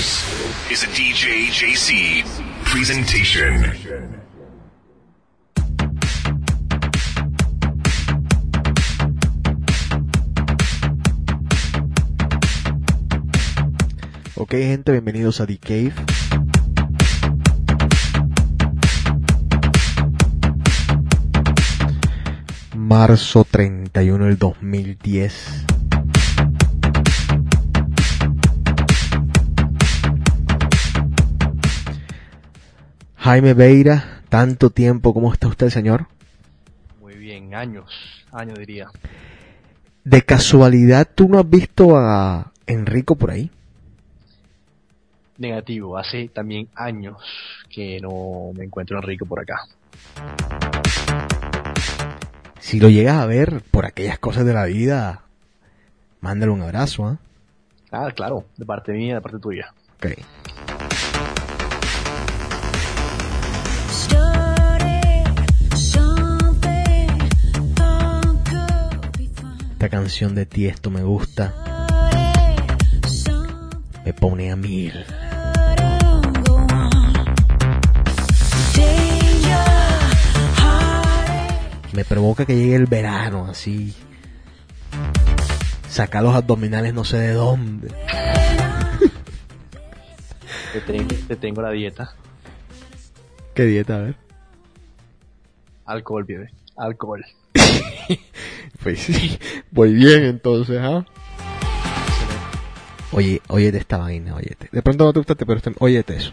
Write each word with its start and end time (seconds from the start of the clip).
This 0.00 0.24
is 0.70 0.82
a 0.82 0.86
DJ 0.96 1.50
JC 1.52 2.24
presentation. 2.64 3.68
Ok 14.36 14.52
gente, 14.62 14.92
bienvenidos 14.92 15.42
a 15.42 15.46
The 15.46 15.58
Cave. 15.58 15.92
Marzo 22.74 23.44
31 23.44 24.24
del 24.24 24.38
2010. 24.38 25.66
Jaime 33.20 33.52
Beira, 33.52 34.22
tanto 34.30 34.70
tiempo, 34.70 35.12
¿cómo 35.12 35.30
está 35.30 35.46
usted, 35.46 35.68
señor? 35.68 36.06
Muy 37.02 37.16
bien, 37.16 37.54
años, 37.54 38.24
años 38.32 38.58
diría. 38.58 38.88
De 40.04 40.22
casualidad, 40.22 41.06
¿tú 41.14 41.28
no 41.28 41.38
has 41.38 41.48
visto 41.48 41.98
a 41.98 42.50
Enrico 42.66 43.16
por 43.16 43.30
ahí? 43.30 43.50
Negativo, 45.36 45.98
hace 45.98 46.28
también 46.28 46.68
años 46.74 47.18
que 47.68 48.00
no 48.00 48.52
me 48.54 48.64
encuentro 48.64 48.96
Enrico 48.96 49.26
por 49.26 49.40
acá. 49.40 49.66
Si 52.58 52.80
lo 52.80 52.88
llegas 52.88 53.18
a 53.18 53.26
ver 53.26 53.62
por 53.70 53.84
aquellas 53.84 54.18
cosas 54.18 54.46
de 54.46 54.54
la 54.54 54.64
vida, 54.64 55.24
mándale 56.22 56.52
un 56.52 56.62
abrazo, 56.62 57.04
¿ah? 57.04 57.18
Ah, 57.92 58.10
claro, 58.16 58.46
de 58.56 58.64
parte 58.64 58.92
mía, 58.92 59.16
de 59.16 59.20
parte 59.20 59.38
tuya. 59.38 59.74
Ok. 59.96 60.06
Esta 69.80 69.96
canción 69.96 70.34
de 70.34 70.44
Tiesto 70.44 70.90
me 70.90 71.02
gusta. 71.02 71.54
Me 74.04 74.12
pone 74.12 74.52
a 74.52 74.56
mil. 74.56 74.92
Me 81.94 82.04
provoca 82.04 82.44
que 82.44 82.56
llegue 82.56 82.74
el 82.76 82.84
verano, 82.84 83.46
así. 83.46 83.96
Sacar 85.88 86.24
los 86.24 86.34
abdominales 86.34 86.92
no 86.92 87.02
sé 87.04 87.16
de 87.16 87.32
dónde. 87.32 87.88
Te 90.74 90.80
tengo, 90.82 91.14
te 91.26 91.36
tengo 91.36 91.62
la 91.62 91.70
dieta. 91.70 92.14
¿Qué 93.54 93.64
dieta? 93.64 93.96
A 93.96 94.00
ver. 94.00 94.16
Alcohol, 95.86 96.24
bebé. 96.24 96.50
Alcohol. 96.76 97.24
Pues 98.82 98.98
sí, 99.00 99.38
voy 99.70 99.94
bien 99.94 100.24
entonces, 100.24 100.78
¿ah? 100.80 101.04
Oye, 103.12 103.42
óyete 103.48 103.78
esta 103.78 103.98
vaina, 103.98 104.36
óyete. 104.36 104.68
De 104.70 104.82
pronto 104.82 105.04
no 105.04 105.12
te 105.12 105.18
gusta, 105.18 105.34
pero 105.34 105.56
este, 105.56 105.72
óyete 105.78 106.16
eso. 106.16 106.32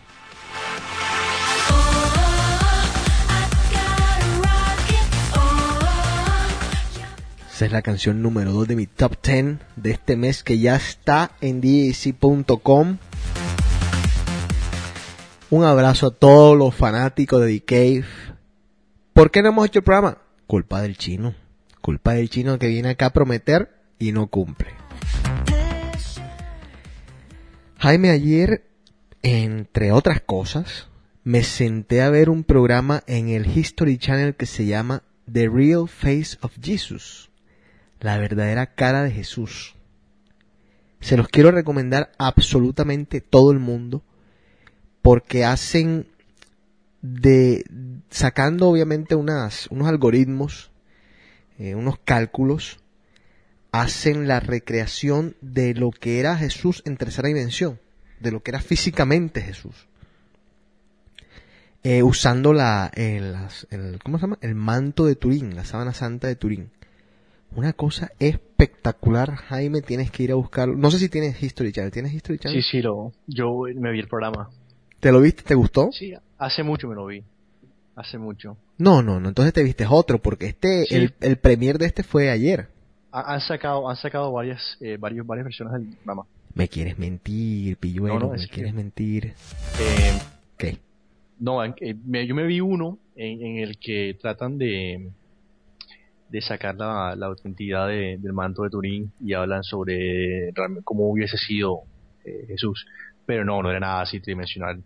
Esa 7.52 7.66
es 7.66 7.72
la 7.72 7.82
canción 7.82 8.22
número 8.22 8.52
2 8.52 8.68
de 8.68 8.76
mi 8.76 8.86
top 8.86 9.16
10 9.24 9.58
de 9.76 9.90
este 9.90 10.16
mes 10.16 10.44
que 10.44 10.60
ya 10.60 10.76
está 10.76 11.32
en 11.42 11.60
DAC.com. 11.60 12.98
Un 15.50 15.64
abrazo 15.64 16.08
a 16.08 16.12
todos 16.12 16.56
los 16.56 16.76
fanáticos 16.76 17.42
de 17.42 17.60
The 17.60 17.66
Cave. 17.66 18.06
¿Por 19.14 19.32
qué 19.32 19.42
no 19.42 19.50
hemos 19.50 19.66
hecho 19.66 19.80
el 19.80 19.86
programa? 19.86 20.20
Culpa 20.46 20.84
del 20.84 20.98
chino. 20.98 21.34
Culpa 21.88 22.16
del 22.16 22.30
chino 22.30 22.60
que 22.60 22.68
viene 22.68 22.90
acá 22.90 23.06
a 23.06 23.14
prometer 23.14 23.72
y 23.98 24.12
no 24.12 24.28
cumple. 24.28 24.68
Jaime, 27.78 28.10
ayer, 28.10 28.68
entre 29.24 29.94
otras 29.94 30.20
cosas, 30.20 30.90
me 31.24 31.46
senté 31.46 32.02
a 32.02 32.10
ver 32.10 32.30
un 32.30 32.44
programa 32.44 33.04
en 33.08 33.30
el 33.30 33.48
History 33.58 33.98
Channel 33.98 34.36
que 34.36 34.48
se 34.48 34.66
llama 34.66 35.04
The 35.32 35.48
Real 35.48 35.88
Face 35.88 36.38
of 36.42 36.58
Jesus. 36.62 37.30
La 38.02 38.18
verdadera 38.18 38.76
cara 38.76 39.04
de 39.04 39.12
Jesús. 39.12 39.74
Se 41.00 41.16
los 41.16 41.30
quiero 41.30 41.52
recomendar 41.52 42.12
absolutamente 42.18 43.22
todo 43.22 43.54
el 43.54 43.60
mundo 43.60 44.04
porque 45.02 45.46
hacen 45.46 46.08
de 47.02 47.64
sacando 48.10 48.68
obviamente 48.68 49.16
unas, 49.16 49.68
unos 49.68 49.88
algoritmos, 49.88 50.70
eh, 51.60 51.76
unos 51.76 52.00
cálculos, 52.00 52.80
hacen 53.72 54.28
la 54.28 54.40
recreación 54.40 55.36
de 55.42 55.74
lo 55.74 55.92
que 55.92 56.20
era 56.20 56.38
Jesús 56.38 56.82
en 56.86 56.98
tercera 56.98 57.28
dimensión, 57.28 57.80
de 58.20 58.32
lo 58.32 58.42
que 58.42 58.52
era 58.52 58.62
físicamente 58.62 59.42
Jesús. 59.42 59.88
Eh, 61.84 62.04
usando 62.04 62.54
la, 62.54 62.92
el, 62.96 63.32
las- 63.34 63.68
el- 63.70 64.00
¿cómo 64.04 64.18
se 64.18 64.24
llama? 64.24 64.38
El 64.42 64.56
manto 64.56 65.06
de 65.06 65.16
Turín, 65.16 65.56
la 65.56 65.64
sábana 65.64 65.94
santa 65.94 66.28
de 66.28 66.36
Turín. 66.36 66.70
Una 67.56 67.72
cosa 67.74 68.12
espectacular, 68.20 69.36
Jaime, 69.36 69.82
tienes 69.82 70.12
que 70.12 70.24
ir 70.24 70.32
a 70.32 70.36
buscarlo. 70.36 70.76
No 70.76 70.92
sé 70.92 71.00
si 71.00 71.08
tienes 71.08 71.42
History 71.42 71.72
Channel, 71.72 71.92
¿tienes 71.92 72.14
History 72.14 72.40
Channel? 72.40 72.62
Sí, 72.62 72.68
sí, 72.70 72.82
lo, 72.82 73.14
yo 73.28 73.62
me 73.76 73.92
vi 73.92 74.00
el 74.00 74.08
programa. 74.08 74.50
¿Te 75.00 75.12
lo 75.12 75.22
viste? 75.22 75.44
¿Te 75.44 75.56
gustó? 75.56 75.90
Sí, 75.94 76.14
hace 76.38 76.64
mucho 76.64 76.88
me 76.90 76.96
lo 76.96 77.06
vi. 77.06 77.24
Hace 77.96 78.18
mucho. 78.18 78.58
No, 78.78 79.02
no, 79.02 79.20
no, 79.20 79.30
entonces 79.30 79.54
te 79.54 79.64
viste 79.64 79.86
otro, 79.90 80.20
porque 80.20 80.48
este, 80.48 80.86
Sí. 80.86 80.96
el, 80.96 81.14
el 81.22 81.38
premier 81.38 81.78
de 81.78 81.88
este 81.88 82.04
fue 82.04 82.30
ayer. 82.30 82.68
Ha- 83.12 83.34
Han 83.34 83.42
sacado, 83.42 83.90
han 83.90 83.96
sacado 83.96 84.32
varias, 84.32 84.78
eh, 84.82 84.98
varios, 85.00 85.26
varias 85.26 85.46
versiones 85.46 85.74
del 85.74 85.96
programa. 85.96 86.26
Me 86.54 86.68
quieres 86.68 86.98
mentir, 87.00 87.78
pilluelo, 87.78 88.20
No, 88.20 88.28
no, 88.28 88.34
me 88.34 88.38
que- 88.40 88.48
quieres 88.48 88.74
mentir. 88.74 89.34
Eh, 89.80 90.20
¿Qué? 90.58 90.78
No, 91.40 91.64
eh, 91.64 91.74
me- 92.06 92.26
yo 92.28 92.36
me 92.36 92.46
vi 92.46 92.62
uno 92.62 92.98
en, 93.16 93.42
en 93.46 93.58
el 93.58 93.78
que 93.80 94.16
tratan 94.22 94.58
de, 94.58 95.10
de 96.30 96.42
sacar 96.42 96.76
la, 96.76 97.16
la 97.16 97.28
autenticidad 97.28 97.88
de- 97.88 98.18
del 98.20 98.34
manto 98.34 98.64
de 98.64 98.70
Turín 98.70 99.12
y 99.20 99.34
hablan 99.34 99.64
sobre 99.64 100.52
cómo 100.84 101.10
hubiese 101.10 101.38
sido 101.38 101.82
eh, 102.26 102.46
Jesús. 102.48 102.86
Pero 103.26 103.44
no, 103.46 103.62
no 103.64 103.70
era 103.70 103.80
nada 103.80 104.02
así 104.02 104.20
tridimensional. 104.20 104.84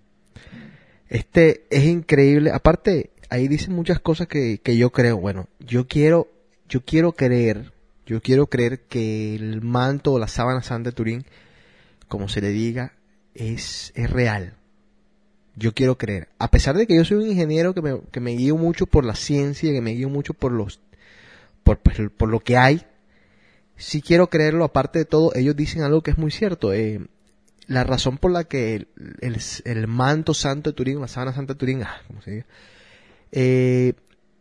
Este 1.09 1.65
es 1.69 1.83
increíble. 1.85 2.51
Aparte, 2.51 3.11
ahí 3.31 3.47
dicen 3.47 3.73
muchas 3.73 3.99
cosas 3.99 4.27
que, 4.27 4.59
que 4.59 4.77
yo 4.77 4.91
creo. 4.91 5.17
Bueno, 5.17 5.47
yo 5.59 5.87
quiero, 5.87 6.27
yo 6.69 6.81
quiero 6.85 7.13
creer, 7.13 7.71
yo 8.05 8.21
quiero 8.21 8.45
creer 8.47 8.81
que 8.81 9.33
el 9.33 9.61
manto 9.61 10.13
o 10.13 10.19
la 10.19 10.27
sábana 10.27 10.61
santa 10.61 10.91
de 10.91 10.95
Turín, 10.95 11.25
como 12.07 12.29
se 12.29 12.41
le 12.41 12.49
diga, 12.49 12.93
es, 13.33 13.91
es 13.95 14.09
real. 14.11 14.53
Yo 15.55 15.73
quiero 15.73 15.97
creer. 15.97 16.29
A 16.39 16.49
pesar 16.51 16.77
de 16.77 16.85
que 16.85 16.95
yo 16.95 17.03
soy 17.03 17.17
un 17.17 17.27
ingeniero 17.29 17.73
que 17.73 17.81
me, 17.81 17.99
que 18.11 18.19
me 18.19 18.31
guío 18.31 18.55
mucho 18.57 18.85
por 18.85 19.03
la 19.05 19.15
ciencia, 19.15 19.71
que 19.71 19.81
me 19.81 19.91
guío 19.91 20.09
mucho 20.09 20.33
por 20.33 20.51
los, 20.51 20.79
por, 21.63 21.79
pues, 21.79 21.97
por 22.15 22.29
lo 22.29 22.39
que 22.39 22.57
hay, 22.57 22.85
sí 23.77 24.01
quiero 24.01 24.29
creerlo. 24.29 24.63
Aparte 24.63 24.99
de 24.99 25.05
todo, 25.05 25.33
ellos 25.35 25.55
dicen 25.55 25.81
algo 25.83 26.03
que 26.03 26.11
es 26.11 26.17
muy 26.17 26.31
cierto. 26.31 26.73
Eh, 26.73 27.01
la 27.67 27.83
razón 27.83 28.17
por 28.17 28.31
la 28.31 28.43
que 28.45 28.75
el, 28.75 28.87
el- 29.21 29.37
el 29.65 29.87
manto 29.87 30.33
santo 30.33 30.71
de 30.71 30.75
Turín, 30.75 30.99
la 31.01 31.07
sábana 31.07 31.33
santa 31.33 31.53
de 31.53 31.59
Turín, 31.59 31.83
ah, 31.83 32.01
como 32.07 32.21
se 32.21 32.31
diga, 32.31 32.45
eh, 33.31 33.93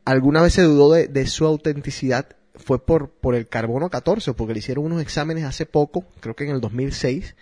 alguna 0.04 0.42
vez 0.42 0.54
se 0.54 0.62
dudó 0.62 0.92
de, 0.92 1.08
de 1.08 1.26
su 1.26 1.44
autenticidad 1.46 2.26
fue 2.54 2.84
por, 2.84 3.10
por 3.10 3.34
el 3.34 3.48
carbono 3.48 3.88
14, 3.88 4.34
porque 4.34 4.52
le 4.52 4.58
hicieron 4.58 4.84
unos 4.84 5.00
exámenes 5.00 5.44
hace 5.44 5.64
poco, 5.66 6.04
creo 6.20 6.36
que 6.36 6.44
en 6.44 6.50
el 6.50 6.60
2006, 6.60 7.34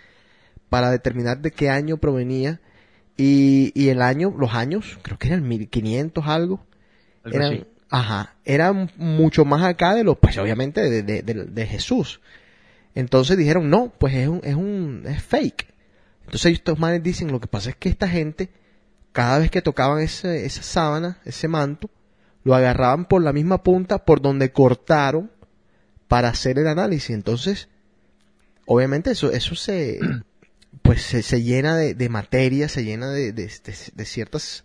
para 0.69 0.91
determinar 0.91 1.39
de 1.41 1.51
qué 1.51 1.69
año 1.69 1.97
provenía 1.97 2.61
y, 3.17 3.71
y 3.75 3.89
el 3.89 4.01
año, 4.01 4.33
los 4.37 4.53
años, 4.53 4.97
creo 5.01 5.17
que 5.17 5.27
eran 5.27 5.45
1500 5.47 6.25
algo, 6.27 6.65
Algo 7.23 7.37
eran, 7.37 7.53
así. 7.53 7.65
ajá, 7.89 8.35
eran 8.45 8.91
mucho 8.97 9.43
más 9.43 9.63
acá 9.63 9.93
de 9.93 10.05
los, 10.05 10.17
pues 10.17 10.37
obviamente 10.37 10.81
de, 10.89 11.03
de, 11.03 11.21
de- 11.21 11.45
de 11.45 11.65
Jesús. 11.67 12.21
Entonces 12.95 13.37
dijeron, 13.37 13.69
no, 13.69 13.91
pues 13.97 14.13
es 14.15 14.27
un, 14.29 14.39
es 14.43 14.55
un, 14.55 15.03
es 15.05 15.21
fake. 15.21 15.67
Entonces 16.25 16.53
estos 16.53 16.79
manes 16.79 17.03
dicen, 17.03 17.29
lo 17.31 17.41
que 17.41 17.47
pasa 17.47 17.71
es 17.71 17.75
que 17.75 17.89
esta 17.89 18.07
gente, 18.07 18.49
cada 19.11 19.39
vez 19.39 19.51
que 19.51 19.61
tocaban 19.61 19.99
ese, 20.01 20.45
esa 20.45 20.63
sábana, 20.63 21.19
ese 21.25 21.47
manto, 21.47 21.89
lo 22.43 22.55
agarraban 22.55 23.05
por 23.05 23.21
la 23.21 23.33
misma 23.33 23.63
punta 23.63 24.05
por 24.05 24.21
donde 24.21 24.51
cortaron 24.51 25.31
para 26.07 26.29
hacer 26.29 26.57
el 26.59 26.67
análisis. 26.67 27.11
Entonces, 27.11 27.69
obviamente 28.65 29.11
eso, 29.11 29.31
eso 29.31 29.55
se, 29.55 29.99
pues 30.81 31.01
se, 31.01 31.21
se 31.21 31.43
llena 31.43 31.75
de, 31.75 31.93
de 31.95 32.09
materia, 32.09 32.69
se 32.69 32.83
llena 32.83 33.09
de, 33.11 33.31
de, 33.33 33.51
de- 33.95 34.05
ciertas, 34.05 34.63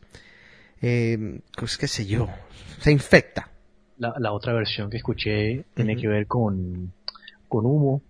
eh, 0.82 1.40
pues 1.56 1.76
qué 1.78 1.88
sé 1.88 2.06
yo, 2.06 2.28
se 2.80 2.92
infecta. 2.92 3.50
La, 3.98 4.14
la 4.18 4.32
otra 4.32 4.52
versión 4.52 4.90
que 4.90 4.96
escuché 4.96 5.64
tiene 5.74 5.96
que 5.96 6.08
ver 6.08 6.26
con, 6.26 6.92
con 7.48 7.64
humo 7.64 8.02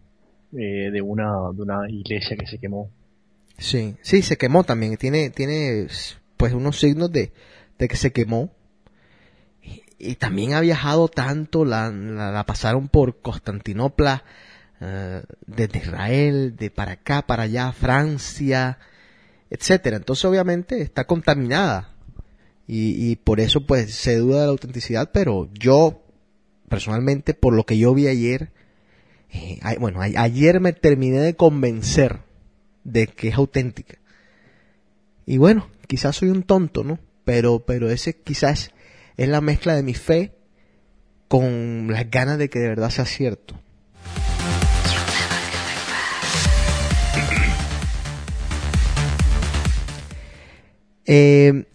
eh, 0.53 0.91
de, 0.91 1.03
una, 1.03 1.51
de 1.53 1.63
una 1.63 1.91
iglesia 1.91 2.37
que 2.37 2.47
se 2.47 2.59
quemó. 2.59 2.91
Sí, 3.59 3.95
sí, 4.03 4.23
se 4.23 4.37
quemó 4.37 4.65
también. 4.65 4.97
Tiene, 4.97 5.31
tiene 5.31 5.87
pues 6.45 6.53
unos 6.53 6.79
signos 6.79 7.11
de, 7.11 7.33
de 7.79 7.89
que 7.89 7.97
se 7.97 8.13
quemó. 8.13 8.53
Y, 9.99 10.17
también 10.17 10.53
ha 10.53 10.61
viajado 10.61 11.09
tanto, 11.09 11.65
la, 11.65 11.91
la, 11.91 12.45
pasaron 12.45 12.89
por 12.89 13.23
Constantinopla, 13.23 14.25
eh, 14.83 15.23
desde 15.47 15.79
Israel, 15.79 16.55
de 16.55 16.69
para 16.69 16.93
acá, 16.93 17.23
para 17.23 17.45
allá, 17.45 17.73
Francia, 17.73 18.79
etcétera. 19.49 19.97
Entonces 19.97 20.27
obviamente 20.27 20.83
está 20.83 21.07
contaminada. 21.07 21.95
Y, 22.67 23.11
y 23.11 23.17
por 23.17 23.41
eso 23.41 23.65
pues 23.65 23.95
se 23.95 24.19
duda 24.19 24.41
de 24.41 24.47
la 24.47 24.53
autenticidad, 24.53 25.13
pero 25.15 25.49
yo 25.55 26.03
personalmente 26.69 27.33
por 27.33 27.55
lo 27.55 27.65
que 27.65 27.79
yo 27.79 27.95
vi 27.95 28.07
ayer, 28.07 28.53
eh, 29.33 29.61
bueno, 29.81 30.03
a- 30.03 30.23
ayer 30.23 30.61
me 30.61 30.75
terminé 30.75 31.21
de 31.21 31.37
convencer 31.37 32.21
de 32.85 33.07
que 33.07 33.29
es 33.29 33.35
auténtica. 33.37 33.97
Y 35.25 35.39
bueno, 35.39 35.71
quizás 35.87 36.17
soy 36.17 36.31
un 36.31 36.43
tonto, 36.43 36.85
¿no? 36.85 36.99
Pero, 37.25 37.61
pero 37.61 37.91
ese 37.91 38.21
quizás 38.21 38.71
es 39.17 39.29
la 39.29 39.41
mezcla 39.41 39.75
de 39.75 39.83
mi 39.83 39.95
fe 39.95 40.33
con 41.29 41.89
las 41.91 42.11
ganas 42.11 42.39
de 42.39 42.49
que 42.49 42.59
de 42.59 42.69
verdad 42.69 42.91
sea 42.91 43.07
cierto. 43.07 43.55
Eh, 51.07 51.67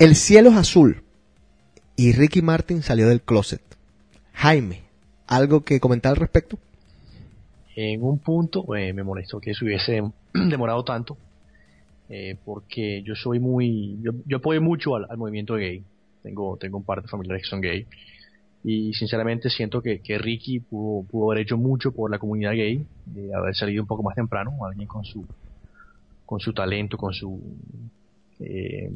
el 0.00 0.16
cielo 0.16 0.50
es 0.50 0.56
azul 0.56 1.04
y 1.94 2.12
Ricky 2.12 2.42
Martin 2.42 2.82
salió 2.82 3.06
del 3.06 3.22
closet. 3.22 3.62
Jaime, 4.32 4.82
¿algo 5.28 5.64
que 5.64 5.78
comentar 5.78 6.10
al 6.10 6.16
respecto? 6.16 6.58
En 7.76 8.02
un 8.02 8.18
punto 8.18 8.74
eh, 8.74 8.92
me 8.92 9.04
molestó 9.04 9.40
que 9.40 9.54
se 9.54 9.64
hubiese 9.64 10.02
demorado 10.34 10.84
tanto, 10.84 11.16
eh, 12.08 12.38
porque 12.44 13.02
yo 13.04 13.14
soy 13.14 13.38
muy, 13.40 13.98
yo, 14.02 14.12
yo 14.26 14.38
apoyo 14.38 14.60
mucho 14.62 14.96
al, 14.96 15.06
al 15.08 15.18
movimiento 15.18 15.54
gay. 15.56 15.84
Tengo, 16.22 16.56
tengo 16.58 16.78
un 16.78 16.84
par 16.84 17.02
de 17.02 17.08
familiares 17.08 17.42
que 17.44 17.48
son 17.50 17.60
gay. 17.60 17.86
Y 18.64 18.92
sinceramente 18.94 19.50
siento 19.50 19.80
que, 19.82 20.00
que 20.02 20.18
Ricky 20.18 20.60
pudo, 20.60 21.06
pudo 21.08 21.30
haber 21.32 21.42
hecho 21.44 21.56
mucho 21.56 21.92
por 21.92 22.10
la 22.10 22.18
comunidad 22.18 22.52
gay, 22.52 22.84
de 23.04 23.34
haber 23.34 23.54
salido 23.54 23.82
un 23.82 23.86
poco 23.88 24.02
más 24.02 24.14
temprano, 24.16 24.52
alguien 24.66 24.88
con 24.88 25.04
su, 25.04 25.26
con 26.24 26.40
su 26.40 26.52
talento, 26.52 26.96
con 26.96 27.12
su, 27.14 27.40
eh, 28.40 28.90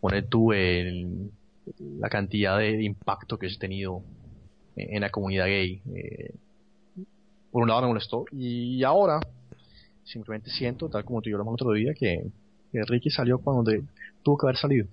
poner 0.00 0.28
tú 0.28 0.52
el- 0.52 1.30
la 2.00 2.08
cantidad 2.08 2.58
de 2.58 2.82
impacto 2.82 3.38
que 3.38 3.46
has 3.46 3.58
tenido 3.58 4.02
en, 4.76 4.96
en 4.96 5.00
la 5.02 5.10
comunidad 5.10 5.46
gay. 5.46 5.82
Eh, 5.94 6.34
por 7.50 7.62
un 7.62 7.68
lado 7.68 7.82
me 7.82 7.88
molestó 7.88 8.24
y 8.32 8.82
ahora 8.82 9.20
simplemente 10.04 10.50
siento, 10.50 10.88
tal 10.88 11.04
como 11.04 11.20
tú 11.20 11.28
y 11.28 11.32
yo 11.32 11.36
hablamos 11.38 11.54
otro 11.54 11.72
día, 11.72 11.92
que, 11.94 12.26
que 12.70 12.82
Ricky 12.84 13.10
salió 13.10 13.38
cuando 13.38 13.70
de- 13.70 13.82
tuvo 14.22 14.38
que 14.38 14.46
haber 14.46 14.56
salido. 14.56 14.86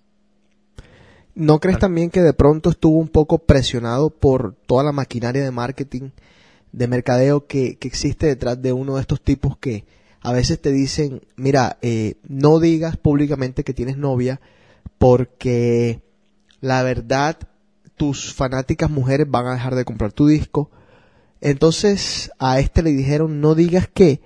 ¿No 1.36 1.60
crees 1.60 1.80
también 1.80 2.10
que 2.10 2.22
de 2.22 2.34
pronto 2.34 2.70
estuvo 2.70 2.98
un 2.98 3.08
poco 3.08 3.38
presionado 3.38 4.10
por 4.10 4.56
toda 4.66 4.84
la 4.84 4.92
maquinaria 4.92 5.44
de 5.44 5.52
marketing, 5.52 6.10
de 6.72 6.88
mercadeo 6.88 7.46
que, 7.48 7.78
que 7.78 7.88
existe 7.88 8.28
detrás 8.28 8.62
de 8.62 8.74
uno 8.74 8.96
de 8.96 9.02
estos 9.02 9.22
tipos 9.22 9.58
que 9.58 9.86
a 10.22 10.34
veces 10.34 10.60
te 10.60 10.72
dicen, 10.72 11.22
mira, 11.38 11.78
eh, 11.82 12.16
no 12.28 12.60
digas 12.60 12.98
públicamente 12.98 13.64
que 13.64 13.74
tienes 13.74 13.98
novia 13.98 14.42
porque 14.98 16.02
la 16.60 16.84
verdad 16.84 17.38
tus 17.96 18.34
fanáticas 18.34 18.90
mujeres 18.90 19.30
van 19.30 19.48
a 19.48 19.54
dejar 19.54 19.76
de 19.76 19.86
comprar 19.86 20.12
tu 20.12 20.28
disco. 20.28 20.70
Entonces 21.42 22.32
a 22.38 22.60
este 22.60 22.84
le 22.84 22.92
dijeron, 22.92 23.40
no 23.40 23.56
digas 23.56 23.88
que 23.88 24.22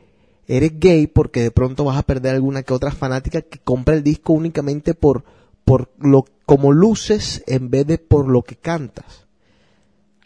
eres 0.47 0.79
gay 0.79 1.07
porque 1.07 1.41
de 1.41 1.51
pronto 1.51 1.85
vas 1.85 1.97
a 1.97 2.03
perder 2.03 2.35
alguna 2.35 2.63
que 2.63 2.73
otra 2.73 2.91
fanática 2.91 3.41
que 3.41 3.59
compra 3.59 3.95
el 3.95 4.03
disco 4.03 4.33
únicamente 4.33 4.93
por, 4.93 5.23
por 5.65 5.89
lo 5.99 6.25
como 6.45 6.71
luces 6.73 7.43
en 7.47 7.69
vez 7.69 7.87
de 7.87 7.97
por 7.97 8.27
lo 8.27 8.41
que 8.41 8.55
cantas. 8.55 9.25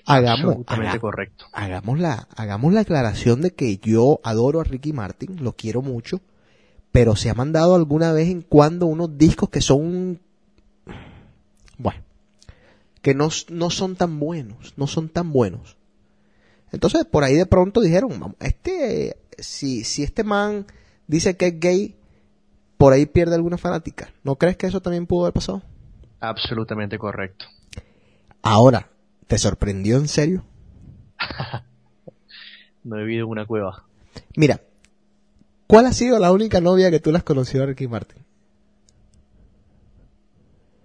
Hagamos, 0.06 0.58
haga- 0.68 1.00
correcto. 1.00 1.46
hagamos 1.52 2.00
la, 2.00 2.28
hagamos 2.36 2.74
la 2.74 2.82
aclaración 2.82 3.42
de 3.42 3.52
que 3.52 3.78
yo 3.78 4.20
adoro 4.24 4.62
a 4.62 4.64
Ricky 4.64 4.94
Martin, 4.94 5.44
lo 5.44 5.52
quiero 5.54 5.82
mucho, 5.82 6.22
pero 6.94 7.16
se 7.18 7.30
ha 7.30 7.34
mandado 7.34 7.76
alguna 7.76 8.14
vez 8.14 8.30
en 8.30 8.42
cuando 8.42 8.86
unos 8.86 9.18
discos 9.18 9.50
que 9.50 9.60
son, 9.60 10.20
bueno, 11.78 12.02
que 13.02 13.14
no, 13.14 13.28
no 13.50 13.70
son 13.70 13.96
tan 13.98 14.18
buenos, 14.20 14.74
no 14.78 14.88
son 14.88 15.10
tan 15.10 15.32
buenos. 15.34 15.76
Entonces 16.72 17.06
por 17.06 17.24
ahí 17.26 17.36
de 17.36 17.46
pronto 17.46 17.82
dijeron, 17.82 18.12
vamos, 18.18 18.36
este, 18.40 19.18
si, 19.38 19.84
si 19.84 20.04
este 20.04 20.24
man 20.24 20.66
dice 21.08 21.38
que 21.38 21.48
es 21.48 21.60
gay, 21.60 21.96
por 22.78 22.94
ahí 22.94 23.06
pierde 23.06 23.36
alguna 23.36 23.58
fanática. 23.58 24.12
¿No 24.24 24.36
crees 24.36 24.58
que 24.58 24.68
eso 24.68 24.82
también 24.82 25.06
pudo 25.08 25.24
haber 25.26 25.34
pasado? 25.34 25.62
Absolutamente 26.20 26.98
correcto. 26.98 27.46
Ahora, 28.42 28.90
¿te 29.28 29.38
sorprendió 29.38 29.98
en 29.98 30.08
serio? 30.08 30.44
No 32.84 32.98
he 32.98 33.04
vivido 33.04 33.26
en 33.26 33.32
una 33.32 33.46
cueva. 33.46 33.84
Mira, 34.38 34.62
¿cuál 35.68 35.88
ha 35.88 35.92
sido 35.92 36.20
la 36.20 36.32
única 36.32 36.62
novia 36.62 36.90
que 36.90 37.02
tú 37.02 37.12
le 37.12 37.18
has 37.18 37.24
conocido 37.26 37.64
a 37.64 37.66
Ricky 37.68 37.86
Martin? 37.86 38.24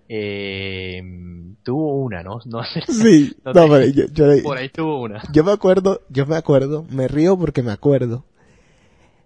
Eh, 0.08 1.00
tuvo 1.62 1.94
una, 2.02 2.22
¿no? 2.24 2.40
No. 2.44 2.62
Sí, 2.88 3.32
No 3.44 3.52
pero 3.52 3.84
yo, 3.86 4.06
yo- 4.12 4.42
Por 4.42 4.58
ahí 4.58 4.68
tuvo 4.68 5.02
una. 5.02 5.22
yo 5.32 5.44
me 5.44 5.52
acuerdo, 5.52 6.02
yo 6.08 6.26
me 6.26 6.36
acuerdo, 6.36 6.84
me 6.90 7.06
río 7.06 7.38
porque 7.38 7.62
me 7.62 7.70
acuerdo 7.72 8.24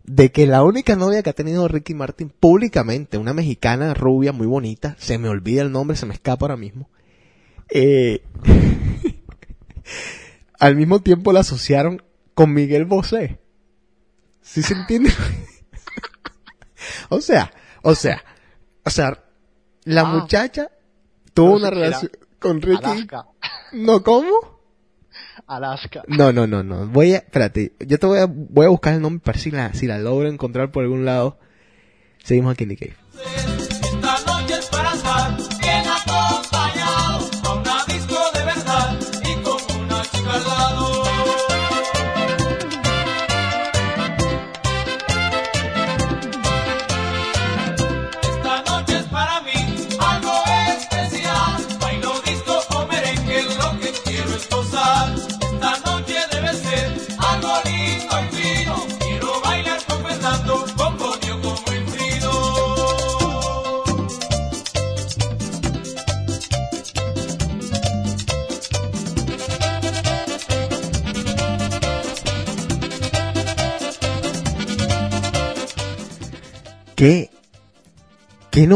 de 0.07 0.31
que 0.31 0.47
la 0.47 0.63
única 0.63 0.95
novia 0.97 1.23
que 1.23 1.31
ha 1.31 1.35
tenido 1.35 1.67
Ricky 1.69 1.95
Martin 1.95 2.31
públicamente, 2.31 3.19
una 3.19 3.33
mexicana 3.35 3.93
rubia 3.95 4.33
muy 4.33 4.47
bonita, 4.47 4.95
se 4.99 5.19
me 5.19 5.29
olvida 5.29 5.63
el 5.63 5.73
nombre, 5.73 5.97
se 5.97 6.07
me 6.07 6.15
escapa 6.15 6.45
ahora 6.47 6.57
mismo, 6.57 6.89
eh, 7.71 8.23
al 10.59 10.77
mismo 10.77 11.01
tiempo 11.01 11.33
la 11.33 11.41
asociaron 11.41 12.03
con 12.35 12.53
Miguel 12.53 12.85
Bosé. 12.85 13.41
¿Sí 14.43 14.63
se 14.63 14.75
entiende? 14.75 15.11
o 17.09 17.21
sea, 17.21 17.53
o 17.83 17.95
sea, 17.95 18.23
o 18.85 18.91
sea, 18.91 19.25
la 19.85 20.03
Ah. 20.03 20.05
muchacha 20.05 20.71
tuvo 21.35 21.57
una 21.57 21.71
relación 21.71 22.11
con 22.39 22.63
Ricky. 22.63 22.85
Alaska. 22.85 23.27
¿No 23.73 24.03
cómo? 24.03 24.56
Alaska. 25.47 26.03
No, 26.09 26.33
no, 26.33 26.47
no, 26.47 26.63
no. 26.63 26.87
Voy 26.87 27.15
a, 27.15 27.19
espérate, 27.19 27.73
yo 27.81 27.99
te 27.99 28.07
voy 28.07 28.19
a, 28.19 28.27
voy 28.27 28.67
a 28.67 28.71
buscar 28.71 28.95
el 28.95 29.03
nombre 29.03 29.23
para 29.25 29.37
ver 29.37 29.43
si 29.43 29.51
la, 29.51 29.75
si 29.75 29.87
la 29.87 29.99
logro 29.99 30.29
encontrar 30.29 30.71
por 30.71 30.85
algún 30.85 31.05
lado. 31.05 31.39
Seguimos 32.23 32.55
aquí 32.55 32.65
en 32.65 32.71
The 32.71 32.77
Cave. 32.77 33.76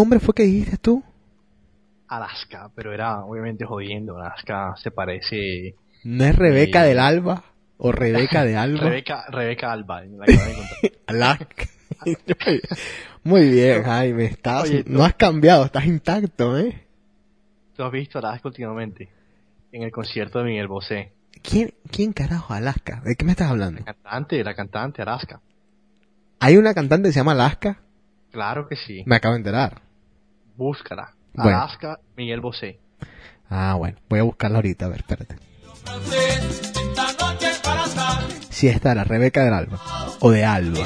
Nombre 0.00 0.19
fue 0.21 0.35
que 0.35 0.42
dijiste 0.45 0.78
tú? 0.78 1.02
Alaska, 2.09 2.71
pero 2.75 2.92
era 2.92 3.25
obviamente 3.25 3.64
jodiendo. 3.64 4.16
Alaska 4.19 4.75
se 4.83 4.90
parece. 4.90 5.75
¿No 6.04 6.25
es 6.25 6.35
Rebeca 6.35 6.85
Eh. 6.85 6.88
del 6.88 6.99
Alba? 6.99 7.45
¿O 7.78 7.92
Rebeca 7.92 8.45
de 8.45 8.57
Alba? 8.64 8.80
Rebeca, 8.80 9.25
Rebeca 9.28 9.73
Alba, 9.73 10.02
la 10.04 10.25
acabo 10.25 10.45
de. 10.83 10.92
Alaska. 11.07 11.66
Muy 13.25 13.49
bien, 13.50 13.83
Jaime. 13.85 14.25
Estás, 14.25 14.64
Oye, 14.64 14.85
no 14.87 15.04
has 15.04 15.14
cambiado, 15.14 15.64
estás 15.66 15.85
intacto, 15.85 16.59
¿eh? 16.59 16.87
¿Tú 17.76 17.85
has 17.85 17.92
visto 17.92 18.19
Alaska 18.19 18.49
últimamente? 18.49 19.09
En 19.73 19.83
el 19.83 19.90
concierto 19.92 20.38
de 20.38 20.45
Miguel 20.47 20.66
Bosé. 20.69 21.12
¿Quién, 21.42 21.73
quién 21.90 22.12
carajo 22.12 22.52
Alaska? 22.54 23.00
¿De 23.04 23.14
qué 23.16 23.25
me 23.25 23.33
estás 23.33 23.50
hablando? 23.50 23.80
La 23.87 23.92
cantante, 23.95 24.42
la 24.45 24.54
cantante 24.54 25.02
Alaska. 25.02 25.40
Hay 26.40 26.57
una 26.57 26.75
cantante 26.75 27.09
que 27.09 27.12
se 27.12 27.21
llama 27.21 27.33
Alaska. 27.33 27.80
Claro 28.33 28.66
que 28.69 28.76
sí. 28.76 29.02
Me 29.07 29.16
acabo 29.16 29.35
de 29.35 29.38
enterar. 29.40 29.83
Búscala. 30.61 31.14
Bueno. 31.33 31.57
Alaska, 31.57 32.00
Miguel 32.17 32.43
Bosé. 32.43 32.81
Ah, 33.49 33.76
bueno. 33.79 33.97
Voy 34.11 34.19
a 34.19 34.25
buscarla 34.25 34.59
ahorita. 34.59 34.85
A 34.85 34.88
ver, 34.90 34.99
espérate. 34.99 35.37
Si 38.50 38.69
esta 38.69 38.93
era 38.93 39.05
Rebeca 39.05 39.43
del 39.43 39.55
Alba. 39.55 39.81
O 40.21 40.31
de 40.31 40.45
Alba. 40.45 40.85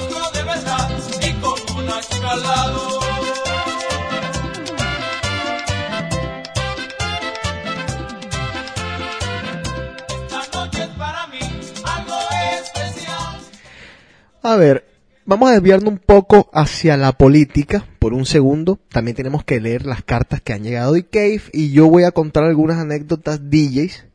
A 14.44 14.56
ver, 14.56 14.93
vamos 15.26 15.50
a 15.50 15.52
desviarnos 15.52 15.92
un 15.92 15.98
poco 15.98 16.50
hacia 16.52 16.96
la 16.96 17.12
política 17.12 17.86
por 17.98 18.14
un 18.14 18.26
segundo. 18.26 18.78
También 18.88 19.16
tenemos 19.16 19.44
que 19.44 19.60
leer 19.60 19.86
las 19.86 20.02
cartas 20.02 20.40
que 20.40 20.52
han 20.52 20.62
llegado 20.62 20.92
de 20.92 21.06
Cave 21.06 21.42
y 21.52 21.72
yo 21.72 21.88
voy 21.88 22.04
a 22.04 22.12
contar 22.12 22.44
algunas 22.44 22.78
anécdotas 22.78 23.50
DJs 23.50 24.06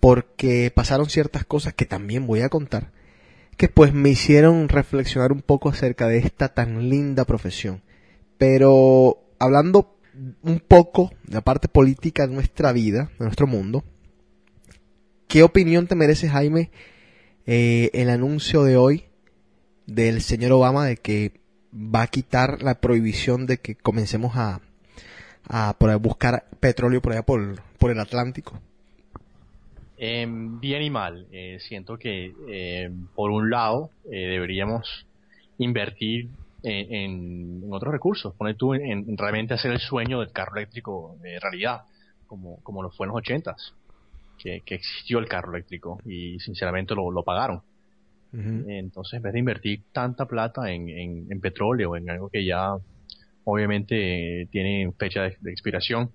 porque 0.00 0.72
pasaron 0.74 1.08
ciertas 1.08 1.44
cosas 1.44 1.74
que 1.74 1.84
también 1.84 2.26
voy 2.26 2.42
a 2.42 2.48
contar 2.48 2.92
que 3.58 3.68
pues 3.68 3.92
me 3.92 4.10
hicieron 4.10 4.68
reflexionar 4.68 5.32
un 5.32 5.42
poco 5.42 5.68
acerca 5.68 6.06
de 6.06 6.18
esta 6.18 6.54
tan 6.54 6.88
linda 6.88 7.24
profesión. 7.24 7.82
Pero 8.38 9.18
hablando 9.40 9.96
un 10.42 10.60
poco 10.60 11.10
de 11.24 11.34
la 11.34 11.40
parte 11.40 11.66
política 11.66 12.26
de 12.26 12.32
nuestra 12.32 12.72
vida, 12.72 13.10
de 13.18 13.24
nuestro 13.24 13.48
mundo, 13.48 13.82
¿qué 15.26 15.42
opinión 15.42 15.88
te 15.88 15.96
merece 15.96 16.28
Jaime 16.28 16.70
eh, 17.46 17.90
el 17.94 18.10
anuncio 18.10 18.62
de 18.62 18.76
hoy 18.76 19.07
del 19.88 20.20
señor 20.20 20.52
Obama 20.52 20.84
de 20.84 20.96
que 20.98 21.32
va 21.72 22.02
a 22.02 22.06
quitar 22.08 22.62
la 22.62 22.74
prohibición 22.80 23.46
de 23.46 23.58
que 23.58 23.74
comencemos 23.74 24.36
a, 24.36 24.60
a 25.48 25.74
buscar 26.00 26.44
petróleo 26.60 27.00
por 27.00 27.12
allá 27.12 27.22
por, 27.22 27.62
por 27.78 27.90
el 27.90 27.98
Atlántico? 27.98 28.60
Em, 29.96 30.60
bien 30.60 30.82
y 30.82 30.90
mal. 30.90 31.26
Eh, 31.32 31.58
siento 31.60 31.98
que, 31.98 32.32
em, 32.48 33.06
por 33.14 33.30
un 33.30 33.50
lado, 33.50 33.90
eh, 34.04 34.26
deberíamos 34.28 35.06
invertir 35.58 36.28
en, 36.62 36.94
en- 36.94 37.72
otros 37.72 37.92
recursos. 37.92 38.34
Poner 38.34 38.56
tú 38.56 38.74
en, 38.74 38.82
en 39.08 39.16
realmente 39.16 39.54
hacer 39.54 39.72
el 39.72 39.80
sueño 39.80 40.20
del 40.20 40.30
carro 40.32 40.56
eléctrico 40.56 41.16
de 41.22 41.40
realidad, 41.40 41.82
como, 42.26 42.60
como 42.62 42.82
lo 42.82 42.90
fue 42.90 43.06
en 43.06 43.08
los 43.12 43.18
ochentas, 43.18 43.74
que, 44.38 44.60
que 44.64 44.74
existió 44.76 45.18
el 45.18 45.28
carro 45.28 45.52
eléctrico 45.52 45.98
y 46.04 46.38
sinceramente 46.40 46.94
lo 46.94 47.22
pagaron. 47.24 47.62
Entonces, 48.32 49.14
en 49.14 49.22
vez 49.22 49.32
de 49.32 49.38
invertir 49.38 49.82
tanta 49.92 50.26
plata 50.26 50.70
en, 50.70 50.88
en, 50.88 51.26
en 51.30 51.40
petróleo, 51.40 51.96
en 51.96 52.10
algo 52.10 52.28
que 52.28 52.44
ya 52.44 52.76
obviamente 53.44 54.42
eh, 54.42 54.46
tiene 54.50 54.92
fecha 54.98 55.22
de, 55.22 55.36
de 55.40 55.50
expiración, 55.50 56.10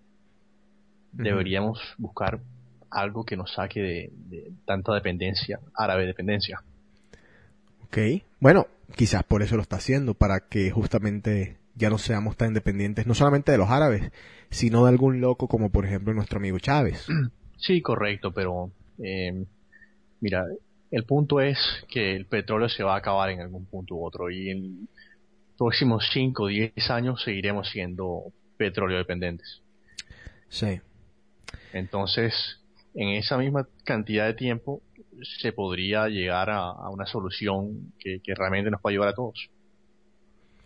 deberíamos 1.12 1.80
buscar 1.98 2.40
algo 2.92 3.26
que 3.26 3.36
nos 3.36 3.54
saque 3.54 3.82
de, 3.82 4.12
de 4.30 4.52
tanta 4.66 4.94
dependencia, 4.94 5.60
árabe 5.76 6.06
dependencia. 6.06 6.62
Ok. 7.86 7.98
Bueno, 8.40 8.68
quizás 8.96 9.24
por 9.24 9.42
eso 9.42 9.56
lo 9.56 9.64
está 9.64 9.78
haciendo, 9.78 10.14
para 10.14 10.42
que 10.42 10.70
justamente 10.70 11.58
ya 11.76 11.90
no 11.90 11.98
seamos 11.98 12.38
tan 12.38 12.54
dependientes, 12.54 13.08
no 13.08 13.16
solamente 13.16 13.52
de 13.52 13.58
los 13.58 13.70
árabes, 13.70 14.12
sino 14.50 14.84
de 14.84 14.90
algún 14.90 15.22
loco 15.22 15.48
como 15.48 15.72
por 15.72 15.86
ejemplo 15.86 16.14
nuestro 16.14 16.38
amigo 16.38 16.60
Chávez. 16.60 17.08
Sí, 17.56 17.82
correcto, 17.82 18.34
pero 18.34 18.72
eh, 19.02 19.46
mira, 20.20 20.46
el 20.94 21.06
punto 21.06 21.42
es 21.42 21.58
que 21.90 22.16
el 22.16 22.28
petróleo 22.28 22.70
se 22.70 22.84
va 22.84 22.94
a 22.94 22.98
acabar 22.98 23.32
en 23.32 23.42
algún 23.42 23.66
punto 23.66 23.96
u 23.96 24.06
otro 24.06 24.30
y 24.30 24.52
en 24.52 24.82
los 24.82 25.58
próximos 25.58 26.08
5 26.14 26.44
o 26.44 26.48
10 26.48 26.72
años 26.92 27.24
seguiremos 27.24 27.68
siendo 27.68 28.26
petróleo 28.58 29.00
dependientes. 29.00 29.64
Sí. 30.50 30.80
Entonces, 31.74 32.62
en 32.94 33.10
esa 33.10 33.40
misma 33.40 33.68
cantidad 33.84 34.28
de 34.28 34.36
tiempo 34.36 34.84
se 35.42 35.52
podría 35.52 36.10
llegar 36.10 36.52
a, 36.52 36.60
a 36.60 36.92
una 36.92 37.08
solución 37.08 37.92
que, 37.98 38.20
que 38.24 38.36
realmente 38.36 38.70
nos 38.70 38.80
pueda 38.80 38.94
ayudar 38.94 39.10
a 39.10 39.16
todos. 39.16 39.50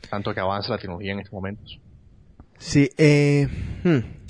Tanto 0.10 0.34
que 0.34 0.42
avanza 0.42 0.74
la 0.74 0.78
tecnología 0.78 1.14
en 1.14 1.20
estos 1.20 1.34
momentos. 1.34 1.80
Sí, 2.58 2.90
eh, 2.98 3.48
hmm. 3.86 4.27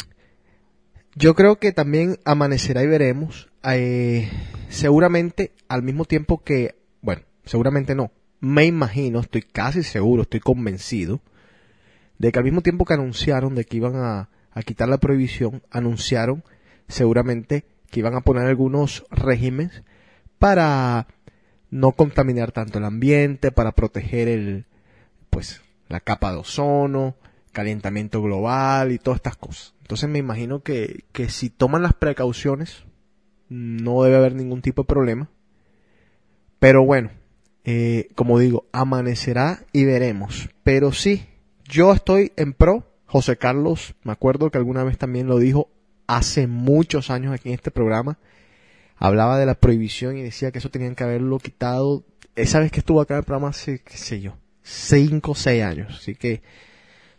Yo 1.17 1.33
creo 1.33 1.57
que 1.57 1.71
también 1.71 2.19
amanecerá 2.25 2.83
y 2.83 2.87
veremos. 2.87 3.49
Eh, 3.63 4.29
seguramente 4.69 5.51
al 5.67 5.81
mismo 5.81 6.05
tiempo 6.05 6.43
que, 6.43 6.75
bueno, 7.01 7.23
seguramente 7.43 7.95
no. 7.95 8.11
Me 8.39 8.65
imagino, 8.65 9.19
estoy 9.19 9.41
casi 9.41 9.81
seguro, 9.81 10.21
estoy 10.21 10.39
convencido 10.39 11.21
de 12.19 12.31
que 12.31 12.37
al 12.37 12.45
mismo 12.45 12.61
tiempo 12.61 12.85
que 12.85 12.93
anunciaron 12.93 13.55
de 13.55 13.65
que 13.65 13.77
iban 13.77 13.95
a, 13.95 14.29
a 14.51 14.61
quitar 14.61 14.89
la 14.89 14.99
prohibición, 14.99 15.63
anunciaron 15.71 16.43
seguramente 16.87 17.65
que 17.89 17.99
iban 17.99 18.15
a 18.15 18.21
poner 18.21 18.45
algunos 18.45 19.05
regímenes 19.09 19.83
para 20.37 21.07
no 21.71 21.93
contaminar 21.93 22.51
tanto 22.51 22.77
el 22.77 22.85
ambiente, 22.85 23.51
para 23.51 23.71
proteger 23.71 24.27
el, 24.27 24.65
pues, 25.31 25.61
la 25.89 25.99
capa 25.99 26.31
de 26.31 26.37
ozono, 26.37 27.15
calentamiento 27.57 28.21
global 28.21 28.91
y 28.91 28.99
todas 28.99 29.17
estas 29.17 29.35
cosas. 29.35 29.73
Entonces 29.81 30.07
me 30.07 30.19
imagino 30.19 30.61
que, 30.61 31.05
que 31.11 31.27
si 31.27 31.49
toman 31.49 31.81
las 31.81 31.95
precauciones, 31.95 32.83
no 33.49 34.03
debe 34.03 34.17
haber 34.17 34.35
ningún 34.35 34.61
tipo 34.61 34.83
de 34.83 34.87
problema. 34.87 35.31
Pero 36.59 36.85
bueno, 36.85 37.09
eh, 37.63 38.09
como 38.13 38.37
digo, 38.37 38.67
amanecerá 38.73 39.65
y 39.73 39.85
veremos. 39.85 40.49
Pero 40.61 40.91
sí, 40.91 41.25
yo 41.67 41.91
estoy 41.93 42.31
en 42.35 42.53
pro. 42.53 42.93
José 43.07 43.37
Carlos, 43.37 43.95
me 44.03 44.11
acuerdo 44.11 44.51
que 44.51 44.59
alguna 44.59 44.83
vez 44.83 44.99
también 44.99 45.25
lo 45.25 45.39
dijo 45.39 45.71
hace 46.05 46.45
muchos 46.45 47.09
años 47.09 47.33
aquí 47.33 47.49
en 47.49 47.55
este 47.55 47.71
programa. 47.71 48.19
Hablaba 48.97 49.39
de 49.39 49.47
la 49.47 49.55
prohibición 49.55 50.15
y 50.15 50.21
decía 50.21 50.51
que 50.51 50.59
eso 50.59 50.69
tenían 50.69 50.93
que 50.93 51.05
haberlo 51.05 51.39
quitado. 51.39 52.03
Esa 52.35 52.59
vez 52.59 52.71
que 52.71 52.81
estuvo 52.81 53.01
acá 53.01 53.15
en 53.15 53.19
el 53.19 53.23
programa 53.23 53.49
hace, 53.49 53.79
qué 53.79 53.97
sé 53.97 54.21
yo, 54.21 54.37
cinco 54.61 55.31
o 55.31 55.35
seis 55.35 55.63
años. 55.63 55.97
Así 55.97 56.13
que 56.13 56.43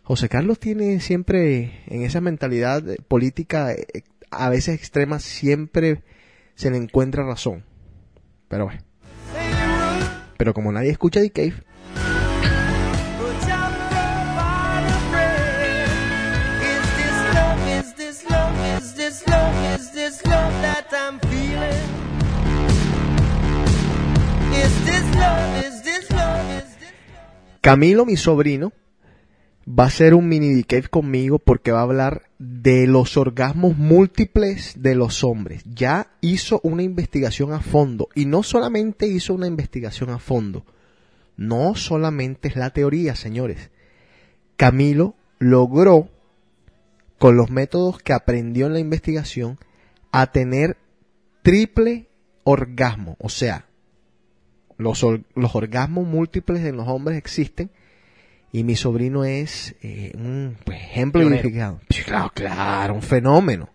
José 0.09 0.27
Carlos 0.27 0.57
tiene 0.57 0.99
siempre 1.01 1.83
en 1.85 2.01
esa 2.01 2.19
mentalidad 2.19 2.81
política 3.07 3.73
eh, 3.73 3.85
a 4.31 4.49
veces 4.49 4.73
extrema, 4.73 5.19
siempre 5.19 6.01
se 6.55 6.71
le 6.71 6.77
encuentra 6.77 7.23
razón. 7.23 7.63
Pero 8.47 8.65
bueno. 8.65 8.81
Pero 10.35 10.55
como 10.55 10.71
nadie 10.71 10.89
escucha 10.89 11.21
The 11.21 11.29
Cave, 11.29 11.53
Camilo, 27.61 28.07
mi 28.07 28.17
sobrino, 28.17 28.73
va 29.69 29.83
a 29.83 29.87
hacer 29.87 30.15
un 30.15 30.27
mini 30.27 30.63
Cave 30.63 30.87
conmigo 30.89 31.37
porque 31.37 31.71
va 31.71 31.79
a 31.79 31.83
hablar 31.83 32.23
de 32.39 32.87
los 32.87 33.17
orgasmos 33.17 33.77
múltiples 33.77 34.81
de 34.81 34.95
los 34.95 35.23
hombres. 35.23 35.63
Ya 35.65 36.11
hizo 36.21 36.59
una 36.63 36.81
investigación 36.81 37.53
a 37.53 37.59
fondo 37.59 38.09
y 38.15 38.25
no 38.25 38.41
solamente 38.41 39.07
hizo 39.07 39.33
una 39.33 39.47
investigación 39.47 40.09
a 40.09 40.17
fondo, 40.17 40.65
no 41.37 41.75
solamente 41.75 42.47
es 42.47 42.55
la 42.55 42.71
teoría, 42.71 43.15
señores. 43.15 43.69
Camilo 44.57 45.15
logró, 45.37 46.09
con 47.17 47.37
los 47.37 47.49
métodos 47.51 47.99
que 47.99 48.13
aprendió 48.13 48.65
en 48.65 48.73
la 48.73 48.79
investigación, 48.79 49.57
a 50.11 50.31
tener 50.31 50.77
triple 51.43 52.09
orgasmo. 52.43 53.15
O 53.19 53.29
sea, 53.29 53.67
los, 54.77 55.03
or- 55.03 55.23
los 55.35 55.55
orgasmos 55.55 56.07
múltiples 56.07 56.65
en 56.65 56.75
los 56.77 56.87
hombres 56.87 57.17
existen 57.17 57.69
y 58.51 58.63
mi 58.63 58.75
sobrino 58.75 59.23
es 59.25 59.75
eh, 59.81 60.11
un 60.15 60.57
pues, 60.63 60.79
ejemplo. 60.81 61.21
Sí, 61.89 62.03
Claro, 62.03 62.31
claro, 62.33 62.93
un 62.95 63.01
fenómeno. 63.01 63.69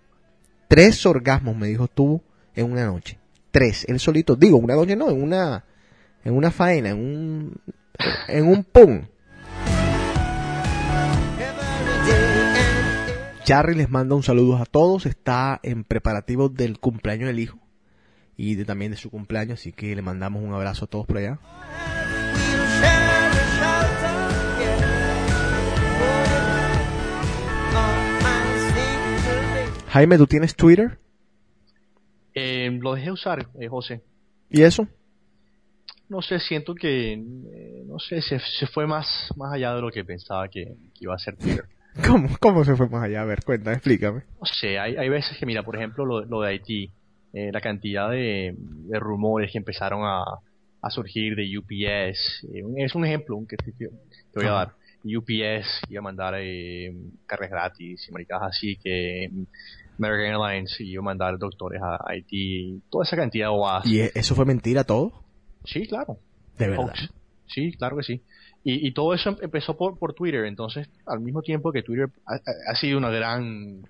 Tres 0.69 1.07
orgasmos, 1.07 1.57
me 1.57 1.69
dijo, 1.69 1.87
tuvo 1.89 2.23
en 2.55 2.73
una 2.73 2.87
noche. 2.87 3.19
Tres, 3.51 3.85
él 3.89 4.01
solito. 4.01 4.35
Digo, 4.35 4.57
una 4.57 4.75
noche 4.75 4.97
no, 4.97 5.11
en 5.11 5.23
una, 5.23 5.65
en 6.25 6.35
una 6.35 6.51
faena, 6.51 6.91
en 6.91 6.99
un, 6.99 7.61
en 8.29 8.47
un 8.49 8.65
pum. 8.65 9.03
Charry 13.45 13.75
les 13.75 13.91
manda 13.91 14.17
un 14.17 14.23
saludo 14.23 14.57
a 14.57 14.65
todos. 14.65 15.07
Está 15.07 15.61
en 15.63 15.85
preparativos 15.85 16.53
del 16.55 16.81
cumpleaños 16.81 17.29
del 17.29 17.39
hijo 17.39 17.59
y 18.37 18.57
de, 18.57 18.65
también 18.65 18.91
de 18.91 18.97
su 18.97 19.11
cumpleaños, 19.11 19.61
así 19.61 19.71
que 19.73 19.95
le 19.95 20.03
mandamos 20.03 20.43
un 20.43 20.53
abrazo 20.53 20.87
a 20.87 20.89
todos 20.89 21.07
por 21.07 21.19
allá. 21.19 21.39
Jaime, 29.95 30.19
¿tú 30.19 30.27
tienes 30.27 30.57
Twitter? 30.57 30.99
Eh, 32.35 32.69
lo 32.83 32.97
dejé 32.97 33.13
usar, 33.13 33.47
eh, 33.61 33.69
José. 33.69 34.03
¿Y 34.51 34.63
eso? 34.63 34.89
No 36.09 36.21
sé, 36.21 36.41
siento 36.41 36.75
que, 36.75 37.13
eh, 37.13 37.85
no 37.87 38.01
sé, 38.01 38.21
se, 38.21 38.41
se 38.41 38.67
fue 38.67 38.89
más, 38.89 39.33
más 39.37 39.53
allá 39.53 39.73
de 39.73 39.83
lo 39.83 39.93
que 39.93 40.05
pensaba 40.05 40.49
que, 40.49 40.65
que 40.65 41.05
iba 41.05 41.15
a 41.15 41.19
ser 41.19 41.37
Twitter. 41.37 41.67
¿Cómo, 42.05 42.29
¿Cómo 42.41 42.65
se 42.65 42.75
fue 42.75 42.89
más 42.89 43.05
allá? 43.05 43.23
A 43.23 43.25
ver, 43.25 43.45
cuéntame, 43.45 43.77
explícame. 43.77 44.25
No 44.41 44.47
sé, 44.47 44.81
hay, 44.81 44.97
hay 44.97 45.09
veces 45.09 45.39
que, 45.39 45.47
mira, 45.47 45.63
por 45.63 45.77
ejemplo, 45.77 46.05
lo, 46.05 46.25
lo 46.25 46.41
de 46.41 46.49
Haití, 46.49 46.91
eh, 47.33 47.53
la 47.53 47.61
cantidad 47.61 48.11
de, 48.11 48.53
de 48.59 48.99
rumores 48.99 49.53
que 49.53 49.59
empezaron 49.59 50.01
a, 50.03 50.25
a 50.83 50.91
surgir 50.91 51.37
de 51.37 51.57
UPS, 51.57 52.49
eh, 52.53 52.65
es 52.79 52.97
un 52.97 53.05
ejemplo 53.07 53.37
un 53.37 53.47
que 53.47 53.57
te, 53.59 53.71
te 53.71 53.89
voy 54.35 54.47
a 54.47 54.51
dar. 54.51 54.75
UPS 55.05 55.83
iba 55.91 55.99
a 55.99 56.03
mandar 56.03 56.35
eh, 56.39 56.93
cargas 57.27 57.51
gratis 57.51 58.07
y 58.09 58.13
maricas 58.13 58.41
así 58.43 58.77
que 58.83 59.29
American 59.99 60.27
Airlines 60.33 60.77
a 60.99 61.03
mandar 61.03 61.39
doctores 61.39 61.81
a 61.83 61.99
Haití, 62.07 62.81
toda 62.91 63.05
esa 63.05 63.17
cantidad 63.17 63.47
de 63.47 63.51
bobadas. 63.51 63.87
¿Y 63.87 64.01
eso 64.01 64.35
fue 64.35 64.45
mentira 64.45 64.85
todo? 64.85 65.13
Sí, 65.65 65.87
claro. 65.87 66.19
De 66.59 66.69
verdad. 66.69 66.93
Sí, 67.47 67.73
claro 67.73 67.97
que 67.97 68.03
sí. 68.03 68.23
Y, 68.65 68.87
y 68.89 68.93
todo 68.93 69.13
eso 69.15 69.37
empezó 69.41 69.77
por, 69.77 69.99
por 69.99 70.15
Twitter, 70.15 70.45
entonces 70.47 70.89
al 71.07 71.21
mismo 71.21 71.43
tiempo 71.43 71.71
que 71.73 71.83
Twitter 71.83 72.09
ha, 72.27 72.75
sido 72.77 72.97
una 72.99 73.11
gran 73.11 73.83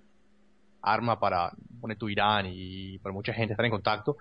arma 0.82 1.18
para 1.18 1.52
poner 1.80 1.96
tu 1.96 2.08
Irán 2.08 2.46
y 2.49 2.99
para 2.99 3.12
mucha 3.12 3.32
gente 3.32 3.52
estar 3.54 3.64
en 3.64 3.70
contacto, 3.73 4.16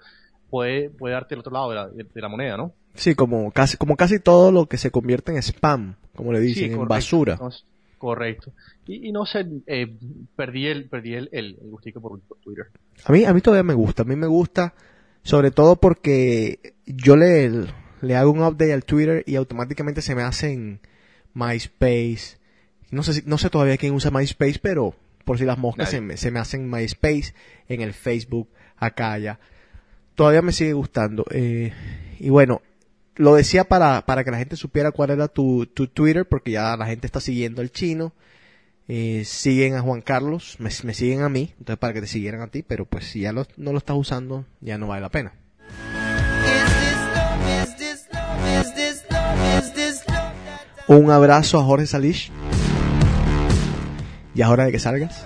puede, 0.49 0.89
puede 0.91 1.13
darte 1.15 1.33
el 1.35 1.39
otro 1.39 1.51
lado 1.51 1.69
de 1.69 1.75
la, 1.75 1.87
de- 1.89 2.03
de 2.03 2.21
la 2.21 2.29
moneda, 2.29 2.55
¿no? 2.57 2.73
Sí, 2.93 3.15
como 3.15 3.51
casi, 3.51 3.75
como 3.77 3.97
casi 3.97 4.19
todo 4.19 4.51
lo 4.51 4.67
que 4.67 4.77
se 4.77 4.91
convierte 4.91 5.31
en 5.31 5.39
spam, 5.41 5.95
como 6.15 6.31
le 6.31 6.39
dicen, 6.39 6.67
Sí, 6.69 6.73
en 6.73 6.87
basura. 6.87 7.33
Entonces, 7.33 7.65
correcto. 8.03 8.51
Y, 8.86 9.07
y 9.07 9.12
no 9.13 9.25
sé, 9.25 9.45
eh, 9.67 9.95
perdí 10.36 10.67
el, 10.67 10.89
perdí 10.89 11.13
el, 11.13 11.29
el, 11.31 11.57
el 11.62 11.69
gustico 11.69 12.01
por, 12.01 12.19
por 12.22 12.38
Twitter. 12.39 12.65
A 13.05 13.12
mí, 13.12 13.24
a 13.24 13.33
mí 13.33 13.39
todavía 13.41 13.63
me 13.63 13.74
gusta, 13.74 14.03
a 14.03 14.05
mí 14.05 14.15
me 14.15 14.27
gusta, 14.27 14.74
sobre 15.24 15.51
todo 15.51 15.77
porque 15.77 16.74
yo 16.86 17.15
le, 17.15 17.50
le 18.01 18.15
hago 18.15 18.31
un 18.31 18.41
update 18.43 18.74
al 18.74 18.83
Twitter 18.83 19.24
y 19.25 19.36
automáticamente 19.38 20.01
se 20.01 20.15
me 20.15 20.22
hace 20.24 20.51
en 20.51 20.79
MySpace. 21.33 22.38
No 22.91 23.03
sé, 23.03 23.13
si- 23.13 23.24
no 23.25 23.38
sé 23.38 23.50
todavía 23.50 23.77
quién 23.77 23.93
usa 23.93 24.12
MySpace, 24.12 24.60
pero 24.62 24.95
por 25.25 25.38
si 25.39 25.45
las 25.45 25.57
moscas 25.57 25.89
se 25.91 26.01
me, 26.01 26.17
se 26.17 26.29
me 26.31 26.39
hacen 26.39 26.62
en 26.63 26.69
MySpace, 26.69 27.33
en 27.69 27.81
el 27.81 27.93
Facebook, 27.93 28.50
acá, 28.77 29.13
allá. 29.13 29.39
Todavía 30.15 30.41
me 30.41 30.51
sigue 30.51 30.74
gustando. 30.74 31.25
eh, 31.31 31.72
y 32.19 32.29
bueno, 32.29 32.62
lo 33.15 33.36
decía 33.36 33.63
para, 33.63 34.05
para 34.05 34.24
que 34.24 34.32
la 34.32 34.38
gente 34.38 34.55
supiera 34.55 34.91
cuál 34.91 35.12
era 35.12 35.27
tu, 35.27 35.65
tu 35.65 35.88
Twitter, 35.88 36.27
porque 36.27 36.51
ya 36.51 36.75
la 36.77 36.86
gente 36.86 37.08
está 37.08 37.20
siguiendo 37.20 37.62
al 37.62 37.72
chino. 37.72 38.13
Eh, 38.88 39.24
siguen 39.25 39.75
a 39.75 39.82
Juan 39.82 40.01
Carlos, 40.01 40.58
me, 40.60 40.70
siguen 40.70 41.22
a 41.22 41.29
mí, 41.29 41.53
entonces 41.58 41.77
para 41.77 41.93
que 41.93 42.01
te 42.01 42.08
siguieran 42.08 42.41
a 42.41 42.48
ti, 42.48 42.63
pero 42.63 42.84
pues 42.86 43.05
si 43.05 43.22
ya 43.22 43.32
no 43.32 43.46
lo 43.55 43.77
estás 43.77 43.96
usando, 43.96 44.46
ya 44.60 44.77
no 44.77 44.88
vale 44.88 45.01
la 45.01 45.10
pena. 45.10 45.34
Un 50.88 51.12
abrazo 51.12 51.60
a 51.60 51.63
Jorge 51.63 51.88
Salish. 51.88 52.29
Ya 54.36 54.46
es 54.46 54.51
hora 54.51 54.65
de 54.65 54.72
que 54.74 54.79
salgas. 54.79 55.24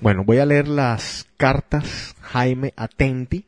Bueno, 0.00 0.24
voy 0.24 0.38
a 0.38 0.46
leer 0.46 0.66
las 0.66 1.26
cartas 1.36 2.14
Jaime 2.22 2.72
Atenti. 2.74 3.44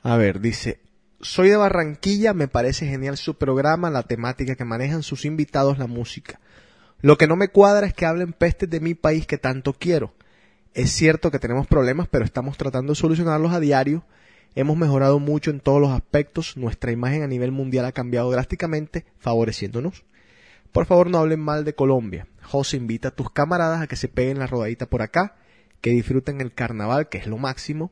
A 0.00 0.16
ver, 0.16 0.40
dice, 0.40 0.78
soy 1.20 1.48
de 1.48 1.56
Barranquilla, 1.56 2.34
me 2.34 2.46
parece 2.46 2.86
genial 2.86 3.16
su 3.16 3.34
programa, 3.34 3.90
la 3.90 4.04
temática 4.04 4.54
que 4.54 4.64
manejan 4.64 5.02
sus 5.02 5.24
invitados, 5.24 5.78
la 5.78 5.88
música. 5.88 6.38
Lo 7.00 7.18
que 7.18 7.26
no 7.26 7.34
me 7.34 7.48
cuadra 7.48 7.84
es 7.84 7.94
que 7.94 8.06
hablen 8.06 8.32
pestes 8.32 8.70
de 8.70 8.78
mi 8.78 8.94
país 8.94 9.26
que 9.26 9.38
tanto 9.38 9.72
quiero. 9.72 10.14
Es 10.72 10.92
cierto 10.92 11.32
que 11.32 11.40
tenemos 11.40 11.66
problemas, 11.66 12.06
pero 12.08 12.24
estamos 12.24 12.56
tratando 12.56 12.92
de 12.92 12.96
solucionarlos 12.96 13.52
a 13.52 13.58
diario. 13.58 14.04
Hemos 14.54 14.76
mejorado 14.76 15.18
mucho 15.18 15.50
en 15.50 15.58
todos 15.58 15.80
los 15.80 15.90
aspectos, 15.90 16.56
nuestra 16.56 16.92
imagen 16.92 17.24
a 17.24 17.26
nivel 17.26 17.50
mundial 17.50 17.86
ha 17.86 17.92
cambiado 17.92 18.30
drásticamente, 18.30 19.04
favoreciéndonos. 19.18 20.04
Por 20.72 20.86
favor, 20.86 21.10
no 21.10 21.18
hablen 21.18 21.40
mal 21.40 21.64
de 21.64 21.74
Colombia. 21.74 22.26
José 22.42 22.76
invita 22.76 23.08
a 23.08 23.14
tus 23.14 23.30
camaradas 23.30 23.82
a 23.82 23.86
que 23.86 23.96
se 23.96 24.08
peguen 24.08 24.38
la 24.38 24.46
rodadita 24.46 24.86
por 24.86 25.02
acá, 25.02 25.36
que 25.80 25.90
disfruten 25.90 26.40
el 26.40 26.52
carnaval, 26.52 27.08
que 27.08 27.18
es 27.18 27.26
lo 27.26 27.38
máximo. 27.38 27.90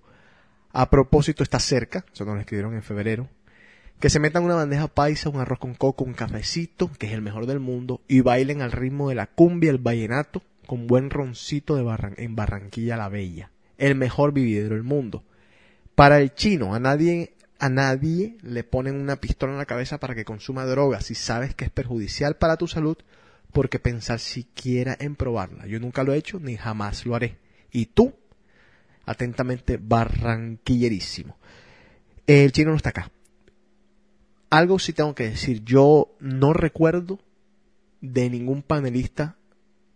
A 0.72 0.90
propósito, 0.90 1.42
está 1.42 1.58
cerca, 1.58 2.04
eso 2.12 2.24
nos 2.24 2.34
lo 2.34 2.40
escribieron 2.40 2.74
en 2.74 2.82
febrero. 2.82 3.28
Que 3.98 4.10
se 4.10 4.20
metan 4.20 4.44
una 4.44 4.54
bandeja 4.54 4.86
paisa, 4.86 5.28
un 5.28 5.40
arroz 5.40 5.58
con 5.58 5.74
coco, 5.74 6.04
un 6.04 6.14
cafecito, 6.14 6.90
que 6.98 7.06
es 7.06 7.12
el 7.12 7.22
mejor 7.22 7.46
del 7.46 7.58
mundo, 7.58 8.00
y 8.06 8.20
bailen 8.20 8.62
al 8.62 8.70
ritmo 8.70 9.08
de 9.08 9.16
la 9.16 9.26
cumbia, 9.26 9.70
el 9.70 9.78
vallenato, 9.78 10.42
con 10.66 10.86
buen 10.86 11.10
roncito 11.10 11.74
de 11.74 12.14
en 12.18 12.36
Barranquilla 12.36 12.96
la 12.96 13.08
Bella. 13.08 13.50
El 13.76 13.96
mejor 13.96 14.32
vividero 14.32 14.74
del 14.74 14.84
mundo. 14.84 15.24
Para 15.96 16.20
el 16.20 16.34
chino, 16.34 16.74
a 16.74 16.78
nadie, 16.78 17.34
a 17.58 17.68
nadie 17.68 18.36
le 18.42 18.62
ponen 18.64 19.00
una 19.00 19.16
pistola 19.16 19.52
en 19.52 19.58
la 19.58 19.66
cabeza 19.66 19.98
para 19.98 20.14
que 20.14 20.24
consuma 20.24 20.64
drogas 20.64 21.06
si 21.06 21.14
sabes 21.14 21.54
que 21.54 21.64
es 21.64 21.70
perjudicial 21.70 22.36
para 22.36 22.56
tu 22.56 22.68
salud, 22.68 22.96
porque 23.52 23.78
pensar 23.78 24.20
siquiera 24.20 24.96
en 25.00 25.16
probarla. 25.16 25.66
Yo 25.66 25.80
nunca 25.80 26.04
lo 26.04 26.12
he 26.12 26.18
hecho 26.18 26.38
ni 26.38 26.56
jamás 26.56 27.04
lo 27.06 27.14
haré. 27.14 27.36
Y 27.72 27.86
tú, 27.86 28.14
atentamente, 29.06 29.78
barranquillerísimo. 29.80 31.36
El 32.26 32.52
chino 32.52 32.70
no 32.70 32.76
está 32.76 32.90
acá. 32.90 33.10
Algo 34.50 34.78
sí 34.78 34.92
tengo 34.92 35.14
que 35.14 35.30
decir. 35.30 35.64
Yo 35.64 36.14
no 36.20 36.52
recuerdo 36.52 37.18
de 38.00 38.30
ningún 38.30 38.62
panelista 38.62 39.36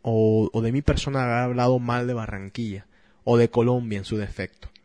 o, 0.03 0.51
o 0.53 0.63
de 0.63 0.73
mi 0.73 0.83
persona 0.83 1.23
haber 1.23 1.37
hablado 1.37 1.79
mal 1.79 2.07
de 2.07 2.15
Barranquilla 2.15 2.87
o 3.25 3.37
de 3.37 3.51
Colombia 3.51 3.99
en 3.99 4.05
su 4.05 4.17
defecto. 4.17 4.69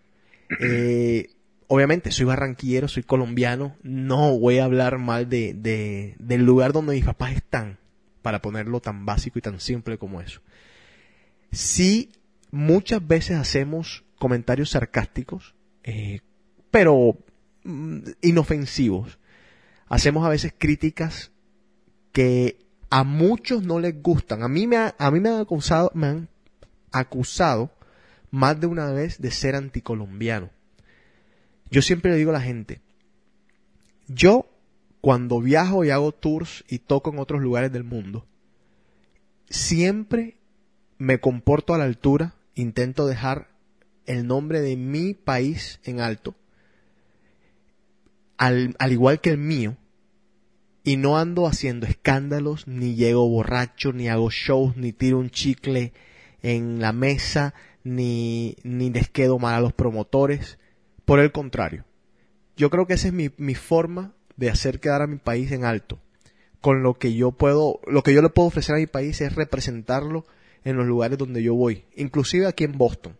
Eh, 0.61 1.29
obviamente, 1.67 2.11
soy 2.11 2.25
barranquillero, 2.25 2.87
soy 2.87 3.03
colombiano, 3.03 3.75
no 3.83 4.37
voy 4.39 4.57
a 4.59 4.65
hablar 4.65 4.97
mal 4.97 5.29
de, 5.29 5.53
de- 5.53 6.15
del 6.19 6.45
lugar 6.45 6.73
donde 6.73 6.95
mis 6.95 7.05
papás 7.05 7.33
están, 7.33 7.77
para 8.21 8.41
ponerlo 8.41 8.79
tan 8.81 9.05
básico 9.05 9.39
y 9.39 9.41
tan 9.41 9.59
simple 9.59 9.97
como 9.97 10.21
eso. 10.21 10.41
Sí, 11.51 12.11
muchas 12.51 13.05
veces 13.05 13.37
hacemos 13.37 14.03
comentarios 14.19 14.71
sarcásticos, 14.71 15.55
eh, 15.83 16.19
pero 16.71 17.17
mm, 17.63 17.99
inofensivos. 18.21 19.19
Hacemos 19.87 20.25
a 20.25 20.29
veces 20.29 20.53
críticas 20.57 21.31
que 22.11 22.57
a 22.89 23.03
muchos 23.03 23.63
no 23.63 23.79
les 23.79 24.01
gustan. 24.01 24.43
A 24.43 24.47
mí 24.49 24.67
me, 24.67 24.77
ha- 24.77 24.95
a 24.97 25.11
mí 25.11 25.19
me 25.19 25.29
han 25.29 25.39
acusado, 25.39 25.91
me 25.93 26.07
han 26.07 26.29
acusado 26.91 27.71
más 28.31 28.59
de 28.59 28.67
una 28.67 28.91
vez 28.91 29.21
de 29.21 29.31
ser 29.31 29.55
anticolombiano. 29.55 30.49
Yo 31.69 31.81
siempre 31.81 32.11
le 32.11 32.17
digo 32.17 32.31
a 32.31 32.33
la 32.33 32.41
gente, 32.41 32.81
yo 34.07 34.49
cuando 35.01 35.41
viajo 35.41 35.83
y 35.83 35.89
hago 35.89 36.11
tours 36.11 36.63
y 36.67 36.79
toco 36.79 37.11
en 37.11 37.19
otros 37.19 37.41
lugares 37.41 37.71
del 37.71 37.83
mundo, 37.83 38.25
siempre 39.49 40.37
me 40.97 41.19
comporto 41.19 41.73
a 41.73 41.77
la 41.77 41.83
altura, 41.83 42.35
intento 42.55 43.05
dejar 43.05 43.49
el 44.05 44.25
nombre 44.25 44.61
de 44.61 44.77
mi 44.77 45.13
país 45.13 45.79
en 45.83 45.99
alto, 45.99 46.35
al, 48.37 48.75
al 48.79 48.91
igual 48.91 49.19
que 49.19 49.31
el 49.31 49.37
mío, 49.37 49.77
y 50.83 50.95
no 50.95 51.17
ando 51.17 51.47
haciendo 51.47 51.85
escándalos, 51.85 52.65
ni 52.65 52.95
llego 52.95 53.27
borracho, 53.27 53.91
ni 53.91 54.07
hago 54.07 54.29
shows, 54.29 54.77
ni 54.77 54.93
tiro 54.93 55.19
un 55.19 55.29
chicle 55.29 55.91
en 56.41 56.79
la 56.79 56.93
mesa, 56.93 57.53
ni, 57.83 58.55
ni 58.63 58.89
les 58.89 59.09
quedo 59.09 59.37
mal 59.37 59.55
a 59.55 59.59
los 59.59 59.73
promotores. 59.73 60.57
Por 61.07 61.21
el 61.21 61.31
contrario, 61.31 61.85
yo 62.57 62.69
creo 62.69 62.85
que 62.85 62.95
esa 62.95 63.07
es 63.07 63.13
mi, 63.13 63.29
mi 63.37 63.55
forma 63.55 64.13
de 64.35 64.49
hacer 64.49 64.81
quedar 64.81 65.01
a 65.01 65.07
mi 65.07 65.15
país 65.15 65.53
en 65.53 65.63
alto. 65.63 65.99
Con 66.59 66.83
lo 66.83 66.95
que 66.95 67.13
yo 67.13 67.31
puedo, 67.31 67.79
lo 67.87 68.03
que 68.03 68.13
yo 68.13 68.21
le 68.21 68.27
puedo 68.27 68.49
ofrecer 68.49 68.75
a 68.75 68.79
mi 68.79 68.87
país 68.87 69.21
es 69.21 69.33
representarlo 69.33 70.25
en 70.65 70.75
los 70.75 70.85
lugares 70.85 71.17
donde 71.17 71.41
yo 71.41 71.55
voy, 71.55 71.85
inclusive 71.95 72.45
aquí 72.45 72.65
en 72.65 72.77
Boston. 72.77 73.15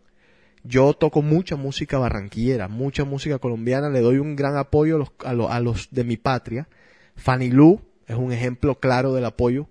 Yo 0.64 0.92
toco 0.92 1.22
mucha 1.22 1.56
música 1.56 1.96
barranquillera, 1.96 2.68
mucha 2.68 3.06
música 3.06 3.38
colombiana, 3.38 3.88
le 3.88 4.00
doy 4.00 4.18
un 4.18 4.36
gran 4.36 4.58
apoyo 4.58 4.96
a 4.96 4.98
los, 4.98 5.12
a 5.24 5.32
los, 5.32 5.50
a 5.50 5.58
los 5.60 5.88
de 5.90 6.04
mi 6.04 6.18
patria. 6.18 6.68
Fanny 7.16 7.50
Lu 7.50 7.80
es 8.06 8.16
un 8.16 8.32
ejemplo 8.32 8.80
claro 8.80 9.14
del 9.14 9.24
apoyo 9.24 9.66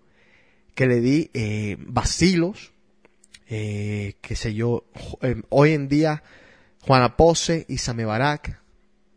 que 0.74 0.88
le 0.88 1.02
di. 1.02 1.30
Eh, 1.36 1.78
Basilos, 1.82 2.74
eh, 3.48 4.16
qué 4.22 4.36
sé 4.36 4.56
yo, 4.56 4.86
eh, 5.22 5.44
hoy 5.50 5.74
en 5.74 5.88
día 5.88 6.24
Juana 6.88 7.18
Pose, 7.18 7.66
Isame 7.68 8.06
Barak, 8.06 8.62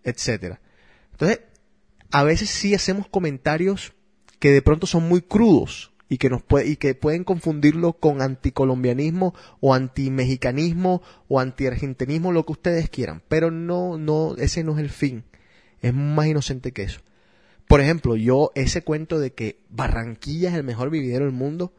etcétera. 0.02 0.60
Entonces, 1.12 1.40
a 2.10 2.24
veces 2.24 2.50
sí 2.50 2.74
hacemos 2.74 3.06
comentarios 3.06 3.92
que 4.40 4.50
de 4.50 4.60
pronto 4.60 4.88
son 4.88 5.08
muy 5.08 5.22
crudos 5.22 5.92
y 6.08 6.18
que 6.18 6.28
nos 6.28 6.42
puede, 6.42 6.66
y 6.68 6.76
que 6.76 6.96
pueden 6.96 7.22
confundirlo 7.22 7.92
con 7.92 8.22
anticolombianismo 8.22 9.34
o 9.60 9.72
antimexicanismo 9.72 11.02
o 11.28 11.38
antiargentinismo, 11.38 12.32
lo 12.32 12.44
que 12.44 12.52
ustedes 12.52 12.90
quieran, 12.90 13.22
pero 13.28 13.52
no, 13.52 13.96
no, 13.96 14.34
ese 14.36 14.64
no 14.64 14.72
es 14.72 14.78
el 14.80 14.90
fin. 14.90 15.22
Es 15.80 15.94
más 15.94 16.26
inocente 16.26 16.72
que 16.72 16.82
eso. 16.82 17.00
Por 17.68 17.80
ejemplo, 17.80 18.16
yo 18.16 18.50
ese 18.56 18.82
cuento 18.82 19.20
de 19.20 19.32
que 19.32 19.60
Barranquilla 19.70 20.48
es 20.48 20.56
el 20.56 20.64
mejor 20.64 20.90
vividero 20.90 21.26
del 21.26 21.34
mundo, 21.34 21.72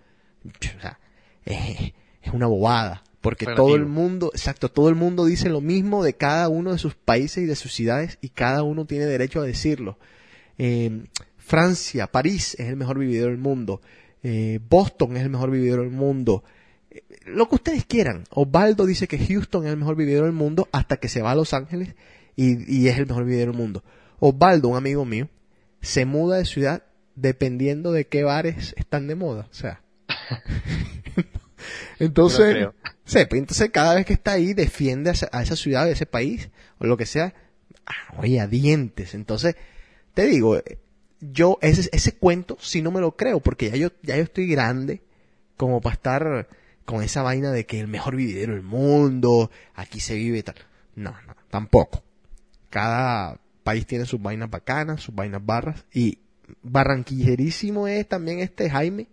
es 1.43 1.93
una 2.31 2.47
bobada, 2.47 3.03
porque 3.21 3.45
Relativo. 3.45 3.67
todo 3.67 3.75
el 3.75 3.85
mundo, 3.85 4.31
exacto, 4.33 4.69
todo 4.69 4.89
el 4.89 4.95
mundo 4.95 5.25
dice 5.25 5.49
lo 5.49 5.61
mismo 5.61 6.03
de 6.03 6.13
cada 6.13 6.49
uno 6.49 6.71
de 6.71 6.79
sus 6.79 6.95
países 6.95 7.43
y 7.43 7.47
de 7.47 7.55
sus 7.55 7.71
ciudades 7.71 8.17
y 8.21 8.29
cada 8.29 8.63
uno 8.63 8.85
tiene 8.85 9.05
derecho 9.05 9.41
a 9.41 9.45
decirlo. 9.45 9.97
Eh, 10.57 11.05
Francia, 11.37 12.07
París 12.07 12.55
es 12.59 12.67
el 12.67 12.75
mejor 12.75 12.97
vividero 12.97 13.27
del 13.27 13.37
mundo. 13.37 13.81
Eh, 14.23 14.59
Boston 14.69 15.17
es 15.17 15.23
el 15.23 15.29
mejor 15.29 15.51
vividero 15.51 15.83
del 15.83 15.91
mundo. 15.91 16.43
Eh, 16.89 17.03
Lo 17.25 17.47
que 17.47 17.55
ustedes 17.55 17.85
quieran. 17.85 18.23
Osvaldo 18.31 18.85
dice 18.85 19.07
que 19.07 19.19
Houston 19.19 19.65
es 19.65 19.71
el 19.71 19.77
mejor 19.77 19.95
vividero 19.95 20.25
del 20.25 20.33
mundo 20.33 20.67
hasta 20.71 20.97
que 20.97 21.07
se 21.07 21.21
va 21.21 21.31
a 21.31 21.35
Los 21.35 21.53
Ángeles 21.53 21.95
y, 22.35 22.73
y 22.73 22.87
es 22.87 22.97
el 22.97 23.05
mejor 23.05 23.25
vividero 23.25 23.51
del 23.51 23.59
mundo. 23.61 23.83
Osvaldo, 24.19 24.69
un 24.69 24.77
amigo 24.77 25.05
mío, 25.05 25.29
se 25.81 26.05
muda 26.05 26.37
de 26.37 26.45
ciudad 26.45 26.83
dependiendo 27.15 27.91
de 27.91 28.07
qué 28.07 28.23
bares 28.23 28.73
están 28.77 29.07
de 29.07 29.15
moda. 29.15 29.47
O 29.51 29.53
sea. 29.53 29.81
entonces, 31.99 32.53
creo. 32.53 32.73
sí, 33.05 33.19
pues 33.29 33.39
entonces 33.39 33.69
cada 33.71 33.95
vez 33.95 34.05
que 34.05 34.13
está 34.13 34.33
ahí 34.33 34.53
defiende 34.53 35.09
a 35.09 35.41
esa, 35.41 35.55
ciudad, 35.55 35.83
a 35.83 35.89
ese 35.89 36.05
país, 36.05 36.49
o 36.79 36.85
lo 36.85 36.97
que 36.97 37.05
sea, 37.05 37.33
ah, 37.85 38.15
oye, 38.17 38.39
a 38.39 38.47
dientes. 38.47 39.13
Entonces, 39.13 39.55
te 40.13 40.25
digo, 40.25 40.61
yo 41.19 41.57
ese, 41.61 41.89
ese 41.93 42.13
cuento 42.13 42.57
sí 42.59 42.81
no 42.81 42.91
me 42.91 43.01
lo 43.01 43.15
creo, 43.15 43.39
porque 43.39 43.69
ya 43.69 43.75
yo, 43.75 43.89
ya 44.01 44.17
yo 44.17 44.23
estoy 44.23 44.47
grande 44.47 45.01
como 45.57 45.81
para 45.81 45.93
estar 45.93 46.47
con 46.85 47.03
esa 47.03 47.21
vaina 47.21 47.51
de 47.51 47.65
que 47.65 47.79
el 47.79 47.87
mejor 47.87 48.15
vividero 48.15 48.53
del 48.53 48.63
mundo, 48.63 49.51
aquí 49.75 49.99
se 49.99 50.15
vive 50.15 50.39
y 50.39 50.43
tal. 50.43 50.55
No, 50.95 51.11
no, 51.25 51.35
tampoco. 51.49 52.03
Cada 52.69 53.39
país 53.63 53.85
tiene 53.85 54.05
sus 54.05 54.21
vainas 54.21 54.49
bacanas, 54.49 55.01
sus 55.01 55.13
vainas 55.13 55.45
barras, 55.45 55.85
y 55.93 56.19
barranquillerísimo 56.63 57.87
es 57.87 58.07
también 58.07 58.39
este 58.39 58.69
Jaime, 58.69 59.07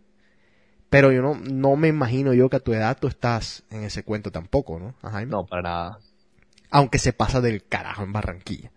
pero 0.91 1.13
yo 1.13 1.23
no, 1.23 1.35
no 1.35 1.77
me 1.77 1.89
imagino 1.89 2.33
yo 2.35 2.49
que 2.49 2.57
a 2.57 2.61
tu 2.61 2.73
edad 2.73 2.97
tú 3.01 3.07
estás 3.09 3.63
en 3.71 3.85
ese 3.85 4.03
cuento 4.03 4.31
tampoco, 4.31 4.79
¿no? 4.79 4.95
A 5.03 5.11
Jaime. 5.11 5.31
No, 5.33 5.47
para 5.47 5.63
nada. 5.63 5.99
Aunque 6.71 6.99
se 6.99 7.13
pasa 7.13 7.41
del 7.41 7.65
carajo 7.65 8.03
en 8.03 8.13
Barranquilla. 8.13 8.71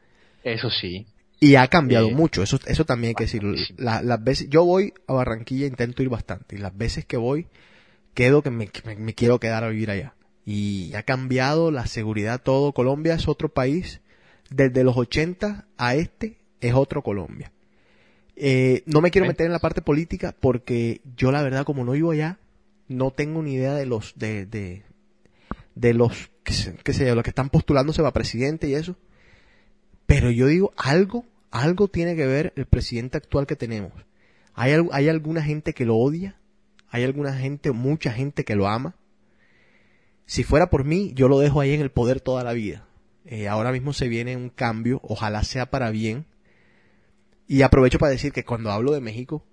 Eso 0.43 0.69
sí. 0.69 1.05
Y 1.39 1.55
ha 1.55 1.67
cambiado 1.67 2.07
Eh, 2.09 2.15
mucho, 2.15 2.43
eso, 2.43 2.59
eso 2.67 2.85
también 2.85 3.09
hay 3.09 3.15
que 3.15 3.23
decirlo. 3.23 3.55
La- 3.77 4.01
las 4.01 4.23
veces, 4.23 4.47
yo 4.49 4.63
voy 4.63 4.93
a 5.07 5.13
Barranquilla, 5.13 5.65
intento 5.65 6.03
ir 6.03 6.09
bastante, 6.09 6.55
y 6.55 6.59
las 6.59 6.77
veces 6.77 7.05
que 7.05 7.17
voy, 7.17 7.47
quedo 8.13 8.41
que 8.43 8.51
me, 8.51 8.69
me- 8.85 8.95
me 8.95 9.13
quiero 9.15 9.39
quedar 9.39 9.63
a 9.63 9.69
vivir 9.69 9.89
allá. 9.91 10.13
Y 10.45 10.93
ha 10.95 11.03
cambiado 11.03 11.71
la 11.71 11.85
seguridad 11.87 12.41
todo. 12.41 12.73
Colombia 12.73 13.13
es 13.15 13.27
otro 13.27 13.49
país. 13.49 14.01
Desde 14.49 14.83
los 14.83 14.97
80 14.97 15.65
a 15.77 15.95
este 15.95 16.37
es 16.59 16.73
otro 16.73 17.01
Colombia. 17.03 17.51
Eh, 18.43 18.81
no 18.87 19.01
me 19.01 19.11
quiero 19.11 19.27
meter 19.27 19.45
en 19.45 19.51
la 19.51 19.59
parte 19.59 19.83
política 19.83 20.35
porque 20.39 21.01
yo 21.15 21.31
la 21.31 21.43
verdad 21.43 21.63
como 21.63 21.85
no 21.85 21.91
vivo 21.91 22.09
allá, 22.09 22.39
no 22.87 23.11
tengo 23.11 23.43
ni 23.43 23.53
idea 23.53 23.75
de 23.75 23.85
los, 23.85 24.13
de, 24.15 24.47
de, 24.47 24.81
de 25.75 25.93
los, 25.93 26.31
qué 26.43 26.53
sé, 26.53 26.75
qué 26.83 26.91
sé 26.91 27.05
yo, 27.05 27.13
los 27.13 27.23
que 27.23 27.29
están 27.29 27.51
postulándose 27.51 28.01
para 28.01 28.13
presidente 28.13 28.67
y 28.67 28.73
eso. 28.73 28.95
Pero 30.07 30.31
yo 30.31 30.47
digo, 30.47 30.73
algo, 30.75 31.23
algo 31.51 31.87
tiene 31.87 32.15
que 32.15 32.25
ver 32.25 32.51
el 32.55 32.65
presidente 32.65 33.17
actual 33.17 33.45
que 33.45 33.55
tenemos. 33.55 33.93
Hay, 34.55 34.73
hay 34.91 35.07
alguna 35.07 35.43
gente 35.43 35.73
que 35.73 35.85
lo 35.85 35.97
odia, 35.97 36.35
hay 36.89 37.03
alguna 37.03 37.33
gente, 37.37 37.71
mucha 37.71 38.11
gente 38.11 38.43
que 38.43 38.55
lo 38.55 38.67
ama. 38.67 38.95
Si 40.25 40.43
fuera 40.43 40.71
por 40.71 40.83
mí, 40.83 41.11
yo 41.13 41.27
lo 41.27 41.37
dejo 41.37 41.61
ahí 41.61 41.73
en 41.73 41.81
el 41.81 41.91
poder 41.91 42.21
toda 42.21 42.43
la 42.43 42.53
vida. 42.53 42.87
Eh, 43.23 43.47
ahora 43.47 43.71
mismo 43.71 43.93
se 43.93 44.07
viene 44.07 44.35
un 44.35 44.49
cambio, 44.49 44.99
ojalá 45.03 45.43
sea 45.43 45.69
para 45.69 45.91
bien. 45.91 46.25
Y 47.51 47.63
aprovecho 47.63 47.99
para 47.99 48.13
decir 48.13 48.31
que 48.31 48.45
cuando 48.45 48.71
hablo 48.71 48.93
de 48.93 49.01
México, 49.01 49.43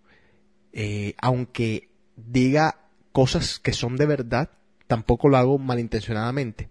eh, 0.72 1.14
aunque 1.20 1.88
diga 2.14 2.76
cosas 3.10 3.58
que 3.58 3.72
son 3.72 3.96
de 3.96 4.06
verdad, 4.06 4.50
tampoco 4.86 5.28
lo 5.28 5.36
hago 5.36 5.58
malintencionadamente. 5.58 6.68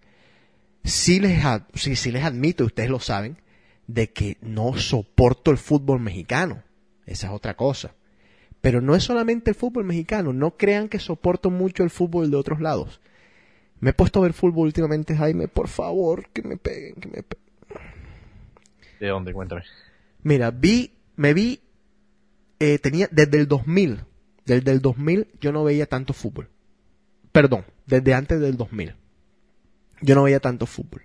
Sí 0.85 1.19
les, 1.19 1.43
sí, 1.73 1.97
sí 1.97 2.11
les 2.11 2.23
admito, 2.23 2.63
ustedes 2.63 2.89
lo 2.89 3.01
saben, 3.01 3.41
de 3.87 4.09
que 4.13 4.37
no 4.39 4.77
soporto 4.77 5.51
el 5.51 5.57
fútbol 5.57 5.99
mexicano. 5.99 6.63
Esa 7.05 7.27
es 7.27 7.33
otra 7.33 7.57
cosa. 7.57 7.93
Pero 8.61 8.79
no 8.79 8.95
es 8.95 9.03
solamente 9.03 9.49
el 9.49 9.55
fútbol 9.57 9.83
mexicano. 9.83 10.31
No 10.31 10.55
crean 10.55 10.87
que 10.87 10.97
soporto 10.97 11.49
mucho 11.49 11.83
el 11.83 11.89
fútbol 11.89 12.31
de 12.31 12.37
otros 12.37 12.61
lados. 12.61 13.01
Me 13.81 13.89
he 13.89 13.93
puesto 13.93 14.19
a 14.19 14.23
ver 14.23 14.31
fútbol 14.31 14.67
últimamente, 14.67 15.13
Jaime. 15.13 15.49
Por 15.49 15.67
favor, 15.67 16.29
que 16.29 16.41
me 16.41 16.55
peguen, 16.55 16.95
que 16.95 17.09
me 17.09 17.23
peguen. 17.23 17.47
¿De 19.01 19.07
dónde? 19.09 19.33
Cuéntame. 19.33 19.63
Mira, 20.23 20.51
vi, 20.51 20.96
me 21.17 21.33
vi, 21.33 21.61
eh, 22.59 22.79
tenía, 22.79 23.09
desde 23.11 23.39
el 23.39 23.47
2000, 23.47 24.05
desde 24.45 24.71
el 24.71 24.81
2000 24.81 25.27
yo 25.41 25.51
no 25.51 25.65
veía 25.65 25.87
tanto 25.87 26.13
fútbol. 26.13 26.49
Perdón, 27.33 27.65
desde 27.85 28.13
antes 28.13 28.39
del 28.39 28.55
2000. 28.55 28.95
Yo 30.01 30.15
no 30.15 30.23
veía 30.23 30.39
tanto 30.39 30.65
fútbol. 30.65 31.03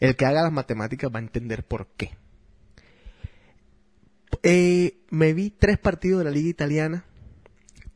El 0.00 0.16
que 0.16 0.24
haga 0.24 0.42
las 0.42 0.52
matemáticas 0.52 1.10
va 1.12 1.18
a 1.18 1.22
entender 1.22 1.64
por 1.64 1.88
qué. 1.96 2.16
Eh, 4.42 5.00
me 5.10 5.32
vi 5.34 5.50
tres 5.50 5.78
partidos 5.78 6.20
de 6.20 6.24
la 6.24 6.30
liga 6.30 6.48
italiana, 6.48 7.04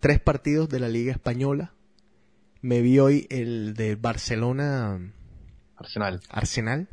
tres 0.00 0.20
partidos 0.20 0.68
de 0.68 0.80
la 0.80 0.88
liga 0.88 1.12
española. 1.12 1.72
Me 2.60 2.80
vi 2.80 2.98
hoy 2.98 3.26
el 3.30 3.74
de 3.74 3.94
Barcelona 3.94 5.12
Arsenal. 5.76 6.20
Arsenal. 6.28 6.88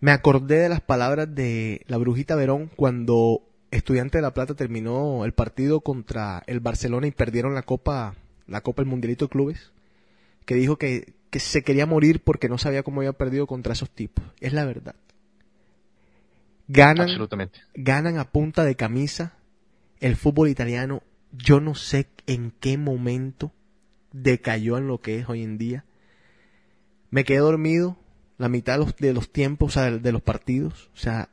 Me 0.00 0.12
acordé 0.12 0.58
de 0.58 0.68
las 0.68 0.80
palabras 0.80 1.34
de 1.34 1.82
la 1.86 1.98
Brujita 1.98 2.34
Verón 2.34 2.70
cuando 2.74 3.42
Estudiante 3.70 4.18
de 4.18 4.22
La 4.22 4.32
Plata 4.32 4.54
terminó 4.54 5.24
el 5.26 5.32
partido 5.32 5.80
contra 5.80 6.42
el 6.46 6.60
Barcelona 6.60 7.06
y 7.06 7.12
perdieron 7.12 7.54
la 7.54 7.62
Copa, 7.62 8.14
la 8.46 8.62
Copa 8.62 8.82
del 8.82 8.88
Mundialito 8.88 9.26
de 9.26 9.30
Clubes, 9.30 9.72
que 10.46 10.54
dijo 10.54 10.76
que, 10.76 11.12
que 11.28 11.38
se 11.38 11.62
quería 11.62 11.84
morir 11.84 12.22
porque 12.24 12.48
no 12.48 12.56
sabía 12.56 12.82
cómo 12.82 13.00
había 13.02 13.12
perdido 13.12 13.46
contra 13.46 13.74
esos 13.74 13.90
tipos. 13.90 14.24
Es 14.40 14.54
la 14.54 14.64
verdad. 14.64 14.94
Ganan, 16.66 17.08
Absolutamente. 17.08 17.60
ganan 17.74 18.18
a 18.18 18.30
punta 18.30 18.64
de 18.64 18.76
camisa 18.76 19.34
el 20.00 20.16
fútbol 20.16 20.48
italiano. 20.48 21.02
Yo 21.32 21.60
no 21.60 21.74
sé 21.74 22.08
en 22.26 22.52
qué 22.58 22.78
momento 22.78 23.52
decayó 24.12 24.78
en 24.78 24.86
lo 24.86 24.98
que 25.00 25.18
es 25.18 25.28
hoy 25.28 25.42
en 25.42 25.58
día. 25.58 25.84
Me 27.10 27.24
quedé 27.24 27.38
dormido 27.38 27.96
la 28.40 28.48
mitad 28.48 28.72
de 28.78 28.78
los, 28.84 28.96
de 28.96 29.12
los 29.12 29.30
tiempos, 29.30 29.68
o 29.68 29.72
sea, 29.80 29.90
de, 29.90 29.98
de 29.98 30.12
los 30.12 30.22
partidos. 30.22 30.88
O 30.94 30.96
sea, 30.96 31.28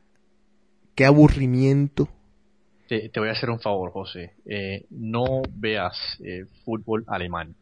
qué 0.94 1.06
aburrimiento. 1.06 2.10
Te, 2.90 3.08
te 3.10 3.20
voy 3.20 3.30
a 3.30 3.32
hacer 3.32 3.50
un 3.50 3.62
favor, 3.62 3.92
José. 3.92 4.34
Eh, 4.46 4.86
no 4.90 5.42
veas 5.54 5.96
eh, 6.24 6.46
fútbol 6.66 7.06
alemán. 7.08 7.56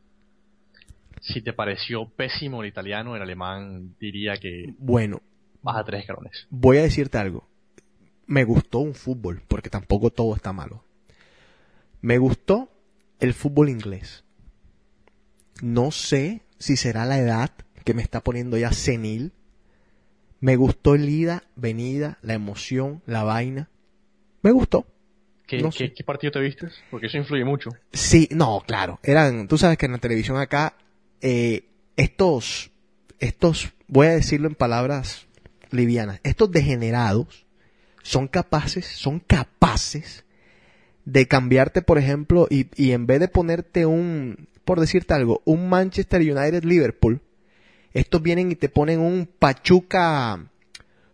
Si 1.22 1.42
te 1.42 1.54
pareció 1.54 2.10
pésimo 2.10 2.64
el 2.64 2.70
italiano, 2.70 3.16
el 3.16 3.22
alemán 3.22 3.96
diría 4.00 4.36
que 4.38 4.74
Bueno, 4.80 5.22
baja 5.62 5.84
tres 5.84 6.02
escalones. 6.02 6.48
voy 6.50 6.78
a 6.78 6.84
decirte 6.84 7.18
algo. 7.20 7.48
Me 8.28 8.44
gustó 8.44 8.80
un 8.80 8.96
fútbol, 8.96 9.44
porque 9.48 9.70
tampoco 9.70 10.10
todo 10.10 10.36
está 10.36 10.54
malo. 10.54 10.84
Me 12.02 12.18
gustó 12.18 12.70
el 13.20 13.34
fútbol 13.36 13.70
inglés. 13.70 14.24
No 15.62 15.92
sé 15.92 16.42
si 16.58 16.78
será 16.78 17.06
la 17.06 17.20
edad 17.20 17.52
que 17.86 17.94
me 17.94 18.02
está 18.02 18.22
poniendo 18.22 18.58
ya 18.58 18.74
senil. 18.74 19.32
Me 20.42 20.58
gustó 20.58 20.96
el 20.96 21.08
ida, 21.08 21.44
venida, 21.56 22.18
la 22.22 22.34
emoción, 22.34 23.02
la 23.06 23.24
vaina. 23.24 23.70
Me 24.42 24.52
gustó. 24.52 24.86
¿Qué, 25.48 25.62
No 25.62 25.70
qué- 25.70 25.94
partido 26.04 26.32
te 26.34 26.40
viste? 26.40 26.68
Porque 26.92 27.08
eso 27.08 27.18
influye 27.18 27.46
mucho. 27.46 27.70
Sí, 27.94 28.28
no, 28.32 28.62
claro. 28.66 29.00
Eran, 29.04 29.48
tú 29.48 29.58
sabes 29.58 29.78
que 29.78 29.86
en 29.86 29.94
la 29.94 29.98
televisión 30.00 30.38
acá, 30.38 30.76
eh, 31.22 31.66
estos, 31.96 32.72
estos, 33.20 33.72
voy 33.88 34.08
a 34.08 34.12
decirlo 34.12 34.48
en 34.48 34.56
palabras 34.56 35.28
livianas, 35.72 36.20
estos 36.24 36.52
degenerados 36.52 37.46
son 38.02 38.28
capaces, 38.28 38.86
son 38.86 39.20
capaces 39.20 40.26
de 41.06 41.28
cambiarte, 41.28 41.82
por 41.84 41.98
ejemplo, 42.00 42.48
y, 42.50 42.68
y 42.76 42.92
en 42.92 43.06
vez 43.06 43.20
de 43.20 43.28
ponerte 43.28 43.86
un, 43.86 44.48
por 44.64 44.80
decirte 44.80 45.14
algo, 45.14 45.42
un 45.46 45.70
Manchester 45.70 46.22
United 46.22 46.64
Liverpool, 46.64 47.22
estos 47.96 48.22
vienen 48.22 48.52
y 48.52 48.56
te 48.56 48.70
ponen 48.70 49.00
un 49.00 49.26
Pachuca 49.26 50.48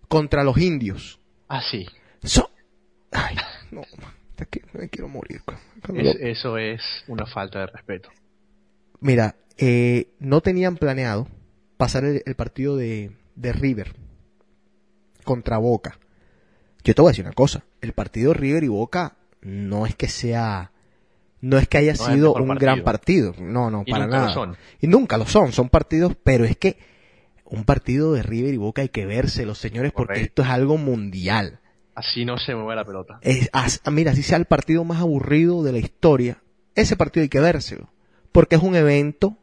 contra 0.07 0.43
los 0.43 0.57
indios. 0.57 1.19
Ah, 1.47 1.61
sí. 1.61 1.85
So- 2.23 2.49
ay, 3.11 3.35
no, 3.71 3.81
es 4.37 4.47
que 4.47 4.61
me 4.73 4.89
quiero 4.89 5.07
morir. 5.07 5.41
Es- 5.95 6.15
eso 6.19 6.57
es 6.57 6.81
una 7.07 7.25
falta 7.25 7.59
de 7.59 7.67
respeto. 7.67 8.09
Mira, 8.99 9.35
eh, 9.57 10.09
no 10.19 10.41
tenían 10.41 10.75
planeado 10.75 11.27
pasar 11.77 12.03
el, 12.03 12.23
el 12.25 12.35
partido 12.35 12.75
de, 12.77 13.11
de 13.35 13.53
River 13.53 13.93
contra 15.23 15.57
Boca. 15.57 15.97
Yo 16.83 16.95
te 16.95 17.01
voy 17.01 17.09
a 17.09 17.11
decir 17.11 17.25
una 17.25 17.33
cosa, 17.33 17.63
el 17.81 17.93
partido 17.93 18.33
River 18.33 18.63
y 18.63 18.67
Boca 18.69 19.17
no 19.41 19.85
es 19.85 19.95
que 19.95 20.07
sea, 20.07 20.70
no 21.41 21.57
es 21.57 21.67
que 21.67 21.77
haya 21.79 21.93
No 21.93 22.05
sido 22.05 22.33
un 22.33 22.47
partido. 22.47 22.55
gran 22.71 22.83
partido, 22.83 23.35
no, 23.39 23.69
no, 23.71 23.83
Y 23.85 23.91
para 23.91 24.05
nunca 24.05 24.17
lo 24.17 24.21
nada. 24.23 24.33
son. 24.33 24.57
Y 24.79 24.87
nunca 24.87 25.17
lo 25.17 25.25
son, 25.25 25.51
son 25.51 25.69
partidos, 25.69 26.15
pero 26.23 26.45
es 26.45 26.55
que 26.57 26.77
un 27.45 27.63
partido 27.65 28.13
de 28.13 28.23
River 28.23 28.53
y 28.53 28.57
Boca 28.57 28.81
hay 28.81 28.89
que 28.89 29.05
verse, 29.05 29.45
los 29.45 29.57
señores, 29.57 29.91
porque 29.91 30.21
esto 30.21 30.41
es 30.43 30.47
algo 30.49 30.77
mundial. 30.77 31.59
Así 31.95 32.23
no 32.23 32.37
se 32.37 32.55
mueve 32.55 32.75
la 32.75 32.85
pelota. 32.85 33.19
Es, 33.21 33.49
as- 33.51 33.81
mira, 33.91 34.13
si 34.15 34.23
sea 34.23 34.37
el 34.37 34.45
partido 34.45 34.83
más 34.85 35.01
aburrido 35.01 35.61
de 35.63 35.73
la 35.73 35.79
historia, 35.79 36.37
ese 36.75 36.95
partido 36.95 37.23
hay 37.23 37.29
que 37.29 37.41
vérselo. 37.41 37.89
Porque 38.31 38.55
es 38.55 38.61
un 38.63 38.75
evento 38.77 39.35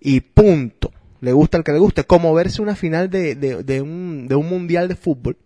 y 0.00 0.20
punto. 0.20 0.90
Le 1.20 1.32
gusta 1.32 1.58
al 1.58 1.64
que 1.64 1.72
le 1.72 1.78
guste. 1.78 2.04
Como 2.04 2.32
verse 2.32 2.62
una 2.62 2.74
final 2.74 3.10
de, 3.10 3.34
de, 3.34 3.62
de 3.62 3.82
un, 3.82 4.28
de 4.28 4.34
un 4.34 4.48
mundial 4.48 4.88
de 4.88 4.94
fútbol, 4.96 5.36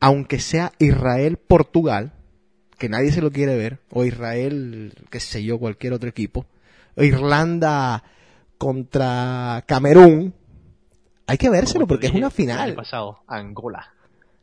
aunque 0.00 0.38
sea 0.38 0.72
Israel-Portugal, 0.78 2.12
que 2.78 2.88
nadie 2.88 3.12
se 3.12 3.20
lo 3.20 3.30
quiere 3.30 3.56
ver, 3.56 3.80
o 3.90 4.04
Israel, 4.04 4.94
qué 5.10 5.20
sé 5.20 5.42
yo, 5.42 5.58
cualquier 5.58 5.92
otro 5.92 6.08
equipo, 6.08 6.46
o 6.96 7.02
Irlanda 7.02 8.04
contra 8.56 9.64
Camerún, 9.66 10.32
hay 11.26 11.36
que 11.36 11.50
vérselo 11.50 11.86
porque 11.86 12.06
es 12.06 12.14
una 12.14 12.28
el 12.28 12.32
final. 12.32 12.74
pasado, 12.74 13.18
Angola. 13.26 13.92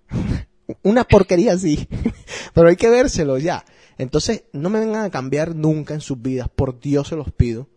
Una 0.83 1.03
porquería 1.03 1.53
así. 1.53 1.87
Pero 2.53 2.69
hay 2.69 2.75
que 2.75 2.89
vérselo 2.89 3.37
ya. 3.37 3.65
Entonces, 3.97 4.43
no 4.51 4.69
me 4.69 4.79
vengan 4.79 5.05
a 5.05 5.09
cambiar 5.09 5.55
nunca 5.55 5.93
en 5.93 6.01
sus 6.01 6.21
vidas, 6.21 6.49
por 6.49 6.79
Dios 6.79 7.07
se 7.07 7.15
los 7.15 7.31
pido, 7.31 7.67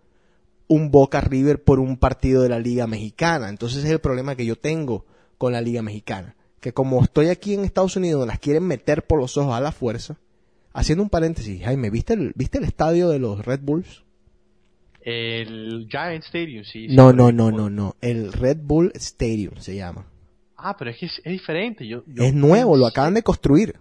un 0.66 0.90
Boca 0.90 1.20
River 1.20 1.62
por 1.62 1.80
un 1.80 1.96
partido 1.96 2.42
de 2.42 2.48
la 2.48 2.58
Liga 2.58 2.86
Mexicana. 2.86 3.48
Entonces, 3.48 3.78
ese 3.78 3.88
es 3.88 3.92
el 3.92 4.00
problema 4.00 4.36
que 4.36 4.46
yo 4.46 4.56
tengo 4.56 5.04
con 5.36 5.52
la 5.52 5.60
Liga 5.60 5.82
Mexicana. 5.82 6.34
Que 6.60 6.72
como 6.72 7.02
estoy 7.02 7.28
aquí 7.28 7.54
en 7.54 7.64
Estados 7.64 7.96
Unidos, 7.96 8.26
las 8.26 8.38
quieren 8.38 8.64
meter 8.64 9.06
por 9.06 9.20
los 9.20 9.36
ojos 9.36 9.54
a 9.54 9.60
la 9.60 9.72
fuerza. 9.72 10.16
Haciendo 10.72 11.02
un 11.02 11.11
paréntesis, 11.11 11.62
Jaime, 11.62 11.90
¿viste 11.90 12.14
el, 12.14 12.33
¿viste 12.35 12.59
el 12.59 12.64
estadio 12.64 13.09
de 13.09 13.18
los 13.18 13.44
Red 13.44 13.61
Bulls? 13.62 14.04
El 15.00 15.88
Giant 15.90 16.24
Stadium, 16.24 16.64
sí. 16.64 16.88
No, 16.88 17.12
no, 17.12 17.33
no, 17.33 17.50
no, 17.50 17.70
no. 17.70 17.96
El 18.00 18.33
Red 18.33 18.59
Bull 18.62 18.92
Stadium 18.94 19.57
se 19.59 19.74
llama. 19.74 20.04
Ah, 20.57 20.76
pero 20.76 20.90
es 20.90 20.98
que 20.98 21.07
es, 21.07 21.20
es 21.24 21.33
diferente. 21.33 21.87
Yo, 21.87 22.02
yo 22.07 22.24
Es 22.24 22.35
nuevo, 22.35 22.76
lo 22.76 22.87
acaban 22.87 23.14
de 23.14 23.22
construir. 23.22 23.76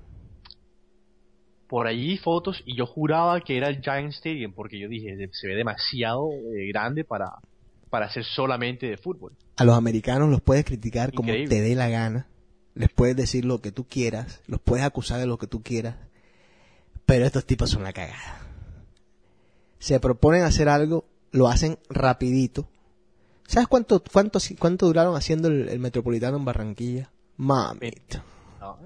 Por 1.68 1.86
allí 1.86 2.18
fotos 2.18 2.64
y 2.66 2.78
yo 2.78 2.86
juraba 2.86 3.42
que 3.42 3.58
era 3.58 3.68
el 3.68 3.82
Giant 3.82 4.14
Stadium 4.14 4.54
porque 4.54 4.80
yo 4.80 4.88
dije, 4.88 5.18
se 5.34 5.48
ve 5.48 5.56
demasiado 5.56 6.30
eh, 6.32 6.68
grande 6.68 7.04
para, 7.04 7.34
para 7.90 8.10
ser 8.10 8.24
solamente 8.24 8.86
de 8.86 8.96
fútbol. 8.96 9.34
A 9.58 9.66
los 9.66 9.76
americanos 9.76 10.30
los 10.30 10.40
puedes 10.40 10.64
criticar 10.64 11.12
como 11.12 11.34
te 11.34 11.62
dé 11.62 11.76
la 11.76 11.90
gana. 11.90 12.28
Les 12.74 12.90
puedes 12.90 13.18
decir 13.18 13.44
lo 13.44 13.60
que 13.60 13.72
tú 13.72 13.86
quieras. 13.86 14.42
Los 14.48 14.62
puedes 14.62 14.86
acusar 14.86 15.20
de 15.20 15.26
lo 15.26 15.38
que 15.38 15.48
tú 15.48 15.62
quieras. 15.62 15.96
Pero 17.08 17.26
estos 17.26 17.46
tipos 17.46 17.70
son 17.70 17.84
la 17.84 17.94
cagada. 17.94 18.42
Se 19.80 20.00
proponen 20.00 20.44
hacer 20.44 20.68
algo, 20.68 21.06
lo 21.32 21.48
hacen 21.48 21.80
rapidito. 21.90 22.68
¿Sabes 23.48 23.70
cuánto, 23.70 24.04
cuánto, 24.12 24.40
cuánto 24.60 24.88
duraron 24.88 25.16
haciendo 25.16 25.48
el, 25.48 25.70
el 25.70 25.80
Metropolitano 25.80 26.36
en 26.36 26.44
Barranquilla? 26.44 27.10
Mamita. 27.38 28.24
No. 28.60 28.78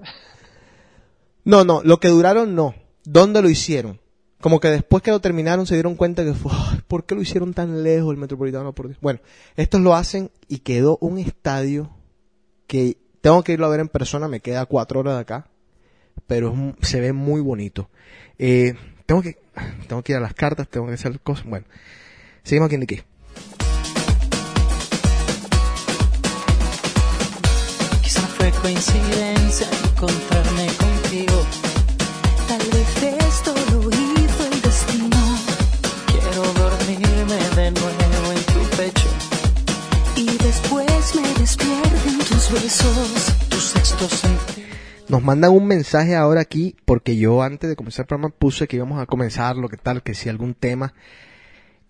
No, 1.44 1.64
no, 1.64 1.82
lo 1.82 1.98
que 1.98 2.08
duraron 2.08 2.54
no. 2.54 2.76
¿Dónde 3.02 3.42
lo 3.42 3.50
hicieron? 3.50 3.98
Como 4.40 4.60
que 4.60 4.68
después 4.68 5.02
que 5.02 5.10
lo 5.10 5.20
terminaron 5.20 5.66
se 5.66 5.74
dieron 5.74 5.96
cuenta 5.96 6.24
que 6.24 6.34
fue, 6.34 6.52
"Ay, 6.54 6.80
¿por 6.86 7.04
qué 7.04 7.16
lo 7.16 7.22
hicieron 7.22 7.52
tan 7.54 7.82
lejos 7.82 8.12
el 8.12 8.20
Metropolitano? 8.20 8.72
Por 8.72 8.86
Dios"? 8.86 9.00
Bueno, 9.00 9.18
estos 9.56 9.80
lo 9.80 9.96
hacen 9.96 10.30
y 10.46 10.58
quedó 10.60 10.96
un 11.00 11.18
estadio 11.18 11.90
que 12.68 12.98
tengo 13.20 13.42
que 13.42 13.52
irlo 13.54 13.66
a 13.66 13.70
ver 13.70 13.80
en 13.80 13.88
persona, 13.88 14.28
me 14.28 14.38
queda 14.38 14.66
cuatro 14.66 15.00
horas 15.00 15.14
de 15.14 15.20
acá, 15.22 15.48
pero 16.26 16.54
es 16.80 16.88
se 16.88 17.00
ve 17.00 17.12
muy 17.12 17.40
bonito. 17.40 17.90
Eh, 18.38 18.74
tengo 19.06 19.22
que, 19.22 19.38
tengo 19.88 20.02
que 20.02 20.12
ir 20.12 20.16
a 20.18 20.20
las 20.20 20.34
cartas, 20.34 20.68
tengo 20.68 20.86
que 20.86 20.94
hacer 20.94 21.20
cosas. 21.20 21.44
Bueno, 21.46 21.66
seguimos 22.42 22.66
aquí 22.66 22.74
en 22.76 22.80
Nicky. 22.80 23.02
Quizá 28.02 28.22
fue 28.22 28.50
coincidencia 28.62 29.68
encontrarme 29.84 30.66
contigo. 30.66 31.42
Tal 32.48 32.70
vez 32.70 33.02
esto 33.26 33.54
lo 33.72 33.80
hizo 33.90 34.46
el 34.50 34.62
destino. 34.62 35.18
Quiero 36.06 36.42
dormirme 36.54 37.38
de 37.56 37.70
nuevo 37.70 38.32
en 38.32 38.42
tu 38.52 38.76
pecho. 38.76 39.08
Y 40.16 40.38
después 40.38 41.14
me 41.14 41.34
despierten 41.40 42.18
tus 42.18 42.50
besos, 42.52 43.32
tu 43.48 43.60
sexto 43.60 44.08
sentido. 44.08 44.62
Nos 45.08 45.22
mandan 45.22 45.50
un 45.52 45.66
mensaje 45.66 46.14
ahora 46.14 46.40
aquí, 46.40 46.76
porque 46.84 47.16
yo 47.16 47.42
antes 47.42 47.68
de 47.68 47.76
comenzar 47.76 48.04
el 48.04 48.08
programa 48.08 48.34
puse 48.34 48.68
que 48.68 48.76
íbamos 48.76 49.00
a 49.00 49.06
comenzar, 49.06 49.56
lo 49.56 49.68
que 49.68 49.76
tal, 49.76 50.02
que 50.02 50.14
si 50.14 50.28
algún 50.28 50.54
tema. 50.54 50.94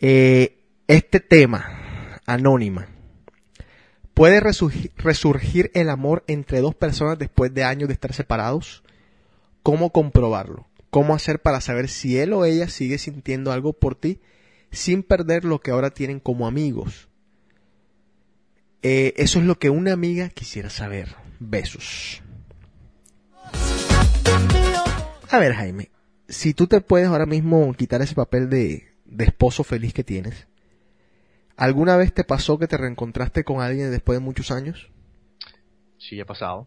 Eh, 0.00 0.58
este 0.88 1.20
tema, 1.20 2.18
anónima, 2.26 2.88
¿puede 4.14 4.40
resurgir, 4.40 4.92
resurgir 4.96 5.70
el 5.74 5.90
amor 5.90 6.24
entre 6.26 6.60
dos 6.60 6.74
personas 6.74 7.18
después 7.18 7.54
de 7.54 7.64
años 7.64 7.88
de 7.88 7.94
estar 7.94 8.12
separados? 8.12 8.82
¿Cómo 9.62 9.90
comprobarlo? 9.90 10.66
¿Cómo 10.90 11.14
hacer 11.14 11.40
para 11.40 11.60
saber 11.60 11.88
si 11.88 12.18
él 12.18 12.32
o 12.32 12.44
ella 12.44 12.68
sigue 12.68 12.98
sintiendo 12.98 13.52
algo 13.52 13.72
por 13.72 13.94
ti 13.94 14.20
sin 14.70 15.02
perder 15.02 15.44
lo 15.44 15.60
que 15.60 15.70
ahora 15.70 15.90
tienen 15.90 16.18
como 16.18 16.46
amigos? 16.46 17.08
Eh, 18.82 19.14
eso 19.16 19.38
es 19.38 19.44
lo 19.44 19.58
que 19.58 19.70
una 19.70 19.92
amiga 19.92 20.28
quisiera 20.28 20.68
saber. 20.68 21.14
Besos. 21.38 22.21
A 25.30 25.38
ver, 25.38 25.54
Jaime, 25.54 25.90
si 26.28 26.54
tú 26.54 26.66
te 26.66 26.80
puedes 26.80 27.08
ahora 27.08 27.26
mismo 27.26 27.72
quitar 27.74 28.02
ese 28.02 28.14
papel 28.14 28.50
de, 28.50 28.88
de 29.06 29.24
esposo 29.24 29.64
feliz 29.64 29.94
que 29.94 30.04
tienes, 30.04 30.46
¿alguna 31.56 31.96
vez 31.96 32.12
te 32.12 32.24
pasó 32.24 32.58
que 32.58 32.68
te 32.68 32.76
reencontraste 32.76 33.44
con 33.44 33.60
alguien 33.60 33.90
después 33.90 34.18
de 34.18 34.24
muchos 34.24 34.50
años? 34.50 34.90
Sí, 35.98 36.20
ha 36.20 36.26
pasado. 36.26 36.66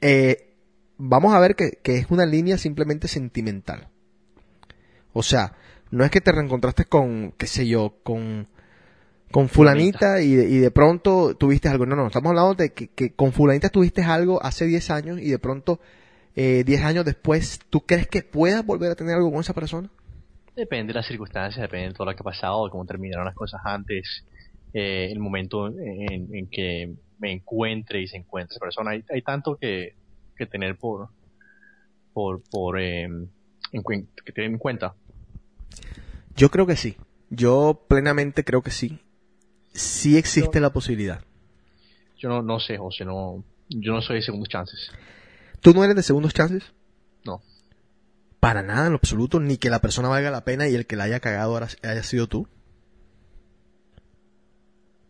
Eh, 0.00 0.54
vamos 0.98 1.34
a 1.34 1.40
ver 1.40 1.56
que, 1.56 1.78
que 1.82 1.98
es 1.98 2.06
una 2.10 2.26
línea 2.26 2.58
simplemente 2.58 3.08
sentimental. 3.08 3.88
O 5.12 5.22
sea, 5.22 5.54
no 5.90 6.04
es 6.04 6.10
que 6.10 6.20
te 6.20 6.32
reencontraste 6.32 6.86
con, 6.86 7.32
qué 7.32 7.46
sé 7.46 7.66
yo, 7.66 7.96
con, 8.02 8.48
con 9.30 9.48
fulanita 9.48 10.20
y 10.22 10.34
de, 10.34 10.48
y 10.48 10.58
de 10.58 10.70
pronto 10.70 11.34
tuviste 11.36 11.68
algo. 11.68 11.86
No, 11.86 11.96
no, 11.96 12.06
estamos 12.06 12.30
hablando 12.30 12.54
de 12.54 12.72
que, 12.72 12.88
que 12.88 13.12
con 13.12 13.32
fulanita 13.32 13.68
tuviste 13.68 14.02
algo 14.02 14.42
hace 14.42 14.66
10 14.66 14.90
años 14.90 15.20
y 15.20 15.30
de 15.30 15.38
pronto, 15.38 15.80
eh, 16.36 16.64
10 16.64 16.82
años 16.84 17.04
después, 17.04 17.60
¿tú 17.70 17.80
crees 17.80 18.06
que 18.06 18.22
puedas 18.22 18.64
volver 18.64 18.90
a 18.90 18.94
tener 18.94 19.16
algo 19.16 19.30
con 19.30 19.40
esa 19.40 19.54
persona? 19.54 19.88
Depende 20.54 20.92
de 20.92 20.98
las 20.98 21.06
circunstancias, 21.06 21.62
depende 21.62 21.88
de 21.88 21.94
todo 21.94 22.06
lo 22.06 22.14
que 22.14 22.20
ha 22.20 22.24
pasado, 22.24 22.64
de 22.64 22.70
cómo 22.70 22.84
terminaron 22.84 23.24
las 23.24 23.34
cosas 23.34 23.60
antes, 23.64 24.24
eh, 24.72 25.08
el 25.10 25.18
momento 25.18 25.68
en, 25.68 26.34
en 26.34 26.46
que 26.48 26.94
me 27.22 27.32
encuentre 27.32 28.02
y 28.02 28.08
se 28.08 28.16
encuentre 28.16 28.54
esa 28.54 28.60
persona. 28.60 28.90
Hay, 28.90 29.04
hay 29.08 29.22
tanto 29.22 29.56
que, 29.56 29.94
que 30.36 30.46
tener 30.46 30.76
por, 30.76 31.08
por, 32.12 32.42
por 32.50 32.80
eh, 32.80 33.04
en, 33.04 33.82
que 34.24 34.32
tener 34.32 34.50
en 34.50 34.58
cuenta. 34.58 34.94
Yo 36.36 36.50
creo 36.50 36.66
que 36.66 36.76
sí. 36.76 36.96
Yo 37.30 37.84
plenamente 37.88 38.44
creo 38.44 38.62
que 38.62 38.70
sí. 38.70 38.98
Sí 39.72 40.18
existe 40.18 40.60
la 40.60 40.70
posibilidad. 40.70 41.22
Yo 42.18 42.28
no, 42.28 42.42
no 42.42 42.60
sé, 42.60 42.76
José, 42.76 43.04
no, 43.04 43.42
yo 43.68 43.92
no 43.94 44.02
soy 44.02 44.16
de 44.16 44.22
segundos 44.22 44.48
chances. 44.48 44.90
¿Tú 45.62 45.72
no 45.72 45.82
eres 45.84 45.96
de 45.96 46.02
segundos 46.02 46.34
chances? 46.34 46.64
No. 47.24 47.40
Para 48.40 48.62
nada, 48.62 48.86
en 48.86 48.92
lo 48.92 48.98
absoluto, 48.98 49.40
ni 49.40 49.56
que 49.56 49.70
la 49.70 49.80
persona 49.80 50.08
valga 50.08 50.30
la 50.30 50.44
pena 50.44 50.68
y 50.68 50.74
el 50.74 50.86
que 50.86 50.96
la 50.96 51.04
haya 51.04 51.20
cagado 51.20 51.52
ahora 51.52 51.68
haya 51.82 52.02
sido 52.02 52.26
tú. 52.26 52.48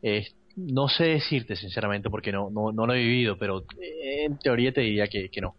Eh, 0.03 0.27
no 0.57 0.89
sé 0.89 1.05
decirte 1.05 1.57
sinceramente 1.57 2.11
porque 2.11 2.33
no, 2.33 2.51
no, 2.51 2.71
no 2.71 2.87
lo 2.87 2.95
he 2.95 2.99
vivido, 2.99 3.39
pero 3.39 3.65
eh, 3.81 4.25
en 4.27 4.39
teoría 4.39 4.73
te 4.73 4.83
diría 4.83 5.07
que, 5.09 5.31
que 5.31 5.41
no. 5.41 5.55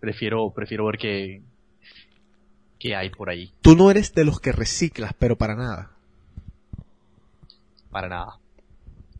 Prefiero, 0.00 0.50
prefiero 0.50 0.86
ver 0.86 0.96
qué, 0.96 1.42
qué 2.78 2.96
hay 2.96 3.10
por 3.10 3.28
ahí, 3.28 3.52
Tú 3.60 3.76
no 3.76 3.90
eres 3.90 4.14
de 4.14 4.24
los 4.24 4.40
que 4.40 4.52
reciclas, 4.52 5.12
pero 5.18 5.36
para 5.36 5.54
nada. 5.56 5.90
para 7.90 8.08
nada. 8.08 8.38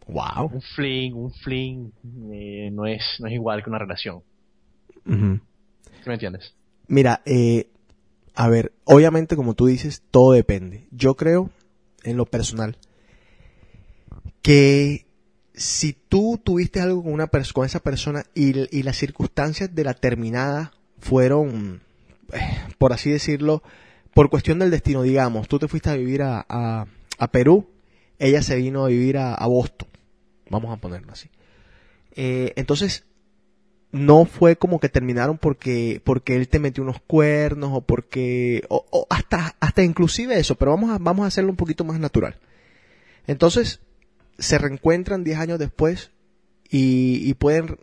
Wow. 0.06 0.50
Un 0.54 0.62
fling, 0.62 1.14
un 1.14 1.32
fling 1.32 1.92
eh, 2.32 2.70
no 2.72 2.86
es, 2.86 3.02
no 3.18 3.26
es 3.26 3.34
igual 3.34 3.62
que 3.62 3.68
una 3.68 3.78
relación. 3.78 4.22
Ujú. 5.08 5.40
¿Sí 6.02 6.06
me 6.06 6.14
entiendes? 6.14 6.54
Mira, 6.86 7.22
eh, 7.26 7.68
a 8.34 8.48
ver, 8.48 8.72
obviamente 8.84 9.34
como 9.36 9.54
tú 9.54 9.66
dices, 9.66 10.02
todo 10.10 10.32
depende. 10.32 10.86
Yo 10.90 11.16
creo, 11.16 11.50
en 12.04 12.16
lo 12.16 12.26
personal, 12.26 12.76
que 14.42 15.06
si 15.54 15.92
tú 15.92 16.40
tuviste 16.42 16.80
algo 16.80 17.02
con, 17.02 17.12
una 17.12 17.28
con 17.52 17.64
esa 17.66 17.80
persona 17.80 18.24
y, 18.34 18.76
y 18.76 18.82
las 18.82 18.96
circunstancias 18.96 19.74
de 19.74 19.84
la 19.84 19.94
terminada 19.94 20.72
fueron, 21.00 21.82
eh, 22.32 22.38
por 22.78 22.92
así 22.92 23.10
decirlo, 23.10 23.62
por 24.14 24.30
cuestión 24.30 24.58
del 24.58 24.70
destino, 24.70 25.02
digamos, 25.02 25.48
tú 25.48 25.58
te 25.58 25.68
fuiste 25.68 25.90
a 25.90 25.94
vivir 25.96 26.22
a, 26.22 26.44
a- 26.48 26.86
a 27.18 27.30
Perú, 27.32 27.68
ella 28.20 28.42
se 28.42 28.56
vino 28.56 28.84
a 28.84 28.88
vivir 28.88 29.18
a, 29.18 29.34
a 29.34 29.46
Boston, 29.48 29.88
vamos 30.48 30.72
a 30.76 30.80
ponerlo 30.80 31.12
así. 31.12 31.28
Eh, 32.14 32.52
entonces, 32.56 33.04
no 33.90 34.24
fue 34.26 34.56
como 34.56 34.80
que 34.80 34.88
terminaron 34.88 35.38
porque 35.38 36.00
porque 36.04 36.36
él 36.36 36.48
te 36.48 36.58
metió 36.58 36.82
unos 36.82 37.00
cuernos 37.06 37.70
o 37.72 37.80
porque 37.80 38.62
o, 38.68 38.84
o 38.90 39.06
hasta 39.08 39.56
hasta 39.60 39.82
inclusive 39.82 40.38
eso 40.38 40.56
pero 40.56 40.72
vamos 40.72 40.90
a 40.90 40.98
vamos 40.98 41.24
a 41.24 41.28
hacerlo 41.28 41.50
un 41.50 41.56
poquito 41.56 41.84
más 41.84 41.98
natural. 41.98 42.36
Entonces 43.26 43.80
se 44.38 44.58
reencuentran 44.58 45.24
10 45.24 45.38
años 45.38 45.58
después 45.58 46.10
y, 46.70 47.22
y 47.28 47.34
pueden 47.34 47.78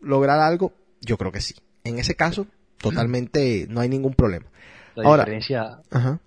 lograr 0.00 0.40
algo 0.40 0.72
yo 1.00 1.16
creo 1.18 1.32
que 1.32 1.40
sí. 1.40 1.54
En 1.84 1.98
ese 1.98 2.14
caso 2.14 2.46
totalmente 2.78 3.66
no 3.68 3.80
hay 3.80 3.88
ningún 3.88 4.14
problema. 4.14 4.46
La 4.94 5.04
Ahora- 5.04 5.24
diferencia, 5.24 5.78
Ajá. 5.90 6.20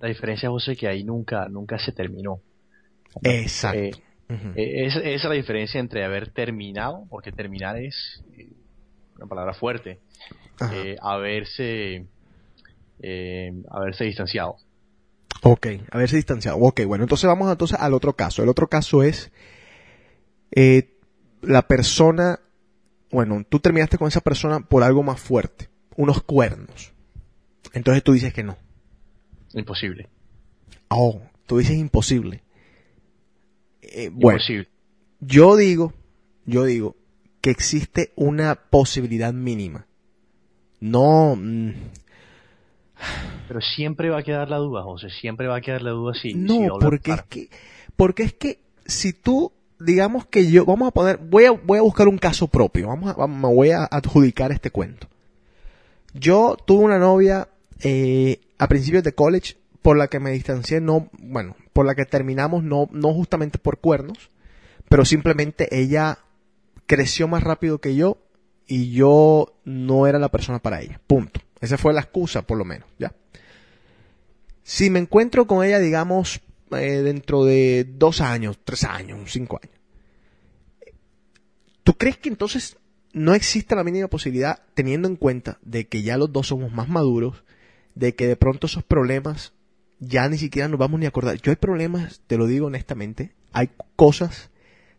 la 0.00 0.08
diferencia, 0.08 0.48
José, 0.50 0.76
que 0.76 0.88
ahí 0.88 1.04
nunca, 1.04 1.46
nunca 1.48 1.78
se 1.78 1.92
terminó. 1.92 2.40
exacto. 3.22 3.78
Eh, 3.78 3.92
eh, 4.56 4.86
esa, 4.86 4.98
esa 5.00 5.08
es 5.10 5.24
la 5.24 5.32
diferencia 5.34 5.80
entre 5.80 6.04
haber 6.04 6.30
terminado, 6.30 7.04
porque 7.08 7.32
terminar 7.32 7.76
es 7.78 8.22
eh, 8.36 8.48
una 9.18 9.26
palabra 9.26 9.54
fuerte, 9.54 10.00
eh, 10.72 10.96
haberse, 11.02 12.06
eh, 13.00 13.62
haberse 13.70 14.04
distanciado. 14.04 14.56
Ok, 15.42 15.66
haberse 15.90 16.16
distanciado. 16.16 16.58
Ok, 16.58 16.84
bueno, 16.86 17.04
entonces 17.04 17.28
vamos 17.28 17.50
entonces 17.50 17.78
al 17.78 17.94
otro 17.94 18.14
caso. 18.14 18.42
El 18.42 18.48
otro 18.48 18.68
caso 18.68 19.02
es 19.02 19.30
eh, 20.50 20.96
la 21.42 21.62
persona 21.68 22.40
bueno, 23.10 23.44
tú 23.48 23.58
terminaste 23.60 23.98
con 23.98 24.08
esa 24.08 24.20
persona 24.20 24.60
por 24.60 24.82
algo 24.82 25.02
más 25.02 25.20
fuerte, 25.20 25.68
unos 25.96 26.22
cuernos. 26.22 26.92
Entonces 27.72 28.02
tú 28.02 28.12
dices 28.12 28.32
que 28.32 28.42
no. 28.44 28.56
Imposible. 29.54 30.08
Oh, 30.88 31.22
tú 31.46 31.58
dices 31.58 31.76
imposible. 31.76 32.42
Eh, 33.80 34.10
bueno, 34.12 34.38
Imposible. 34.38 34.68
yo 35.20 35.56
digo, 35.56 35.94
yo 36.44 36.64
digo 36.64 36.96
que 37.40 37.50
existe 37.50 38.12
una 38.16 38.54
posibilidad 38.54 39.32
mínima. 39.32 39.86
No, 40.80 41.36
mm, 41.36 41.70
Pero 43.48 43.60
siempre 43.60 44.10
va 44.10 44.18
a 44.18 44.22
quedar 44.22 44.48
la 44.50 44.56
duda, 44.58 44.82
José. 44.82 45.08
Siempre 45.10 45.46
va 45.46 45.56
a 45.56 45.60
quedar 45.60 45.82
la 45.82 45.90
duda 45.90 46.14
si. 46.14 46.32
si 46.32 46.34
no, 46.36 46.76
a 46.76 46.78
porque 46.78 47.12
es 47.12 47.22
que, 47.22 47.48
porque 47.96 48.22
es 48.24 48.32
que 48.34 48.58
si 48.86 49.12
tú, 49.12 49.52
digamos 49.78 50.26
que 50.26 50.50
yo, 50.50 50.64
vamos 50.64 50.88
a 50.88 50.90
poner, 50.92 51.18
voy 51.18 51.44
a, 51.44 51.52
voy 51.52 51.78
a 51.78 51.82
buscar 51.82 52.08
un 52.08 52.18
caso 52.18 52.48
propio, 52.48 52.88
vamos 52.88 53.10
a, 53.10 53.14
vamos- 53.14 53.38
me 53.40 53.54
voy 53.54 53.70
a 53.70 53.84
adjudicar 53.84 54.52
este 54.52 54.70
cuento. 54.70 55.06
Yo 56.14 56.56
tuve 56.66 56.84
una 56.84 56.98
novia 56.98 57.48
eh, 57.82 58.40
a 58.58 58.66
principios 58.68 59.04
de 59.04 59.14
college 59.14 59.56
por 59.82 59.96
la 59.96 60.08
que 60.08 60.20
me 60.20 60.30
distancié, 60.32 60.80
no, 60.80 61.08
bueno, 61.20 61.54
por 61.72 61.86
la 61.86 61.94
que 61.94 62.04
terminamos, 62.04 62.64
no, 62.64 62.88
no 62.92 63.12
justamente 63.14 63.58
por 63.58 63.78
cuernos, 63.78 64.30
pero 64.88 65.04
simplemente 65.04 65.68
ella 65.80 66.18
creció 66.88 67.28
más 67.28 67.44
rápido 67.44 67.80
que 67.80 67.94
yo 67.94 68.18
y 68.66 68.90
yo 68.90 69.60
no 69.64 70.08
era 70.08 70.18
la 70.18 70.30
persona 70.30 70.58
para 70.58 70.80
ella. 70.80 71.00
Punto. 71.06 71.40
Esa 71.60 71.78
fue 71.78 71.92
la 71.92 72.00
excusa, 72.00 72.42
por 72.42 72.58
lo 72.58 72.64
menos, 72.64 72.88
¿ya? 72.98 73.14
Si 74.62 74.90
me 74.90 74.98
encuentro 74.98 75.46
con 75.46 75.64
ella, 75.64 75.78
digamos, 75.78 76.40
eh, 76.72 77.02
dentro 77.02 77.44
de 77.44 77.86
dos 77.88 78.20
años, 78.20 78.58
tres 78.64 78.84
años, 78.84 79.30
cinco 79.30 79.60
años, 79.62 79.76
¿tú 81.84 81.94
crees 81.94 82.18
que 82.18 82.28
entonces 82.28 82.76
no 83.12 83.34
existe 83.34 83.74
la 83.76 83.84
mínima 83.84 84.08
posibilidad, 84.08 84.62
teniendo 84.74 85.08
en 85.08 85.16
cuenta 85.16 85.58
de 85.62 85.86
que 85.86 86.02
ya 86.02 86.16
los 86.16 86.32
dos 86.32 86.48
somos 86.48 86.72
más 86.72 86.88
maduros, 86.88 87.44
de 87.94 88.14
que 88.14 88.26
de 88.26 88.36
pronto 88.36 88.66
esos 88.66 88.84
problemas 88.84 89.52
ya 90.00 90.28
ni 90.28 90.38
siquiera 90.38 90.68
nos 90.68 90.78
vamos 90.78 91.00
ni 91.00 91.06
a 91.06 91.10
acordar? 91.10 91.40
Yo 91.40 91.50
hay 91.50 91.56
problemas, 91.56 92.22
te 92.26 92.36
lo 92.36 92.46
digo 92.46 92.66
honestamente, 92.66 93.32
hay 93.52 93.70
cosas 93.96 94.50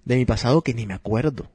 de 0.05 0.17
mi 0.17 0.25
pasado 0.25 0.61
que 0.61 0.73
ni 0.73 0.85
me 0.85 0.93
acuerdo. 0.93 1.49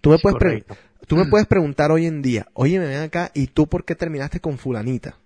Tú 0.00 0.10
me, 0.10 0.18
puedes, 0.18 0.38
pre- 0.38 0.64
tú 1.06 1.16
me 1.16 1.24
puedes 1.26 1.46
preguntar 1.46 1.90
hoy 1.90 2.06
en 2.06 2.22
día, 2.22 2.46
oye, 2.54 2.78
me 2.78 2.86
ven 2.86 3.02
acá, 3.02 3.30
¿y 3.34 3.48
tú 3.48 3.66
por 3.66 3.84
qué 3.84 3.94
terminaste 3.94 4.40
con 4.40 4.58
fulanita? 4.58 5.18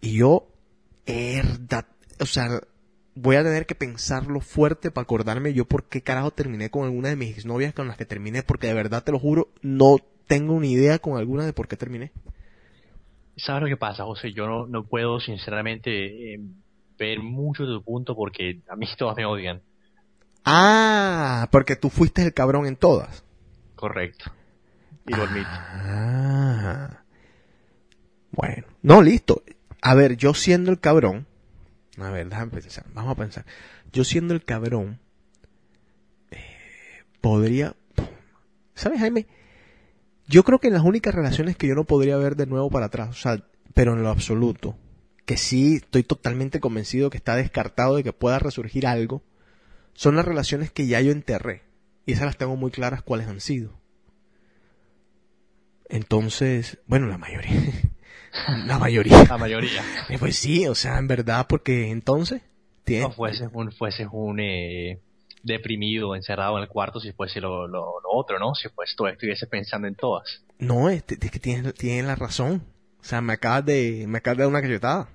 Y 0.00 0.18
yo, 0.18 0.48
verdad, 1.06 1.86
o 2.20 2.26
sea, 2.26 2.60
voy 3.14 3.36
a 3.36 3.42
tener 3.44 3.66
que 3.66 3.74
pensarlo 3.74 4.40
fuerte 4.40 4.90
para 4.90 5.04
acordarme 5.04 5.54
yo 5.54 5.64
por 5.64 5.84
qué 5.84 6.02
carajo 6.02 6.30
terminé 6.30 6.70
con 6.70 6.84
alguna 6.84 7.08
de 7.10 7.16
mis 7.16 7.46
novias 7.46 7.72
con 7.74 7.88
las 7.88 7.96
que 7.96 8.04
terminé, 8.04 8.42
porque 8.42 8.66
de 8.66 8.74
verdad 8.74 9.02
te 9.04 9.12
lo 9.12 9.18
juro, 9.18 9.48
no 9.62 9.96
tengo 10.26 10.58
ni 10.60 10.72
idea 10.72 10.98
con 10.98 11.16
alguna 11.16 11.46
de 11.46 11.52
por 11.52 11.68
qué 11.68 11.76
terminé. 11.76 12.12
¿Sabes 13.36 13.62
lo 13.62 13.68
que 13.68 13.76
pasa, 13.76 14.04
José? 14.04 14.32
Yo 14.32 14.46
no, 14.46 14.66
no 14.66 14.84
puedo, 14.84 15.20
sinceramente, 15.20 16.34
eh, 16.34 16.40
ver 16.98 17.20
mucho 17.20 17.64
de 17.64 17.74
tu 17.74 17.82
punto 17.82 18.14
porque 18.14 18.60
a 18.68 18.76
mí 18.76 18.86
todas 18.98 19.16
me 19.16 19.26
odian. 19.26 19.60
Ah, 20.44 21.48
porque 21.50 21.76
tú 21.76 21.88
fuiste 21.90 22.22
el 22.22 22.34
cabrón 22.34 22.66
en 22.66 22.76
todas. 22.76 23.24
Correcto. 23.84 24.32
Y 25.06 25.14
lo 25.14 25.24
admito. 25.24 25.46
Ah. 25.50 27.02
Bueno, 28.30 28.64
no, 28.80 29.02
listo. 29.02 29.42
A 29.82 29.92
ver, 29.92 30.16
yo 30.16 30.32
siendo 30.32 30.70
el 30.70 30.80
cabrón, 30.80 31.26
a 31.98 32.08
ver, 32.08 32.30
déjame 32.30 32.50
pensar, 32.50 32.86
vamos 32.94 33.12
a 33.12 33.14
pensar. 33.14 33.44
Yo 33.92 34.02
siendo 34.04 34.32
el 34.32 34.42
cabrón, 34.42 35.00
eh, 36.30 37.02
podría, 37.20 37.76
¿sabes, 38.74 39.00
Jaime? 39.00 39.26
Yo 40.28 40.44
creo 40.44 40.60
que 40.60 40.68
en 40.68 40.74
las 40.74 40.82
únicas 40.84 41.14
relaciones 41.14 41.54
que 41.58 41.66
yo 41.66 41.74
no 41.74 41.84
podría 41.84 42.16
ver 42.16 42.36
de 42.36 42.46
nuevo 42.46 42.70
para 42.70 42.86
atrás, 42.86 43.10
o 43.10 43.12
sea, 43.12 43.44
pero 43.74 43.92
en 43.92 44.02
lo 44.02 44.08
absoluto, 44.08 44.78
que 45.26 45.36
sí 45.36 45.74
estoy 45.74 46.04
totalmente 46.04 46.58
convencido 46.58 47.10
que 47.10 47.18
está 47.18 47.36
descartado 47.36 47.96
de 47.96 48.02
que 48.02 48.14
pueda 48.14 48.38
resurgir 48.38 48.86
algo, 48.86 49.22
son 49.92 50.16
las 50.16 50.24
relaciones 50.24 50.70
que 50.70 50.86
ya 50.86 51.02
yo 51.02 51.12
enterré. 51.12 51.73
Y 52.06 52.12
esas 52.12 52.26
las 52.26 52.36
tengo 52.36 52.56
muy 52.56 52.70
claras 52.70 53.02
cuáles 53.02 53.26
han 53.28 53.40
sido. 53.40 53.72
Entonces, 55.88 56.78
bueno, 56.86 57.06
la 57.06 57.18
mayoría. 57.18 57.52
la 58.66 58.78
mayoría. 58.78 59.24
La 59.24 59.38
mayoría. 59.38 59.82
Eh, 60.08 60.18
Pues 60.18 60.36
sí, 60.36 60.66
o 60.66 60.74
sea, 60.74 60.98
en 60.98 61.06
verdad, 61.08 61.46
porque 61.48 61.90
entonces 61.90 62.42
tiene- 62.84 63.04
No 63.04 63.12
fueses 63.12 63.48
un, 63.52 63.72
fueses 63.72 64.08
un 64.12 64.40
eh, 64.40 65.00
deprimido, 65.42 66.14
encerrado 66.14 66.56
en 66.58 66.64
el 66.64 66.68
cuarto, 66.68 67.00
si 67.00 67.12
fuese 67.12 67.40
lo, 67.40 67.66
lo, 67.66 68.00
lo 68.00 68.10
otro, 68.12 68.38
¿no? 68.38 68.54
Si 68.54 68.68
pues 68.68 68.94
tú 68.96 69.06
estuviese 69.06 69.46
pensando 69.46 69.88
en 69.88 69.94
todas. 69.94 70.42
No, 70.58 70.88
es, 70.90 71.04
es 71.08 71.30
que 71.30 71.38
tienes, 71.38 71.74
tienes 71.74 72.04
la 72.06 72.16
razón. 72.16 72.62
O 73.00 73.04
sea, 73.04 73.20
me 73.20 73.34
acabas 73.34 73.64
de, 73.66 74.04
me 74.08 74.18
acabas 74.18 74.38
de 74.38 74.42
dar 74.44 74.50
una 74.50 74.62
cachetada. 74.62 75.08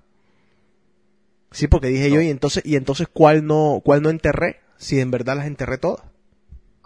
Sí, 1.51 1.67
porque 1.67 1.87
dije 1.87 2.09
No. 2.09 2.15
yo, 2.15 2.21
y 2.21 2.29
entonces, 2.29 2.63
y 2.65 2.75
entonces, 2.75 3.07
¿cuál 3.11 3.45
no, 3.45 3.81
cuál 3.83 4.03
no 4.03 4.09
enterré? 4.11 4.59
Si 4.77 4.99
en 4.99 5.09
verdad 5.09 5.37
las 5.37 5.47
enterré 5.47 5.77
todas. 5.79 6.03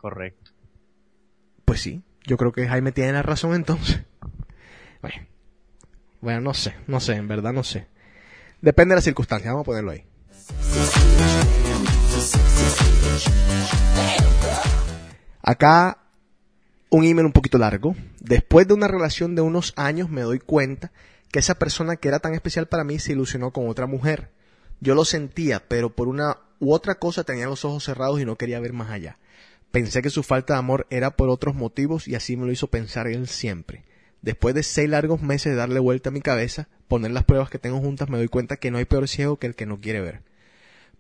Correcto. 0.04 0.52
Pues 1.64 1.80
sí, 1.80 2.04
yo 2.26 2.36
creo 2.36 2.52
que 2.52 2.68
Jaime 2.68 2.92
tiene 2.92 3.14
la 3.14 3.22
razón 3.22 3.56
entonces. 3.56 4.02
Bueno, 6.20 6.42
no 6.42 6.54
sé, 6.54 6.76
no 6.88 7.00
sé, 7.00 7.14
en 7.14 7.30
verdad 7.30 7.54
no 7.54 7.64
sé. 7.64 7.88
Depende 8.60 8.92
de 8.92 8.96
las 8.98 9.06
circunstancias, 9.06 9.54
vamos 9.54 9.64
a 9.64 9.66
ponerlo 9.66 9.92
ahí. 9.92 10.06
Acá 15.42 16.00
un 16.90 17.06
email 17.06 17.28
un 17.28 17.32
poquito 17.32 17.58
largo. 17.58 17.96
Después 18.20 18.68
de 18.68 18.74
una 18.74 18.90
relación 18.90 19.36
de 19.36 19.42
unos 19.42 19.72
años 19.78 20.10
me 20.10 20.24
doy 20.24 20.40
cuenta 20.40 20.92
que 21.32 21.40
esa 21.40 21.56
persona 21.56 21.96
que 21.96 22.10
era 22.10 22.20
tan 22.20 22.34
especial 22.34 22.68
para 22.68 22.84
mí 22.84 23.00
se 23.00 23.14
ilusionó 23.14 23.52
con 23.52 23.70
otra 23.70 23.88
mujer. 23.88 24.32
Yo 24.82 24.96
lo 24.96 25.06
sentía, 25.06 25.64
pero 25.66 25.92
por 25.92 26.10
una 26.10 26.40
u 26.60 26.74
otra 26.74 26.96
cosa 26.96 27.24
tenía 27.24 27.46
los 27.46 27.64
ojos 27.64 27.86
cerrados 27.86 28.20
y 28.20 28.26
no 28.26 28.36
quería 28.36 28.60
ver 28.60 28.74
más 28.74 28.90
allá. 28.90 29.18
Pensé 29.74 30.04
que 30.04 30.12
su 30.12 30.22
falta 30.22 30.54
de 30.54 30.60
amor 30.60 30.86
era 30.92 31.16
por 31.16 31.30
otros 31.30 31.56
motivos 31.56 32.08
y 32.08 32.14
así 32.14 32.38
me 32.38 32.46
lo 32.46 32.52
hizo 32.52 32.68
pensar 32.68 33.08
él 33.08 33.28
siempre. 33.28 33.84
Después 34.22 34.54
de 34.54 34.62
seis 34.62 34.88
largos 34.88 35.24
meses 35.24 35.52
de 35.52 35.58
darle 35.58 35.80
vuelta 35.80 36.10
a 36.10 36.12
mi 36.12 36.22
cabeza, 36.22 36.70
poner 36.88 37.10
las 37.10 37.24
pruebas 37.24 37.50
que 37.50 37.58
tengo 37.58 37.80
juntas, 37.80 38.08
me 38.08 38.20
doy 38.20 38.28
cuenta 38.28 38.58
que 38.58 38.70
no 38.70 38.78
hay 38.78 38.86
peor 38.86 39.08
ciego 39.08 39.38
que 39.38 39.48
el 39.48 39.56
que 39.56 39.66
no 39.66 39.82
quiere 39.82 40.00
ver. 40.00 40.22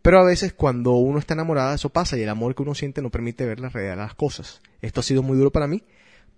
Pero 0.01 0.19
a 0.19 0.25
veces 0.25 0.53
cuando 0.53 0.93
uno 0.93 1.19
está 1.19 1.35
enamorada 1.35 1.75
eso 1.75 1.89
pasa 1.89 2.17
y 2.17 2.23
el 2.23 2.29
amor 2.29 2.55
que 2.55 2.63
uno 2.63 2.73
siente 2.73 3.03
no 3.03 3.11
permite 3.11 3.45
ver 3.45 3.59
la 3.59 3.69
realidad 3.69 3.93
de 3.93 4.01
las 4.01 4.15
cosas. 4.15 4.63
Esto 4.81 5.01
ha 5.01 5.03
sido 5.03 5.21
muy 5.21 5.37
duro 5.37 5.51
para 5.51 5.67
mí, 5.67 5.83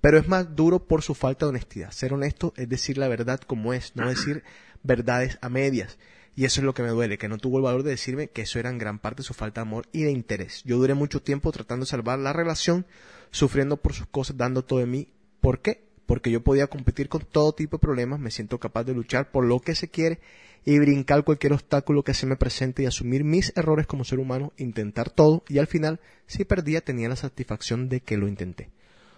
pero 0.01 0.17
es 0.17 0.27
más 0.27 0.57
duro 0.57 0.85
por 0.89 1.03
su 1.03 1.15
falta 1.15 1.45
de 1.45 1.51
honestidad. 1.51 1.91
Ser 1.91 2.13
honesto 2.13 2.53
es 2.57 2.67
decir 2.67 2.97
la 2.97 3.07
verdad 3.07 3.39
como 3.39 3.73
es, 3.73 3.95
no 3.95 4.09
decir 4.09 4.43
verdades 4.83 5.37
a 5.39 5.47
medias. 5.47 5.97
Y 6.35 6.43
eso 6.43 6.59
es 6.59 6.65
lo 6.65 6.73
que 6.73 6.83
me 6.83 6.89
duele, 6.89 7.17
que 7.17 7.29
no 7.29 7.37
tuvo 7.37 7.57
el 7.57 7.63
valor 7.63 7.83
de 7.83 7.91
decirme 7.91 8.27
que 8.27 8.41
eso 8.41 8.59
era 8.59 8.69
en 8.69 8.77
gran 8.77 8.99
parte 8.99 9.23
su 9.23 9.33
falta 9.33 9.61
de 9.61 9.67
amor 9.67 9.87
y 9.93 10.03
de 10.03 10.11
interés. 10.11 10.63
Yo 10.65 10.77
duré 10.77 10.93
mucho 10.93 11.21
tiempo 11.21 11.51
tratando 11.51 11.85
de 11.85 11.89
salvar 11.89 12.19
la 12.19 12.33
relación, 12.33 12.85
sufriendo 13.31 13.77
por 13.77 13.93
sus 13.93 14.07
cosas, 14.07 14.35
dando 14.35 14.63
todo 14.63 14.79
de 14.79 14.85
mí. 14.85 15.07
¿Por 15.39 15.61
qué? 15.61 15.85
Porque 16.05 16.31
yo 16.31 16.43
podía 16.43 16.67
competir 16.67 17.07
con 17.07 17.21
todo 17.21 17.53
tipo 17.53 17.77
de 17.77 17.81
problemas, 17.81 18.19
me 18.19 18.31
siento 18.31 18.59
capaz 18.59 18.83
de 18.83 18.93
luchar 18.93 19.31
por 19.31 19.45
lo 19.45 19.61
que 19.61 19.75
se 19.75 19.87
quiere 19.87 20.19
y 20.65 20.77
brincar 20.79 21.23
cualquier 21.23 21.53
obstáculo 21.53 22.03
que 22.03 22.13
se 22.13 22.25
me 22.25 22.35
presente 22.35 22.83
y 22.83 22.85
asumir 22.85 23.23
mis 23.23 23.53
errores 23.55 23.87
como 23.87 24.03
ser 24.03 24.19
humano, 24.19 24.51
intentar 24.57 25.09
todo 25.09 25.43
y 25.47 25.59
al 25.59 25.67
final, 25.67 26.01
si 26.27 26.43
perdía, 26.43 26.81
tenía 26.81 27.07
la 27.07 27.15
satisfacción 27.15 27.87
de 27.87 28.01
que 28.01 28.17
lo 28.17 28.27
intenté. 28.27 28.71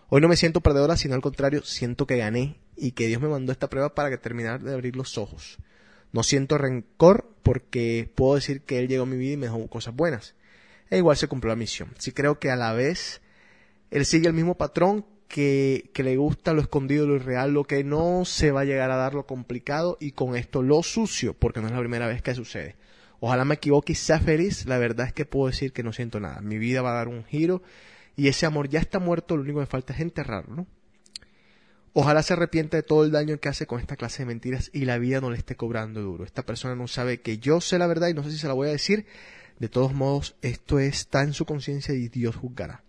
Hoy 0.09 0.21
no 0.21 0.27
me 0.27 0.37
siento 0.37 0.61
perdedora, 0.61 0.97
sino 0.97 1.15
al 1.15 1.21
contrario, 1.21 1.63
siento 1.63 2.05
que 2.05 2.17
gané 2.17 2.57
y 2.75 2.91
que 2.91 3.07
Dios 3.07 3.21
me 3.21 3.27
mandó 3.27 3.51
esta 3.51 3.69
prueba 3.69 3.95
para 3.95 4.09
que 4.09 4.17
terminar 4.17 4.61
de 4.61 4.73
abrir 4.73 4.95
los 4.95 5.17
ojos. 5.17 5.57
No 6.11 6.23
siento 6.23 6.57
rencor 6.57 7.29
porque 7.43 8.09
puedo 8.15 8.35
decir 8.35 8.61
que 8.61 8.79
Él 8.79 8.87
llegó 8.87 9.03
a 9.03 9.07
mi 9.07 9.17
vida 9.17 9.33
y 9.33 9.37
me 9.37 9.45
dejó 9.47 9.67
cosas 9.67 9.95
buenas. 9.95 10.35
E 10.89 10.97
igual 10.97 11.17
se 11.17 11.27
cumplió 11.27 11.49
la 11.49 11.55
misión. 11.55 11.93
Sí 11.97 12.11
creo 12.11 12.39
que 12.39 12.49
a 12.49 12.55
la 12.55 12.73
vez 12.73 13.21
Él 13.91 14.05
sigue 14.05 14.27
el 14.27 14.33
mismo 14.33 14.55
patrón 14.55 15.05
que, 15.27 15.91
le 15.95 16.17
gusta 16.17 16.53
lo 16.53 16.61
escondido, 16.61 17.07
lo 17.07 17.15
irreal, 17.15 17.51
lo 17.51 17.65
que 17.65 17.83
no 17.83 18.25
se 18.25 18.51
va 18.51 18.61
a 18.61 18.65
llegar 18.65 18.91
a 18.91 18.95
dar 18.95 19.13
lo 19.13 19.25
complicado 19.25 19.97
y 19.99 20.11
con 20.11 20.35
esto 20.35 20.61
lo 20.61 20.81
sucio, 20.83 21.33
porque 21.33 21.59
no 21.59 21.67
es 21.67 21.73
la 21.73 21.79
primera 21.79 22.07
vez 22.07 22.21
que 22.21 22.33
sucede. 22.33 22.75
Ojalá 23.19 23.45
me 23.45 23.55
equivoque 23.55 23.93
y 23.93 23.95
sea 23.95 24.19
feliz. 24.19 24.65
La 24.65 24.77
verdad 24.77 25.07
es 25.07 25.13
que 25.13 25.25
puedo 25.25 25.47
decir 25.47 25.73
que 25.73 25.83
no 25.83 25.91
siento 25.91 26.19
nada. 26.19 26.39
Mi 26.41 26.57
vida 26.57 26.81
va 26.81 26.91
a 26.91 26.95
dar 26.95 27.07
un 27.07 27.25
giro 27.25 27.61
y 28.15 28.27
ese 28.27 28.45
amor 28.45 28.69
ya 28.69 28.79
está 28.79 28.99
muerto. 28.99 29.35
Lo 29.35 29.43
único 29.43 29.57
que 29.57 29.61
me 29.61 29.67
falta 29.67 29.93
es 29.93 29.99
enterrarlo. 29.99 30.67
Ojalá 31.99 32.21
se 32.21 32.33
arrepienta 32.33 32.77
de 32.77 32.83
todo 32.83 33.03
el 33.03 33.09
daño 33.09 33.39
que 33.39 33.49
hace 33.49 33.65
con 33.65 33.79
esta 33.79 33.95
clase 33.95 34.21
de 34.21 34.27
mentiras 34.27 34.69
y 34.71 34.85
la 34.85 34.99
vida 34.99 35.19
no 35.19 35.31
le 35.31 35.37
esté 35.39 35.55
cobrando 35.55 35.99
duro. 35.99 36.25
Esta 36.25 36.45
persona 36.45 36.75
no 36.75 36.87
sabe 36.87 37.21
que 37.21 37.39
yo 37.39 37.59
sé 37.59 37.79
la 37.79 37.87
verdad 37.87 38.09
y 38.09 38.13
no 38.13 38.21
sé 38.21 38.29
si 38.29 38.37
se 38.37 38.47
la 38.47 38.53
voy 38.53 38.67
a 38.67 38.71
decir. 38.71 39.07
De 39.57 39.67
todos 39.67 39.95
modos, 39.95 40.35
esto 40.43 40.77
está 40.77 41.23
en 41.23 41.33
su 41.33 41.45
conciencia 41.45 41.95
y 41.95 42.07
Dios 42.07 42.35
juzgará. 42.35 42.83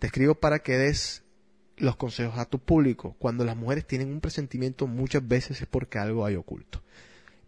Te 0.00 0.08
escribo 0.08 0.34
para 0.34 0.64
que 0.64 0.76
des 0.76 1.22
los 1.76 1.94
consejos 1.94 2.40
a 2.40 2.44
tu 2.44 2.58
público. 2.58 3.14
Cuando 3.20 3.44
las 3.44 3.56
mujeres 3.56 3.86
tienen 3.86 4.10
un 4.10 4.20
presentimiento 4.20 4.88
muchas 4.88 5.28
veces 5.28 5.60
es 5.60 5.68
porque 5.68 6.00
algo 6.00 6.26
hay 6.26 6.34
oculto. 6.34 6.82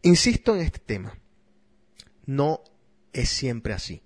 Insisto 0.03 0.55
en 0.55 0.61
este 0.61 0.79
tema. 0.79 1.19
No 2.27 2.61
es 3.13 3.29
siempre 3.29 3.73
así. 3.73 4.03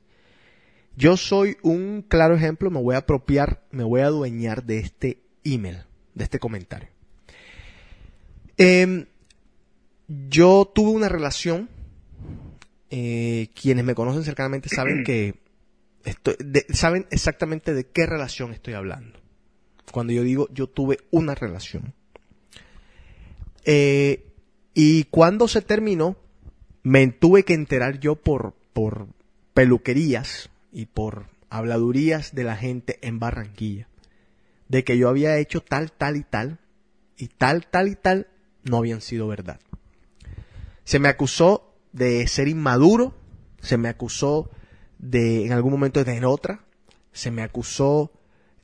Yo 0.96 1.18
soy 1.18 1.58
un 1.60 2.00
claro 2.00 2.36
ejemplo, 2.36 2.70
me 2.70 2.80
voy 2.80 2.94
a 2.94 3.00
apropiar, 3.00 3.66
me 3.70 3.84
voy 3.84 4.00
a 4.00 4.06
adueñar 4.06 4.64
de 4.64 4.78
este 4.78 5.20
email. 5.44 5.85
De 6.16 6.24
este 6.24 6.40
comentario. 6.40 6.88
Em, 8.56 9.06
yo 10.08 10.70
tuve 10.74 10.90
una 10.90 11.08
relación, 11.08 11.68
eh, 12.90 13.48
quienes 13.60 13.84
me 13.84 13.94
conocen 13.94 14.24
cercanamente 14.24 14.68
saben 14.68 15.04
que 15.04 15.34
estoy, 16.04 16.36
saben 16.70 17.06
exactamente 17.10 17.74
de 17.74 17.86
qué 17.86 18.06
relación 18.06 18.52
estoy 18.52 18.74
hablando. 18.74 19.20
Cuando 19.92 20.12
yo 20.12 20.22
digo 20.22 20.48
yo 20.52 20.68
tuve 20.68 20.98
una 21.10 21.34
relación. 21.34 21.94
Eh, 23.64 24.24
y 24.74 25.04
cuando 25.04 25.48
se 25.48 25.60
terminó, 25.60 26.16
me 26.82 27.06
tuve 27.08 27.42
que 27.44 27.54
enterar 27.54 28.00
yo 28.00 28.16
por, 28.16 28.54
por 28.72 29.08
peluquerías 29.54 30.48
y 30.72 30.86
por 30.86 31.26
habladurías 31.50 32.34
de 32.34 32.44
la 32.44 32.56
gente 32.56 32.98
en 33.02 33.18
Barranquilla. 33.18 33.88
De 34.68 34.84
que 34.84 34.98
yo 34.98 35.08
había 35.08 35.38
hecho 35.38 35.60
tal, 35.60 35.92
tal 35.92 36.16
y 36.16 36.22
tal. 36.22 36.58
Y 37.16 37.28
tal, 37.28 37.66
tal 37.66 37.88
y 37.88 37.94
tal 37.96 38.28
no 38.62 38.78
habían 38.78 39.00
sido 39.00 39.28
verdad. 39.28 39.60
Se 40.84 40.98
me 40.98 41.08
acusó 41.08 41.74
de 41.92 42.26
ser 42.26 42.48
inmaduro. 42.48 43.14
Se 43.60 43.76
me 43.76 43.88
acusó 43.88 44.50
de 44.98 45.46
en 45.46 45.52
algún 45.52 45.72
momento 45.72 46.00
de 46.00 46.04
tener 46.04 46.24
otra. 46.24 46.64
Se 47.12 47.30
me 47.30 47.42
acusó 47.42 48.12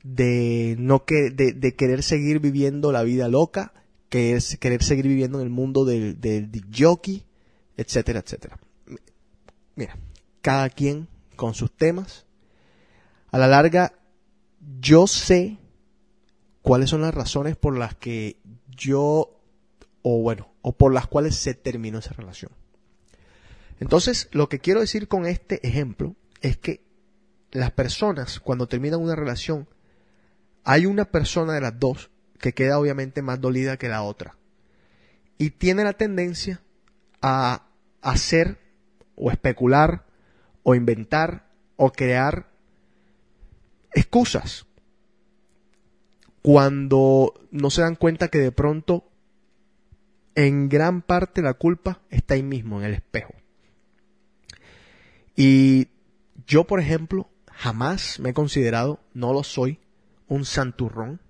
de 0.03 0.75
no 0.77 1.05
que, 1.05 1.31
de, 1.31 1.53
de 1.53 1.75
querer 1.75 2.03
seguir 2.03 2.39
viviendo 2.39 2.91
la 2.91 3.03
vida 3.03 3.27
loca, 3.27 3.73
que 4.09 4.35
es 4.35 4.57
querer 4.57 4.83
seguir 4.83 5.07
viviendo 5.07 5.39
en 5.39 5.45
el 5.45 5.49
mundo 5.49 5.85
del, 5.85 6.19
del 6.19 6.51
disc 6.51 6.67
jockey, 6.77 7.23
etcétera, 7.77 8.19
etcétera. 8.19 8.59
Mira, 9.75 9.97
cada 10.41 10.69
quien 10.69 11.07
con 11.35 11.53
sus 11.53 11.71
temas. 11.75 12.25
A 13.31 13.39
la 13.39 13.47
larga, 13.47 13.93
yo 14.79 15.07
sé 15.07 15.57
cuáles 16.63 16.89
son 16.89 17.01
las 17.01 17.13
razones 17.13 17.55
por 17.55 17.77
las 17.77 17.93
que 17.93 18.39
yo, 18.69 19.39
o 20.01 20.21
bueno, 20.21 20.51
o 20.63 20.71
por 20.75 20.93
las 20.93 21.05
cuales 21.05 21.35
se 21.35 21.53
terminó 21.53 21.99
esa 21.99 22.13
relación. 22.13 22.51
Entonces, 23.79 24.29
lo 24.31 24.49
que 24.49 24.59
quiero 24.59 24.79
decir 24.79 25.07
con 25.07 25.27
este 25.27 25.65
ejemplo 25.67 26.15
es 26.41 26.57
que 26.57 26.83
las 27.51 27.71
personas, 27.71 28.39
cuando 28.39 28.67
terminan 28.67 29.01
una 29.01 29.15
relación, 29.15 29.67
hay 30.63 30.85
una 30.85 31.05
persona 31.05 31.53
de 31.53 31.61
las 31.61 31.77
dos 31.77 32.09
que 32.39 32.53
queda 32.53 32.79
obviamente 32.79 33.21
más 33.21 33.41
dolida 33.41 33.77
que 33.77 33.89
la 33.89 34.01
otra. 34.01 34.37
Y 35.37 35.51
tiene 35.51 35.83
la 35.83 35.93
tendencia 35.93 36.61
a 37.21 37.67
hacer 38.01 38.59
o 39.15 39.31
especular 39.31 40.05
o 40.63 40.75
inventar 40.75 41.49
o 41.75 41.91
crear 41.91 42.49
excusas 43.93 44.65
cuando 46.43 47.33
no 47.51 47.69
se 47.69 47.81
dan 47.81 47.95
cuenta 47.95 48.27
que 48.27 48.37
de 48.37 48.51
pronto 48.51 49.09
en 50.35 50.67
gran 50.67 51.01
parte 51.01 51.41
la 51.41 51.53
culpa 51.53 52.01
está 52.09 52.33
ahí 52.33 52.43
mismo, 52.43 52.79
en 52.79 52.85
el 52.85 52.93
espejo. 52.93 53.33
Y 55.37 55.87
yo, 56.45 56.65
por 56.65 56.81
ejemplo, 56.81 57.29
jamás 57.47 58.19
me 58.19 58.31
he 58.31 58.33
considerado, 58.33 58.99
no 59.13 59.31
lo 59.31 59.43
soy, 59.43 59.79
un 60.27 60.43
santurrón. 60.43 61.21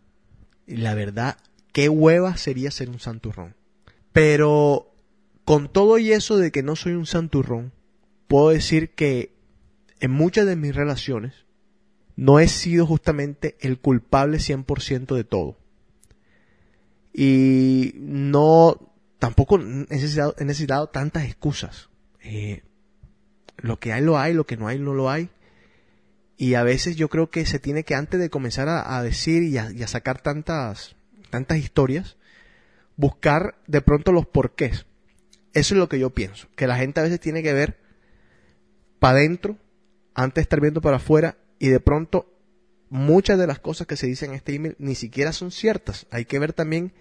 Y 0.66 0.78
la 0.78 0.96
verdad, 0.96 1.38
qué 1.74 1.90
hueva 1.90 2.36
sería 2.36 2.72
ser 2.72 2.90
un 2.90 3.00
santurrón. 3.00 3.56
Pero 4.14 4.96
con 5.46 5.72
todo 5.72 6.00
y 6.00 6.12
eso 6.12 6.38
de 6.38 6.52
que 6.52 6.64
no 6.64 6.76
soy 6.76 6.94
un 6.94 7.06
santurrón, 7.06 7.72
puedo 8.28 8.50
decir 8.50 8.96
que 8.96 9.32
en 10.00 10.10
muchas 10.10 10.48
de 10.48 10.56
mis 10.56 10.76
relaciones 10.76 11.43
no 12.16 12.40
he 12.40 12.48
sido 12.48 12.86
justamente 12.86 13.58
el 13.60 13.80
culpable 13.80 14.38
100% 14.38 15.16
de 15.16 15.24
todo. 15.24 15.58
Y 17.14 17.94
no, 17.98 18.94
tampoco 19.20 19.60
he 19.60 19.86
necesitado, 19.88 20.88
tantas 20.88 21.26
excusas. 21.26 21.90
Eh, 22.22 22.64
lo 23.58 23.80
que 23.80 23.94
hay 23.94 24.02
lo 24.02 24.18
hay, 24.18 24.34
lo 24.34 24.46
que 24.46 24.58
no 24.58 24.68
hay 24.68 24.80
no 24.80 24.94
lo 24.94 25.10
hay. 25.10 25.30
Y 26.38 26.56
a 26.56 26.64
veces 26.64 26.96
yo 26.96 27.10
creo 27.10 27.30
que 27.30 27.46
se 27.46 27.60
tiene 27.60 27.84
que 27.84 27.96
antes 27.96 28.20
de 28.20 28.30
comenzar 28.30 28.68
a, 28.68 28.98
a 28.98 29.04
decir 29.04 29.44
y 29.44 29.58
a, 29.58 29.72
y 29.72 29.84
a 29.84 29.88
sacar 29.88 30.22
tantas, 30.22 30.96
tantas 31.30 31.60
historias, 31.60 32.18
buscar 32.96 33.56
de 33.68 33.82
pronto 33.82 34.12
los 34.12 34.26
porqués. 34.26 34.86
Eso 35.54 35.76
es 35.76 35.80
lo 35.80 35.88
que 35.88 36.00
yo 36.00 36.10
pienso. 36.10 36.48
Que 36.56 36.68
la 36.68 36.78
gente 36.78 37.00
a 37.00 37.04
veces 37.04 37.20
tiene 37.20 37.44
que 37.44 37.54
ver 37.54 37.78
para 39.00 39.20
adentro 39.20 39.58
antes 40.16 40.36
de 40.36 40.42
estar 40.42 40.62
viendo 40.62 40.82
para 40.82 40.98
afuera 40.98 41.38
y 41.60 41.70
de 41.70 41.80
pronto 41.80 42.34
muchas 42.90 43.40
de 43.40 43.48
las 43.48 43.60
cosas 43.60 43.88
que 43.88 43.96
se 43.96 44.08
dicen 44.08 44.32
en 44.32 44.36
este 44.36 44.56
email 44.56 44.76
ni 44.80 44.96
siquiera 44.96 45.32
son 45.32 45.52
ciertas. 45.52 46.06
Hay 46.12 46.26
que 46.26 46.40
ver 46.40 46.54
también 46.54 46.94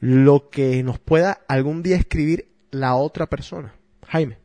lo 0.00 0.50
que 0.50 0.82
nos 0.82 0.98
pueda 0.98 1.40
algún 1.48 1.82
día 1.82 1.96
escribir 1.96 2.48
la 2.70 2.94
otra 2.96 3.26
persona. 3.26 3.74
Jaime. 4.06 4.38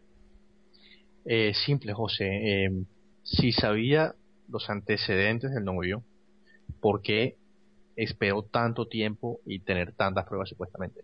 Eh, 1.25 1.53
simple, 1.53 1.93
José. 1.93 2.25
Eh, 2.25 2.83
si 3.23 3.51
sabía 3.51 4.15
los 4.47 4.69
antecedentes 4.69 5.51
del 5.51 5.65
novio, 5.65 6.03
¿por 6.79 7.01
qué 7.01 7.37
esperó 7.95 8.43
tanto 8.43 8.87
tiempo 8.87 9.41
y 9.45 9.59
tener 9.59 9.93
tantas 9.93 10.25
pruebas 10.25 10.49
supuestamente? 10.49 11.01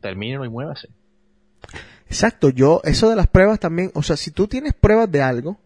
Termínelo 0.00 0.44
y 0.44 0.50
muévase. 0.50 0.88
Exacto, 2.08 2.50
yo, 2.50 2.80
eso 2.84 3.10
de 3.10 3.16
las 3.16 3.26
pruebas 3.26 3.58
también, 3.58 3.90
o 3.94 4.02
sea, 4.02 4.16
si 4.16 4.30
tú 4.30 4.46
tienes 4.46 4.74
pruebas 4.74 5.10
de 5.10 5.22
algo, 5.22 5.58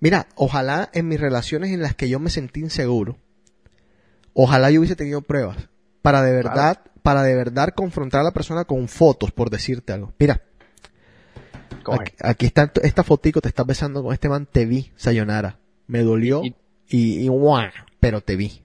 mira, 0.00 0.26
ojalá 0.36 0.90
en 0.92 1.08
mis 1.08 1.20
relaciones 1.20 1.70
en 1.70 1.82
las 1.82 1.94
que 1.94 2.08
yo 2.08 2.18
me 2.20 2.30
sentí 2.30 2.60
inseguro, 2.60 3.18
ojalá 4.32 4.70
yo 4.70 4.80
hubiese 4.80 4.96
tenido 4.96 5.22
pruebas 5.22 5.68
para 6.02 6.22
de 6.22 6.32
verdad, 6.32 6.80
para 7.02 7.22
de 7.22 7.34
verdad 7.34 7.70
confrontar 7.74 8.20
a 8.20 8.24
la 8.24 8.32
persona 8.32 8.64
con 8.64 8.88
fotos, 8.88 9.30
por 9.32 9.50
decirte 9.50 9.92
algo. 9.92 10.12
Mira, 10.18 10.42
aquí, 12.00 12.12
aquí 12.20 12.46
está 12.46 12.70
esta 12.82 13.02
fotico, 13.02 13.40
te 13.40 13.48
estás 13.48 13.66
besando 13.66 14.02
con 14.02 14.12
este 14.12 14.28
man, 14.28 14.46
te 14.50 14.66
vi, 14.66 14.90
sayonara. 14.96 15.58
Me 15.86 16.02
dolió 16.02 16.42
Y- 16.44 16.54
y, 16.88 17.30
pero 18.00 18.20
te 18.20 18.36
vi. 18.36 18.60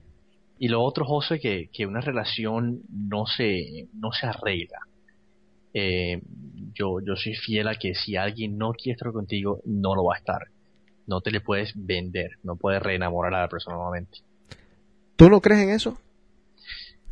Y 0.58 0.68
lo 0.68 0.82
otro, 0.82 1.06
José, 1.06 1.40
que, 1.40 1.70
que 1.72 1.86
una 1.86 2.02
relación 2.02 2.82
no 2.90 3.24
se, 3.26 3.88
no 3.94 4.12
se 4.12 4.26
arregla. 4.26 4.78
Eh, 5.72 6.20
yo, 6.74 7.00
yo 7.00 7.16
soy 7.16 7.34
fiel 7.34 7.68
a 7.68 7.76
que 7.76 7.94
si 7.94 8.16
alguien 8.16 8.58
no 8.58 8.72
quiere 8.72 8.96
estar 8.96 9.12
contigo, 9.12 9.60
no 9.64 9.94
lo 9.94 10.04
va 10.04 10.16
a 10.16 10.18
estar. 10.18 10.48
No 11.10 11.20
te 11.20 11.32
le 11.32 11.40
puedes 11.40 11.72
vender, 11.74 12.38
no 12.44 12.54
puedes 12.54 12.80
reenamorar 12.80 13.34
a 13.34 13.40
la 13.40 13.48
persona 13.48 13.74
nuevamente. 13.74 14.18
¿Tú 15.16 15.28
no 15.28 15.40
crees 15.40 15.62
en 15.62 15.70
eso? 15.70 15.98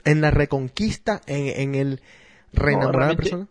En 0.05 0.21
la 0.21 0.31
reconquista, 0.31 1.21
en, 1.27 1.49
en 1.61 1.75
el 1.75 2.01
reenamorar 2.53 3.03
a 3.03 3.09
la 3.09 3.17
persona. 3.17 3.49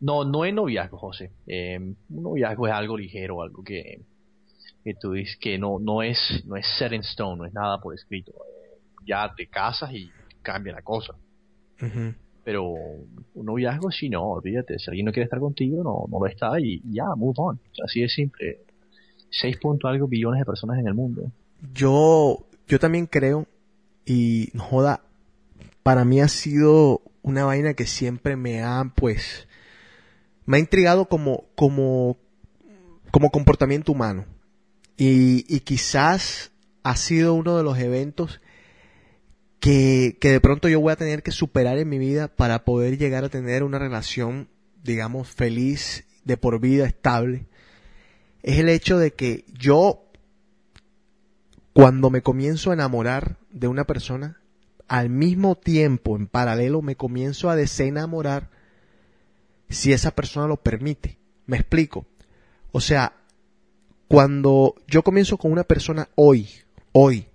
No, 0.00 0.24
no 0.24 0.44
es 0.44 0.52
noviazgo, 0.52 0.98
José. 0.98 1.30
Eh, 1.46 1.78
un 1.78 2.22
noviazgo 2.22 2.66
es 2.66 2.72
algo 2.72 2.98
ligero, 2.98 3.42
algo 3.42 3.62
que, 3.62 4.00
que 4.82 4.94
tú 4.94 5.12
dices 5.12 5.36
que 5.40 5.56
no, 5.56 5.78
no 5.78 6.02
es, 6.02 6.18
no 6.46 6.56
es 6.56 6.66
set 6.78 6.92
in 6.92 7.02
stone, 7.02 7.38
no 7.38 7.44
es 7.44 7.54
nada 7.54 7.78
por 7.80 7.94
escrito. 7.94 8.32
Eh, 8.32 8.78
ya 9.06 9.32
te 9.36 9.46
casas 9.46 9.92
y 9.92 10.10
cambia 10.42 10.72
la 10.72 10.82
cosa. 10.82 11.14
Pero 12.42 12.64
un 12.72 13.46
noviazgo, 13.46 13.92
si 13.92 14.08
no, 14.08 14.32
olvídate. 14.32 14.80
Si 14.80 14.90
alguien 14.90 15.06
no 15.06 15.12
quiere 15.12 15.26
estar 15.26 15.38
contigo, 15.38 15.84
no, 15.84 16.06
no 16.10 16.18
lo 16.18 16.26
está 16.26 16.58
y 16.58 16.82
ya, 16.92 17.04
move 17.14 17.34
on. 17.36 17.60
Así 17.84 18.00
de 18.00 18.08
simple. 18.08 18.65
6 19.30 19.58
punto 19.58 19.88
algo 19.88 20.08
billones 20.08 20.40
de 20.40 20.44
personas 20.44 20.78
en 20.78 20.86
el 20.86 20.94
mundo. 20.94 21.30
Yo, 21.72 22.46
yo 22.68 22.78
también 22.78 23.06
creo, 23.06 23.46
y 24.04 24.50
joda, 24.56 25.02
para 25.82 26.04
mí 26.04 26.20
ha 26.20 26.28
sido 26.28 27.02
una 27.22 27.44
vaina 27.44 27.74
que 27.74 27.86
siempre 27.86 28.36
me 28.36 28.62
ha, 28.62 28.92
pues, 28.94 29.48
me 30.44 30.56
ha 30.56 30.60
intrigado 30.60 31.06
como, 31.06 31.44
como, 31.54 32.16
como 33.10 33.30
comportamiento 33.30 33.92
humano. 33.92 34.24
Y, 34.96 35.44
y 35.54 35.60
quizás 35.60 36.52
ha 36.82 36.96
sido 36.96 37.34
uno 37.34 37.56
de 37.56 37.64
los 37.64 37.78
eventos 37.78 38.40
que, 39.60 40.16
que 40.20 40.30
de 40.30 40.40
pronto 40.40 40.68
yo 40.68 40.80
voy 40.80 40.92
a 40.92 40.96
tener 40.96 41.22
que 41.22 41.32
superar 41.32 41.78
en 41.78 41.88
mi 41.88 41.98
vida 41.98 42.28
para 42.28 42.64
poder 42.64 42.96
llegar 42.96 43.24
a 43.24 43.28
tener 43.28 43.62
una 43.62 43.78
relación, 43.78 44.48
digamos, 44.84 45.28
feliz, 45.28 46.06
de 46.24 46.36
por 46.36 46.60
vida, 46.60 46.86
estable. 46.86 47.46
Es 48.46 48.60
el 48.60 48.68
hecho 48.68 48.96
de 48.96 49.12
que 49.12 49.44
yo 49.52 50.04
cuando 51.72 52.10
me 52.10 52.22
comienzo 52.22 52.70
a 52.70 52.74
enamorar 52.74 53.38
de 53.50 53.66
una 53.66 53.88
persona, 53.88 54.40
al 54.86 55.10
mismo 55.10 55.56
tiempo, 55.56 56.14
en 56.14 56.28
paralelo, 56.28 56.80
me 56.80 56.94
comienzo 56.94 57.50
a 57.50 57.56
desenamorar 57.56 58.48
si 59.68 59.92
esa 59.92 60.12
persona 60.12 60.46
lo 60.46 60.58
permite. 60.58 61.18
Me 61.46 61.56
explico. 61.56 62.06
O 62.70 62.80
sea, 62.80 63.14
cuando 64.06 64.76
yo 64.86 65.02
comienzo 65.02 65.38
con 65.38 65.50
una 65.50 65.64
persona 65.64 66.08
hoy, 66.14 66.48
hoy, 66.92 67.26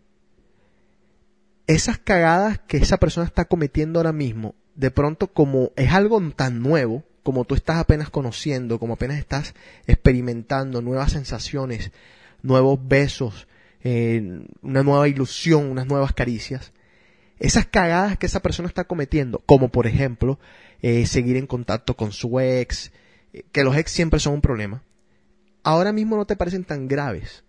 esas 1.67 1.97
cagadas 1.97 2.59
que 2.59 2.77
esa 2.77 2.95
persona 2.95 3.27
está 3.27 3.43
cometiendo 3.43 3.99
ahora 3.99 4.13
mismo, 4.13 4.55
de 4.75 4.91
pronto 4.91 5.27
como 5.27 5.73
es 5.75 5.91
algo 5.91 6.21
tan 6.37 6.61
nuevo, 6.61 7.03
como 7.23 7.45
tú 7.45 7.55
estás 7.55 7.77
apenas 7.77 8.09
conociendo, 8.09 8.79
como 8.79 8.93
apenas 8.93 9.17
estás 9.17 9.53
experimentando 9.87 10.81
nuevas 10.81 11.11
sensaciones, 11.11 11.91
nuevos 12.41 12.79
besos, 12.81 13.47
eh, 13.83 14.41
una 14.61 14.83
nueva 14.83 15.07
ilusión, 15.07 15.69
unas 15.69 15.87
nuevas 15.87 16.13
caricias, 16.13 16.71
esas 17.39 17.65
cagadas 17.65 18.17
que 18.17 18.27
esa 18.27 18.41
persona 18.41 18.67
está 18.67 18.83
cometiendo, 18.83 19.39
como 19.45 19.69
por 19.69 19.87
ejemplo 19.87 20.39
eh, 20.81 21.05
seguir 21.05 21.37
en 21.37 21.47
contacto 21.47 21.95
con 21.95 22.11
su 22.11 22.39
ex, 22.39 22.91
eh, 23.33 23.43
que 23.51 23.63
los 23.63 23.75
ex 23.75 23.91
siempre 23.91 24.19
son 24.19 24.33
un 24.33 24.41
problema, 24.41 24.83
ahora 25.63 25.91
mismo 25.91 26.17
no 26.17 26.25
te 26.25 26.35
parecen 26.35 26.63
tan 26.63 26.87
graves. 26.87 27.43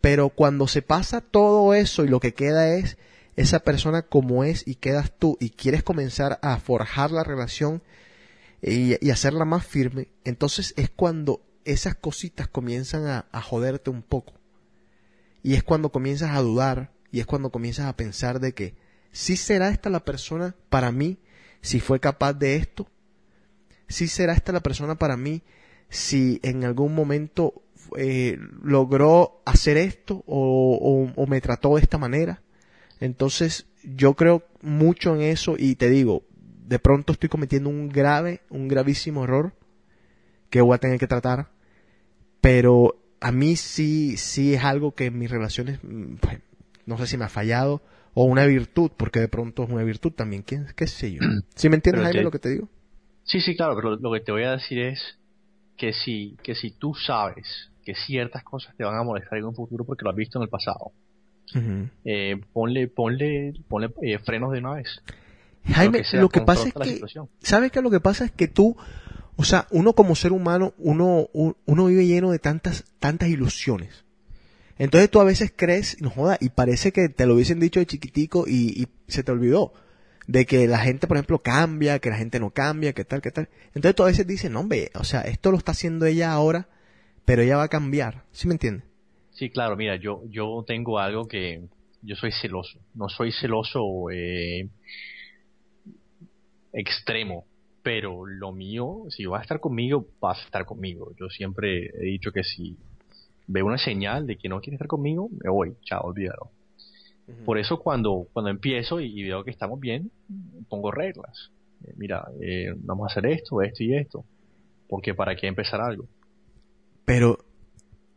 Pero 0.00 0.28
cuando 0.28 0.68
se 0.68 0.82
pasa 0.82 1.20
todo 1.20 1.74
eso 1.74 2.04
y 2.04 2.08
lo 2.08 2.20
que 2.20 2.34
queda 2.34 2.74
es 2.74 2.96
esa 3.34 3.60
persona 3.60 4.02
como 4.02 4.44
es 4.44 4.66
y 4.66 4.76
quedas 4.76 5.12
tú 5.18 5.36
y 5.40 5.50
quieres 5.50 5.82
comenzar 5.82 6.38
a 6.42 6.58
forjar 6.58 7.10
la 7.10 7.24
relación 7.24 7.82
y, 8.62 9.10
hacerla 9.10 9.44
más 9.44 9.66
firme, 9.66 10.08
entonces 10.24 10.74
es 10.76 10.90
cuando 10.90 11.42
esas 11.64 11.94
cositas 11.94 12.48
comienzan 12.48 13.06
a, 13.06 13.40
joderte 13.42 13.90
un 13.90 14.02
poco. 14.02 14.34
Y 15.42 15.54
es 15.54 15.62
cuando 15.62 15.90
comienzas 15.90 16.36
a 16.36 16.40
dudar 16.40 16.92
y 17.10 17.20
es 17.20 17.26
cuando 17.26 17.50
comienzas 17.50 17.86
a 17.86 17.96
pensar 17.96 18.40
de 18.40 18.52
que 18.52 18.74
si 19.12 19.36
será 19.36 19.68
esta 19.68 19.90
la 19.90 20.04
persona 20.04 20.54
para 20.68 20.92
mí 20.92 21.18
si 21.60 21.80
fue 21.80 22.00
capaz 22.00 22.34
de 22.34 22.56
esto, 22.56 22.86
si 23.88 24.08
será 24.08 24.32
esta 24.32 24.52
la 24.52 24.60
persona 24.60 24.96
para 24.96 25.16
mí 25.16 25.42
si 25.88 26.40
en 26.42 26.64
algún 26.64 26.94
momento 26.94 27.62
eh, 27.96 28.38
logró 28.62 29.40
hacer 29.44 29.76
esto 29.76 30.24
o- 30.26 31.08
o 31.14 31.26
me 31.26 31.40
trató 31.40 31.76
de 31.76 31.82
esta 31.82 31.98
manera. 31.98 32.42
Entonces 33.00 33.66
yo 33.84 34.14
creo 34.14 34.44
mucho 34.62 35.14
en 35.14 35.22
eso 35.22 35.54
y 35.58 35.76
te 35.76 35.88
digo, 35.88 36.24
de 36.66 36.78
pronto 36.78 37.12
estoy 37.12 37.28
cometiendo 37.28 37.70
un 37.70 37.88
grave, 37.88 38.40
un 38.50 38.68
gravísimo 38.68 39.24
error 39.24 39.52
que 40.50 40.60
voy 40.60 40.74
a 40.74 40.78
tener 40.78 40.98
que 40.98 41.06
tratar, 41.06 41.48
pero 42.40 42.96
a 43.20 43.32
mí 43.32 43.56
sí, 43.56 44.16
sí 44.16 44.54
es 44.54 44.64
algo 44.64 44.94
que 44.94 45.06
en 45.06 45.18
mis 45.18 45.30
relaciones, 45.30 45.78
mm, 45.82 46.16
pues, 46.16 46.38
no 46.86 46.98
sé 46.98 47.06
si 47.06 47.16
me 47.16 47.24
ha 47.24 47.28
fallado 47.28 47.82
o 48.14 48.24
una 48.24 48.46
virtud, 48.46 48.90
porque 48.96 49.20
de 49.20 49.28
pronto 49.28 49.64
es 49.64 49.70
una 49.70 49.82
virtud 49.84 50.12
también, 50.12 50.42
¿qué, 50.42 50.64
qué 50.74 50.86
sé 50.86 51.12
yo? 51.12 51.20
¿Sí 51.54 51.68
me 51.68 51.76
entiendes, 51.76 52.02
Pero 52.02 52.04
Jaime, 52.04 52.20
te- 52.20 52.24
lo 52.24 52.30
que 52.30 52.38
te 52.38 52.48
digo? 52.50 52.68
Sí, 53.24 53.40
sí, 53.40 53.56
claro, 53.56 53.74
pero 53.74 53.96
lo, 53.96 54.12
que 54.12 54.20
te 54.20 54.32
voy 54.32 54.44
a 54.44 54.52
decir 54.52 54.78
es 54.78 55.00
que 55.76 55.92
si, 55.92 56.36
que 56.42 56.54
si 56.54 56.70
tú 56.70 56.94
sabes 56.94 57.46
que 57.84 57.94
ciertas 57.94 58.42
cosas 58.44 58.74
te 58.76 58.84
van 58.84 58.96
a 58.96 59.02
molestar 59.02 59.38
en 59.38 59.44
un 59.44 59.54
futuro 59.54 59.84
porque 59.84 60.04
lo 60.04 60.10
has 60.10 60.16
visto 60.16 60.38
en 60.38 60.44
el 60.44 60.48
pasado, 60.48 60.92
Ujú. 61.54 61.88
eh, 62.04 62.40
ponle, 62.52 62.88
ponle, 62.88 63.52
ponle 63.68 63.90
eh, 64.02 64.18
frenos 64.20 64.52
de 64.52 64.58
una 64.60 64.74
vez. 64.74 65.02
Jaime, 65.74 66.04
sea, 66.04 66.20
lo 66.20 66.28
que 66.28 66.40
pasa 66.40 66.68
es 66.68 66.74
que. 66.74 67.00
¿sabes 67.40 67.72
qué? 67.72 67.80
Lo 67.82 67.90
que 67.90 68.00
pasa 68.00 68.24
es 68.24 68.30
que 68.32 68.48
tú, 68.48 68.76
o 69.36 69.44
sea, 69.44 69.66
uno 69.70 69.92
como 69.94 70.14
ser 70.14 70.32
humano, 70.32 70.74
uno, 70.78 71.28
un- 71.32 71.56
uno 71.66 71.86
vive 71.86 72.06
lleno 72.06 72.30
de 72.30 72.38
tantas, 72.38 72.84
tantas 72.98 73.28
ilusiones. 73.28 74.04
Entonces 74.78 75.10
tú 75.10 75.20
a 75.20 75.24
veces 75.24 75.52
crees, 75.56 76.00
no 76.02 76.10
joda, 76.10 76.36
y 76.40 76.50
parece 76.50 76.92
que 76.92 77.08
te 77.08 77.24
lo 77.26 77.34
hubiesen 77.34 77.58
dicho 77.60 77.80
de 77.80 77.86
chiquitico 77.86 78.44
y, 78.46 78.82
y 78.82 78.88
se 79.08 79.22
te 79.22 79.32
olvidó. 79.32 79.72
De 80.26 80.44
que 80.44 80.66
la 80.66 80.78
gente, 80.78 81.06
por 81.06 81.16
ejemplo, 81.16 81.38
cambia, 81.38 82.00
que 82.00 82.10
la 82.10 82.16
gente 82.16 82.40
no 82.40 82.50
cambia, 82.50 82.92
que 82.92 83.04
tal, 83.04 83.22
que 83.22 83.30
tal. 83.30 83.48
Entonces 83.74 83.94
tú 83.94 84.02
a 84.02 84.06
veces 84.06 84.26
dices, 84.26 84.50
no, 84.50 84.60
hombre, 84.60 84.90
o 84.96 85.04
sea, 85.04 85.20
esto 85.22 85.50
lo 85.52 85.56
está 85.56 85.70
haciendo 85.72 86.04
ella 86.04 86.32
ahora, 86.32 86.68
pero 87.24 87.42
ella 87.42 87.56
va 87.56 87.62
a 87.64 87.68
cambiar. 87.68 88.24
¿Sí 88.32 88.48
me 88.48 88.54
entiendes? 88.54 88.84
Sí, 89.32 89.50
claro, 89.50 89.76
mira, 89.76 89.96
yo, 89.96 90.22
yo 90.28 90.64
tengo 90.66 90.98
algo 90.98 91.28
que 91.28 91.62
yo 92.02 92.16
soy 92.16 92.32
celoso. 92.32 92.78
No 92.94 93.08
soy 93.08 93.30
celoso 93.32 93.82
eh, 94.12 94.68
extremo, 96.76 97.46
pero 97.82 98.26
lo 98.26 98.52
mío, 98.52 99.04
si 99.08 99.26
vas 99.26 99.40
a 99.40 99.42
estar 99.42 99.60
conmigo, 99.60 100.06
vas 100.20 100.38
a 100.40 100.44
estar 100.44 100.64
conmigo. 100.64 101.12
Yo 101.18 101.28
siempre 101.28 101.86
he 101.86 102.04
dicho 102.04 102.32
que 102.32 102.44
si 102.44 102.76
veo 103.46 103.64
una 103.64 103.78
señal 103.78 104.26
de 104.26 104.36
que 104.36 104.48
no 104.48 104.60
quiere 104.60 104.74
estar 104.74 104.88
conmigo, 104.88 105.28
me 105.42 105.50
voy, 105.50 105.74
chao, 105.82 106.02
olvídalo. 106.04 106.50
Por 107.44 107.58
eso 107.58 107.80
cuando, 107.80 108.28
cuando 108.32 108.50
empiezo 108.50 109.00
y, 109.00 109.06
y 109.18 109.24
veo 109.24 109.42
que 109.42 109.50
estamos 109.50 109.80
bien, 109.80 110.12
pongo 110.68 110.92
reglas. 110.92 111.50
Eh, 111.84 111.92
mira, 111.96 112.28
eh, 112.40 112.72
vamos 112.76 113.08
a 113.08 113.12
hacer 113.12 113.26
esto, 113.26 113.62
esto 113.62 113.82
y 113.82 113.96
esto. 113.96 114.24
Porque 114.88 115.12
para 115.12 115.34
qué 115.34 115.48
empezar 115.48 115.80
algo. 115.80 116.06
Pero, 117.04 117.38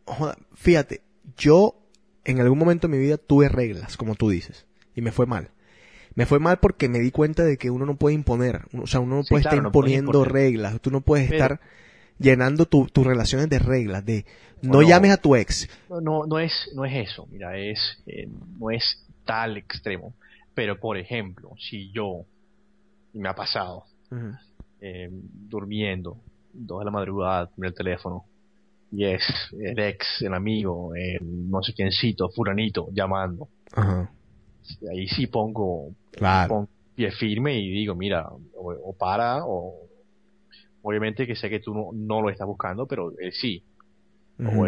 joda, 0.05 0.38
fíjate, 0.53 1.01
yo 1.38 1.76
en 2.24 2.39
algún 2.39 2.60
momento 2.60 2.88
de 2.88 2.97
mi 2.97 2.99
vida 2.99 3.18
tuve 3.18 3.49
reglas, 3.49 3.97
como 3.97 4.14
tú 4.14 4.30
dices, 4.30 4.68
y 4.95 5.01
me 5.01 5.12
fue 5.12 5.26
mal. 5.26 5.49
Me 6.20 6.26
fue 6.26 6.39
mal 6.39 6.57
porque 6.59 6.89
me 6.89 6.99
di 6.99 7.11
cuenta 7.11 7.43
de 7.43 7.57
que 7.57 7.70
uno 7.72 7.86
no 7.86 7.95
puede 7.95 8.13
imponer, 8.13 8.63
o 8.78 8.86
sea, 8.88 8.99
uno 8.99 9.15
no 9.15 9.24
Sí, 9.24 9.30
puede 9.30 9.43
claro, 9.43 9.55
estar 9.55 9.63
no 9.63 9.70
imponiendo 9.70 10.26
reglas, 10.26 10.82
tú 10.82 10.91
no 10.91 10.99
puedes 11.01 11.30
Pero- 11.30 11.43
estar 11.43 11.59
llenando 12.20 12.65
tu- 12.65 12.88
tus 12.88 13.07
relaciones 13.07 13.49
de 13.49 13.59
reglas, 13.59 14.05
de 14.05 14.26
no 14.61 14.74
Bueno, 14.74 14.89
llames 14.89 15.11
a 15.11 15.17
tu 15.17 15.36
ex. 15.38 15.70
No, 15.89 16.01
no, 16.01 16.26
no 16.26 16.38
es, 16.39 16.51
no 16.76 16.84
es 16.84 17.09
eso, 17.09 17.26
mira, 17.32 17.57
es, 17.57 17.80
eh, 18.05 18.28
no 18.59 18.70
es 18.70 18.84
tal 19.26 19.55
extremo. 19.55 20.13
Pero 20.53 20.78
por 20.78 20.97
ejemplo, 20.97 21.51
si 21.57 21.89
yo, 21.93 22.26
y 23.13 23.20
me 23.20 23.30
ha 23.30 23.34
pasado, 23.36 23.86
eh, 24.82 25.09
durmiendo, 25.11 26.17
dos 26.51 26.80
de 26.80 26.86
la 26.86 26.91
madrugada, 26.91 27.47
con 27.47 27.63
el 27.63 27.74
teléfono, 27.74 28.26
y 28.91 29.05
es 29.05 29.24
el 29.57 29.80
ex, 29.80 30.22
el 30.22 30.34
amigo, 30.34 30.93
el 30.95 31.49
no 31.49 31.63
sé 31.63 31.74
quiéncito, 31.74 32.28
furanito, 32.30 32.89
llamando. 32.91 33.47
Ajá, 33.72 34.11
Ahí 34.91 35.07
sí 35.07 35.28
pongo, 35.28 35.89
claro. 36.12 36.49
pongo 36.49 36.70
pie 36.95 37.12
firme 37.12 37.60
y 37.60 37.70
digo, 37.70 37.95
mira, 37.95 38.28
o, 38.55 38.74
o 38.74 38.93
para, 38.93 39.45
o 39.45 39.88
obviamente 40.82 41.26
que 41.26 41.36
sé 41.36 41.49
que 41.49 41.60
tú 41.60 41.74
no, 41.74 41.89
no 41.93 42.22
lo 42.22 42.30
estás 42.30 42.47
buscando, 42.47 42.86
pero 42.86 43.12
eh, 43.20 43.32
sí, 43.32 43.64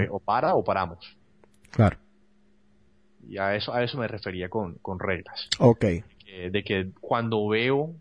o, 0.10 0.20
para 0.20 0.56
o 0.56 0.64
paramos. 0.64 1.00
Claro. 1.70 1.98
Y 3.28 3.38
a 3.38 3.56
eso, 3.56 3.74
a 3.74 3.84
eso 3.84 3.98
me 3.98 4.08
refería 4.08 4.50
con, 4.50 4.76
con 4.76 5.00
reglas. 5.00 5.48
Ok. 5.60 5.86
De 6.52 6.64
que 6.64 6.92
cuando 7.00 7.48
veo 7.48 7.94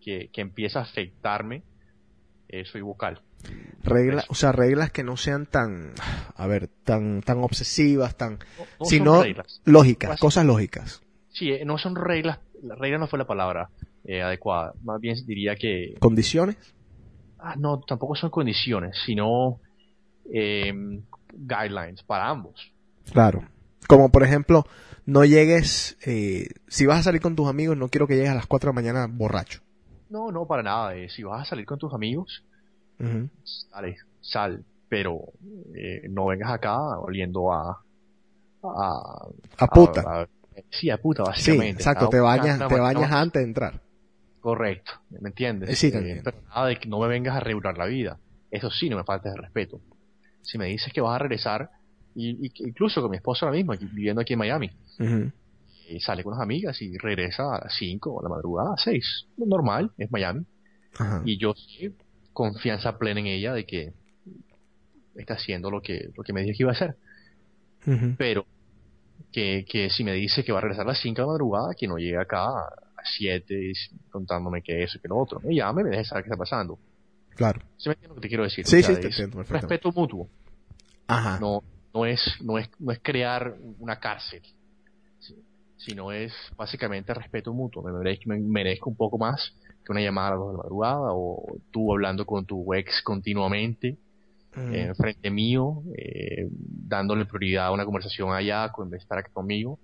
que, 0.00 0.28
que 0.32 0.40
empieza 0.40 0.78
a 0.80 0.82
afectarme, 0.82 1.62
eh, 2.48 2.64
soy 2.64 2.80
vocal. 2.82 3.20
Reglas, 3.82 4.26
o 4.28 4.34
sea, 4.34 4.52
reglas 4.52 4.90
que 4.90 5.02
no 5.04 5.16
sean 5.16 5.46
tan, 5.46 5.92
a 6.34 6.46
ver, 6.46 6.68
tan, 6.84 7.22
tan 7.22 7.38
obsesivas, 7.38 8.16
tan, 8.16 8.38
No, 8.58 8.64
no 8.80 8.84
sino 8.86 9.22
reglas. 9.22 9.60
lógicas, 9.64 10.18
cosas 10.20 10.44
lógicas. 10.44 11.02
Sí, 11.38 11.50
eh, 11.52 11.64
no 11.64 11.78
son 11.78 11.94
reglas. 11.94 12.38
La 12.62 12.74
regla 12.74 12.98
no 12.98 13.06
fue 13.06 13.18
la 13.18 13.26
palabra 13.26 13.70
eh, 14.04 14.22
adecuada. 14.22 14.72
Más 14.82 15.00
bien 15.00 15.16
diría 15.26 15.54
que. 15.56 15.94
Condiciones. 16.00 16.56
Ah, 17.38 17.54
no, 17.56 17.78
tampoco 17.80 18.16
son 18.16 18.30
condiciones, 18.30 18.96
sino 19.06 19.60
eh, 20.32 20.72
guidelines 21.32 22.02
para 22.02 22.28
ambos. 22.28 22.72
Claro. 23.12 23.44
Como 23.86 24.10
por 24.10 24.22
ejemplo, 24.24 24.66
no 25.06 25.24
llegues, 25.24 25.96
eh, 26.04 26.48
si 26.66 26.84
vas 26.86 26.98
a 27.00 27.02
salir 27.04 27.20
con 27.20 27.36
tus 27.36 27.48
amigos, 27.48 27.76
no 27.76 27.88
quiero 27.88 28.06
que 28.06 28.16
llegues 28.16 28.30
a 28.30 28.34
las 28.34 28.46
4 28.46 28.68
de 28.68 28.74
la 28.74 28.80
mañana 28.82 29.06
borracho. 29.08 29.60
No, 30.10 30.32
no, 30.32 30.46
para 30.46 30.62
nada. 30.62 30.96
eh, 30.96 31.08
si 31.08 31.22
vas 31.22 31.42
a 31.42 31.44
salir 31.44 31.64
con 31.64 31.78
tus 31.78 31.92
amigos, 31.94 32.42
dale, 33.70 33.96
sal. 34.20 34.64
Pero 34.88 35.20
eh, 35.76 36.08
no 36.08 36.26
vengas 36.26 36.50
acá 36.50 36.78
oliendo 36.98 37.52
a. 37.52 37.78
A, 38.64 39.28
A 39.58 39.66
puta. 39.68 40.00
a- 40.00 40.24
sí, 40.26 40.32
a 40.92 40.96
puta, 40.98 41.22
Sí, 41.22 41.28
básicamente. 41.28 41.82
exacto, 41.82 42.08
te 42.08 42.20
bañas, 42.20 42.58
te 42.68 42.78
bañas 42.78 43.12
antes 43.12 43.40
de 43.42 43.48
entrar. 43.48 43.80
Correcto, 44.40 44.92
¿me 45.10 45.28
entiendes? 45.28 45.70
Eh, 45.70 45.74
sí, 45.76 45.90
te 45.90 45.98
entiendo. 45.98 46.22
Pero 46.24 46.42
nada 46.48 46.66
de 46.68 46.78
que 46.78 46.88
no 46.88 47.00
me 47.00 47.08
vengas 47.08 47.36
a 47.36 47.40
regular 47.40 47.76
la 47.76 47.86
vida. 47.86 48.18
Eso 48.50 48.70
sí, 48.70 48.88
no 48.88 48.96
me 48.96 49.04
faltes 49.04 49.32
de 49.32 49.40
respeto. 49.40 49.80
Si 50.42 50.56
me 50.58 50.66
dices 50.66 50.92
que 50.92 51.00
vas 51.00 51.16
a 51.16 51.18
regresar, 51.18 51.68
y, 52.14 52.46
y- 52.46 52.52
incluso 52.68 53.00
con 53.02 53.10
mi 53.10 53.16
esposa 53.16 53.46
ahora 53.46 53.56
mismo, 53.58 53.74
viviendo 53.92 54.20
aquí 54.22 54.32
en 54.34 54.38
Miami, 54.38 54.70
y 55.88 56.00
sale 56.00 56.22
con 56.22 56.32
unas 56.34 56.42
amigas 56.42 56.80
y 56.82 56.96
regresa 56.98 57.56
a 57.56 57.60
las 57.64 57.74
5 57.74 58.12
o 58.12 58.20
a 58.20 58.22
la 58.22 58.28
madrugada, 58.28 58.74
a 58.74 58.76
6. 58.78 59.26
Normal, 59.36 59.90
es 59.98 60.10
Miami. 60.10 60.44
Y 61.24 61.38
yo 61.38 61.54
sí, 61.54 61.94
confianza 62.32 62.98
plena 62.98 63.20
en 63.20 63.26
ella 63.26 63.52
de 63.54 63.64
que 63.66 63.92
está 65.14 65.34
haciendo 65.34 65.70
lo 65.70 65.80
que, 65.82 66.10
lo 66.16 66.22
que 66.22 66.32
me 66.32 66.42
dijo 66.42 66.56
que 66.56 66.62
iba 66.62 66.72
a 66.72 66.74
hacer. 66.74 66.96
Pero 68.16 68.46
que, 69.32 69.64
que 69.68 69.90
si 69.90 70.04
me 70.04 70.12
dice 70.12 70.44
que 70.44 70.52
va 70.52 70.58
a 70.58 70.62
regresar 70.62 70.86
a 70.86 70.90
las 70.90 71.00
5 71.00 71.14
de 71.14 71.22
la 71.22 71.32
madrugada, 71.32 71.74
que 71.78 71.86
no 71.86 71.96
llegue 71.96 72.18
acá 72.18 72.44
a 72.46 72.70
las 72.96 73.14
7 73.16 73.72
contándome 74.10 74.62
que 74.62 74.82
eso 74.82 74.98
y 74.98 75.00
que 75.00 75.08
lo 75.08 75.18
otro. 75.18 75.40
Me 75.40 75.54
llame, 75.54 75.84
me 75.84 75.90
deje 75.90 76.04
saber 76.04 76.24
qué 76.24 76.28
está 76.30 76.38
pasando. 76.38 76.78
Claro. 77.34 77.60
¿Sí 77.76 77.88
me 77.88 77.94
entiendes 77.94 78.08
lo 78.08 78.14
que 78.16 78.20
te 78.20 78.28
quiero 78.28 78.44
decir? 78.44 78.66
Sí, 78.66 78.76
O 78.78 78.82
sea, 78.82 78.94
sí, 78.94 79.00
te 79.00 79.06
entiendo. 79.08 79.42
Respeto 79.42 79.92
mutuo. 79.92 80.28
Ajá. 81.06 81.38
No, 81.38 81.62
no 81.94 82.06
es, 82.06 82.20
no 82.40 82.58
es, 82.58 82.68
no 82.78 82.92
es 82.92 83.00
crear 83.00 83.54
una 83.78 83.98
cárcel. 83.98 84.42
Sino 85.76 86.10
es 86.10 86.32
básicamente 86.56 87.14
respeto 87.14 87.52
mutuo. 87.54 87.82
Me 87.84 87.92
merezco, 87.92 88.24
me 88.26 88.40
merezco 88.40 88.90
un 88.90 88.96
poco 88.96 89.16
más 89.16 89.54
que 89.84 89.92
una 89.92 90.00
llamada 90.00 90.28
a 90.28 90.30
las 90.32 90.40
2 90.40 90.48
de 90.48 90.52
la 90.52 90.62
madrugada 90.64 91.12
o 91.12 91.56
tú 91.70 91.92
hablando 91.92 92.26
con 92.26 92.44
tu 92.44 92.74
ex 92.74 93.00
continuamente 93.02 93.96
Eh, 94.72 94.92
frente 94.96 95.30
mío, 95.30 95.82
eh, 95.96 96.48
dándole 96.50 97.24
prioridad 97.26 97.66
a 97.66 97.72
una 97.72 97.84
conversación 97.84 98.32
allá 98.32 98.70
en 98.76 98.90
vez 98.90 98.98
de 99.00 99.02
estar 99.02 99.18
aquí 99.18 99.30
conmigo. 99.32 99.78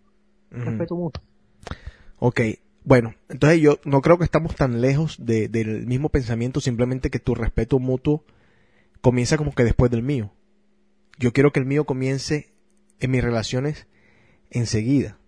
Ujú. 0.50 0.64
Respeto 0.64 0.96
mutuo. 0.96 1.22
Ok, 2.18 2.40
bueno, 2.84 3.14
entonces 3.28 3.60
yo 3.60 3.78
no 3.84 4.00
creo 4.02 4.18
que 4.18 4.24
estamos 4.24 4.54
tan 4.56 4.80
lejos 4.80 5.16
de- 5.24 5.48
del 5.48 5.86
mismo 5.86 6.08
pensamiento, 6.08 6.60
simplemente 6.60 7.10
que 7.10 7.18
tu 7.18 7.34
respeto 7.34 7.78
mutuo 7.78 8.24
comienza 9.00 9.36
como 9.36 9.54
que 9.54 9.64
después 9.64 9.90
del 9.90 10.02
mío. 10.02 10.32
Yo 11.18 11.32
quiero 11.32 11.52
que 11.52 11.60
el 11.60 11.66
mío 11.66 11.84
comience 11.84 12.48
en 13.00 13.10
mis 13.10 13.22
relaciones 13.22 13.86
enseguida. 14.50 15.18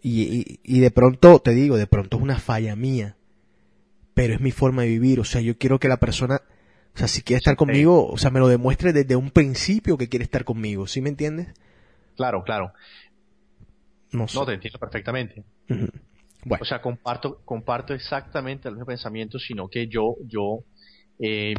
Y, 0.00 0.22
y, 0.22 0.60
y 0.64 0.80
de 0.80 0.90
pronto, 0.90 1.38
te 1.38 1.52
digo, 1.52 1.76
de 1.76 1.86
pronto 1.86 2.16
es 2.16 2.22
una 2.22 2.38
falla 2.38 2.74
mía. 2.76 3.16
Pero 4.14 4.34
es 4.34 4.40
mi 4.40 4.50
forma 4.50 4.82
de 4.82 4.88
vivir. 4.88 5.20
O 5.20 5.24
sea, 5.24 5.40
yo 5.40 5.56
quiero 5.56 5.78
que 5.78 5.88
la 5.88 5.98
persona, 5.98 6.42
o 6.94 6.98
sea, 6.98 7.08
si 7.08 7.22
quiere 7.22 7.38
estar 7.38 7.56
conmigo, 7.56 8.06
o 8.08 8.18
sea, 8.18 8.30
me 8.30 8.38
lo 8.40 8.48
demuestre 8.48 8.92
desde 8.92 9.16
un 9.16 9.30
principio 9.30 9.96
que 9.96 10.08
quiere 10.08 10.24
estar 10.24 10.44
conmigo. 10.44 10.86
¿Sí 10.86 11.00
me 11.00 11.08
entiendes? 11.08 11.48
Claro, 12.16 12.42
claro. 12.44 12.72
No 14.12 14.28
sé. 14.28 14.38
No, 14.38 14.44
te 14.44 14.52
entiendo 14.52 14.78
perfectamente. 14.78 15.42
Bueno, 16.44 16.60
O 16.60 16.64
sea, 16.64 16.82
comparto, 16.82 17.40
comparto 17.44 17.94
exactamente 17.94 18.68
el 18.68 18.74
mismo 18.74 18.86
pensamiento, 18.86 19.38
sino 19.38 19.68
que 19.68 19.86
yo, 19.88 20.16
yo, 20.26 20.64
eh, 21.18 21.54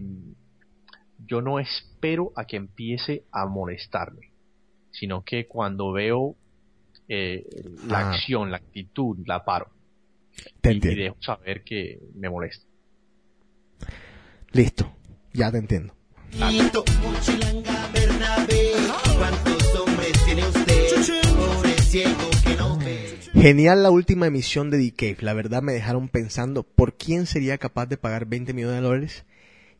yo 1.25 1.41
no 1.41 1.59
espero 1.59 2.31
a 2.35 2.45
que 2.45 2.57
empiece 2.57 3.23
a 3.31 3.45
molestarme, 3.47 4.29
sino 4.91 5.23
que 5.23 5.47
cuando 5.47 5.91
veo 5.93 6.35
eh, 7.09 7.45
la 7.87 7.99
Ah. 7.99 8.11
acción, 8.11 8.51
la 8.51 8.57
actitud, 8.57 9.17
la 9.25 9.43
paro 9.43 9.67
te 10.61 10.69
y, 10.69 10.73
y 10.73 10.75
entiendo. 10.75 11.01
dejo 11.03 11.17
saber 11.21 11.63
que 11.63 11.99
me 12.15 12.29
molesta. 12.29 12.65
Listo. 14.51 14.91
Ya 15.33 15.51
te 15.51 15.57
entiendo. 15.57 15.95
Genial 23.33 23.83
la 23.83 23.91
última 23.91 24.27
emisión 24.27 24.69
de 24.69 24.77
The 24.77 24.93
Cave. 24.93 25.17
La 25.21 25.33
verdad 25.33 25.61
me 25.61 25.73
dejaron 25.73 26.07
pensando 26.07 26.63
por 26.63 26.95
quién 26.95 27.25
sería 27.25 27.57
capaz 27.57 27.87
de 27.87 27.97
pagar 27.97 28.25
20 28.25 28.53
millones 28.53 28.77
de 28.77 28.81
dólares 28.81 29.25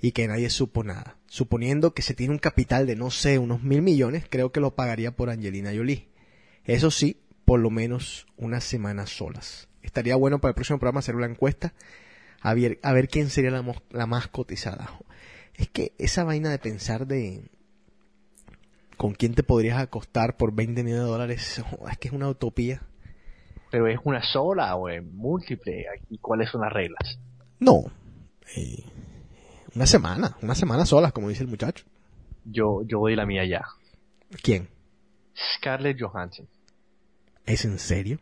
y 0.01 0.11
que 0.11 0.27
nadie 0.27 0.49
supo 0.49 0.83
nada. 0.83 1.17
Suponiendo 1.27 1.93
que 1.93 2.01
se 2.01 2.13
tiene 2.13 2.33
un 2.33 2.39
capital 2.39 2.85
de, 2.87 2.95
no 2.95 3.09
sé, 3.09 3.37
unos 3.37 3.63
mil 3.63 3.81
millones, 3.81 4.25
creo 4.29 4.51
que 4.51 4.59
lo 4.59 4.75
pagaría 4.75 5.11
por 5.11 5.29
Angelina 5.29 5.71
Jolie. 5.73 6.09
Eso 6.65 6.91
sí, 6.91 7.21
por 7.45 7.59
lo 7.59 7.69
menos 7.69 8.25
unas 8.37 8.63
semanas 8.63 9.11
solas. 9.11 9.69
Estaría 9.81 10.15
bueno 10.15 10.39
para 10.39 10.49
el 10.49 10.55
próximo 10.55 10.79
programa 10.79 10.99
hacer 10.99 11.15
una 11.15 11.27
encuesta 11.27 11.73
a 12.43 12.53
ver, 12.53 12.79
a 12.83 12.91
ver 12.91 13.07
quién 13.07 13.29
sería 13.29 13.51
la, 13.51 13.63
la 13.91 14.05
más 14.05 14.27
cotizada. 14.27 14.99
Es 15.55 15.69
que 15.69 15.93
esa 15.97 16.23
vaina 16.23 16.49
de 16.49 16.59
pensar 16.59 17.05
de 17.07 17.49
con 18.97 19.13
quién 19.13 19.33
te 19.33 19.43
podrías 19.43 19.79
acostar 19.79 20.37
por 20.37 20.53
20 20.53 20.83
millones 20.83 21.05
de 21.05 21.09
dólares, 21.11 21.63
es 21.91 21.97
que 21.97 22.07
es 22.07 22.13
una 22.13 22.29
utopía. 22.29 22.81
Pero 23.71 23.87
es 23.87 23.99
una 24.03 24.21
sola 24.23 24.75
o 24.75 24.87
es 24.89 25.03
múltiple, 25.03 25.85
¿y 26.09 26.17
cuáles 26.19 26.49
son 26.49 26.61
las 26.61 26.71
reglas? 26.71 27.17
No. 27.59 27.85
Eh, 28.55 28.83
una 29.75 29.87
semana, 29.87 30.37
una 30.41 30.53
semana 30.53 30.85
solas, 30.85 31.11
como 31.11 31.29
dice 31.29 31.41
el 31.43 31.49
muchacho. 31.49 31.85
Yo, 32.45 32.83
yo 32.85 32.99
doy 32.99 33.15
la 33.15 33.25
mía 33.25 33.45
ya. 33.45 33.65
¿Quién? 34.43 34.69
Scarlett 35.55 35.99
Johansson, 35.99 36.47
¿Es 37.45 37.65
en 37.65 37.79
serio? 37.79 38.19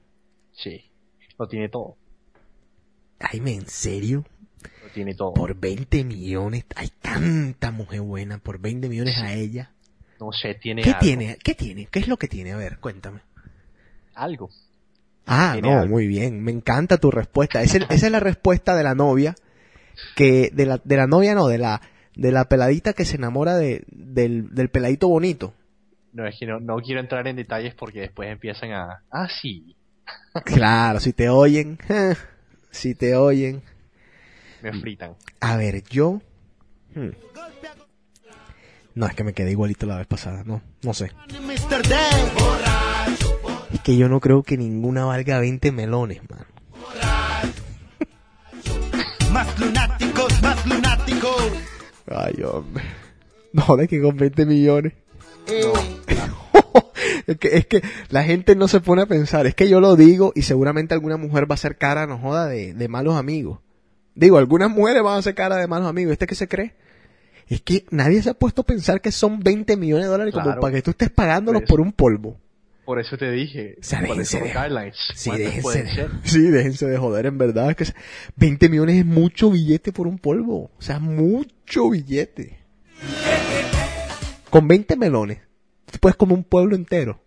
sí, 0.54 0.90
lo 1.38 1.48
tiene 1.48 1.68
todo, 1.70 1.98
Ay, 3.20 3.40
¿me 3.42 3.54
en 3.54 3.68
serio? 3.68 4.24
Lo 4.84 4.90
tiene 4.94 5.14
todo. 5.16 5.34
Por 5.34 5.56
20 5.60 6.04
millones, 6.04 6.66
hay 6.76 6.90
tanta 7.02 7.72
mujer 7.72 8.02
buena, 8.02 8.38
por 8.38 8.60
20 8.60 8.90
millones 8.90 9.18
a 9.18 9.34
ella. 9.34 9.72
No 10.20 10.32
sé, 10.32 10.54
tiene 10.56 10.82
¿Qué 10.84 10.92
algo. 10.92 11.00
tiene? 11.00 11.38
¿Qué 11.44 11.56
tiene? 11.56 11.88
¿Qué 11.88 12.00
es 12.00 12.08
lo 12.08 12.18
que 12.18 12.28
tiene? 12.28 12.52
A 12.54 12.58
ver, 12.58 12.78
cuéntame. 12.80 13.22
Algo. 14.14 14.50
Ah, 15.26 15.58
no, 15.62 15.80
algo. 15.80 15.88
muy 15.88 16.08
bien. 16.08 16.42
Me 16.44 16.52
encanta 16.52 16.98
tu 16.98 17.12
respuesta. 17.12 17.62
Esa, 17.62 17.78
esa 17.78 18.06
es 18.06 18.12
la 18.12 18.20
respuesta 18.20 18.76
de 18.76 18.84
la 18.84 18.96
novia, 18.96 19.36
que, 20.16 20.52
de 20.54 20.66
la, 20.66 20.80
de 20.84 20.98
la 20.98 21.08
novia 21.08 21.34
no, 21.34 21.48
de 21.48 21.58
la, 21.58 21.82
de 22.16 22.32
la 22.32 22.46
peladita 22.46 22.94
que 22.94 23.06
se 23.06 23.16
enamora 23.18 23.58
de, 23.58 23.84
del, 23.88 24.54
del 24.54 24.70
peladito 24.70 25.08
bonito. 25.08 25.54
No, 26.14 26.28
es 26.28 26.38
que 26.38 26.46
no, 26.46 26.60
no 26.60 26.76
quiero 26.78 27.00
entrar 27.00 27.28
en 27.28 27.38
detalles 27.38 27.74
porque 27.74 28.02
después 28.02 28.30
empiezan 28.30 28.74
a... 28.74 29.04
Ah, 29.10 29.28
sí, 29.42 29.76
Claro, 30.46 31.00
si 31.00 31.14
te 31.14 31.30
oyen, 31.30 31.78
si 32.72 32.96
te 32.96 33.16
oyen. 33.16 33.62
Me 34.62 34.74
fritan. 34.74 35.16
A 35.40 35.58
ver, 35.58 35.84
yo. 35.84 36.22
hmm. 36.96 37.10
No, 38.94 39.06
es 39.06 39.16
que 39.16 39.24
me 39.24 39.34
quedé 39.34 39.52
igualito 39.52 39.86
la 39.86 39.98
vez 39.98 40.08
pasada. 40.08 40.44
No, 40.46 40.62
no 40.84 40.94
sé. 40.94 41.12
Es 43.74 43.80
que 43.82 43.96
yo 43.96 44.10
no 44.10 44.20
creo 44.20 44.44
que 44.44 44.58
ninguna 44.58 45.06
valga 45.06 45.40
20 45.40 45.72
melones, 45.72 46.22
man. 46.30 46.46
Más 49.32 49.60
lunáticos, 49.60 50.42
más 50.42 50.66
lunáticos. 50.66 51.52
Ay, 52.08 52.44
hombre. 52.44 52.84
No, 53.54 53.78
de 53.78 53.88
que 53.88 54.02
con 54.02 54.18
20 54.18 54.46
millones. 54.46 54.94
Eh, 55.48 55.72
es, 57.28 57.38
que, 57.38 57.58
es 57.58 57.66
que 57.66 57.82
la 58.10 58.24
gente 58.24 58.56
no 58.56 58.68
se 58.68 58.82
pone 58.82 59.04
a 59.04 59.06
pensar. 59.06 59.48
Es 59.48 59.56
que 59.56 59.70
yo 59.70 59.80
lo 59.80 59.96
digo 59.96 60.34
y 60.36 60.42
seguramente 60.42 60.94
alguna 60.94 61.16
mujer 61.16 61.50
va 61.50 61.54
a 61.54 61.56
hacer 61.56 61.78
cara, 61.78 62.08
no 62.08 62.18
joda, 62.18 62.48
de, 62.48 62.74
de 62.74 62.88
malos 62.90 63.16
amigos. 63.16 63.60
Digo, 64.16 64.38
algunas 64.38 64.70
mujeres 64.70 65.04
van 65.04 65.16
a 65.16 65.18
hacer 65.18 65.36
cara 65.36 65.56
de 65.58 65.68
malos 65.68 65.88
amigos. 65.88 66.14
¿Este 66.14 66.28
qué 66.28 66.36
se 66.36 66.48
cree? 66.48 66.74
Es 67.48 67.62
que 67.62 67.86
nadie 67.92 68.22
se 68.22 68.30
ha 68.30 68.34
puesto 68.34 68.62
a 68.62 68.66
pensar 68.66 69.02
que 69.02 69.12
son 69.12 69.40
20 69.40 69.76
millones 69.78 70.06
de 70.06 70.12
dólares 70.12 70.34
como 70.34 70.60
para 70.60 70.74
que 70.76 70.82
tú 70.82 70.92
estés 70.92 71.10
pagándolos 71.10 71.62
Pues- 71.62 71.70
por 71.70 71.82
un 71.82 71.92
polvo. 71.92 72.38
Por 72.86 73.00
eso 73.00 73.16
te 73.18 73.30
dije, 73.32 73.76
O 73.80 73.84
sea, 73.84 74.00
¿cuáles 74.04 74.30
déjense 74.32 74.40
de-? 74.60 74.94
Sí, 75.16 75.30
¿Cuántos 75.30 75.46
déjense 75.54 75.84
de, 75.84 75.90
ser? 75.94 76.10
sí, 76.24 76.42
déjense 76.42 76.88
de 76.88 76.98
joder, 76.98 77.26
en 77.28 77.38
verdad. 77.38 77.70
Es 77.70 77.76
que 77.78 77.86
se- 77.86 77.94
20 78.38 78.70
millones 78.70 78.98
es 78.98 79.06
mucho 79.06 79.52
billete 79.52 79.92
por 79.94 80.08
un 80.08 80.18
polvo. 80.18 80.72
O 80.78 80.82
sea, 80.82 81.00
mucho 81.00 81.90
billete. 81.90 82.58
Con 84.50 84.68
20 84.68 84.96
melones, 84.98 85.40
tú 85.90 86.00
puedes 86.00 86.16
comer 86.18 86.38
un 86.38 86.44
pueblo 86.44 86.76
entero. 86.76 87.22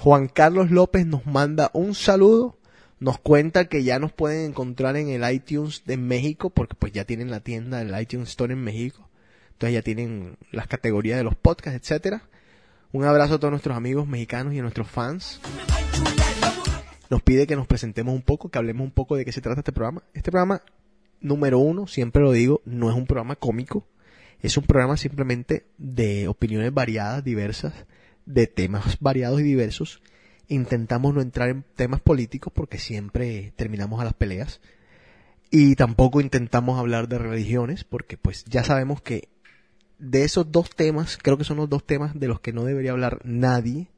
Juan 0.00 0.28
Carlos 0.28 0.70
López 0.70 1.06
nos 1.06 1.26
manda 1.26 1.70
un 1.74 1.94
saludo. 1.94 2.56
Nos 3.00 3.18
cuenta 3.18 3.68
que 3.68 3.82
ya 3.82 3.98
nos 3.98 4.12
pueden 4.12 4.50
encontrar 4.50 4.96
en 4.96 5.08
el 5.08 5.28
iTunes 5.32 5.82
de 5.86 5.96
México, 5.96 6.50
porque 6.50 6.76
pues 6.76 6.92
ya 6.92 7.04
tienen 7.04 7.30
la 7.30 7.40
tienda 7.40 7.78
del 7.78 8.00
iTunes 8.00 8.28
Store 8.28 8.52
en 8.52 8.62
México. 8.62 9.08
Entonces 9.52 9.74
ya 9.74 9.82
tienen 9.82 10.36
las 10.52 10.68
categorías 10.68 11.18
de 11.18 11.24
los 11.24 11.34
podcasts, 11.34 11.80
etcétera. 11.80 12.22
Un 12.92 13.04
abrazo 13.04 13.34
a 13.34 13.38
todos 13.38 13.50
nuestros 13.50 13.76
amigos 13.76 14.06
mexicanos 14.06 14.54
y 14.54 14.60
a 14.60 14.62
nuestros 14.62 14.88
fans. 14.88 15.40
Nos 17.10 17.22
pide 17.22 17.46
que 17.46 17.56
nos 17.56 17.66
presentemos 17.66 18.14
un 18.14 18.22
poco, 18.22 18.50
que 18.50 18.58
hablemos 18.58 18.84
un 18.84 18.92
poco 18.92 19.16
de 19.16 19.24
qué 19.24 19.32
se 19.32 19.40
trata 19.40 19.60
este 19.60 19.72
programa. 19.72 20.02
Este 20.14 20.30
programa, 20.30 20.62
número 21.20 21.58
uno, 21.58 21.88
siempre 21.88 22.22
lo 22.22 22.30
digo, 22.32 22.62
no 22.64 22.88
es 22.88 22.96
un 22.96 23.06
programa 23.06 23.34
cómico. 23.34 23.84
Es 24.40 24.56
un 24.56 24.64
programa 24.64 24.96
simplemente 24.96 25.66
de 25.76 26.28
opiniones 26.28 26.72
variadas, 26.72 27.24
diversas, 27.24 27.74
de 28.28 28.46
temas 28.46 28.98
variados 29.00 29.40
y 29.40 29.42
diversos. 29.42 30.02
Intentamos 30.48 31.14
no 31.14 31.20
entrar 31.20 31.48
en 31.48 31.64
temas 31.74 32.00
políticos 32.00 32.52
porque 32.54 32.78
siempre 32.78 33.52
terminamos 33.56 34.00
a 34.00 34.04
las 34.04 34.14
peleas. 34.14 34.60
Y 35.50 35.76
tampoco 35.76 36.20
intentamos 36.20 36.78
hablar 36.78 37.08
de 37.08 37.18
religiones 37.18 37.84
porque 37.84 38.18
pues 38.18 38.44
ya 38.44 38.62
sabemos 38.64 39.00
que 39.00 39.28
de 39.98 40.24
esos 40.24 40.52
dos 40.52 40.70
temas, 40.70 41.18
creo 41.20 41.38
que 41.38 41.44
son 41.44 41.56
los 41.56 41.70
dos 41.70 41.84
temas 41.84 42.18
de 42.18 42.28
los 42.28 42.40
que 42.40 42.52
no 42.52 42.64
debería 42.64 42.92
hablar 42.92 43.20
nadie, 43.24 43.88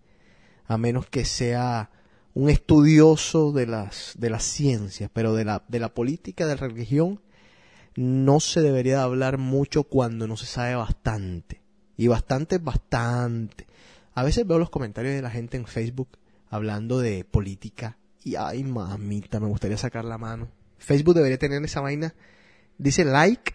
a 0.67 0.79
menos 0.79 1.07
que 1.07 1.25
sea 1.25 1.91
un 2.33 2.49
estudioso 2.49 3.51
de 3.51 3.67
las, 3.67 4.15
de 4.17 4.31
las 4.31 4.45
ciencias, 4.45 5.11
pero 5.13 5.35
de 5.35 5.45
la, 5.45 5.65
de 5.67 5.81
la 5.81 5.93
política, 5.93 6.47
de 6.47 6.55
la 6.55 6.69
religión, 6.69 7.21
no 7.97 8.39
se 8.39 8.63
debería 8.63 9.03
hablar 9.03 9.39
mucho 9.39 9.83
cuando 9.83 10.29
no 10.29 10.37
se 10.37 10.47
sabe 10.47 10.77
bastante. 10.77 11.61
Y 11.97 12.07
bastante, 12.07 12.59
bastante. 12.59 13.67
A 14.21 14.23
veces 14.23 14.47
veo 14.47 14.59
los 14.59 14.69
comentarios 14.69 15.15
de 15.15 15.23
la 15.23 15.31
gente 15.31 15.57
en 15.57 15.65
Facebook 15.65 16.19
hablando 16.51 16.99
de 16.99 17.25
política 17.25 17.97
y 18.23 18.35
ay 18.35 18.65
mamita, 18.65 19.41
me 19.41 19.47
gustaría 19.47 19.79
sacar 19.79 20.05
la 20.05 20.19
mano. 20.19 20.51
Facebook 20.77 21.15
debería 21.15 21.39
tener 21.39 21.65
esa 21.65 21.81
vaina. 21.81 22.15
Dice 22.77 23.07
like. 23.07 23.55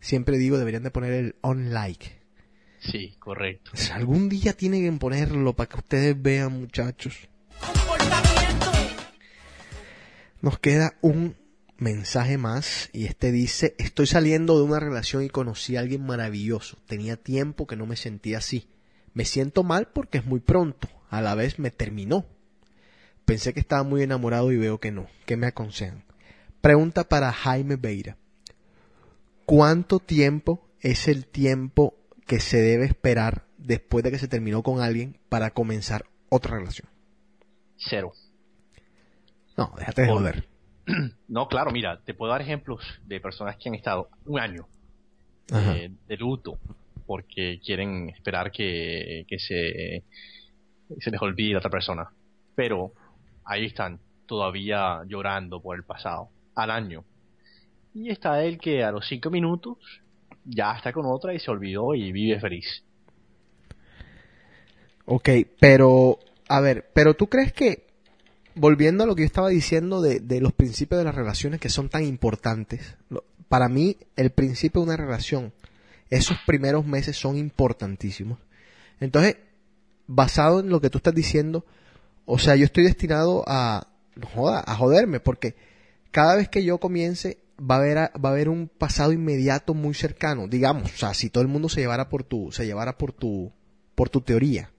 Siempre 0.00 0.38
digo, 0.38 0.56
deberían 0.56 0.82
de 0.82 0.90
poner 0.90 1.12
el 1.12 1.36
on 1.42 1.74
like. 1.74 2.10
Sí, 2.78 3.16
correcto. 3.18 3.72
O 3.74 3.76
sea, 3.76 3.96
algún 3.96 4.30
día 4.30 4.54
tienen 4.54 4.82
que 4.82 4.98
ponerlo 4.98 5.52
para 5.52 5.68
que 5.68 5.76
ustedes 5.76 6.22
vean, 6.22 6.58
muchachos. 6.58 7.28
Nos 10.40 10.58
queda 10.58 10.96
un 11.02 11.36
mensaje 11.76 12.38
más 12.38 12.88
y 12.94 13.04
este 13.04 13.30
dice, 13.30 13.74
estoy 13.76 14.06
saliendo 14.06 14.56
de 14.56 14.64
una 14.64 14.80
relación 14.80 15.22
y 15.22 15.28
conocí 15.28 15.76
a 15.76 15.80
alguien 15.80 16.06
maravilloso. 16.06 16.78
Tenía 16.86 17.18
tiempo 17.18 17.66
que 17.66 17.76
no 17.76 17.84
me 17.84 17.96
sentía 17.96 18.38
así. 18.38 18.70
Me 19.16 19.24
siento 19.24 19.62
mal 19.62 19.88
porque 19.94 20.18
es 20.18 20.26
muy 20.26 20.40
pronto. 20.40 20.88
A 21.08 21.22
la 21.22 21.34
vez 21.34 21.58
me 21.58 21.70
terminó. 21.70 22.26
Pensé 23.24 23.54
que 23.54 23.60
estaba 23.60 23.82
muy 23.82 24.02
enamorado 24.02 24.52
y 24.52 24.58
veo 24.58 24.78
que 24.78 24.92
no. 24.92 25.06
¿Qué 25.24 25.38
me 25.38 25.46
aconsejan? 25.46 26.04
Pregunta 26.60 27.04
para 27.04 27.32
Jaime 27.32 27.76
Beira. 27.76 28.18
¿Cuánto 29.46 30.00
tiempo 30.00 30.68
es 30.80 31.08
el 31.08 31.24
tiempo 31.24 31.94
que 32.26 32.40
se 32.40 32.60
debe 32.60 32.84
esperar 32.84 33.46
después 33.56 34.04
de 34.04 34.10
que 34.10 34.18
se 34.18 34.28
terminó 34.28 34.62
con 34.62 34.82
alguien 34.82 35.18
para 35.30 35.52
comenzar 35.52 36.04
otra 36.28 36.58
relación? 36.58 36.90
Cero. 37.78 38.12
No, 39.56 39.72
déjate 39.78 40.02
de 40.02 40.08
joder. 40.08 40.48
No, 41.26 41.48
claro, 41.48 41.70
mira, 41.72 42.02
te 42.04 42.12
puedo 42.12 42.30
dar 42.30 42.42
ejemplos 42.42 42.80
de 43.06 43.18
personas 43.18 43.56
que 43.56 43.70
han 43.70 43.74
estado 43.74 44.10
un 44.26 44.38
año 44.38 44.68
eh, 45.52 45.90
de 46.06 46.16
luto 46.16 46.60
porque 47.06 47.60
quieren 47.64 48.08
esperar 48.08 48.50
que, 48.50 49.24
se, 49.38 50.02
se 50.98 51.10
les 51.10 51.22
olvide 51.22 51.52
la 51.52 51.58
otra 51.58 51.70
persona. 51.70 52.08
Pero 52.54 52.92
ahí 53.44 53.66
están, 53.66 54.00
todavía 54.26 55.02
llorando 55.06 55.60
por 55.62 55.76
el 55.76 55.84
pasado, 55.84 56.30
al 56.54 56.70
año. 56.70 57.04
Y 57.94 58.10
está 58.10 58.42
él 58.44 58.58
que 58.58 58.84
a 58.84 58.90
los 58.90 59.06
cinco 59.06 59.30
minutos 59.30 59.78
ya 60.44 60.72
está 60.72 60.92
con 60.92 61.06
otra 61.06 61.34
y 61.34 61.38
se 61.38 61.50
olvidó 61.50 61.94
y 61.94 62.12
vive 62.12 62.40
feliz. 62.40 62.84
Ok, 65.06 65.30
pero, 65.60 66.18
a 66.48 66.60
ver, 66.60 66.90
pero 66.92 67.14
tú 67.14 67.28
crees 67.28 67.52
que, 67.52 67.86
volviendo 68.54 69.04
a 69.04 69.06
lo 69.06 69.14
que 69.14 69.22
yo 69.22 69.26
estaba 69.26 69.48
diciendo 69.48 70.02
de, 70.02 70.20
de 70.20 70.40
los 70.40 70.52
principios 70.52 70.98
de 70.98 71.04
las 71.04 71.14
relaciones 71.14 71.60
que 71.60 71.68
son 71.68 71.88
tan 71.88 72.04
importantes, 72.04 72.96
para 73.48 73.68
mí 73.68 73.96
el 74.16 74.30
principio 74.30 74.80
de 74.80 74.88
una 74.88 74.96
relación, 74.96 75.52
esos 76.10 76.38
primeros 76.46 76.86
meses 76.86 77.16
son 77.16 77.36
importantísimos. 77.36 78.38
Entonces, 79.00 79.36
basado 80.06 80.60
en 80.60 80.68
lo 80.68 80.80
que 80.80 80.90
tú 80.90 80.98
estás 80.98 81.14
diciendo, 81.14 81.64
o 82.24 82.38
sea, 82.38 82.56
yo 82.56 82.64
estoy 82.64 82.84
destinado 82.84 83.44
a, 83.46 83.88
joda, 84.34 84.62
a 84.66 84.74
joderme, 84.76 85.20
porque 85.20 85.54
cada 86.10 86.36
vez 86.36 86.48
que 86.48 86.64
yo 86.64 86.78
comience 86.78 87.38
va 87.58 87.76
a 87.76 87.78
haber 87.78 87.98
va 87.98 88.28
a 88.28 88.32
haber 88.32 88.48
un 88.48 88.68
pasado 88.68 89.12
inmediato 89.12 89.74
muy 89.74 89.94
cercano, 89.94 90.46
digamos, 90.48 90.92
o 90.92 90.96
sea, 90.96 91.14
si 91.14 91.30
todo 91.30 91.42
el 91.42 91.48
mundo 91.48 91.68
se 91.68 91.80
llevara 91.80 92.08
por 92.08 92.22
tu 92.22 92.52
se 92.52 92.66
llevara 92.66 92.98
por 92.98 93.12
tu 93.12 93.52
por 93.94 94.08
tu 94.10 94.20
teoría. 94.20 94.70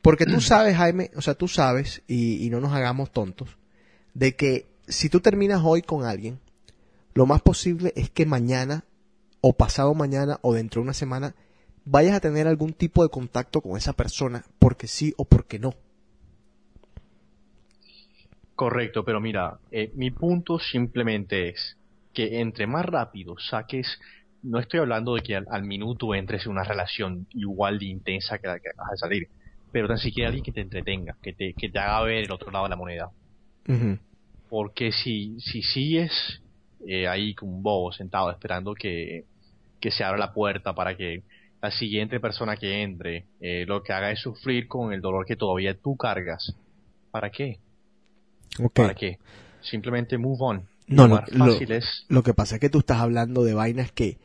Porque 0.00 0.26
tú 0.26 0.42
sabes, 0.42 0.76
Jaime, 0.76 1.10
o 1.16 1.22
sea, 1.22 1.34
tú 1.34 1.48
sabes 1.48 2.02
y, 2.06 2.44
y 2.44 2.50
no 2.50 2.60
nos 2.60 2.74
hagamos 2.74 3.10
tontos 3.10 3.56
de 4.12 4.36
que 4.36 4.66
si 4.86 5.08
tú 5.08 5.20
terminas 5.20 5.62
hoy 5.64 5.80
con 5.80 6.04
alguien, 6.04 6.40
lo 7.14 7.24
más 7.24 7.40
posible 7.40 7.92
es 7.96 8.10
que 8.10 8.26
mañana 8.26 8.84
o 9.46 9.52
pasado 9.52 9.92
mañana 9.92 10.38
o 10.40 10.54
dentro 10.54 10.80
de 10.80 10.84
una 10.84 10.94
semana 10.94 11.34
vayas 11.84 12.16
a 12.16 12.20
tener 12.20 12.46
algún 12.46 12.72
tipo 12.72 13.02
de 13.02 13.10
contacto 13.10 13.60
con 13.60 13.76
esa 13.76 13.92
persona 13.92 14.42
porque 14.58 14.86
sí 14.86 15.12
o 15.18 15.26
porque 15.26 15.58
no. 15.58 15.74
Correcto, 18.54 19.04
pero 19.04 19.20
mira, 19.20 19.58
eh, 19.70 19.92
mi 19.96 20.10
punto 20.10 20.58
simplemente 20.58 21.50
es 21.50 21.76
que 22.14 22.40
entre 22.40 22.66
más 22.66 22.86
rápido 22.86 23.36
saques, 23.38 24.00
no 24.42 24.58
estoy 24.60 24.80
hablando 24.80 25.14
de 25.14 25.20
que 25.20 25.36
al, 25.36 25.46
al 25.50 25.64
minuto 25.64 26.14
entres 26.14 26.46
en 26.46 26.52
una 26.52 26.64
relación 26.64 27.26
igual 27.34 27.78
de 27.78 27.84
intensa 27.84 28.38
que 28.38 28.46
la 28.46 28.58
que 28.58 28.70
vas 28.74 28.92
a 28.92 28.96
salir, 28.96 29.28
pero 29.70 29.88
tan 29.88 29.98
siquiera 29.98 30.28
alguien 30.28 30.44
que 30.44 30.52
te 30.52 30.62
entretenga, 30.62 31.18
que 31.20 31.34
te, 31.34 31.52
que 31.52 31.68
te 31.68 31.78
haga 31.78 32.02
ver 32.04 32.24
el 32.24 32.32
otro 32.32 32.50
lado 32.50 32.64
de 32.64 32.70
la 32.70 32.76
moneda. 32.76 33.10
Porque 34.48 34.90
si, 34.90 35.38
si 35.38 35.60
sigues 35.60 36.40
eh, 36.86 37.06
ahí 37.08 37.34
como 37.34 37.56
un 37.56 37.62
bobo 37.62 37.92
sentado 37.92 38.30
esperando 38.30 38.74
que, 38.74 39.26
que 39.84 39.90
se 39.90 40.02
abra 40.02 40.16
la 40.18 40.32
puerta 40.32 40.74
para 40.74 40.96
que 40.96 41.22
la 41.60 41.70
siguiente 41.70 42.18
persona 42.18 42.56
que 42.56 42.82
entre 42.82 43.26
eh, 43.38 43.66
lo 43.66 43.82
que 43.82 43.92
haga 43.92 44.10
es 44.10 44.18
sufrir 44.20 44.66
con 44.66 44.94
el 44.94 45.02
dolor 45.02 45.26
que 45.26 45.36
todavía 45.36 45.74
tú 45.74 45.94
cargas, 45.94 46.54
¿para 47.10 47.28
qué? 47.30 47.58
¿Para 48.72 48.94
qué? 48.94 49.18
Simplemente 49.60 50.16
move 50.16 50.38
on. 50.40 50.62
No, 50.86 51.06
lo 51.06 51.16
lo, 51.16 51.44
lo- 51.46 51.52
fácil 51.52 51.72
es 51.72 52.06
lo 52.08 52.22
que 52.22 52.32
pasa 52.32 52.54
es 52.54 52.60
que 52.62 52.70
tú 52.70 52.78
estás 52.78 52.96
hablando 52.98 53.44
de 53.44 53.52
vainas 53.52 53.92
que, 53.92 54.16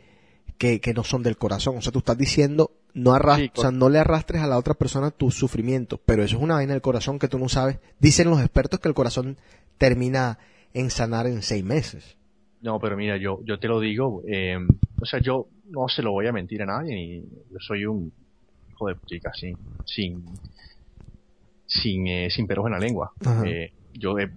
que, 0.58 0.80
que 0.80 0.94
no 0.94 1.04
son 1.04 1.24
del 1.24 1.36
corazón. 1.38 1.76
O 1.78 1.82
sea, 1.82 1.92
tú 1.92 2.00
estás 2.00 2.18
diciendo, 2.18 2.72
no, 2.94 3.12
arras- 3.14 3.40
Sí, 3.40 3.52
o 3.54 3.62
sea, 3.62 3.72
no 3.72 3.90
le 3.90 4.00
arrastres 4.00 4.42
a 4.42 4.48
la 4.48 4.58
otra 4.58 4.76
persona 4.76 5.12
tu 5.12 5.30
sufrimiento. 5.30 6.00
Pero 6.06 6.24
eso 6.24 6.38
es 6.38 6.42
una 6.42 6.56
vaina 6.56 6.72
del 6.72 6.82
corazón 6.82 7.20
que 7.20 7.28
tú 7.28 7.38
no 7.38 7.50
sabes. 7.50 7.80
Dicen 8.00 8.30
los 8.30 8.40
expertos 8.40 8.80
que 8.80 8.88
el 8.88 8.94
corazón 8.94 9.38
termina 9.78 10.40
en 10.74 10.90
sanar 10.90 11.28
en 11.28 11.42
seis 11.42 11.66
meses. 11.66 12.16
No, 12.62 12.80
pero 12.80 12.98
mira, 12.98 13.16
yo, 13.18 13.40
yo 13.46 13.58
te 13.60 13.68
lo 13.70 13.80
digo, 13.80 14.22
eh, 14.28 14.58
o 15.02 15.06
sea, 15.06 15.20
yo 15.20 15.48
no 15.66 15.88
se 15.88 16.02
lo 16.02 16.12
voy 16.12 16.28
a 16.28 16.32
mentir 16.32 16.62
a 16.62 16.66
nadie, 16.66 16.96
ni 16.96 17.22
yo 17.22 17.58
soy 17.60 17.86
un 17.86 18.12
hijo 18.70 18.88
de 18.88 18.96
chica, 19.06 19.32
sin, 19.34 19.58
sin, 19.86 20.24
sin, 21.66 22.08
eh, 22.08 22.30
sin 22.30 22.48
peros 22.48 22.66
en 22.66 22.72
la 22.74 22.80
lengua. 22.80 23.12
Eh, 23.46 23.72
yo 23.94 24.18
he, 24.20 24.30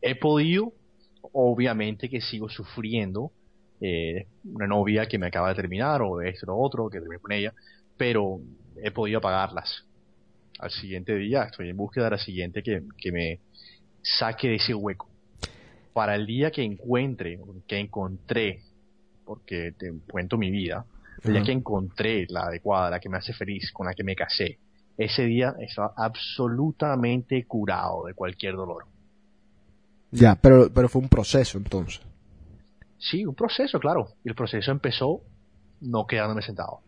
he 0.00 0.14
podido, 0.16 0.72
obviamente 1.32 2.08
que 2.08 2.20
sigo 2.20 2.48
sufriendo, 2.48 3.32
eh, 3.80 4.26
una 4.44 4.66
novia 4.66 5.06
que 5.06 5.18
me 5.18 5.26
acaba 5.26 5.50
de 5.50 5.54
terminar, 5.54 6.02
o 6.02 6.18
de 6.18 6.30
esto 6.30 6.46
o 6.46 6.54
lo 6.54 6.58
otro, 6.58 6.90
que 6.90 7.00
terminé 7.00 7.20
con 7.20 7.32
ella, 7.32 7.54
pero 7.96 8.40
he 8.82 8.90
podido 8.90 9.18
apagarlas. 9.18 9.84
Al 10.58 10.70
siguiente 10.70 11.14
día 11.14 11.44
estoy 11.44 11.70
en 11.70 11.76
búsqueda 11.76 12.04
de 12.04 12.10
la 12.10 12.18
siguiente 12.18 12.62
que, 12.62 12.82
que 12.96 13.12
me 13.12 13.40
saque 14.02 14.48
de 14.48 14.54
ese 14.56 14.74
hueco 14.74 15.08
para 15.92 16.14
el 16.14 16.26
día 16.26 16.52
que 16.52 16.62
encuentre, 16.62 17.40
que 17.66 17.76
encontré, 17.76 18.62
porque 19.28 19.74
te 19.78 19.92
cuento 20.10 20.38
mi 20.38 20.50
vida, 20.50 20.86
el 21.22 21.34
día 21.34 21.42
que 21.42 21.52
encontré 21.52 22.26
la 22.30 22.44
adecuada, 22.44 22.88
la 22.90 22.98
que 22.98 23.10
me 23.10 23.18
hace 23.18 23.34
feliz, 23.34 23.70
con 23.72 23.86
la 23.86 23.92
que 23.92 24.02
me 24.02 24.16
casé, 24.16 24.58
ese 24.96 25.26
día 25.26 25.54
estaba 25.60 25.92
absolutamente 25.94 27.44
curado 27.44 28.06
de 28.06 28.14
cualquier 28.14 28.54
dolor. 28.54 28.86
Ya, 30.10 30.34
pero, 30.34 30.72
pero 30.72 30.88
fue 30.88 31.02
un 31.02 31.10
proceso 31.10 31.58
entonces. 31.58 32.00
Sí, 32.96 33.26
un 33.26 33.34
proceso, 33.34 33.78
claro. 33.78 34.08
Y 34.24 34.30
el 34.30 34.34
proceso 34.34 34.72
empezó 34.72 35.20
no 35.82 36.06
quedándome 36.06 36.40
sentado. 36.40 36.80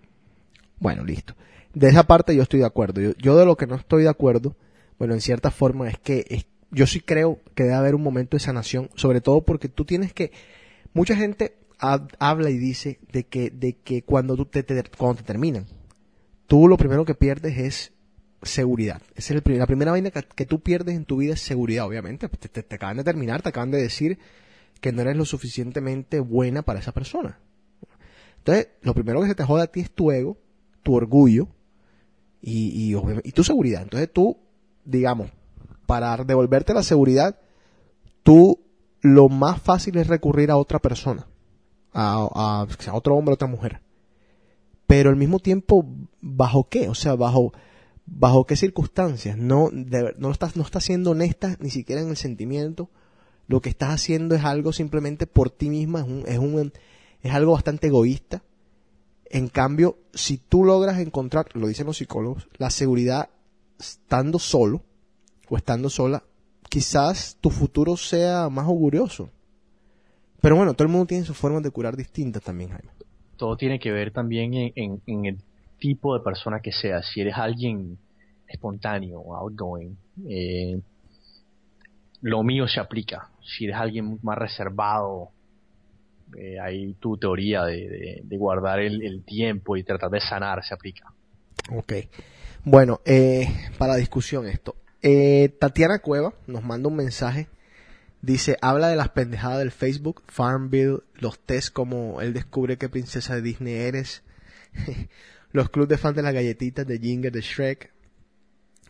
Bueno, 0.79 1.05
listo. 1.05 1.35
De 1.75 1.89
esa 1.89 2.05
parte 2.05 2.35
yo 2.35 2.43
estoy 2.43 2.61
de 2.61 2.67
acuerdo. 2.67 3.03
Yo, 3.03 3.13
yo 3.19 3.37
de 3.37 3.45
lo 3.45 3.57
que 3.57 3.67
no 3.67 3.75
estoy 3.75 4.05
de 4.05 4.09
acuerdo, 4.09 4.57
bueno, 4.99 5.13
en 5.13 5.21
cierta 5.21 5.51
forma 5.51 5.89
es 5.91 5.99
que 5.99 6.25
es- 6.31 6.47
yo 6.71 6.87
sí 6.87 7.01
creo 7.01 7.39
que 7.55 7.65
debe 7.65 7.75
haber 7.75 7.95
un 7.95 8.03
momento 8.03 8.37
de 8.37 8.41
sanación, 8.41 8.89
sobre 8.95 9.21
todo 9.21 9.43
porque 9.43 9.69
tú 9.69 9.85
tienes 9.85 10.15
que, 10.15 10.33
mucha 10.95 11.15
gente 11.15 11.60
habla 11.81 12.51
y 12.51 12.59
dice 12.59 13.01
de 13.13 13.25
que, 13.25 13.51
de 13.51 13.75
que 13.75 14.03
cuando 14.03 14.37
tú 14.37 14.47
te, 14.47 14.63
te- 14.63 14.85
cuando 14.97 15.17
te 15.19 15.25
terminan, 15.25 15.67
tú 16.47 16.69
lo 16.69 16.77
primero 16.77 17.05
que 17.05 17.15
pierdes 17.15 17.59
es 17.59 17.93
seguridad. 18.43 19.03
Esa 19.15 19.35
es 19.35 19.43
el 19.45 19.59
la 19.59 19.67
primera 19.67 19.91
vaina 19.91 20.11
que, 20.11 20.47
tú 20.47 20.61
pierdes 20.61 20.97
en 20.97 21.05
tu 21.05 21.19
vida 21.19 21.35
es 21.35 21.41
seguridad, 21.41 21.87
obviamente. 21.87 22.29
Te, 22.29 22.49
te- 22.63 22.75
acaban 22.75 22.97
de 22.97 23.05
terminar, 23.05 23.43
te 23.43 23.49
acaban 23.51 23.71
de 23.71 23.83
decir 23.83 24.19
que 24.81 24.93
no 24.93 25.03
eres 25.03 25.17
lo 25.17 25.25
suficientemente 25.25 26.21
buena 26.21 26.63
para 26.63 26.81
esa 26.81 26.93
persona. 26.93 27.39
Entonces, 28.39 28.69
lo 28.83 28.95
primero 28.95 29.21
que 29.21 29.29
se 29.29 29.35
te 29.35 29.45
jode 29.45 29.63
a 29.63 29.67
ti 29.67 29.81
es 29.81 29.91
tu 29.91 30.11
ego, 30.11 30.39
tu 30.83 30.95
orgullo 30.95 31.49
y, 32.41 32.93
y, 32.95 32.97
y 33.25 33.33
tu 33.33 33.45
seguridad. 33.45 33.83
Entonces 33.83 34.11
tú, 34.13 34.39
digamos, 34.85 35.31
para 35.87 36.17
devolverte 36.25 36.73
la 36.73 36.83
seguridad, 36.83 37.39
tú 38.23 38.61
lo 39.03 39.29
más 39.29 39.61
fácil 39.61 39.97
es 39.99 40.07
recurrir 40.07 40.51
a 40.51 40.57
otra 40.57 40.79
persona, 40.79 41.27
a, 41.93 42.29
a, 42.35 42.91
a 42.91 42.95
otro 42.95 43.17
hombre, 43.17 43.33
a 43.33 43.35
otra 43.35 43.49
mujer. 43.49 43.81
Pero 44.87 45.11
al 45.11 45.17
mismo 45.17 45.39
tiempo, 45.39 45.87
¿bajo 46.21 46.69
qué? 46.69 46.89
O 46.89 46.95
sea, 46.95 47.15
bajo, 47.15 47.53
bajo 48.07 48.45
qué 48.45 48.57
circunstancias. 48.57 49.37
No, 49.37 49.71
de 49.73 50.15
no 50.19 50.31
estás, 50.31 50.57
no 50.57 50.63
estás 50.63 50.85
siendo 50.85 51.13
honesta 51.13 51.57
ni 51.61 51.71
siquiera 51.71 52.03
en 52.03 52.09
el 52.09 52.17
sentimiento. 52.17 52.91
Lo 53.47 53.61
que 53.61 53.69
estás 53.69 53.91
haciendo 53.91 54.35
es 54.35 54.45
algo 54.45 54.73
simplemente 54.73 55.27
por 55.27 55.51
ti 55.51 55.71
misma, 55.71 56.01
es 56.01 56.07
un, 56.07 56.25
es 56.27 56.39
un, 56.39 56.73
es 57.23 57.33
algo 57.33 57.53
bastante 57.53 57.89
egoísta. 57.89 58.43
En 59.27 59.49
cambio, 59.49 59.99
si 60.13 60.39
tú 60.39 60.65
logras 60.65 60.99
encontrar, 60.99 61.47
lo 61.55 61.69
dicen 61.69 61.87
los 61.87 61.99
psicólogos, 61.99 62.49
la 62.59 62.71
seguridad 62.71 63.31
estando 63.79 64.39
solo 64.39 64.83
o 65.49 65.57
estando 65.57 65.89
sola, 65.89 66.25
quizás 66.69 67.37
tu 67.41 67.51
futuro 67.51 67.97
sea 67.97 68.49
más 68.49 68.67
augurioso. 68.67 69.31
Pero 70.41 70.57
bueno, 70.57 70.75
todo 70.75 70.85
el 70.87 70.93
mundo 70.93 71.07
tiene 71.07 71.25
sus 71.25 71.37
formas 71.37 71.63
de 71.63 71.71
curar 71.71 71.97
distintas 71.97 72.43
también, 72.43 72.71
Jaime. 72.71 72.91
Todo 73.37 73.57
tiene 73.57 73.79
que 73.79 73.91
ver 73.91 74.11
también 74.13 74.55
en, 74.55 74.73
en- 74.75 75.03
en 75.07 75.25
el 75.27 75.39
tipo 75.79 76.17
de 76.17 76.23
persona 76.25 76.61
que 76.61 76.73
seas. 76.73 77.07
Si 77.13 77.21
eres 77.21 77.35
alguien 77.37 77.99
espontáneo, 78.49 79.35
outgoing, 79.37 79.97
eh, 80.29 80.81
lo 82.23 82.43
mío 82.43 82.67
se 82.69 82.81
aplica. 82.81 83.29
Si 83.43 83.65
eres 83.65 83.77
alguien 83.77 84.19
más 84.23 84.37
reservado, 84.39 85.31
eh, 86.37 86.59
ahí 86.61 86.95
tu 87.01 87.17
teoría 87.17 87.65
de, 87.65 87.89
de- 87.89 88.21
de 88.25 88.37
guardar 88.37 88.81
el, 88.81 89.03
el 89.03 89.23
tiempo 89.25 89.77
y 89.77 89.83
tratar 89.83 90.11
de 90.11 90.21
sanar 90.21 90.63
se 90.65 90.75
aplica. 90.75 91.13
Ok. 91.75 91.93
Bueno, 92.65 93.01
eh, 93.07 93.49
para 93.79 93.97
discusión 93.97 94.47
esto. 94.47 94.77
Eh, 95.03 95.49
Tatiana 95.59 95.99
Cueva 96.01 96.35
nos 96.47 96.63
manda 96.63 96.89
un 96.89 96.97
mensaje. 96.97 97.49
Dice, 98.23 98.59
habla 98.61 98.89
de 98.89 98.97
las 98.97 99.09
pendejadas 99.11 99.59
del 99.59 99.71
Facebook, 99.71 100.23
Farmville, 100.29 101.01
los 101.15 101.39
test 101.39 101.73
como 101.73 102.21
él 102.21 102.35
descubre 102.35 102.77
qué 102.77 102.89
princesa 102.89 103.35
de 103.35 103.43
Disney 103.43 103.75
eres, 103.75 104.23
los 105.53 105.71
clubes 105.71 105.89
de 105.89 105.99
fans 105.99 106.17
de 106.17 106.23
las 106.23 106.35
galletitas 106.35 106.87
de 106.87 106.99
Ginger 106.99 107.33
de 107.33 107.41
Shrek, 107.41 107.93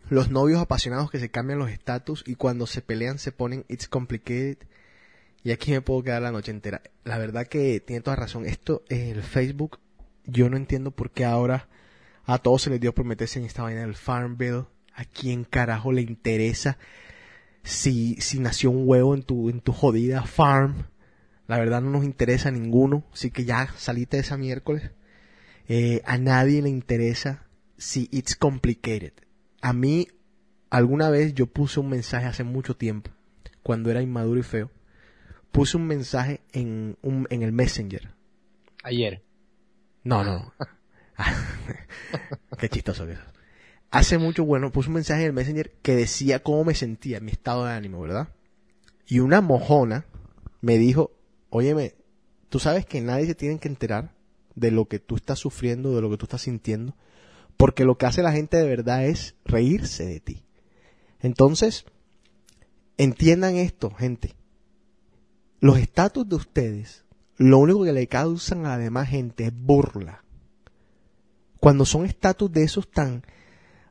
los 0.08 0.30
novios 0.30 0.60
apasionados 0.60 1.10
que 1.10 1.20
se 1.20 1.30
cambian 1.30 1.60
los 1.60 1.70
estatus 1.70 2.24
y 2.26 2.34
cuando 2.34 2.66
se 2.66 2.82
pelean 2.82 3.18
se 3.18 3.30
ponen 3.30 3.64
It's 3.68 3.88
complicated. 3.88 4.58
Y 5.42 5.52
aquí 5.52 5.70
me 5.70 5.80
puedo 5.80 6.02
quedar 6.02 6.20
la 6.20 6.32
noche 6.32 6.50
entera. 6.50 6.82
La 7.04 7.16
verdad 7.16 7.46
que 7.46 7.80
tiene 7.80 8.02
toda 8.02 8.16
razón. 8.16 8.44
Esto, 8.44 8.82
eh, 8.88 9.10
el 9.10 9.22
Facebook, 9.22 9.78
yo 10.26 10.50
no 10.50 10.56
entiendo 10.56 10.90
por 10.90 11.12
qué 11.12 11.24
ahora 11.24 11.68
a 12.24 12.38
todos 12.38 12.62
se 12.62 12.70
les 12.70 12.80
dio 12.80 12.92
por 12.92 13.06
meterse 13.06 13.38
en 13.38 13.46
esta 13.46 13.62
vaina 13.62 13.82
del 13.82 13.94
Farmville. 13.94 14.64
¿A 14.94 15.04
quién 15.04 15.44
carajo 15.44 15.92
le 15.92 16.02
interesa 16.02 16.76
si, 17.62 18.16
si 18.16 18.38
nació 18.38 18.70
un 18.70 18.88
huevo 18.88 19.14
en 19.14 19.22
tu, 19.22 19.50
en 19.50 19.60
tu 19.60 19.72
jodida 19.72 20.22
farm? 20.22 20.86
La 21.46 21.58
verdad 21.58 21.80
no 21.80 21.90
nos 21.90 22.04
interesa 22.04 22.48
a 22.48 22.52
ninguno. 22.52 23.04
Así 23.12 23.30
que 23.30 23.44
ya 23.44 23.68
salite 23.76 24.16
de 24.16 24.22
esa 24.22 24.36
miércoles. 24.36 24.90
Eh, 25.68 26.02
a 26.04 26.18
nadie 26.18 26.62
le 26.62 26.68
interesa 26.68 27.46
si 27.76 28.08
it's 28.12 28.36
complicated. 28.36 29.12
A 29.62 29.72
mí, 29.72 30.08
alguna 30.68 31.10
vez 31.10 31.34
yo 31.34 31.46
puse 31.46 31.80
un 31.80 31.88
mensaje 31.88 32.26
hace 32.26 32.44
mucho 32.44 32.76
tiempo, 32.76 33.10
cuando 33.62 33.90
era 33.90 34.02
inmaduro 34.02 34.40
y 34.40 34.42
feo, 34.42 34.70
puse 35.52 35.76
un 35.76 35.86
mensaje 35.86 36.40
en, 36.52 36.96
un, 37.02 37.26
en 37.30 37.42
el 37.42 37.52
Messenger. 37.52 38.14
Ayer. 38.82 39.22
No, 40.04 40.24
no. 40.24 40.38
no. 40.38 40.54
Qué 42.58 42.68
chistoso 42.68 43.06
que 43.06 43.12
eso. 43.12 43.22
Hace 43.90 44.18
mucho, 44.18 44.44
bueno, 44.44 44.70
puse 44.70 44.88
un 44.88 44.94
mensaje 44.94 45.22
en 45.22 45.26
el 45.28 45.32
Messenger 45.32 45.72
que 45.82 45.96
decía 45.96 46.42
cómo 46.42 46.64
me 46.64 46.74
sentía, 46.74 47.20
mi 47.20 47.32
estado 47.32 47.64
de 47.64 47.72
ánimo, 47.72 48.00
¿verdad? 48.00 48.28
Y 49.06 49.18
una 49.18 49.40
mojona 49.40 50.06
me 50.60 50.78
dijo, 50.78 51.10
óyeme, 51.48 51.94
tú 52.48 52.60
sabes 52.60 52.86
que 52.86 53.00
nadie 53.00 53.26
se 53.26 53.34
tiene 53.34 53.58
que 53.58 53.68
enterar 53.68 54.14
de 54.54 54.70
lo 54.70 54.86
que 54.86 55.00
tú 55.00 55.16
estás 55.16 55.40
sufriendo, 55.40 55.94
de 55.94 56.02
lo 56.02 56.10
que 56.10 56.16
tú 56.16 56.26
estás 56.26 56.42
sintiendo, 56.42 56.94
porque 57.56 57.84
lo 57.84 57.98
que 57.98 58.06
hace 58.06 58.22
la 58.22 58.32
gente 58.32 58.56
de 58.56 58.68
verdad 58.68 59.04
es 59.06 59.34
reírse 59.44 60.06
de 60.06 60.20
ti. 60.20 60.44
Entonces, 61.18 61.84
entiendan 62.96 63.56
esto, 63.56 63.90
gente. 63.90 64.34
Los 65.58 65.78
estatus 65.78 66.28
de 66.28 66.36
ustedes, 66.36 67.04
lo 67.36 67.58
único 67.58 67.84
que 67.84 67.92
le 67.92 68.06
causan 68.06 68.66
a 68.66 68.70
la 68.70 68.78
demás 68.78 69.08
gente 69.08 69.44
es 69.44 69.52
burla. 69.52 70.24
Cuando 71.58 71.84
son 71.84 72.06
estatus 72.06 72.50
de 72.52 72.62
esos 72.62 72.90
tan, 72.90 73.22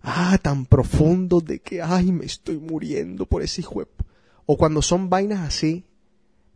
ah, 0.02 0.38
tan 0.42 0.66
profundos 0.66 1.46
de 1.46 1.60
que, 1.60 1.82
ay, 1.82 2.12
me 2.12 2.26
estoy 2.26 2.58
muriendo 2.58 3.26
por 3.26 3.42
ese 3.42 3.62
hijo 3.62 3.80
de 3.80 3.86
p-". 3.86 4.04
O 4.46 4.58
cuando 4.58 4.82
son 4.82 5.10
vainas 5.10 5.40
así, 5.48 5.86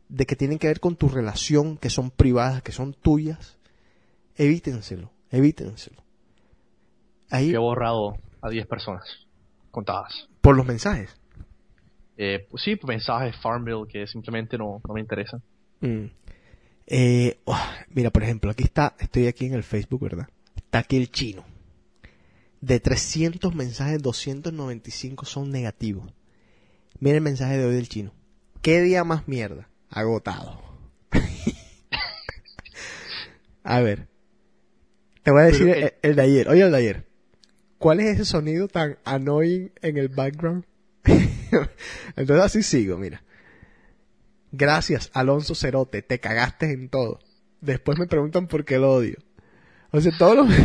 de 0.10 0.26
que 0.26 0.36
tienen 0.36 0.60
que 0.60 0.68
ver 0.68 0.80
con 0.80 0.96
tu 0.96 1.10
relación, 1.10 1.78
que 1.78 1.90
son 1.90 2.12
privadas, 2.12 2.62
que 2.62 2.72
son 2.72 2.94
tuyas, 2.94 3.58
evítenselo, 4.36 5.12
evítenselo. 5.32 6.04
Ahí, 7.30 7.52
Yo 7.52 7.56
he 7.56 7.60
borrado 7.60 8.18
a 8.42 8.50
10 8.50 8.68
personas 8.68 9.04
contadas. 9.72 10.28
por 10.42 10.56
los 10.56 10.66
mensajes. 10.66 11.10
Eh, 12.18 12.46
pues 12.50 12.64
sí, 12.64 12.80
mensajes 12.86 13.36
Farmville 13.42 13.88
que 13.90 14.06
simplemente 14.06 14.58
no, 14.58 14.82
no 14.88 14.94
me 14.94 15.02
interesan. 15.02 15.42
Mm. 15.82 16.06
Eh, 16.86 17.40
oh, 17.46 17.60
mira, 17.90 18.12
por 18.12 18.24
ejemplo, 18.24 18.52
aquí 18.52 18.64
está, 18.64 18.96
estoy 19.00 19.28
aquí 19.28 19.46
en 19.46 19.54
el 19.54 19.64
Facebook, 19.64 20.02
¿verdad? 20.02 20.28
Está 20.56 20.80
aquí 20.80 20.98
el 20.98 21.10
chino. 21.12 21.44
De 22.64 22.80
300 22.80 23.54
mensajes, 23.56 24.02
295 24.02 25.26
son 25.26 25.52
negativos. 25.52 26.14
Mira 27.00 27.18
el 27.18 27.22
mensaje 27.22 27.58
de 27.58 27.66
hoy 27.66 27.76
del 27.76 27.90
chino. 27.90 28.14
¿Qué 28.62 28.80
día 28.82 29.04
más 29.04 29.28
mierda? 29.28 29.68
Agotado. 29.90 30.62
a 33.64 33.82
ver. 33.82 34.08
Te 35.24 35.32
voy 35.32 35.42
a 35.42 35.46
decir 35.46 35.68
el, 35.68 35.84
el- 35.84 35.94
el 36.02 36.16
de 36.16 36.22
ayer. 36.22 36.48
Oye, 36.50 36.62
el 36.64 36.72
de 36.72 36.78
ayer. 36.78 37.08
¿Cuál 37.80 38.00
es 38.00 38.14
ese 38.16 38.24
sonido 38.24 38.70
tan 38.70 38.98
annoying 39.04 39.72
en 39.82 39.98
el 39.98 40.08
background? 40.08 40.64
Entonces 42.16 42.46
así 42.46 42.64
sigo, 42.64 42.98
mira. 42.98 43.24
Gracias, 44.54 45.10
Alonso 45.14 45.54
Cerote, 45.54 46.02
te 46.02 46.20
cagaste 46.20 46.72
en 46.72 46.88
todo. 46.88 47.20
Después 47.60 48.00
me 48.00 48.08
preguntan 48.08 48.48
por 48.48 48.64
qué 48.64 48.78
lo 48.78 48.94
odio. 48.94 49.18
O 49.92 50.00
sea, 50.00 50.14
todos 50.18 50.38
los, 50.48 50.56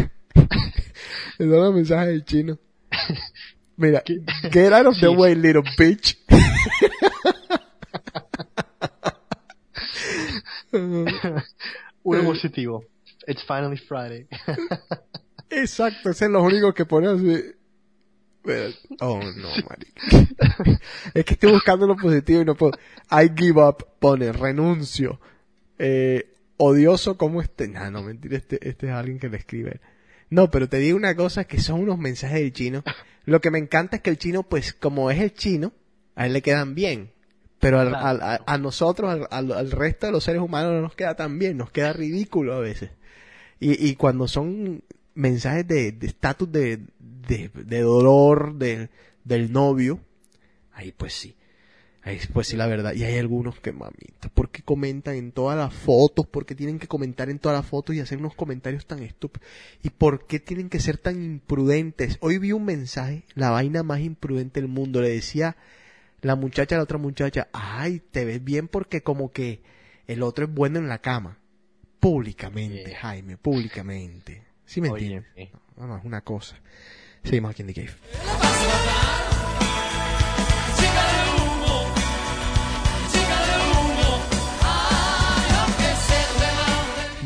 todos 1.46 1.64
los 1.66 1.74
mensajes 1.74 2.08
del 2.08 2.24
chino. 2.24 2.58
Mira, 3.76 4.02
get 4.50 4.72
out 4.72 4.86
of 4.86 4.98
the 5.00 5.08
way, 5.08 5.36
little 5.36 5.62
bitch. 5.78 6.16
Uno 10.72 12.20
Eh. 12.20 12.24
positivo. 12.24 12.84
It's 13.26 13.42
finally 13.42 13.76
Friday. 13.76 14.26
Exacto, 15.50 16.10
ese 16.10 16.26
es 16.26 16.30
lo 16.30 16.42
único 16.42 16.72
que 16.72 16.86
pone 16.86 17.08
así. 17.08 17.42
Pero- 18.42 18.74
Oh, 19.00 19.20
no, 19.20 19.48
marica. 19.68 20.78
es 21.14 21.24
que 21.24 21.34
estoy 21.34 21.52
buscando 21.52 21.86
lo 21.86 21.96
positivo 21.96 22.42
y 22.42 22.44
no 22.44 22.54
puedo. 22.54 22.72
I 23.10 23.30
give 23.36 23.60
up, 23.62 23.84
pone, 23.98 24.32
renuncio. 24.32 25.20
Eh, 25.78 26.34
odioso 26.56 27.18
como 27.18 27.42
este. 27.42 27.68
No, 27.68 27.90
no, 27.90 28.02
mentira, 28.02 28.36
este, 28.38 28.66
este 28.66 28.86
es 28.86 28.92
alguien 28.92 29.18
que 29.18 29.28
le 29.28 29.36
escribe. 29.36 29.80
No, 30.30 30.50
pero 30.50 30.68
te 30.68 30.78
digo 30.78 30.96
una 30.96 31.14
cosa, 31.14 31.44
que 31.44 31.60
son 31.60 31.80
unos 31.80 31.98
mensajes 31.98 32.38
del 32.40 32.52
chino. 32.52 32.82
Lo 33.24 33.40
que 33.40 33.50
me 33.50 33.58
encanta 33.58 33.96
es 33.96 34.02
que 34.02 34.10
el 34.10 34.18
chino, 34.18 34.42
pues, 34.42 34.72
como 34.72 35.10
es 35.10 35.20
el 35.20 35.34
chino, 35.34 35.72
a 36.14 36.26
él 36.26 36.32
le 36.32 36.42
quedan 36.42 36.74
bien. 36.74 37.12
Pero 37.60 37.80
al- 37.80 37.94
al- 37.94 38.22
a, 38.22 38.40
a 38.46 38.58
nosotros, 38.58 39.26
al, 39.30 39.70
resto 39.72 40.06
de 40.06 40.12
los 40.12 40.22
seres 40.24 40.40
humanos 40.40 40.72
no 40.72 40.80
nos 40.82 40.94
queda 40.94 41.14
tan 41.16 41.38
bien, 41.38 41.56
nos 41.56 41.70
queda 41.70 41.92
ridículo 41.92 42.54
a 42.54 42.60
veces. 42.60 42.90
Y, 43.60 43.84
y 43.88 43.96
cuando 43.96 44.28
son 44.28 44.84
mensajes 45.14 45.66
de 45.66 45.96
estatus 46.02 46.50
de, 46.52 46.78
de, 47.00 47.50
de 47.52 47.80
dolor 47.80 48.54
de, 48.54 48.90
del 49.24 49.52
novio, 49.52 50.00
ahí 50.72 50.92
pues 50.92 51.14
sí. 51.14 51.34
Pues 52.32 52.48
sí 52.48 52.56
la 52.56 52.66
verdad. 52.66 52.94
Y 52.94 53.04
hay 53.04 53.18
algunos 53.18 53.60
que 53.60 53.72
mamita, 53.72 54.28
¿por 54.34 54.50
qué 54.50 54.62
comentan 54.62 55.14
en 55.16 55.32
todas 55.32 55.58
las 55.58 55.72
fotos? 55.74 56.26
¿Por 56.26 56.46
qué 56.46 56.54
tienen 56.54 56.78
que 56.78 56.86
comentar 56.86 57.30
en 57.30 57.38
todas 57.38 57.58
las 57.58 57.66
fotos 57.66 57.94
y 57.94 58.00
hacer 58.00 58.18
unos 58.18 58.34
comentarios 58.34 58.86
tan 58.86 59.02
estúpidos? 59.02 59.48
¿Y 59.82 59.90
por 59.90 60.26
qué 60.26 60.40
tienen 60.40 60.68
que 60.68 60.80
ser 60.80 60.98
tan 60.98 61.22
imprudentes? 61.22 62.18
Hoy 62.20 62.38
vi 62.38 62.52
un 62.52 62.64
mensaje, 62.64 63.24
la 63.34 63.50
vaina 63.50 63.82
más 63.82 64.00
imprudente 64.00 64.60
del 64.60 64.68
mundo, 64.68 65.02
le 65.02 65.10
decía 65.10 65.56
la 66.20 66.34
muchacha 66.36 66.74
a 66.74 66.78
la 66.78 66.84
otra 66.84 66.98
muchacha, 66.98 67.48
ay, 67.52 68.00
te 68.10 68.24
ves 68.24 68.42
bien 68.42 68.68
porque 68.68 69.02
como 69.02 69.30
que 69.30 69.62
el 70.06 70.22
otro 70.22 70.46
es 70.46 70.52
bueno 70.52 70.78
en 70.78 70.88
la 70.88 70.98
cama. 70.98 71.38
Públicamente, 72.00 72.84
Bien. 72.84 72.96
Jaime, 72.96 73.36
públicamente. 73.36 74.42
¿Sí 74.64 74.80
me 74.80 74.90
Oye, 74.90 75.16
entiendes? 75.16 75.50
No, 75.76 75.86
no, 75.86 75.98
es 75.98 76.04
una 76.04 76.20
cosa. 76.22 76.56
Seguimos 77.24 77.50
aquí 77.50 77.62
en 77.62 77.68
The 77.68 77.74
Cave. 77.74 79.27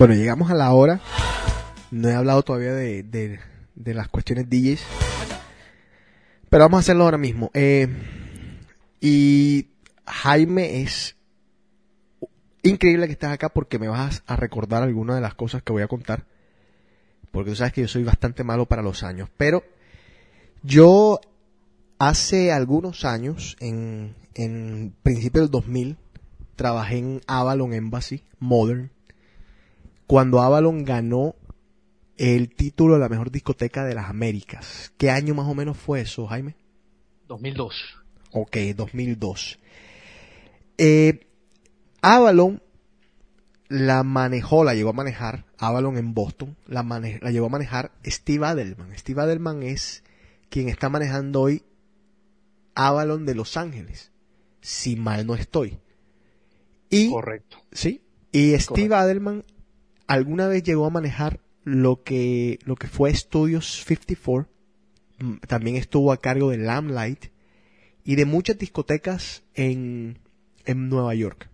Bueno, 0.02 0.16
llegamos 0.16 0.50
a 0.50 0.54
la 0.54 0.72
hora. 0.72 0.98
No 1.92 2.08
he 2.08 2.12
hablado 2.12 2.42
todavía 2.42 2.72
de, 2.72 3.04
de, 3.04 3.94
las 3.94 4.08
cuestiones 4.08 4.50
DJs. 4.50 4.82
Pero 6.50 6.64
vamos 6.64 6.78
a 6.78 6.80
hacerlo 6.80 7.04
ahora 7.04 7.18
mismo. 7.18 7.52
Eh, 7.54 7.86
y 9.00 9.68
Jaime 10.04 10.82
es 10.82 11.14
increíble 12.64 13.06
que 13.06 13.12
estés 13.12 13.30
acá 13.30 13.50
porque 13.50 13.78
me 13.78 13.86
vas 13.86 14.24
a 14.26 14.34
recordar 14.34 14.82
algunas 14.82 15.14
de 15.14 15.22
las 15.22 15.36
cosas 15.36 15.62
que 15.62 15.72
voy 15.72 15.84
a 15.84 15.86
contar. 15.86 16.24
Porque 17.30 17.50
tú 17.50 17.56
sabes 17.58 17.72
que 17.72 17.82
yo 17.82 17.86
soy 17.86 18.02
bastante 18.02 18.42
malo 18.42 18.66
para 18.66 18.82
los 18.82 19.04
años. 19.04 19.28
Pero 19.36 19.62
yo 20.64 21.20
hace 22.00 22.50
algunos 22.50 23.04
años, 23.04 23.56
en, 23.60 24.16
en 24.34 24.96
principio 25.04 25.42
del 25.42 25.50
2000, 25.52 25.96
trabajé 26.56 26.98
en 26.98 27.20
Avalon 27.28 27.72
Embassy 27.72 28.24
Modern 28.40 28.90
cuando 30.12 30.42
Avalon 30.42 30.84
ganó 30.84 31.36
el 32.18 32.50
título 32.54 32.92
de 32.92 33.00
la 33.00 33.08
mejor 33.08 33.30
discoteca 33.30 33.82
de 33.86 33.94
las 33.94 34.10
Américas. 34.10 34.92
¿Qué 34.98 35.10
año 35.10 35.34
más 35.34 35.46
o 35.48 35.54
menos 35.54 35.78
fue 35.78 36.02
eso, 36.02 36.26
Jaime? 36.26 36.54
2002. 37.28 37.74
Ok, 38.32 38.58
2002. 38.76 39.58
Eh, 40.76 41.26
Avalon 42.02 42.62
la 43.68 44.02
manejó, 44.02 44.64
la 44.64 44.74
llegó 44.74 44.90
a 44.90 44.92
manejar, 44.92 45.46
Avalon 45.56 45.96
en 45.96 46.12
Boston, 46.12 46.58
la, 46.66 46.82
mane- 46.82 47.18
la 47.22 47.30
llegó 47.30 47.46
a 47.46 47.48
manejar 47.48 47.92
Steve 48.04 48.44
Adelman. 48.46 48.94
Steve 48.98 49.22
Adelman 49.22 49.62
es 49.62 50.04
quien 50.50 50.68
está 50.68 50.90
manejando 50.90 51.40
hoy 51.40 51.62
Avalon 52.74 53.24
de 53.24 53.34
Los 53.34 53.56
Ángeles, 53.56 54.10
si 54.60 54.94
mal 54.94 55.26
no 55.26 55.34
estoy. 55.36 55.78
Y 56.90 57.08
Correcto. 57.10 57.56
Sí. 57.72 58.02
Y 58.30 58.50
Steve 58.58 58.66
Correcto. 58.66 58.96
Adelman 58.96 59.44
alguna 60.12 60.46
vez 60.48 60.62
llegó 60.62 60.86
a 60.86 60.90
manejar 60.90 61.40
lo 61.64 62.02
que, 62.02 62.58
lo 62.64 62.76
que 62.76 62.88
fue 62.88 63.14
Studios 63.14 63.82
54. 63.84 64.48
Mm, 65.18 65.36
También 65.48 65.76
estuvo 65.76 66.12
a 66.12 66.20
cargo 66.20 66.50
de 66.50 66.58
Lamplight 66.58 67.26
y 68.04 68.16
de 68.16 68.24
muchas 68.26 68.58
discotecas 68.58 69.42
en, 69.54 70.18
en 70.64 70.88
Nueva 70.88 71.14
York. 71.14 71.48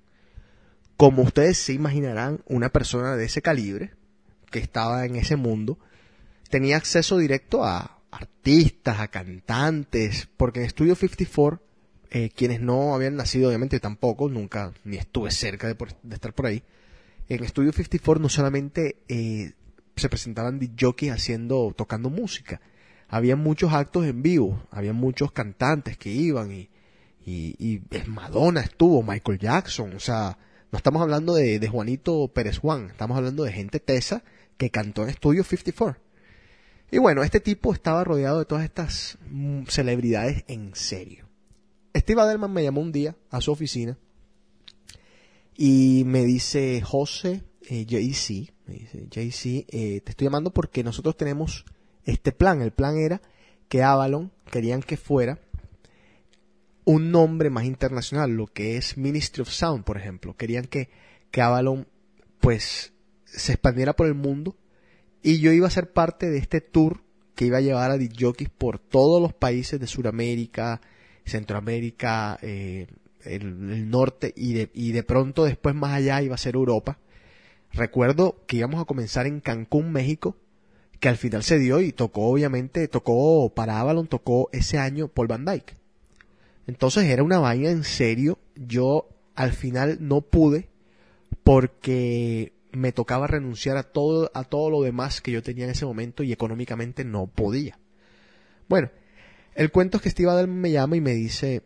Como 0.97 1.23
ustedes 1.23 1.59
se 1.59 1.73
imaginarán, 1.73 2.41
una 2.47 2.71
persona 2.71 3.15
de 3.17 3.27
ese 3.27 3.43
calibre, 3.43 3.93
que 4.51 4.59
estaba 4.59 5.05
en 5.05 5.17
ese 5.17 5.37
mundo, 5.37 5.79
tenía 6.51 6.77
acceso 6.77 7.19
directo 7.19 7.65
a 7.65 8.01
artistas, 8.11 8.99
a 8.99 9.09
cantantes, 9.09 10.29
porque 10.37 10.63
en 10.63 10.71
Studio 10.71 10.95
54 10.97 11.63
eh, 12.11 12.31
quienes 12.35 12.61
no 12.63 12.95
habían 12.95 13.17
nacido, 13.17 13.49
obviamente 13.51 13.79
tampoco, 13.81 14.31
nunca 14.31 14.73
ni 14.85 14.97
estuve 14.97 15.31
cerca 15.31 15.67
de, 15.69 15.75
por- 15.75 15.95
de 16.03 16.15
estar 16.15 16.33
por 16.33 16.47
ahí. 16.47 16.63
En 17.29 17.47
Studio 17.47 17.73
54 17.73 18.23
no 18.23 18.29
solamente 18.29 19.03
eh, 19.09 19.53
se 19.97 20.09
presentaban 20.09 20.61
jockeys 20.81 21.13
haciendo, 21.13 21.75
tocando 21.77 22.09
música, 22.09 22.61
había 23.09 23.37
muchos 23.37 23.73
actos 23.73 24.07
en 24.07 24.23
vivo, 24.23 24.67
había 24.71 24.93
muchos 24.93 25.33
cantantes 25.33 25.99
que 25.99 26.11
iban 26.11 26.53
y, 26.53 26.71
y, 27.25 27.57
y 27.59 27.83
Madonna 28.07 28.61
estuvo, 28.61 29.03
Michael 29.03 29.39
Jackson, 29.39 29.95
o 29.95 30.01
sea, 30.01 30.39
no 30.73 30.77
estamos 30.79 31.03
hablando 31.03 31.35
de, 31.35 31.59
de 31.59 31.69
Juanito 31.69 32.29
Pérez 32.29 32.59
Juan, 32.59 32.91
estamos 32.91 33.17
hablando 33.17 33.45
de 33.45 33.53
gente 33.53 33.81
tesa 33.81 34.23
que 34.57 34.71
cantó 34.71 35.05
en 35.05 35.13
Studio 35.13 35.45
54. 35.45 36.01
Y 36.91 36.99
bueno, 36.99 37.23
este 37.23 37.41
tipo 37.41 37.75
estaba 37.75 38.05
rodeado 38.05 38.39
de 38.39 38.47
todas 38.47 38.65
estas 38.65 39.19
mm, 39.31 39.65
celebridades 39.65 40.45
en 40.49 40.75
serio. 40.75 41.27
Steve 41.95 42.21
Adelman 42.23 42.53
me 42.53 42.63
llamó 42.63 42.81
un 42.81 42.93
día 42.93 43.17
a 43.31 43.41
su 43.41 43.53
oficina 43.53 43.99
y 45.61 46.05
me 46.07 46.25
dice, 46.25 46.81
José, 46.83 47.43
eh, 47.69 47.85
JC, 47.85 48.55
me 48.67 48.75
dice, 48.75 49.09
JC, 49.11 49.67
eh, 49.69 50.01
te 50.03 50.11
estoy 50.11 50.27
llamando 50.27 50.53
porque 50.53 50.85
nosotros 50.85 51.17
tenemos 51.17 51.65
este 52.05 52.31
plan. 52.31 52.63
El 52.63 52.71
plan 52.71 52.97
era 52.97 53.21
que 53.69 53.83
Avalon 53.83 54.31
querían 54.53 54.83
que 54.83 54.97
fuera 54.97 55.41
un 56.85 57.11
nombre 57.11 57.51
más 57.51 57.65
internacional, 57.65 58.31
lo 58.31 58.47
que 58.47 58.77
es 58.77 58.97
Ministry 58.97 59.43
of 59.43 59.51
Sound, 59.51 59.83
por 59.83 59.97
ejemplo. 59.97 60.37
Querían 60.37 60.65
que, 60.65 60.91
que 61.33 61.43
Avalon, 61.43 61.89
pues, 62.39 62.93
se 63.25 63.53
expandiera 63.53 63.97
por 63.97 64.07
el 64.07 64.15
mundo 64.15 64.57
y 65.25 65.41
yo 65.41 65.51
iba 65.51 65.67
a 65.67 65.71
ser 65.71 65.93
parte 65.93 66.31
de 66.31 66.39
este 66.39 66.61
tour 66.61 67.03
que 67.35 67.47
iba 67.47 67.59
a 67.59 67.63
llevar 67.63 67.91
a 67.91 67.99
DJs 67.99 68.49
por 68.57 68.79
todos 68.79 69.21
los 69.21 69.33
países 69.33 69.81
de 69.81 69.89
Sudamérica, 69.89 70.81
Centroamérica, 71.25 72.39
eh, 72.43 72.87
el, 73.29 73.91
norte 73.91 74.33
y 74.37 74.55
de, 74.55 74.71
y 74.75 74.93
de 74.93 75.03
pronto 75.03 75.45
después 75.45 75.75
más 75.75 75.93
allá 75.93 76.23
iba 76.23 76.35
a 76.35 76.39
ser 76.39 76.55
Europa. 76.55 76.99
Recuerdo 77.73 78.45
que 78.47 78.59
íbamos 78.59 78.81
a 78.81 78.85
comenzar 78.85 79.27
en 79.27 79.41
Cancún, 79.41 79.93
México, 79.93 80.37
que 81.01 81.09
al 81.09 81.17
final 81.17 81.43
se 81.43 81.59
dio 81.59 81.81
y 81.81 81.93
tocó, 81.93 82.29
obviamente, 82.29 82.89
tocó 82.89 83.53
para 83.55 83.79
Avalon, 83.79 84.07
tocó 84.07 84.49
ese 84.53 84.79
año 84.79 85.09
Paul 85.09 85.29
Van 85.29 85.45
Dyke. 85.45 85.77
Entonces 86.67 87.05
era 87.05 87.23
una 87.23 87.39
vaina 87.39 87.71
en 87.71 87.85
serio. 87.85 88.39
Yo 88.55 89.09
al 89.35 89.53
final 89.53 89.99
no 90.01 90.21
pude 90.21 90.69
porque 91.43 92.53
me 92.73 92.93
tocaba 92.93 93.27
renunciar 93.27 93.77
a 93.77 93.85
todo, 93.85 94.31
a 94.35 94.45
todo 94.45 94.71
lo 94.71 94.83
demás 94.83 95.21
que 95.21 95.33
yo 95.33 95.43
tenía 95.43 95.65
en 95.65 95.71
ese 95.71 95.87
momento 95.87 96.23
y 96.23 96.33
económicamente 96.33 97.05
no 97.05 97.27
podía. 97.27 97.79
Bueno, 98.69 98.91
el 99.55 99.71
cuento 99.71 99.97
es 99.97 100.03
que 100.03 100.11
Steve 100.11 100.31
Adelman 100.31 100.61
me 100.61 100.71
llama 100.71 100.97
y 100.97 101.01
me 101.01 101.15
dice, 101.15 101.63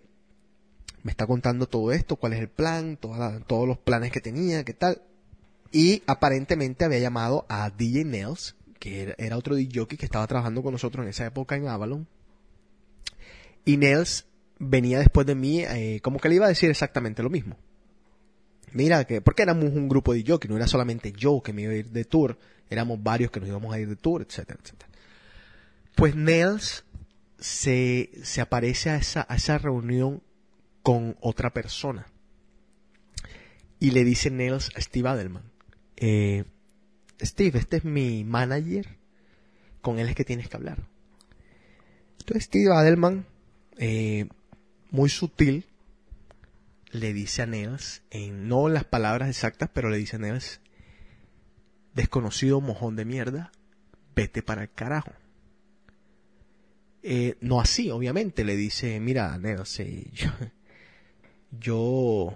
me 1.02 1.10
está 1.10 1.26
contando 1.26 1.66
todo 1.66 1.92
esto, 1.92 2.16
cuál 2.16 2.32
es 2.32 2.40
el 2.40 2.48
plan, 2.48 2.96
todos 2.96 3.66
los 3.66 3.78
planes 3.78 4.12
que 4.12 4.20
tenía, 4.20 4.64
qué 4.64 4.74
tal. 4.74 5.02
Y 5.72 6.02
aparentemente 6.06 6.84
había 6.84 6.98
llamado 6.98 7.46
a 7.48 7.70
DJ 7.70 8.04
Nails, 8.04 8.56
que 8.78 9.14
era, 9.16 9.36
otro 9.36 9.56
DJ 9.56 9.86
que 9.86 10.04
estaba 10.04 10.26
trabajando 10.26 10.62
con 10.62 10.72
nosotros 10.72 11.04
en 11.04 11.10
esa 11.10 11.26
época 11.26 11.56
en 11.56 11.66
Avalon. 11.66 12.06
Y 13.64 13.76
Nails 13.76 14.26
venía 14.58 14.98
después 14.98 15.26
de 15.26 15.34
mí, 15.34 15.62
eh, 15.62 16.00
como 16.02 16.18
que 16.18 16.28
le 16.28 16.36
iba 16.36 16.46
a 16.46 16.50
decir 16.50 16.70
exactamente 16.70 17.22
lo 17.22 17.30
mismo. 17.30 17.56
Mira, 18.72 19.04
que, 19.04 19.20
porque 19.20 19.42
éramos 19.42 19.64
un 19.64 19.88
grupo 19.88 20.14
de 20.14 20.24
que 20.24 20.48
no 20.48 20.56
era 20.56 20.66
solamente 20.66 21.12
yo 21.12 21.42
que 21.42 21.52
me 21.52 21.62
iba 21.62 21.72
a 21.72 21.76
ir 21.76 21.90
de 21.90 22.04
tour, 22.04 22.38
éramos 22.70 23.02
varios 23.02 23.30
que 23.30 23.40
nos 23.40 23.48
íbamos 23.48 23.74
a 23.74 23.78
ir 23.78 23.88
de 23.88 23.96
tour, 23.96 24.22
etcétera, 24.22 24.58
etcétera. 24.62 24.90
Pues 25.94 26.14
Nails 26.14 26.84
se, 27.38 28.10
se 28.22 28.40
aparece 28.40 28.90
a 28.90 28.96
esa, 28.96 29.26
a 29.28 29.36
esa 29.36 29.58
reunión 29.58 30.22
con 30.82 31.16
otra 31.20 31.52
persona. 31.52 32.06
Y 33.78 33.90
le 33.90 34.04
dice 34.04 34.30
Nails 34.30 34.70
a 34.76 34.80
Steve 34.80 35.08
Adelman, 35.08 35.42
eh, 35.96 36.44
Steve, 37.20 37.58
este 37.58 37.78
es 37.78 37.84
mi 37.84 38.24
manager, 38.24 38.96
con 39.80 39.98
él 39.98 40.08
es 40.08 40.14
que 40.14 40.24
tienes 40.24 40.48
que 40.48 40.56
hablar. 40.56 40.86
Entonces 42.18 42.44
Steve 42.44 42.72
Adelman, 42.72 43.26
eh, 43.78 44.28
muy 44.90 45.08
sutil, 45.08 45.66
le 46.92 47.12
dice 47.12 47.42
a 47.42 47.46
Nails, 47.46 48.02
en, 48.10 48.48
no 48.48 48.68
las 48.68 48.84
palabras 48.84 49.28
exactas, 49.28 49.70
pero 49.72 49.90
le 49.90 49.96
dice 49.96 50.16
a 50.16 50.18
Nails, 50.18 50.60
desconocido 51.94 52.60
mojón 52.60 52.96
de 52.96 53.04
mierda, 53.04 53.52
vete 54.14 54.42
para 54.42 54.62
el 54.62 54.70
carajo. 54.70 55.12
Eh, 57.02 57.36
no 57.40 57.60
así, 57.60 57.90
obviamente, 57.90 58.44
le 58.44 58.56
dice, 58.56 59.00
mira, 59.00 59.36
Nails, 59.38 59.80
eh, 59.80 60.08
yo, 60.12 60.30
yo, 61.58 62.34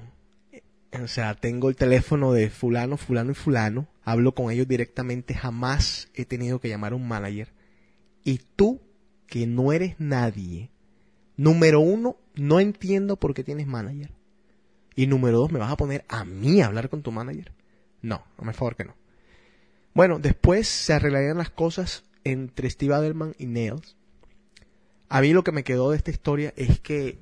eh, 0.52 0.62
o 1.02 1.08
sea, 1.08 1.34
tengo 1.34 1.68
el 1.68 1.76
teléfono 1.76 2.32
de 2.32 2.50
fulano, 2.50 2.96
fulano 2.96 3.32
y 3.32 3.34
fulano, 3.34 3.88
hablo 4.02 4.34
con 4.34 4.50
ellos 4.50 4.68
directamente, 4.68 5.34
jamás 5.34 6.08
he 6.14 6.24
tenido 6.24 6.60
que 6.60 6.68
llamar 6.68 6.92
a 6.92 6.96
un 6.96 7.08
manager. 7.08 7.52
Y 8.24 8.40
tú, 8.56 8.80
que 9.26 9.46
no 9.46 9.72
eres 9.72 9.96
nadie, 9.98 10.70
número 11.36 11.80
uno, 11.80 12.16
no 12.34 12.60
entiendo 12.60 13.16
por 13.16 13.34
qué 13.34 13.42
tienes 13.42 13.66
manager. 13.66 14.12
Y 14.94 15.06
número 15.06 15.38
dos, 15.38 15.52
¿me 15.52 15.58
vas 15.58 15.72
a 15.72 15.76
poner 15.76 16.04
a 16.08 16.24
mí 16.24 16.60
a 16.60 16.66
hablar 16.66 16.88
con 16.88 17.02
tu 17.02 17.12
manager? 17.12 17.52
No, 18.02 18.24
no 18.38 18.44
me 18.44 18.52
favor 18.52 18.76
que 18.76 18.84
no. 18.84 18.94
Bueno, 19.94 20.18
después 20.18 20.68
se 20.68 20.92
arreglarían 20.92 21.38
las 21.38 21.50
cosas 21.50 22.04
entre 22.24 22.68
Steve 22.70 22.94
Adelman 22.94 23.34
y 23.38 23.46
Nails. 23.46 23.96
A 25.08 25.20
mí 25.20 25.32
lo 25.32 25.44
que 25.44 25.52
me 25.52 25.64
quedó 25.64 25.90
de 25.90 25.96
esta 25.96 26.10
historia 26.10 26.52
es 26.56 26.80
que 26.80 27.18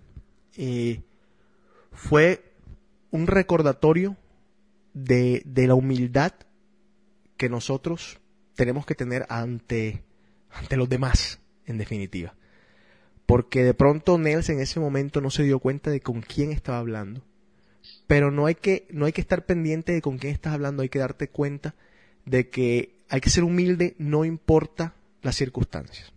eh, 0.56 1.02
fue 1.94 2.52
un 3.10 3.26
recordatorio 3.26 4.16
de, 4.92 5.42
de 5.44 5.66
la 5.66 5.74
humildad 5.74 6.32
que 7.36 7.48
nosotros 7.48 8.20
tenemos 8.54 8.86
que 8.86 8.94
tener 8.94 9.26
ante, 9.28 10.04
ante 10.50 10.76
los 10.76 10.88
demás, 10.88 11.40
en 11.66 11.78
definitiva. 11.78 12.34
Porque 13.26 13.64
de 13.64 13.74
pronto 13.74 14.18
Nels 14.18 14.50
en 14.50 14.60
ese 14.60 14.80
momento 14.80 15.20
no 15.20 15.30
se 15.30 15.44
dio 15.44 15.58
cuenta 15.58 15.90
de 15.90 16.00
con 16.00 16.20
quién 16.20 16.52
estaba 16.52 16.78
hablando. 16.78 17.22
Pero 18.06 18.30
no 18.30 18.46
hay 18.46 18.54
que, 18.54 18.86
no 18.90 19.06
hay 19.06 19.12
que 19.12 19.20
estar 19.20 19.46
pendiente 19.46 19.92
de 19.92 20.02
con 20.02 20.18
quién 20.18 20.32
estás 20.32 20.54
hablando, 20.54 20.82
hay 20.82 20.88
que 20.88 20.98
darte 20.98 21.28
cuenta 21.28 21.74
de 22.26 22.48
que 22.48 22.94
hay 23.08 23.20
que 23.20 23.30
ser 23.30 23.44
humilde, 23.44 23.94
no 23.98 24.24
importa 24.24 24.94
las 25.22 25.36
circunstancias. 25.36 26.12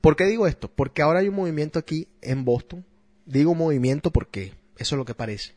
¿Por 0.00 0.16
qué 0.16 0.24
digo 0.24 0.46
esto? 0.46 0.70
Porque 0.70 1.02
ahora 1.02 1.20
hay 1.20 1.28
un 1.28 1.34
movimiento 1.34 1.78
aquí 1.78 2.08
en 2.22 2.44
Boston. 2.44 2.84
Digo 3.28 3.54
movimiento 3.54 4.10
porque 4.10 4.54
eso 4.78 4.94
es 4.94 4.98
lo 4.98 5.04
que 5.04 5.14
parece. 5.14 5.52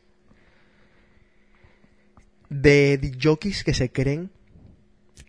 De 2.50 3.18
jockeys 3.22 3.64
que 3.64 3.74
se 3.74 3.90
creen 3.94 4.30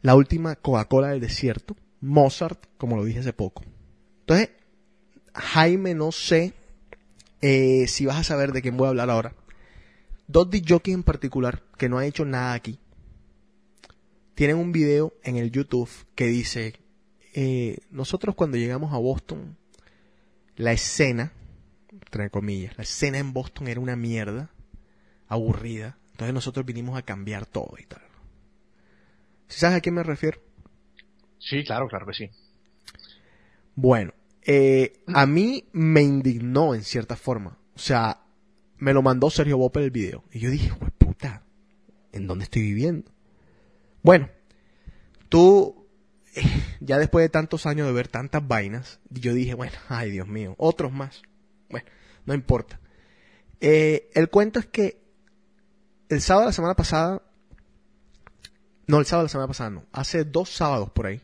la 0.00 0.16
última 0.16 0.56
Coca-Cola 0.56 1.10
del 1.10 1.20
desierto, 1.20 1.76
Mozart, 2.00 2.66
como 2.78 2.96
lo 2.96 3.04
dije 3.04 3.20
hace 3.20 3.32
poco. 3.32 3.62
Entonces, 4.22 4.50
Jaime, 5.32 5.94
no 5.94 6.10
sé 6.10 6.52
eh, 7.40 7.86
si 7.86 8.06
vas 8.06 8.16
a 8.16 8.24
saber 8.24 8.50
de 8.50 8.60
quién 8.60 8.76
voy 8.76 8.86
a 8.86 8.90
hablar 8.90 9.08
ahora. 9.08 9.36
Dos 10.26 10.48
jockeys 10.66 10.96
en 10.96 11.04
particular 11.04 11.62
que 11.78 11.88
no 11.88 11.98
han 11.98 12.06
hecho 12.06 12.24
nada 12.24 12.54
aquí. 12.54 12.80
Tienen 14.34 14.56
un 14.56 14.72
video 14.72 15.14
en 15.22 15.36
el 15.36 15.52
YouTube 15.52 15.88
que 16.16 16.26
dice, 16.26 16.74
eh, 17.34 17.78
nosotros 17.92 18.34
cuando 18.34 18.56
llegamos 18.56 18.92
a 18.92 18.98
Boston, 18.98 19.56
la 20.56 20.72
escena, 20.72 21.32
entre 21.92 22.30
comillas, 22.30 22.76
la 22.76 22.84
escena 22.84 23.18
en 23.18 23.32
Boston 23.32 23.68
era 23.68 23.80
una 23.80 23.96
mierda, 23.96 24.50
aburrida. 25.28 25.98
Entonces 26.12 26.34
nosotros 26.34 26.66
vinimos 26.66 26.96
a 26.98 27.02
cambiar 27.02 27.46
todo 27.46 27.74
y 27.78 27.84
tal. 27.84 28.02
¿Sí 29.48 29.60
¿Sabes 29.60 29.78
a 29.78 29.80
quién 29.80 29.94
me 29.94 30.02
refiero? 30.02 30.40
Sí, 31.38 31.64
claro, 31.64 31.88
claro 31.88 32.06
que 32.06 32.14
sí. 32.14 32.30
Bueno, 33.74 34.12
eh, 34.42 35.02
a 35.06 35.26
mí 35.26 35.68
me 35.72 36.02
indignó 36.02 36.74
en 36.74 36.82
cierta 36.84 37.16
forma. 37.16 37.58
O 37.74 37.78
sea, 37.78 38.20
me 38.78 38.92
lo 38.92 39.02
mandó 39.02 39.30
Sergio 39.30 39.58
Bopper 39.58 39.82
el 39.82 39.90
video. 39.90 40.24
Y 40.32 40.40
yo 40.40 40.50
dije, 40.50 40.72
pues 40.78 40.92
puta, 40.92 41.42
¿en 42.12 42.26
dónde 42.26 42.44
estoy 42.44 42.62
viviendo? 42.62 43.10
Bueno, 44.02 44.28
tú, 45.28 45.86
eh, 46.34 46.42
ya 46.80 46.98
después 46.98 47.24
de 47.24 47.28
tantos 47.28 47.66
años 47.66 47.86
de 47.86 47.92
ver 47.92 48.08
tantas 48.08 48.46
vainas, 48.46 49.00
yo 49.10 49.34
dije, 49.34 49.54
bueno, 49.54 49.76
ay 49.88 50.10
Dios 50.10 50.28
mío, 50.28 50.54
otros 50.58 50.92
más. 50.92 51.22
Bueno, 51.72 51.86
no 52.24 52.34
importa. 52.34 52.78
Eh, 53.60 54.10
el 54.14 54.28
cuento 54.30 54.60
es 54.60 54.66
que 54.66 55.02
el 56.08 56.20
sábado 56.20 56.42
de 56.42 56.50
la 56.50 56.52
semana 56.52 56.76
pasada, 56.76 57.22
no, 58.86 59.00
el 59.00 59.06
sábado 59.06 59.24
de 59.24 59.26
la 59.26 59.32
semana 59.32 59.48
pasada 59.48 59.70
no, 59.70 59.86
hace 59.90 60.24
dos 60.24 60.50
sábados 60.50 60.90
por 60.90 61.06
ahí, 61.06 61.20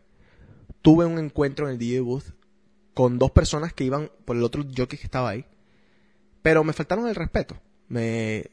tuve 0.83 1.07
un 1.07 1.19
encuentro 1.19 1.67
en 1.67 1.73
el 1.73 1.79
DJ 1.79 2.01
Booth 2.01 2.33
con 2.95 3.19
dos 3.19 3.31
personas 3.31 3.73
que 3.73 3.85
iban 3.85 4.11
por 4.25 4.37
el 4.37 4.43
otro 4.43 4.65
jockey 4.65 4.99
que 4.99 5.05
estaba 5.05 5.31
ahí, 5.31 5.45
pero 6.43 6.65
me 6.65 6.73
faltaron 6.73 7.07
el 7.07 7.15
respeto. 7.15 7.61
Me, 7.89 8.51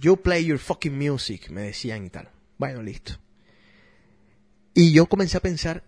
you 0.00 0.16
play 0.16 0.44
your 0.44 0.58
fucking 0.58 0.96
music, 0.96 1.50
me 1.50 1.62
decían 1.62 2.04
y 2.04 2.10
tal. 2.10 2.30
Bueno, 2.58 2.82
listo. 2.82 3.14
Y 4.74 4.92
yo 4.92 5.06
comencé 5.06 5.36
a 5.36 5.40
pensar 5.40 5.84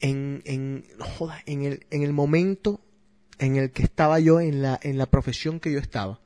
en, 0.00 0.42
en, 0.44 0.84
joda, 0.98 1.42
en 1.46 1.64
el, 1.64 1.86
en 1.90 2.02
el 2.02 2.12
momento 2.12 2.80
en 3.38 3.56
el 3.56 3.70
que 3.70 3.82
estaba 3.82 4.20
yo 4.20 4.40
en 4.40 4.62
la, 4.62 4.78
en 4.82 4.98
la 4.98 5.06
profesión 5.06 5.60
que 5.60 5.72
yo 5.72 5.78
estaba. 5.78 6.20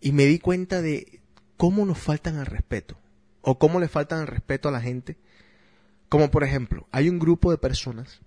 Y 0.00 0.12
me 0.12 0.26
di 0.26 0.38
cuenta 0.38 0.82
de 0.82 1.20
cómo 1.56 1.84
nos 1.84 1.98
faltan 1.98 2.36
al 2.36 2.46
respeto. 2.46 2.98
O 3.40 3.58
cómo 3.58 3.80
le 3.80 3.88
faltan 3.88 4.20
al 4.20 4.26
respeto 4.26 4.68
a 4.68 4.72
la 4.72 4.80
gente. 4.80 5.16
Como 6.08 6.30
por 6.30 6.44
ejemplo, 6.44 6.86
hay 6.90 7.08
un 7.08 7.18
grupo 7.18 7.50
de 7.50 7.58
personas 7.58 8.20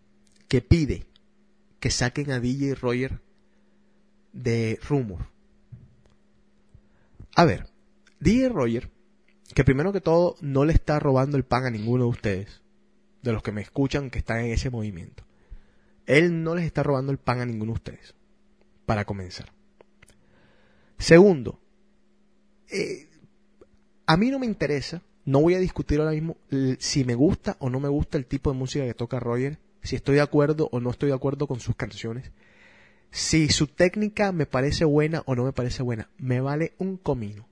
que 0.48 0.62
pide 0.62 1.06
que 1.80 1.92
saquen 1.92 2.32
a 2.32 2.40
DJ 2.40 2.76
Roger 2.76 3.20
de 4.34 4.80
Rumor. 4.88 5.28
A 7.36 7.46
ver, 7.46 7.68
DJ 8.20 8.50
Roger 8.50 8.90
que 9.54 9.64
primero 9.64 9.92
que 9.92 10.02
todo 10.02 10.36
no 10.42 10.66
le 10.66 10.74
está 10.74 11.00
robando 11.00 11.38
el 11.38 11.44
pan 11.44 11.66
a 11.66 11.70
ninguno 11.70 12.06
de 12.06 12.10
ustedes, 12.10 12.62
de 13.22 13.34
los 13.34 13.44
que 13.44 13.52
me 13.52 13.62
escuchan 13.62 14.10
que 14.10 14.20
están 14.20 14.40
en 14.40 14.52
ese 14.52 14.70
movimiento. 14.70 15.24
Él 16.06 16.44
no 16.44 16.56
les 16.56 16.66
está 16.66 16.84
robando 16.84 17.12
el 17.12 17.18
pan 17.18 17.40
a 17.40 17.46
ninguno 17.46 17.74
de 17.74 17.78
ustedes, 17.78 18.16
para 18.86 19.06
comenzar. 19.06 19.52
Segundo, 20.98 21.60
eh, 22.70 23.10
a 24.06 24.18
mí 24.18 24.30
no 24.30 24.40
me 24.40 24.46
interesa, 24.46 25.02
no 25.26 25.42
voy 25.42 25.56
a 25.56 25.60
discutir 25.60 26.00
ahora 26.00 26.12
mismo 26.12 26.38
si 26.80 27.04
me 27.06 27.16
gusta 27.16 27.58
o 27.60 27.70
no 27.70 27.80
me 27.80 27.90
gusta 27.90 28.18
el 28.18 28.26
tipo 28.26 28.52
de 28.52 28.58
música 28.58 28.86
que 28.86 28.94
toca 28.94 29.20
Roger, 29.20 29.60
si 29.84 29.96
estoy 29.96 30.16
de 30.16 30.22
acuerdo 30.22 30.70
o 30.72 30.80
no 30.80 30.92
estoy 30.92 31.10
de 31.10 31.16
acuerdo 31.16 31.48
con 31.48 31.60
sus 31.60 31.76
canciones, 31.76 32.32
si 33.10 33.50
su 33.50 33.68
técnica 33.68 34.32
me 34.32 34.46
parece 34.46 34.86
buena 34.86 35.24
o 35.26 35.36
no 35.36 35.44
me 35.44 35.54
parece 35.54 35.84
buena, 35.84 36.10
me 36.18 36.40
vale 36.40 36.74
un 36.78 36.98
comino. 36.98 37.48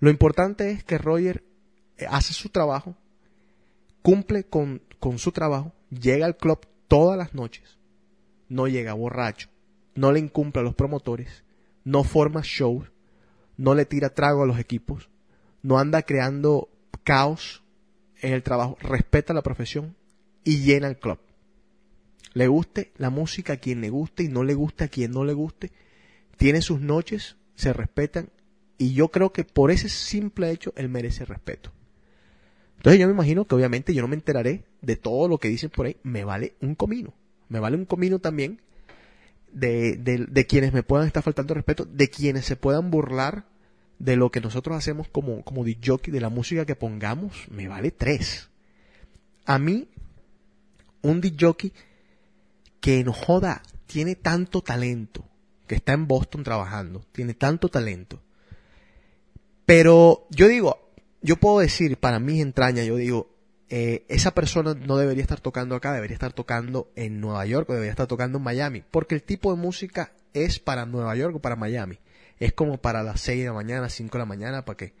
Lo 0.00 0.10
importante 0.10 0.70
es 0.70 0.82
que 0.82 0.98
Roger 0.98 1.44
eh, 1.96 2.06
hace 2.08 2.32
su 2.32 2.48
trabajo, 2.48 2.96
cumple 4.02 4.44
con, 4.44 4.82
con 4.98 5.18
su 5.18 5.32
trabajo, 5.32 5.72
llega 5.90 6.26
al 6.26 6.36
club 6.36 6.66
todas 6.92 7.16
las 7.16 7.32
noches, 7.32 7.78
no 8.50 8.68
llega 8.68 8.92
borracho, 8.92 9.48
no 9.94 10.12
le 10.12 10.20
incumple 10.20 10.60
a 10.60 10.62
los 10.62 10.74
promotores, 10.74 11.42
no 11.84 12.04
forma 12.04 12.42
shows, 12.44 12.92
no 13.56 13.74
le 13.74 13.86
tira 13.86 14.10
trago 14.10 14.42
a 14.42 14.46
los 14.46 14.58
equipos, 14.58 15.08
no 15.62 15.78
anda 15.78 16.02
creando 16.02 16.68
caos 17.02 17.64
en 18.20 18.34
el 18.34 18.42
trabajo, 18.42 18.76
respeta 18.82 19.32
la 19.32 19.40
profesión 19.40 19.96
y 20.44 20.64
llena 20.64 20.86
el 20.86 20.98
club. 20.98 21.18
Le 22.34 22.46
guste 22.46 22.92
la 22.98 23.08
música 23.08 23.54
a 23.54 23.56
quien 23.56 23.80
le 23.80 23.88
guste 23.88 24.24
y 24.24 24.28
no 24.28 24.44
le 24.44 24.52
guste 24.52 24.84
a 24.84 24.88
quien 24.88 25.12
no 25.12 25.24
le 25.24 25.32
guste, 25.32 25.72
tiene 26.36 26.60
sus 26.60 26.82
noches, 26.82 27.38
se 27.54 27.72
respetan 27.72 28.28
y 28.76 28.92
yo 28.92 29.08
creo 29.08 29.32
que 29.32 29.44
por 29.44 29.70
ese 29.70 29.88
simple 29.88 30.50
hecho 30.50 30.74
él 30.76 30.90
merece 30.90 31.24
respeto. 31.24 31.72
Entonces 32.76 33.00
yo 33.00 33.06
me 33.06 33.14
imagino 33.14 33.46
que 33.46 33.54
obviamente 33.54 33.94
yo 33.94 34.02
no 34.02 34.08
me 34.08 34.16
enteraré 34.16 34.66
de 34.82 34.96
todo 34.96 35.28
lo 35.28 35.38
que 35.38 35.48
dicen 35.48 35.70
por 35.70 35.86
ahí, 35.86 35.96
me 36.02 36.24
vale 36.24 36.54
un 36.60 36.74
comino, 36.74 37.14
me 37.48 37.60
vale 37.60 37.76
un 37.76 37.86
comino 37.86 38.18
también 38.18 38.60
de, 39.52 39.96
de, 39.96 40.26
de 40.28 40.46
quienes 40.46 40.72
me 40.72 40.82
puedan 40.82 41.06
estar 41.06 41.22
faltando 41.22 41.54
respeto, 41.54 41.84
de 41.84 42.08
quienes 42.10 42.44
se 42.44 42.56
puedan 42.56 42.90
burlar 42.90 43.46
de 43.98 44.16
lo 44.16 44.30
que 44.30 44.40
nosotros 44.40 44.76
hacemos 44.76 45.08
como, 45.08 45.44
como 45.44 45.64
jockey, 45.64 46.12
de 46.12 46.20
la 46.20 46.28
música 46.28 46.66
que 46.66 46.74
pongamos, 46.74 47.46
me 47.50 47.68
vale 47.68 47.92
tres. 47.92 48.50
A 49.44 49.58
mí, 49.58 49.88
un 51.02 51.22
jockey 51.38 51.72
que 52.80 53.04
no 53.04 53.12
joda, 53.12 53.62
tiene 53.86 54.16
tanto 54.16 54.60
talento, 54.60 55.24
que 55.68 55.76
está 55.76 55.92
en 55.92 56.08
Boston 56.08 56.42
trabajando, 56.42 57.04
tiene 57.12 57.34
tanto 57.34 57.68
talento. 57.68 58.20
Pero 59.66 60.26
yo 60.30 60.48
digo, 60.48 60.90
yo 61.20 61.36
puedo 61.36 61.60
decir, 61.60 61.96
para 61.96 62.18
mis 62.18 62.42
entrañas, 62.42 62.86
yo 62.86 62.96
digo, 62.96 63.31
eh, 63.74 64.04
esa 64.08 64.34
persona 64.34 64.74
no 64.74 64.98
debería 64.98 65.22
estar 65.22 65.40
tocando 65.40 65.74
acá, 65.74 65.94
debería 65.94 66.12
estar 66.12 66.34
tocando 66.34 66.92
en 66.94 67.22
Nueva 67.22 67.46
York 67.46 67.70
o 67.70 67.72
debería 67.72 67.92
estar 67.92 68.06
tocando 68.06 68.36
en 68.36 68.44
Miami, 68.44 68.84
porque 68.90 69.14
el 69.14 69.22
tipo 69.22 69.50
de 69.50 69.58
música 69.58 70.12
es 70.34 70.58
para 70.58 70.84
Nueva 70.84 71.16
York 71.16 71.36
o 71.36 71.40
para 71.40 71.56
Miami. 71.56 71.98
Es 72.38 72.52
como 72.52 72.76
para 72.76 73.02
las 73.02 73.22
6 73.22 73.38
de 73.40 73.46
la 73.46 73.54
mañana, 73.54 73.88
5 73.88 74.12
de 74.12 74.18
la 74.18 74.26
mañana, 74.26 74.66
para 74.66 74.76
que, 74.76 74.92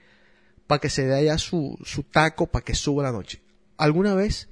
para 0.66 0.80
que 0.80 0.88
se 0.88 1.04
dé 1.04 1.14
allá 1.14 1.36
su, 1.36 1.78
su 1.84 2.02
taco, 2.02 2.46
para 2.46 2.64
que 2.64 2.74
suba 2.74 3.02
la 3.02 3.12
noche. 3.12 3.42
Alguna 3.76 4.14
vez 4.14 4.48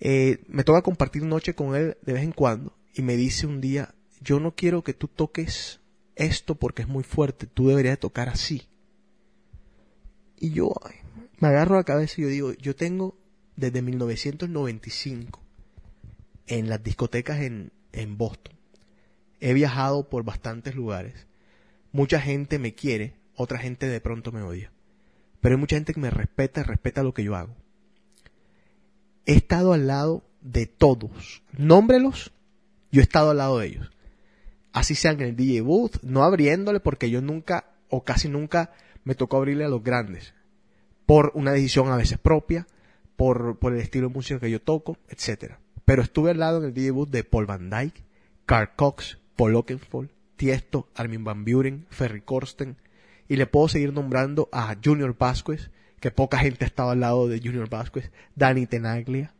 eh, 0.00 0.42
me 0.48 0.64
toca 0.64 0.82
compartir 0.82 1.22
noche 1.22 1.54
con 1.54 1.76
él 1.76 1.96
de 2.02 2.14
vez 2.14 2.24
en 2.24 2.32
cuando 2.32 2.76
y 2.94 3.02
me 3.02 3.14
dice 3.14 3.46
un 3.46 3.60
día, 3.60 3.94
yo 4.20 4.40
no 4.40 4.56
quiero 4.56 4.82
que 4.82 4.92
tú 4.92 5.06
toques 5.06 5.78
esto 6.16 6.56
porque 6.56 6.82
es 6.82 6.88
muy 6.88 7.04
fuerte, 7.04 7.46
tú 7.46 7.68
deberías 7.68 7.92
de 7.92 7.98
tocar 7.98 8.28
así. 8.28 8.66
Y 10.36 10.50
yo 10.50 10.74
me 11.38 11.46
agarro 11.46 11.76
la 11.76 11.84
cabeza 11.84 12.14
y 12.18 12.24
yo 12.24 12.28
digo, 12.28 12.52
yo 12.54 12.74
tengo 12.74 13.16
desde 13.56 13.82
1995 13.82 15.40
en 16.46 16.68
las 16.68 16.82
discotecas 16.82 17.40
en, 17.40 17.72
Boston. 18.18 18.54
He 19.40 19.54
viajado 19.54 20.08
por 20.08 20.22
bastantes 20.24 20.74
lugares. 20.74 21.26
Mucha 21.92 22.20
gente 22.20 22.58
me 22.58 22.74
quiere, 22.74 23.14
otra 23.34 23.58
gente 23.58 23.88
de 23.88 24.00
pronto 24.00 24.32
me 24.32 24.42
odia. 24.42 24.70
Pero 25.40 25.54
hay 25.54 25.60
mucha 25.60 25.76
gente 25.76 25.94
que 25.94 26.00
me 26.00 26.10
respeta 26.10 26.60
y 26.60 26.64
respeta 26.64 27.02
lo 27.02 27.14
que 27.14 27.24
yo 27.24 27.34
hago. 27.34 27.54
He 29.24 29.34
estado 29.34 29.72
al 29.72 29.86
lado 29.86 30.24
de 30.42 30.66
todos. 30.66 31.42
Nómbrelos, 31.56 32.32
yo 32.92 33.00
he 33.00 33.02
estado 33.02 33.30
al 33.30 33.38
lado 33.38 33.58
de 33.58 33.66
ellos. 33.66 33.90
Así 34.72 34.94
sean 34.94 35.20
en 35.20 35.28
el 35.28 35.36
DJ 35.36 35.62
booth, 35.62 36.02
no 36.02 36.22
abriéndole 36.22 36.80
porque 36.80 37.08
yo 37.08 37.22
nunca 37.22 37.72
o 37.88 38.04
casi 38.04 38.28
nunca 38.28 38.72
me 39.04 39.14
tocó 39.14 39.38
abrirle 39.38 39.64
a 39.64 39.68
los 39.68 39.82
grandes. 39.82 40.34
Por 41.06 41.32
una 41.34 41.52
decisión 41.52 41.90
a 41.90 41.96
veces 41.96 42.18
propia, 42.18 42.66
por, 43.16 43.58
por 43.58 43.72
el 43.74 43.80
estilo 43.80 44.08
de 44.08 44.14
música 44.14 44.40
que 44.40 44.50
yo 44.50 44.60
toco, 44.60 44.96
etcétera. 45.08 45.58
Pero 45.84 46.02
estuve 46.02 46.30
al 46.30 46.38
lado 46.38 46.58
en 46.58 46.64
el 46.66 46.74
DJ 46.74 46.90
booth 46.90 47.10
de 47.10 47.24
Paul 47.24 47.46
Van 47.46 47.70
Dyke, 47.70 48.02
Carl 48.44 48.70
Cox, 48.76 49.18
Paul 49.36 49.54
Oakenfold, 49.56 50.10
Tiesto, 50.36 50.88
Armin 50.94 51.24
Van 51.24 51.44
Buren, 51.44 51.86
Ferry 51.90 52.20
Corsten, 52.20 52.76
y 53.28 53.36
le 53.36 53.46
puedo 53.46 53.68
seguir 53.68 53.92
nombrando 53.92 54.48
a 54.52 54.76
Junior 54.82 55.16
Vasquez, 55.18 55.70
que 56.00 56.10
poca 56.10 56.38
gente 56.38 56.64
ha 56.64 56.68
estado 56.68 56.90
al 56.90 57.00
lado 57.00 57.26
de 57.28 57.38
Junior 57.40 57.68
Vasquez, 57.70 58.10
Danny 58.34 58.66
Tenaglia, 58.66 59.32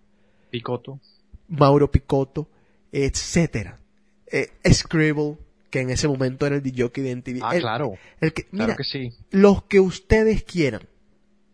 Picoto. 0.50 1.00
Mauro 1.48 1.90
Picotto, 1.90 2.48
etcétera. 2.92 3.78
Eh, 4.32 4.50
Scribble, 4.72 5.36
que 5.70 5.80
en 5.80 5.90
ese 5.90 6.08
momento 6.08 6.46
era 6.46 6.56
el 6.56 6.62
DJ 6.62 6.88
de 7.02 7.10
MTV. 7.16 7.40
Ah, 7.42 7.54
El- 7.54 7.60
claro. 7.62 7.94
el 8.20 8.32
que, 8.32 8.44
Claro 8.44 8.64
mira, 8.64 8.76
que 8.76 8.84
sí. 8.84 9.12
los 9.30 9.64
que 9.64 9.80
ustedes 9.80 10.42
quieran. 10.44 10.82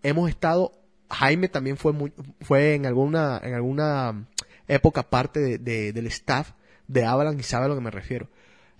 Hemos 0.03 0.29
estado, 0.31 0.73
Jaime 1.13 1.49
también 1.49 1.77
fue 1.77 1.93
fue 2.41 2.75
en 2.75 2.87
alguna, 2.87 3.41
en 3.43 3.55
alguna 3.55 4.27
época 4.69 5.03
parte 5.03 5.41
de, 5.41 5.59
de- 5.59 5.93
del 5.93 6.07
staff 6.07 6.53
de 6.89 7.05
Avalon 7.05 7.39
y 7.39 7.43
sabe 7.43 7.67
a 7.67 7.69
lo 7.69 7.75
que 7.75 7.81
me 7.81 7.91
refiero. 7.91 8.29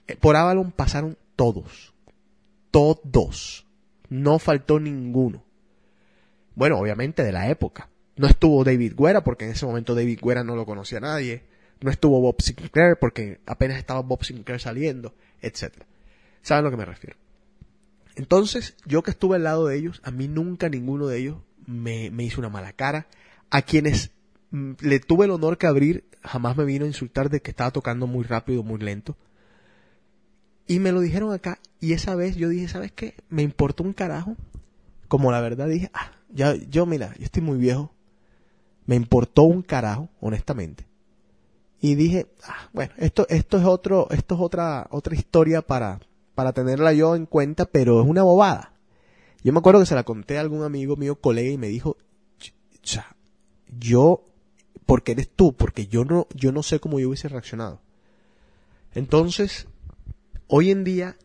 Eh, 0.07 0.17
Por 0.17 0.37
Avalon 0.37 0.73
pasaron 0.73 1.17
todos. 1.37 1.95
Todos. 2.71 3.67
No 4.09 4.39
faltó 4.39 4.81
ninguno. 4.81 5.45
Bueno, 6.55 6.79
obviamente 6.79 7.23
de 7.23 7.33
la 7.33 7.49
época. 7.49 7.89
No 8.17 8.27
estuvo 8.27 8.63
David 8.65 8.95
Guerra 8.97 9.25
porque 9.25 9.45
en 9.47 9.53
ese 9.53 9.65
momento 9.67 9.95
David 9.95 10.21
Guerra 10.23 10.45
no 10.45 10.55
lo 10.57 10.67
conocía 10.67 10.99
a 10.99 11.03
nadie. 11.03 11.45
No 11.81 11.91
estuvo 11.91 12.21
Bob 12.21 12.41
Sinclair 12.41 12.97
porque 13.01 13.41
apenas 13.47 13.79
estaba 13.79 14.01
Bob 14.01 14.23
Sinclair 14.25 14.61
saliendo, 14.61 15.15
etcétera. 15.41 15.87
¿Saben 16.43 16.65
a 16.65 16.69
lo 16.69 16.71
que 16.71 16.77
me 16.77 16.85
refiero? 16.85 17.17
Entonces, 18.15 18.77
yo 18.85 19.03
que 19.03 19.11
estuve 19.13 19.37
al 19.37 19.45
lado 19.45 19.67
de 19.67 19.77
ellos, 19.79 20.01
a 20.05 20.11
mí 20.11 20.29
nunca 20.29 20.69
ninguno 20.69 21.07
de 21.07 21.19
ellos 21.19 21.37
me, 21.67 22.11
me 22.11 22.25
hizo 22.25 22.41
una 22.41 22.49
mala 22.49 22.73
cara. 22.73 23.07
A 23.51 23.63
quienes 23.63 24.11
mm, 24.51 24.73
le 24.81 25.01
tuve 25.01 25.27
el 25.27 25.31
honor 25.31 25.59
que 25.59 25.67
abrir, 25.67 26.05
jamás 26.23 26.57
me 26.57 26.65
vino 26.65 26.85
a 26.85 26.89
insultar 26.89 27.31
de 27.31 27.41
que 27.41 27.51
estaba 27.51 27.71
tocando 27.71 28.07
muy 28.07 28.25
rápido, 28.25 28.63
muy 28.63 28.79
lento. 28.81 29.17
Y 30.67 30.79
me 30.79 30.93
lo 30.93 31.01
dijeron 31.01 31.33
acá, 31.33 31.59
y 31.81 31.93
esa 31.93 32.15
vez 32.15 32.37
yo 32.37 32.49
dije, 32.49 32.69
¿sabes 32.69 32.93
qué? 32.93 33.15
Me 33.29 33.43
importó 33.43 33.83
un 33.83 33.93
carajo. 33.93 34.37
Como 35.09 35.31
la 35.33 35.41
verdad 35.41 35.69
dije, 35.69 35.91
ah, 35.93 36.13
ya, 36.31 36.55
yo 36.55 36.87
mira, 36.87 37.15
yo 37.19 37.25
estoy 37.25 37.43
muy 37.43 37.59
viejo. 37.59 37.93
Me 38.87 38.97
importó 38.97 39.43
un 39.43 39.63
carajo, 39.63 40.09
honestamente. 40.21 40.87
Y 41.81 41.97
dije, 41.97 42.29
ah, 42.47 42.69
bueno, 42.73 42.93
esto, 42.97 43.27
esto 43.29 43.59
es 43.59 43.65
otro, 43.65 44.09
esto 44.11 44.37
es 44.37 44.41
otra, 44.41 44.87
otra 44.91 45.15
historia 45.15 45.63
para, 45.63 46.01
para 46.35 46.53
tenerla 46.53 46.93
yo 46.93 47.17
en 47.17 47.27
cuenta, 47.27 47.67
pero 47.67 48.01
es 48.01 48.09
una 48.09 48.23
bobada. 48.23 48.72
Yo 49.43 49.53
me 49.53 49.59
acuerdo 49.59 49.81
que 49.81 49.87
se 49.87 49.95
la 49.95 50.05
conté 50.05 50.39
a 50.39 50.41
algún 50.41 50.63
amigo 50.63 50.97
mío, 50.97 51.17
colega, 51.17 51.51
y 51.51 51.59
me 51.59 51.69
dijo, 51.69 51.97
"Ch- 52.39 52.53
cha, 52.83 53.17
yo, 53.79 54.25
porque 54.87 55.13
eres 55.13 55.29
tú, 55.31 55.57
porque 55.57 55.87
yo 55.87 56.05
no, 56.05 56.27
yo 56.35 56.53
no 56.53 56.63
sé 56.63 56.81
cómo 56.81 57.01
yo 57.01 57.09
hubiese 57.09 57.29
reaccionado. 57.29 57.81
Entonces, 58.95 59.67
hoy 60.49 60.71
en 60.71 60.85
día, 60.85 61.17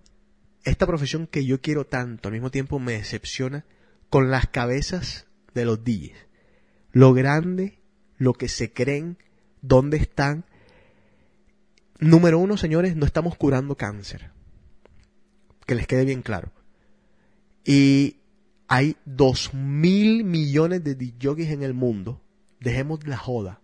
esta 0.63 0.87
profesión 0.87 1.27
que 1.27 1.45
yo 1.45 1.61
quiero 1.61 1.85
tanto, 1.85 2.29
al 2.29 2.33
mismo 2.33 2.49
tiempo 2.51 2.79
me 2.79 2.93
decepciona 2.93 3.65
con 4.09 4.31
las 4.31 4.47
cabezas 4.47 5.27
de 5.53 5.65
los 5.65 5.83
DJs. 5.83 6.17
Lo 6.91 7.13
grande, 7.13 7.79
lo 8.17 8.33
que 8.33 8.47
se 8.47 8.71
creen, 8.73 9.17
dónde 9.61 9.97
están. 9.97 10.45
Número 11.99 12.39
uno, 12.39 12.57
señores, 12.57 12.95
no 12.95 13.05
estamos 13.05 13.35
curando 13.35 13.75
cáncer. 13.75 14.31
Que 15.65 15.75
les 15.75 15.87
quede 15.87 16.05
bien 16.05 16.21
claro. 16.21 16.51
Y 17.67 18.21
hay 18.69 18.95
dos 19.03 19.53
mil 19.53 20.23
millones 20.23 20.85
de 20.85 20.95
DJs 20.95 21.49
en 21.49 21.63
el 21.63 21.73
mundo. 21.73 22.21
Dejemos 22.61 23.05
la 23.05 23.17
joda. 23.17 23.59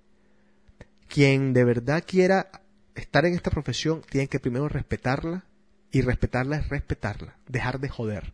Quien 1.07 1.53
de 1.53 1.63
verdad 1.63 2.03
quiera 2.05 2.51
estar 2.95 3.25
en 3.25 3.33
esta 3.33 3.49
profesión 3.49 4.01
tiene 4.09 4.27
que 4.27 4.41
primero 4.41 4.67
respetarla. 4.67 5.45
Y 5.89 6.01
respetarla 6.01 6.57
es 6.57 6.67
respetarla. 6.67 7.37
Dejar 7.47 7.79
de 7.79 7.87
joder. 7.87 8.33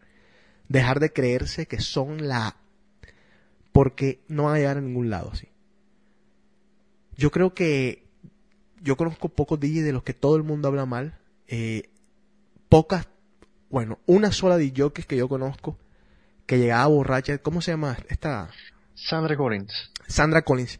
Dejar 0.70 1.00
de 1.00 1.14
creerse 1.14 1.68
que 1.68 1.80
son 1.80 2.28
la... 2.28 2.58
Porque 3.72 4.22
no 4.28 4.46
van 4.46 4.56
a 4.56 4.58
llegar 4.58 4.78
a 4.78 4.82
ningún 4.82 5.12
lado 5.12 5.30
así. 5.32 5.50
Yo 7.16 7.30
creo 7.30 7.54
que 7.54 8.08
yo 8.82 8.98
conozco 8.98 9.30
pocos 9.30 9.60
DJs 9.60 9.84
de 9.84 9.94
los 9.94 10.02
que 10.02 10.16
todo 10.16 10.36
el 10.36 10.44
mundo 10.44 10.68
habla 10.68 10.88
mal. 10.88 11.20
Eh, 11.48 11.90
pocas, 12.70 13.08
bueno, 13.70 14.00
una 14.06 14.32
sola 14.32 14.58
DJ 14.58 14.91
que 14.91 15.18
yo 15.18 15.28
conozco 15.28 15.78
que 16.46 16.58
llegaba 16.58 16.88
borracha, 16.88 17.38
¿cómo 17.38 17.62
se 17.62 17.72
llama 17.72 17.96
esta? 18.10 18.50
Sandra 18.96 19.38
Collins. 19.38 19.91
Sandra 20.08 20.41
Collins, 20.41 20.80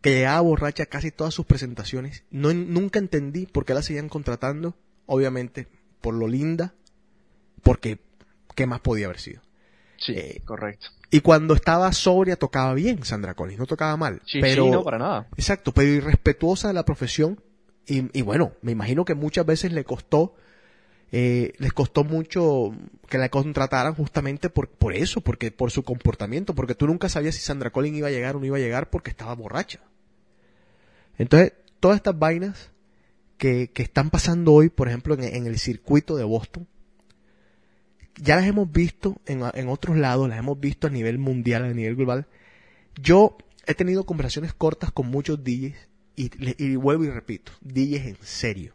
que 0.00 0.10
llegaba 0.10 0.40
borracha 0.42 0.84
a 0.84 0.86
casi 0.86 1.10
todas 1.10 1.34
sus 1.34 1.44
presentaciones. 1.44 2.22
No, 2.30 2.54
nunca 2.54 3.00
entendí 3.00 3.46
por 3.46 3.64
qué 3.64 3.74
la 3.74 3.82
seguían 3.82 4.08
contratando. 4.08 4.76
Obviamente, 5.06 5.66
por 6.00 6.14
lo 6.14 6.28
linda, 6.28 6.74
porque 7.62 7.98
¿qué 8.54 8.66
más 8.66 8.80
podía 8.80 9.06
haber 9.06 9.18
sido? 9.18 9.42
Sí, 9.96 10.12
Eh, 10.16 10.42
correcto. 10.44 10.86
Y 11.10 11.20
cuando 11.20 11.54
estaba 11.54 11.90
sobria 11.92 12.36
tocaba 12.36 12.74
bien 12.74 13.02
Sandra 13.02 13.34
Collins, 13.34 13.58
no 13.58 13.66
tocaba 13.66 13.96
mal. 13.96 14.20
Sí, 14.26 14.40
pero, 14.40 14.64
sí, 14.64 14.70
no, 14.70 14.84
para 14.84 14.98
nada. 14.98 15.26
Exacto, 15.36 15.72
pero 15.72 15.88
irrespetuosa 15.88 16.68
de 16.68 16.74
la 16.74 16.84
profesión. 16.84 17.40
Y, 17.86 18.16
y 18.16 18.22
bueno, 18.22 18.52
me 18.62 18.72
imagino 18.72 19.04
que 19.04 19.14
muchas 19.14 19.46
veces 19.46 19.72
le 19.72 19.84
costó, 19.84 20.36
eh, 21.10 21.54
les 21.58 21.72
costó 21.72 22.04
mucho 22.04 22.74
que 23.08 23.16
la 23.16 23.30
contrataran 23.30 23.94
justamente 23.94 24.50
por, 24.50 24.68
por 24.68 24.94
eso, 24.94 25.22
porque 25.22 25.50
por 25.50 25.70
su 25.70 25.82
comportamiento, 25.82 26.54
porque 26.54 26.74
tú 26.74 26.86
nunca 26.86 27.08
sabías 27.08 27.34
si 27.34 27.40
Sandra 27.40 27.70
Collins 27.70 27.96
iba 27.96 28.08
a 28.08 28.10
llegar 28.10 28.36
o 28.36 28.40
no 28.40 28.46
iba 28.46 28.58
a 28.58 28.60
llegar 28.60 28.90
porque 28.90 29.10
estaba 29.10 29.34
borracha. 29.34 29.80
Entonces, 31.16 31.54
todas 31.80 31.96
estas 31.96 32.18
vainas 32.18 32.70
que, 33.38 33.70
que 33.70 33.82
están 33.82 34.10
pasando 34.10 34.52
hoy, 34.52 34.68
por 34.68 34.88
ejemplo, 34.88 35.14
en, 35.18 35.46
el 35.46 35.58
circuito 35.58 36.16
de 36.16 36.24
Boston, 36.24 36.68
ya 38.16 38.36
las 38.36 38.46
hemos 38.46 38.70
visto 38.70 39.20
en, 39.26 39.42
en 39.54 39.68
otros 39.68 39.96
lados, 39.96 40.28
las 40.28 40.38
hemos 40.38 40.60
visto 40.60 40.88
a 40.88 40.90
nivel 40.90 41.18
mundial, 41.18 41.64
a 41.64 41.72
nivel 41.72 41.96
global. 41.96 42.26
Yo 43.00 43.38
he 43.66 43.74
tenido 43.74 44.04
conversaciones 44.04 44.52
cortas 44.52 44.92
con 44.92 45.06
muchos 45.08 45.42
DJs 45.42 45.88
y, 46.16 46.30
y 46.62 46.76
vuelvo 46.76 47.04
y 47.04 47.10
repito, 47.10 47.52
DJs 47.62 48.06
en 48.06 48.16
serio. 48.22 48.74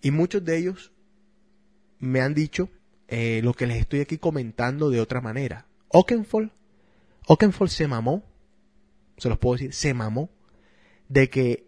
Y 0.00 0.12
muchos 0.12 0.44
de 0.44 0.56
ellos 0.56 0.92
me 1.98 2.20
han 2.20 2.34
dicho 2.34 2.68
eh, 3.08 3.40
lo 3.42 3.54
que 3.54 3.66
les 3.66 3.78
estoy 3.78 4.00
aquí 4.00 4.18
comentando 4.18 4.90
de 4.90 5.00
otra 5.00 5.20
manera. 5.20 5.66
Oakenfold, 5.88 6.50
Oakenfold 7.28 7.70
se 7.70 7.88
mamó, 7.88 8.24
se 9.16 9.28
los 9.28 9.38
puedo 9.38 9.54
decir, 9.54 9.72
se 9.72 9.94
mamó 9.94 10.28
de 11.08 11.30
que 11.30 11.66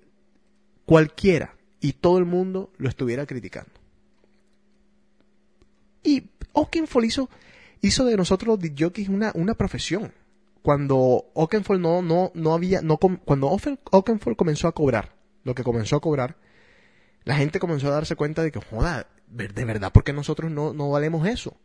cualquiera 0.85 1.57
y 1.81 1.93
todo 1.93 2.19
el 2.19 2.25
mundo 2.25 2.73
lo 2.77 2.89
estuviera 2.89 3.27
criticando. 3.27 3.71
Y 6.03 6.31
Oakenfold 6.53 7.07
hizo, 7.07 7.31
hizo 7.81 8.05
de 8.05 8.17
nosotros 8.17 8.59
los 8.59 8.71
jockeys 8.79 9.09
una, 9.09 9.33
una 9.35 9.55
profesión. 9.55 10.13
Cuando 10.63 11.31
Oakenfold 11.35 11.81
no, 11.81 12.03
no, 12.03 12.33
no 12.35 12.53
había, 12.53 12.83
no, 12.83 12.99
cuando 12.99 13.49
Oakenfold 13.49 14.37
comenzó 14.37 14.69
a 14.69 14.73
cobrar, 14.73 15.15
lo 15.45 15.55
que 15.55 15.63
comenzó 15.63 15.97
a 15.97 16.01
cobrar, 16.01 16.37
la 17.25 17.37
gente 17.37 17.61
comenzó 17.61 17.89
a 17.89 17.93
darse 17.93 18.17
cuenta 18.17 18.43
de 18.43 18.51
que, 18.51 18.61
joda, 18.61 19.07
de 19.31 19.65
verdad, 19.65 19.93
porque 19.93 20.13
nosotros 20.13 20.51
no, 20.51 20.73
no 20.73 20.91
valemos 20.91 21.27
eso. 21.27 21.57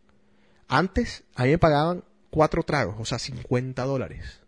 Antes, 0.68 1.24
a 1.36 1.44
mí 1.44 1.52
me 1.52 1.58
pagaban 1.58 2.04
cuatro 2.30 2.64
tragos, 2.64 2.96
o 3.00 3.06
sea, 3.06 3.20
50 3.20 3.84
dólares. 3.84 4.42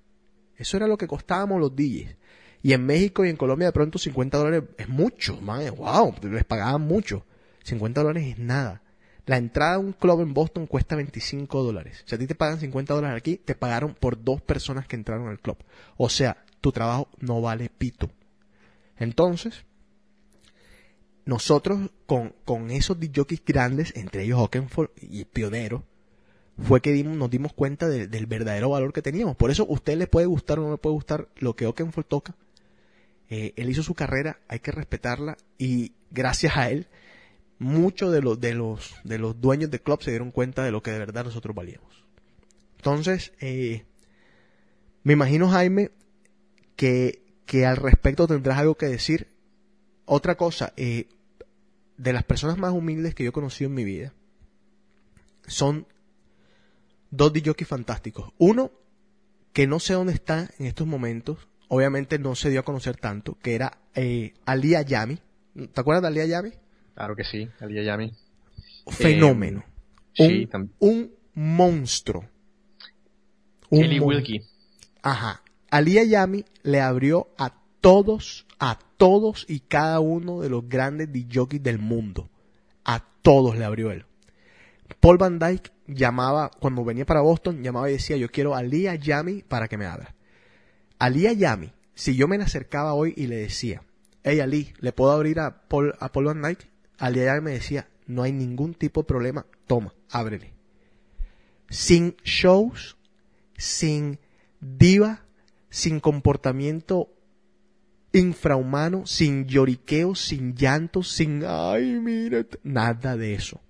Eso 0.58 0.78
era 0.78 0.88
lo 0.88 0.98
que 0.98 1.08
costábamos 1.08 1.60
los 1.60 1.76
DJs. 1.76 2.16
Y 2.64 2.74
en 2.74 2.86
México 2.86 3.24
y 3.24 3.30
en 3.30 3.38
Colombia 3.38 3.68
de 3.68 3.74
pronto 3.74 4.00
50 4.00 4.38
dólares 4.38 4.64
es 4.78 4.90
mucho, 4.90 5.40
man, 5.40 5.62
es 5.62 5.76
wow, 5.76 6.16
les 6.24 6.46
pagaban 6.46 6.82
mucho. 6.82 7.26
50 7.64 8.02
dólares 8.02 8.28
es 8.28 8.40
nada. 8.40 8.82
La 9.28 9.38
entrada 9.38 9.76
a 9.76 9.80
un 9.80 9.94
club 9.94 10.22
en 10.22 10.34
Boston 10.34 10.68
cuesta 10.68 10.96
25 10.96 11.64
dólares. 11.64 12.04
Si 12.06 12.16
a 12.16 12.18
ti 12.18 12.28
te 12.28 12.36
pagan 12.36 12.60
50 12.60 12.94
dólares 12.94 13.18
aquí, 13.18 13.38
te 13.38 13.56
pagaron 13.56 13.94
por 13.94 14.24
dos 14.24 14.42
personas 14.42 14.88
que 14.88 14.96
entraron 14.96 15.28
al 15.28 15.40
club. 15.40 15.58
O 15.98 16.10
sea, 16.10 16.44
tu 16.62 16.72
trabajo 16.72 17.10
no 17.20 17.42
vale 17.42 17.70
pito. 17.70 18.10
Entonces, 18.98 19.66
nosotros 21.26 21.89
con, 22.06 22.34
con 22.45 22.72
esos 22.72 22.97
jockeys 23.14 23.43
grandes, 23.45 23.95
entre 23.95 24.23
ellos 24.23 24.39
Oakenfold 24.39 24.89
y 25.02 25.26
Pionero, 25.26 25.84
fue 26.61 26.81
que 26.81 26.93
dimos- 26.93 27.18
nos 27.18 27.30
dimos 27.30 27.52
cuenta 27.53 27.89
de- 27.89 28.07
del 28.07 28.27
verdadero 28.27 28.69
valor 28.69 28.93
que 28.93 29.02
teníamos. 29.02 29.35
Por 29.35 29.52
eso, 29.52 29.64
a 29.64 29.73
usted 29.73 29.97
le 29.97 30.07
puede 30.07 30.27
gustar 30.27 30.60
o 30.60 30.64
no 30.64 30.72
le 30.72 30.77
puede 30.77 30.93
gustar 30.93 31.27
lo 31.38 31.56
que 31.56 31.65
Oakenfold 31.65 32.07
toca. 32.07 32.35
Eh, 33.30 33.53
él 33.56 33.69
hizo 33.69 33.81
su 33.84 33.95
carrera, 33.95 34.39
hay 34.47 34.60
que 34.60 34.72
respetarla 34.72 35.35
y 35.57 35.93
gracias 36.11 36.56
a 36.57 36.69
él, 36.69 36.88
muchos 37.57 38.11
de 38.14 38.22
los, 38.22 38.39
de 38.39 38.53
los, 38.53 38.95
de 39.03 39.18
los 39.18 39.41
dueños 39.41 39.72
de 39.72 39.80
club 39.80 40.02
se 40.03 40.11
dieron 40.11 40.31
cuenta 40.31 40.64
de 40.64 40.72
lo 40.72 40.84
que 40.84 40.91
de 40.91 40.99
verdad 40.99 41.26
nosotros 41.26 41.56
valíamos. 41.56 42.06
Entonces, 42.77 43.34
eh, 43.41 43.84
me 45.03 45.14
imagino, 45.14 45.49
Jaime, 45.49 45.89
que, 46.76 47.23
que 47.47 47.65
al 47.65 47.77
respecto 47.77 48.27
tendrás 48.27 48.60
algo 48.60 48.76
que 48.76 48.85
decir. 48.85 49.27
Otra 50.06 50.36
cosa, 50.36 50.73
eh, 50.77 51.07
de 51.98 52.14
las 52.14 52.23
personas 52.23 52.57
más 52.57 52.72
humildes 52.73 53.15
que 53.15 53.23
yo 53.23 53.30
he 53.30 53.34
conocido 53.34 53.69
en 53.69 53.76
mi 53.76 53.84
vida, 53.84 54.14
son 55.48 55.86
dos 57.11 57.32
DJs 57.34 57.68
fantásticos. 57.68 58.32
Uno, 58.38 58.72
que 59.53 59.68
no 59.68 59.80
sé 59.80 59.94
dónde 59.94 60.14
está 60.14 60.49
en 60.60 60.65
estos 60.65 60.86
momentos, 60.88 61.48
obviamente 61.68 62.19
no 62.19 62.36
se 62.36 62.49
dio 62.49 62.60
a 62.60 62.64
conocer 62.64 62.98
tanto, 62.98 63.38
que 63.41 63.56
era 63.56 63.77
eh, 63.95 64.34
Ali 64.45 64.76
Ayami. 64.76 65.19
¿Te 65.73 65.80
acuerdas 65.82 66.02
de 66.03 66.07
Ali 66.10 66.19
Ayami? 66.22 66.52
Claro 66.94 67.15
que 67.15 67.23
sí, 67.23 67.49
Ali 67.60 67.84
Yami. 67.84 68.11
Fenómeno. 68.88 69.64
sí, 70.14 70.23
un, 70.23 70.49
tam- 70.49 70.69
un 70.80 71.11
monstruo. 71.34 72.26
Un 73.69 73.82
Kelly 73.82 73.99
mon- 73.99 74.10
Wilkie. 74.10 74.41
Ajá. 75.02 75.41
Ali 75.72 75.98
Ayami 75.98 76.45
le 76.64 76.82
abrió 76.82 77.30
a 77.38 77.53
todos, 77.82 78.45
a 78.60 78.80
todos 78.98 79.45
y 79.48 79.60
cada 79.61 79.99
uno 79.99 80.41
de 80.41 80.49
los 80.49 80.68
grandes 80.68 81.11
DJs 81.11 81.61
del 81.61 81.80
mundo. 81.80 82.30
A 82.84 83.03
todos 83.22 83.57
le 83.57 83.65
abrió 83.65 83.91
él. 83.91 84.06
Paul 84.99 85.18
Van 85.18 85.40
Dyke 85.40 85.72
llamaba, 85.88 86.52
cuando 86.60 86.84
venía 86.84 87.06
para 87.06 87.22
Boston, 87.22 87.64
llamaba 87.64 87.90
y 87.90 87.94
decía, 87.94 88.18
yo 88.18 88.30
quiero 88.30 88.56
a 88.56 88.60
Ali 88.60 88.88
Ayami 88.88 89.44
para 89.44 89.68
que 89.68 89.77
me 89.77 89.86
abra. 89.86 90.15
Ali 90.99 91.27
Ayami, 91.27 91.73
si 91.94 92.15
yo 92.15 92.27
me 92.27 92.38
acercaba 92.38 92.94
hoy 92.94 93.14
y 93.18 93.27
le 93.27 93.38
decía, 93.38 93.84
hey 94.23 94.40
Ali, 94.40 94.73
¿le 94.80 94.91
puedo 94.91 95.11
abrir 95.11 95.40
a 95.40 95.68
Paul, 95.68 95.95
a 95.99 96.11
Paul 96.11 96.26
Van 96.26 96.41
Dyke? 96.41 96.69
Ali 96.98 97.22
Ayami 97.22 97.41
me 97.41 97.52
decía, 97.52 97.88
no 98.07 98.23
hay 98.23 98.32
ningún 98.32 98.73
tipo 98.73 99.02
de 99.02 99.07
problema, 99.07 99.45
toma, 99.68 99.94
ábrele. 100.10 100.53
Sin 101.69 102.15
shows, 102.23 102.95
sin 103.57 104.19
diva, 104.60 105.26
sin 105.69 105.99
comportamiento 105.99 107.10
infrahumano, 108.20 109.06
sin 109.06 109.46
lloriqueo, 109.46 110.16
sin 110.16 110.56
llanto, 110.56 111.04
sin 111.04 111.44
ay, 111.46 112.00
mira, 112.00 112.46
nada 112.64 113.18
de 113.18 113.34
eso. 113.34 113.62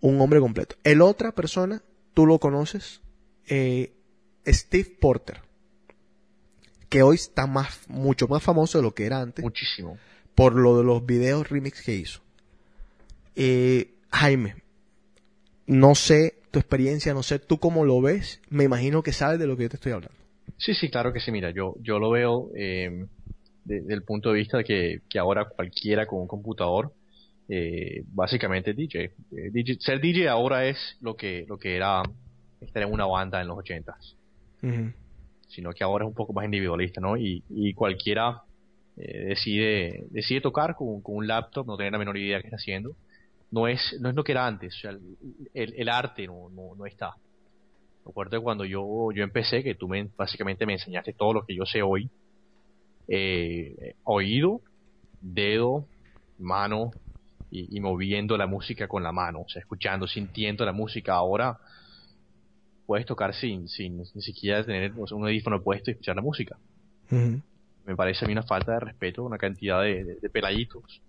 Un 0.00 0.20
hombre 0.20 0.40
completo. 0.40 0.76
El 0.84 1.00
otra 1.00 1.32
persona, 1.32 1.82
tú 2.14 2.26
lo 2.26 2.38
conoces, 2.38 3.00
eh, 3.48 3.92
Steve 4.46 4.96
Porter, 5.00 5.40
que 6.88 7.02
hoy 7.02 7.16
está 7.16 7.46
más, 7.46 7.88
mucho 7.88 8.28
más 8.28 8.42
famoso 8.42 8.78
de 8.78 8.82
lo 8.82 8.94
que 8.94 9.06
era 9.06 9.20
antes 9.20 9.42
Muchísimo. 9.44 9.98
por 10.34 10.54
lo 10.54 10.78
de 10.78 10.84
los 10.84 11.04
videos 11.04 11.48
remix 11.48 11.82
que 11.82 11.94
hizo. 11.94 12.20
Eh, 13.34 13.94
Jaime, 14.10 14.56
no 15.66 15.94
sé 15.94 16.38
tu 16.50 16.58
experiencia, 16.58 17.12
no 17.12 17.22
sé 17.22 17.38
tú 17.38 17.58
cómo 17.58 17.84
lo 17.84 18.00
ves, 18.00 18.40
me 18.48 18.64
imagino 18.64 19.02
que 19.02 19.12
sabes 19.12 19.38
de 19.38 19.46
lo 19.46 19.56
que 19.56 19.64
yo 19.64 19.68
te 19.70 19.76
estoy 19.76 19.92
hablando. 19.92 20.16
Sí, 20.58 20.74
sí, 20.74 20.88
claro 20.90 21.12
que 21.12 21.20
sí. 21.20 21.32
Mira, 21.32 21.50
yo, 21.50 21.74
yo 21.80 21.98
lo 21.98 22.10
veo 22.10 22.50
eh, 22.56 23.06
de- 23.66 23.80
desde 23.80 23.94
el 23.94 24.02
punto 24.04 24.30
de 24.32 24.38
vista 24.38 24.58
de 24.58 24.64
que, 24.64 25.00
que 25.08 25.18
ahora 25.18 25.44
cualquiera 25.48 26.06
con 26.06 26.20
un 26.20 26.26
computador, 26.28 26.92
eh, 27.48 28.02
básicamente 28.06 28.70
es 28.70 28.76
DJ. 28.76 29.04
Eh, 29.04 29.12
DJ. 29.52 29.76
Ser 29.80 30.00
DJ 30.00 30.28
ahora 30.30 30.66
es 30.66 30.96
lo 31.00 31.14
que, 31.16 31.44
lo 31.48 31.58
que 31.58 31.76
era 31.76 32.02
estar 32.60 32.82
en 32.82 32.92
una 32.92 33.06
banda 33.06 33.40
en 33.40 33.48
los 33.48 33.58
ochentas, 33.58 34.16
Ujú. 34.62 34.92
sino 35.48 35.72
que 35.72 35.84
ahora 35.84 36.04
es 36.04 36.08
un 36.08 36.14
poco 36.14 36.32
más 36.32 36.44
individualista, 36.44 37.00
¿no? 37.00 37.16
Y, 37.16 37.42
y 37.50 37.74
cualquiera 37.74 38.42
eh, 38.96 39.26
decide, 39.28 40.04
decide 40.10 40.40
tocar 40.40 40.74
con, 40.74 41.02
con 41.02 41.16
un 41.16 41.26
laptop, 41.26 41.66
no 41.66 41.76
tener 41.76 41.92
la 41.92 41.98
menor 41.98 42.16
idea 42.16 42.36
de 42.36 42.42
qué 42.42 42.48
está 42.48 42.56
haciendo. 42.56 42.96
No 43.50 43.68
es, 43.68 43.96
no 44.00 44.08
es 44.08 44.14
lo 44.16 44.24
que 44.24 44.32
era 44.32 44.46
antes, 44.46 44.74
o 44.74 44.78
sea, 44.80 44.90
el, 44.90 45.00
el- 45.54 45.74
el 45.76 45.88
arte 45.88 46.26
no, 46.26 46.48
no, 46.50 46.74
no 46.76 46.84
está. 46.86 47.12
Recuerdo 48.04 48.42
cuando 48.42 48.64
yo, 48.64 49.10
yo 49.14 49.22
empecé, 49.22 49.62
que 49.62 49.74
tú 49.74 49.86
me, 49.88 50.08
básicamente 50.16 50.64
me 50.66 50.74
enseñaste 50.74 51.12
todo 51.12 51.32
lo 51.34 51.44
que 51.44 51.54
yo 51.56 51.64
sé 51.66 51.82
hoy. 51.82 52.08
Eh, 53.08 53.94
oído, 54.04 54.60
dedo, 55.20 55.86
mano 56.38 56.90
y, 57.50 57.76
y 57.76 57.80
moviendo 57.80 58.36
la 58.36 58.46
música 58.46 58.88
con 58.88 59.02
la 59.02 59.12
mano, 59.12 59.42
o 59.42 59.48
sea, 59.48 59.60
escuchando, 59.60 60.06
sintiendo 60.06 60.64
la 60.64 60.72
música. 60.72 61.14
Ahora 61.14 61.58
puedes 62.86 63.06
tocar 63.06 63.34
sin, 63.34 63.68
sin 63.68 63.98
ni 63.98 64.22
siquiera 64.22 64.64
tener 64.64 64.92
o 64.98 65.06
sea, 65.06 65.16
un 65.16 65.24
audífono 65.24 65.62
puesto 65.62 65.90
y 65.90 65.92
escuchar 65.92 66.16
la 66.16 66.22
música. 66.22 66.56
Me 67.10 67.94
parece 67.94 68.24
a 68.24 68.28
mí 68.28 68.32
una 68.32 68.42
falta 68.42 68.72
de 68.72 68.80
respeto, 68.80 69.24
una 69.24 69.38
cantidad 69.38 69.82
de, 69.82 70.04
de, 70.04 70.14
de 70.16 70.30
peladitos 70.30 71.00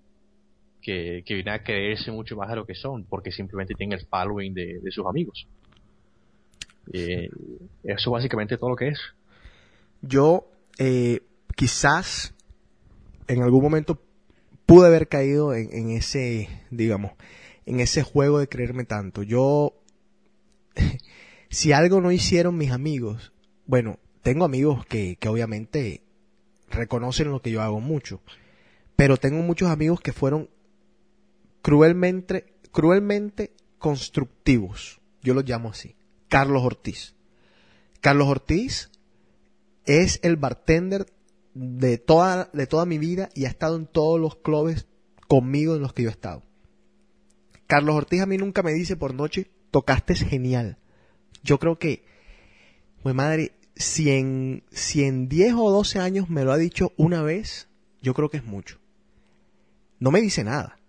que, 0.82 1.24
que 1.26 1.34
vienen 1.34 1.54
a 1.56 1.64
creerse 1.64 2.12
mucho 2.12 2.36
más 2.36 2.50
de 2.50 2.56
lo 2.56 2.66
que 2.66 2.76
son, 2.76 3.04
porque 3.06 3.32
simplemente 3.32 3.74
tienen 3.74 4.00
el 4.00 4.06
following 4.06 4.54
de, 4.54 4.80
de 4.80 4.92
sus 4.92 5.06
amigos. 5.06 5.48
Eh, 6.94 7.30
eso 7.84 8.12
básicamente 8.12 8.58
todo 8.58 8.70
lo 8.70 8.76
que 8.76 8.90
es. 8.90 9.00
Yo 10.02 10.46
eh, 10.78 11.22
quizás 11.58 12.36
en 13.28 13.42
algún 13.42 13.64
momento 13.64 14.00
pude 14.68 14.88
haber 14.88 15.08
caído 15.08 15.56
en, 15.56 15.90
ese, 15.90 16.50
digamos, 16.70 17.14
en 17.66 17.80
ese 17.80 18.04
juego 18.04 18.38
de 18.40 18.48
creerme 18.48 18.86
tanto. 18.86 19.24
Yo 19.24 19.74
si 21.50 21.74
algo 21.74 22.00
no 22.00 22.12
hicieron 22.12 22.58
mis 22.58 22.72
amigos, 22.72 23.34
bueno, 23.66 23.98
tengo 24.22 24.46
amigos 24.46 24.86
que, 24.86 25.16
que 25.16 25.30
obviamente 25.30 26.04
reconocen 26.70 27.32
lo 27.32 27.42
que 27.42 27.50
yo 27.50 27.64
hago 27.64 27.80
mucho, 27.80 28.22
pero 28.96 29.18
tengo 29.18 29.42
muchos 29.42 29.72
amigos 29.72 30.00
que 30.00 30.14
fueron 30.14 30.50
cruelmente, 31.64 32.54
cruelmente 32.72 33.52
constructivos. 33.80 35.02
Yo 35.24 35.34
los 35.34 35.44
llamo 35.44 35.70
así. 35.70 35.96
Carlos 36.28 36.64
Ortiz. 36.64 37.16
Carlos 38.00 38.28
Ortiz 38.28 38.92
es 39.86 40.20
el 40.22 40.36
bartender 40.36 41.08
de 41.58 41.98
toda, 41.98 42.50
de 42.54 42.68
toda 42.68 42.86
mi 42.86 42.98
vida 42.98 43.30
y 43.34 43.46
ha 43.46 43.50
estado 43.50 43.76
en 43.76 43.88
todos 43.88 44.20
los 44.20 44.36
clubes 44.36 44.88
conmigo 45.28 45.76
en 45.76 45.82
los 45.82 45.94
que 45.94 46.04
yo 46.04 46.10
he 46.10 46.12
estado. 46.12 46.44
Carlos 47.66 47.96
Ortiz 47.96 48.22
a 48.22 48.26
mí 48.26 48.38
nunca 48.38 48.62
me 48.64 48.74
dice 48.74 48.96
por 48.96 49.14
noche, 49.14 49.50
tocaste 49.72 50.14
es 50.14 50.24
genial. 50.24 50.78
Yo 51.44 51.60
creo 51.60 51.80
que, 51.80 52.06
pues 53.02 53.16
madre, 53.16 53.54
si 53.76 54.12
en, 54.12 54.64
si 54.72 55.04
en 55.04 55.28
10 55.28 55.56
o 55.56 55.72
12 55.72 56.00
años 56.00 56.30
me 56.30 56.44
lo 56.44 56.52
ha 56.52 56.58
dicho 56.58 56.94
una 56.96 57.24
vez, 57.24 57.68
yo 58.02 58.14
creo 58.14 58.30
que 58.30 58.38
es 58.38 58.46
mucho. 58.46 58.80
No 60.00 60.12
me 60.12 60.22
dice 60.22 60.44
nada, 60.44 60.80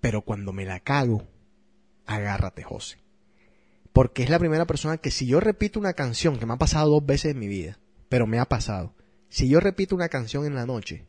pero 0.00 0.22
cuando 0.22 0.52
me 0.52 0.66
la 0.66 0.80
cago, 0.80 1.26
agárrate, 2.04 2.62
José. 2.62 2.98
Porque 3.92 4.22
es 4.22 4.30
la 4.30 4.38
primera 4.38 4.66
persona 4.66 4.98
que 4.98 5.10
si 5.10 5.26
yo 5.26 5.40
repito 5.40 5.80
una 5.80 5.94
canción, 5.94 6.38
que 6.38 6.44
me 6.44 6.52
ha 6.52 6.58
pasado 6.58 6.90
dos 6.90 7.06
veces 7.06 7.32
en 7.32 7.38
mi 7.38 7.48
vida, 7.48 7.78
pero 8.10 8.26
me 8.26 8.38
ha 8.38 8.44
pasado, 8.44 8.94
si 9.28 9.48
yo 9.48 9.60
repito 9.60 9.94
una 9.94 10.08
canción 10.08 10.46
en 10.46 10.54
la 10.54 10.66
noche, 10.66 11.04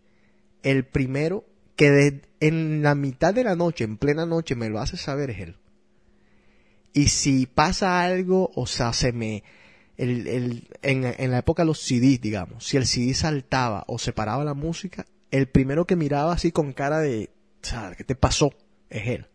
el 0.63 0.85
primero 0.85 1.45
que 1.75 2.21
en 2.39 2.81
la 2.81 2.95
mitad 2.95 3.33
de 3.33 3.43
la 3.43 3.55
noche, 3.55 3.83
en 3.83 3.97
plena 3.97 4.25
noche, 4.25 4.55
me 4.55 4.69
lo 4.69 4.79
hace 4.79 4.97
saber 4.97 5.29
es 5.29 5.39
él. 5.39 5.57
Y 6.93 7.07
si 7.09 7.45
pasa 7.45 8.01
algo, 8.01 8.51
o 8.55 8.65
sea, 8.65 8.93
se 8.93 9.11
me... 9.11 9.43
El, 9.97 10.27
el- 10.27 10.67
en, 10.81 11.03
en 11.05 11.31
la 11.31 11.39
época 11.39 11.63
de 11.63 11.67
los 11.67 11.79
CDs, 11.79 12.21
digamos, 12.21 12.65
si 12.65 12.77
el 12.77 12.85
CD 12.87 13.13
saltaba 13.13 13.83
o 13.87 13.97
se 13.99 14.13
paraba 14.13 14.43
la 14.43 14.53
música, 14.53 15.05
el 15.31 15.47
primero 15.47 15.85
que 15.85 15.95
miraba 15.95 16.33
así 16.33 16.51
con 16.51 16.73
cara 16.73 16.99
de, 16.99 17.29
¿qué 17.97 18.03
te 18.03 18.15
pasó? 18.15 18.53
Es 18.89 19.07
él. 19.07 19.27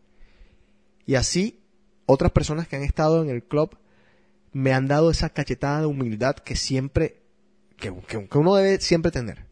Y 1.07 1.17
así, 1.17 1.61
otras 2.07 2.33
personas 2.33 2.69
que 2.69 2.77
han 2.77 2.83
estado 2.83 3.23
en 3.23 3.31
el 3.31 3.43
club 3.43 3.77
me 4.53 4.73
han 4.73 4.87
dado 4.87 5.11
esa 5.11 5.31
cachetada 5.31 5.81
de 5.81 5.87
humildad 5.87 6.37
que 6.37 6.57
siempre, 6.57 7.22
que, 7.83 7.93
que- 8.09 8.29
que 8.29 8.39
uno 8.39 8.55
debe 8.55 8.81
siempre 8.81 9.11
tener. 9.11 9.45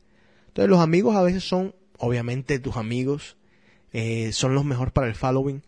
Entonces 0.48 0.70
los 0.70 0.80
amigos 0.80 1.16
a 1.16 1.22
veces 1.22 1.44
son, 1.44 1.74
obviamente 1.98 2.58
tus 2.60 2.76
amigos, 2.76 3.36
eh, 3.92 4.32
son 4.32 4.54
los 4.54 4.64
mejores 4.64 4.92
para 4.92 5.08
el 5.08 5.14
following. 5.14 5.62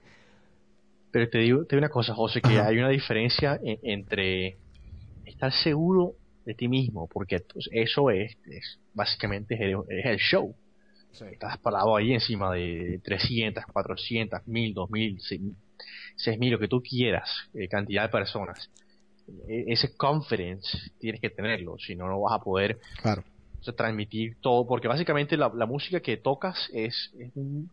Pero 1.10 1.28
te 1.28 1.38
digo, 1.38 1.64
te 1.66 1.76
digo 1.76 1.80
una 1.86 1.90
cosa, 1.92 2.14
José, 2.14 2.40
que 2.40 2.48
Ajá. 2.58 2.68
hay 2.68 2.78
una 2.78 2.88
diferencia 2.88 3.58
en- 3.62 3.78
entre 3.82 4.56
estar 5.26 5.52
seguro 5.52 6.14
de 6.44 6.54
ti 6.54 6.68
mismo, 6.68 7.08
porque 7.12 7.44
eso 7.72 8.10
es, 8.10 8.36
es 8.50 8.78
básicamente 8.94 9.54
es 9.54 9.60
el, 9.60 9.76
es 9.88 10.06
el 10.06 10.16
show. 10.18 10.54
Estás 11.30 11.58
parado 11.58 11.94
ahí 11.94 12.14
encima 12.14 12.52
de 12.54 12.98
300, 13.04 13.64
400, 13.66 14.46
1000, 14.46 14.72
2000, 14.72 15.20
6000, 16.16 16.52
lo 16.52 16.58
que 16.58 16.68
tú 16.68 16.82
quieras, 16.82 17.28
eh, 17.54 17.68
cantidad 17.68 18.04
de 18.04 18.08
personas. 18.08 18.70
E- 19.48 19.64
ese 19.68 19.96
confidence 19.96 20.68
tienes 20.98 21.20
que 21.20 21.30
tenerlo, 21.30 21.76
si 21.78 21.94
no, 21.94 22.08
no 22.08 22.20
vas 22.20 22.34
a 22.40 22.42
poder 22.42 22.78
Claro. 23.00 23.22
o 23.60 23.64
sea, 23.64 23.74
transmitir 23.74 24.36
todo, 24.40 24.66
porque 24.66 24.88
básicamente 24.88 25.36
la, 25.36 25.50
la 25.54 25.66
música 25.66 26.00
que 26.00 26.16
tocas 26.16 26.68
es, 26.72 27.10
es 27.18 27.30
un- 27.34 27.70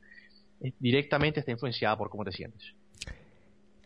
es- 0.62 0.74
directamente 0.80 1.40
está 1.40 1.52
influenciada 1.52 1.98
por 1.98 2.10
cómo 2.10 2.24
te 2.24 2.32
sientes. 2.32 2.62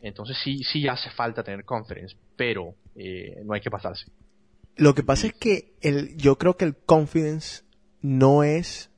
Entonces 0.02 0.38
sí, 0.44 0.64
sí 0.64 0.88
hace 0.88 1.10
falta 1.11 1.44
tener 1.44 1.64
confidence, 1.64 2.15
pero 2.35 2.76
eh, 2.95 3.41
no 3.45 3.53
hay 3.53 3.61
que 3.61 3.72
pasarse. 3.72 4.06
Lo 4.76 4.94
que 4.94 5.03
pasa 5.03 5.27
es 5.27 5.34
que 5.34 5.73
el, 5.81 6.18
yo 6.18 6.38
creo 6.38 6.57
que 6.57 6.65
el 6.65 6.76
confidence 6.76 7.64
no 8.02 8.44
es, 8.44 8.90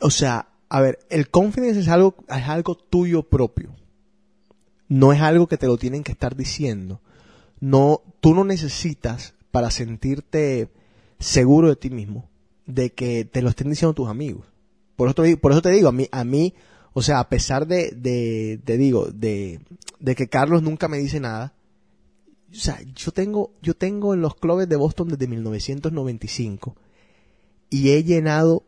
o 0.00 0.10
sea, 0.10 0.48
a 0.68 0.80
ver, 0.80 0.98
el 1.10 1.28
confidence 1.30 1.80
es 1.80 1.88
algo, 1.88 2.16
es 2.28 2.48
algo 2.48 2.74
tuyo 2.74 3.22
propio. 3.22 3.76
No 4.88 5.12
es 5.12 5.20
algo 5.20 5.46
que 5.46 5.58
te 5.58 5.66
lo 5.66 5.76
tienen 5.76 6.02
que 6.02 6.12
estar 6.12 6.34
diciendo. 6.34 7.00
No, 7.60 8.02
tú 8.20 8.34
no 8.34 8.44
necesitas 8.44 9.34
para 9.50 9.70
sentirte 9.70 10.68
seguro 11.18 11.68
de 11.68 11.76
ti 11.76 11.90
mismo 11.90 12.28
de 12.66 12.90
que 12.90 13.24
te 13.24 13.42
lo 13.42 13.48
estén 13.48 13.70
diciendo 13.70 13.94
tus 13.94 14.08
amigos. 14.08 14.46
Por 14.96 15.08
eso 15.08 15.22
te, 15.22 15.36
por 15.36 15.52
eso 15.52 15.62
te 15.62 15.70
digo, 15.70 15.88
a 15.88 15.92
mí, 15.92 16.06
a 16.10 16.24
mí, 16.24 16.54
o 16.92 17.02
sea, 17.02 17.20
a 17.20 17.28
pesar 17.28 17.66
de, 17.66 17.92
de, 17.92 18.60
de 18.64 18.76
digo, 18.76 19.06
de, 19.06 19.60
de 20.00 20.14
que 20.14 20.28
Carlos 20.28 20.62
nunca 20.62 20.88
me 20.88 20.98
dice 20.98 21.20
nada, 21.20 21.54
o 22.50 22.54
sea, 22.54 22.80
yo 22.94 23.12
tengo, 23.12 23.52
yo 23.62 23.74
tengo 23.74 24.14
en 24.14 24.20
los 24.20 24.34
clubes 24.34 24.68
de 24.68 24.76
Boston 24.76 25.08
desde 25.08 25.26
1995 25.26 26.76
y 27.70 27.90
he 27.90 28.04
llenado, 28.04 28.64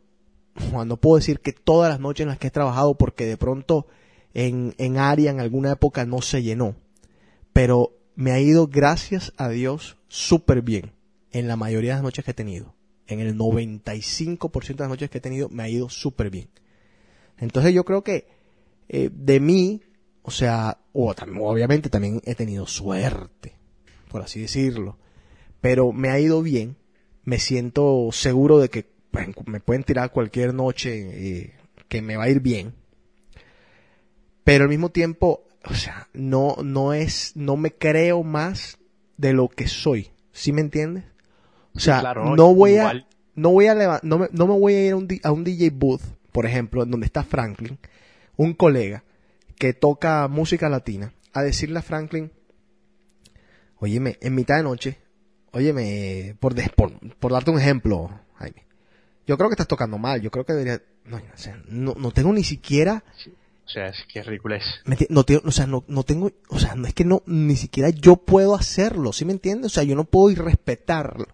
no 0.87 0.97
puedo 0.99 1.17
decir 1.17 1.41
que 1.41 1.53
todas 1.53 1.91
las 1.91 2.01
noches 2.01 2.25
en 2.25 2.29
las 2.29 2.39
que 2.39 2.49
he 2.49 2.51
trabajado 2.53 2.95
porque 2.95 3.27
de 3.27 3.37
pronto 3.37 3.87
en, 4.35 4.75
en 4.79 4.99
área 4.99 5.31
en 5.31 5.41
alguna 5.41 5.73
época 5.73 6.05
no 6.05 6.21
se 6.21 6.43
llenó, 6.43 6.75
pero 7.53 7.93
me 8.21 8.33
ha 8.33 8.39
ido 8.39 8.67
gracias 8.67 9.33
a 9.39 9.49
Dios 9.49 9.97
súper 10.07 10.61
bien 10.61 10.93
en 11.33 11.49
la 11.49 11.57
mayoría 11.57 11.93
de 11.93 11.97
las 11.97 12.03
noches 12.03 12.23
que 12.23 12.33
he 12.33 12.35
tenido. 12.35 12.75
En 13.07 13.19
el 13.19 13.35
95% 13.35 14.67
de 14.67 14.75
las 14.75 14.91
noches 14.91 15.09
que 15.09 15.19
he 15.19 15.23
tenido 15.23 15.49
me 15.49 15.63
ha 15.63 15.71
ido 15.71 15.89
súper 15.89 16.29
bien. 16.29 16.51
Entonces 17.39 17.73
yo 17.73 17.83
creo 17.87 18.05
que 18.05 18.27
eh, 18.91 19.09
de 19.11 19.41
mí, 19.41 19.81
o 20.21 20.31
sea, 20.31 20.77
obviamente 20.93 21.89
también 21.89 22.21
he 22.27 22.35
tenido 22.35 22.67
suerte, 22.67 23.55
por 24.11 24.21
así 24.21 24.43
decirlo, 24.43 24.99
pero 25.63 25.91
me 25.91 26.11
ha 26.11 26.21
ido 26.21 26.43
bien, 26.43 26.77
me 27.25 27.39
siento 27.39 28.11
seguro 28.13 28.59
de 28.59 28.69
que 28.69 28.87
pues, 29.11 29.29
me 29.47 29.61
pueden 29.61 29.83
tirar 29.83 30.13
cualquier 30.13 30.53
noche 30.53 31.39
eh, 31.39 31.55
que 31.89 32.03
me 32.03 32.19
va 32.19 32.25
a 32.25 32.29
ir 32.29 32.41
bien, 32.41 32.75
pero 34.45 34.65
al 34.65 34.71
mismo 34.71 34.91
tiempo, 34.91 35.43
o 35.65 35.74
sea, 35.74 36.09
no, 36.15 36.57
no 36.65 36.93
es, 36.93 37.32
no 37.37 37.57
me 37.57 37.73
creo 37.73 38.23
más 38.23 38.78
de 39.16 39.32
lo 39.32 39.49
que 39.49 39.69
soy, 39.69 40.11
¿sí 40.32 40.53
me 40.53 40.61
entiendes? 40.61 41.05
O 41.74 41.78
Sí, 41.78 41.85
sea, 41.87 42.01
claro, 42.01 42.24
no, 42.24 42.37
¿no? 42.37 42.55
voy 42.55 42.77
a, 42.78 43.07
no 43.35 43.51
voy 43.51 43.66
a 43.66 43.74
leva- 43.74 44.01
no 44.03 44.19
me, 44.19 44.28
no 44.32 44.47
me 44.47 44.59
voy 44.59 44.74
a 44.74 44.87
ir 44.87 44.93
a 44.93 44.97
un, 44.97 45.09
a 45.23 45.32
un 45.32 45.45
DJ 45.45 45.70
booth, 45.70 46.01
por 46.32 46.47
ejemplo, 46.47 46.82
en 46.82 46.91
donde 46.91 47.07
está 47.07 47.23
Franklin, 47.23 47.78
un 48.37 48.55
colega 48.55 49.05
que 49.59 49.73
toca 49.74 50.27
música 50.28 50.69
latina, 50.69 51.12
a 51.32 51.43
decirle 51.43 51.78
a 51.78 51.82
Franklin, 51.82 52.32
óyeme, 53.78 54.19
en 54.20 54.35
mitad 54.35 54.57
de 54.57 54.62
noche, 54.62 54.99
óyeme, 55.53 56.37
por, 56.41 56.55
des- 56.55 56.70
por, 56.70 56.93
por 57.16 57.32
darte 57.32 57.51
un 57.51 57.59
ejemplo, 57.59 58.11
Jaime, 58.37 58.65
yo 59.27 59.37
creo 59.37 59.49
que 59.49 59.55
estás 59.55 59.69
tocando 59.69 59.99
mal, 59.99 60.20
yo 60.20 60.31
creo 60.31 60.45
que 60.45 60.53
debería, 60.55 60.82
no, 61.05 61.19
o 61.19 61.23
sea, 61.37 61.61
no, 61.69 61.95
no 61.97 62.11
tengo 62.11 62.32
ni 62.32 62.45
siquiera, 62.45 63.05
O 63.71 63.73
sea, 63.73 63.87
es 63.87 64.05
que 64.13 64.19
es 64.19 64.27
no 65.11 65.23
tengo, 65.23 65.43
o 65.45 65.53
sea, 65.53 65.69
no, 65.69 65.85
no 65.87 66.03
tengo, 66.03 66.33
o 66.49 66.59
sea, 66.59 66.75
no 66.75 66.89
es 66.89 66.93
que 66.95 67.05
no, 67.05 67.23
ni 67.27 67.55
siquiera 67.55 67.91
yo 67.91 68.17
puedo 68.17 68.57
hacerlo, 68.57 69.13
¿sí 69.13 69.25
me 69.25 69.33
entiendes? 69.33 69.67
O 69.67 69.75
sea, 69.75 69.85
yo 69.85 69.95
no 69.95 70.05
puedo 70.05 70.29
ir 70.33 70.43
respetarlo. 70.43 71.27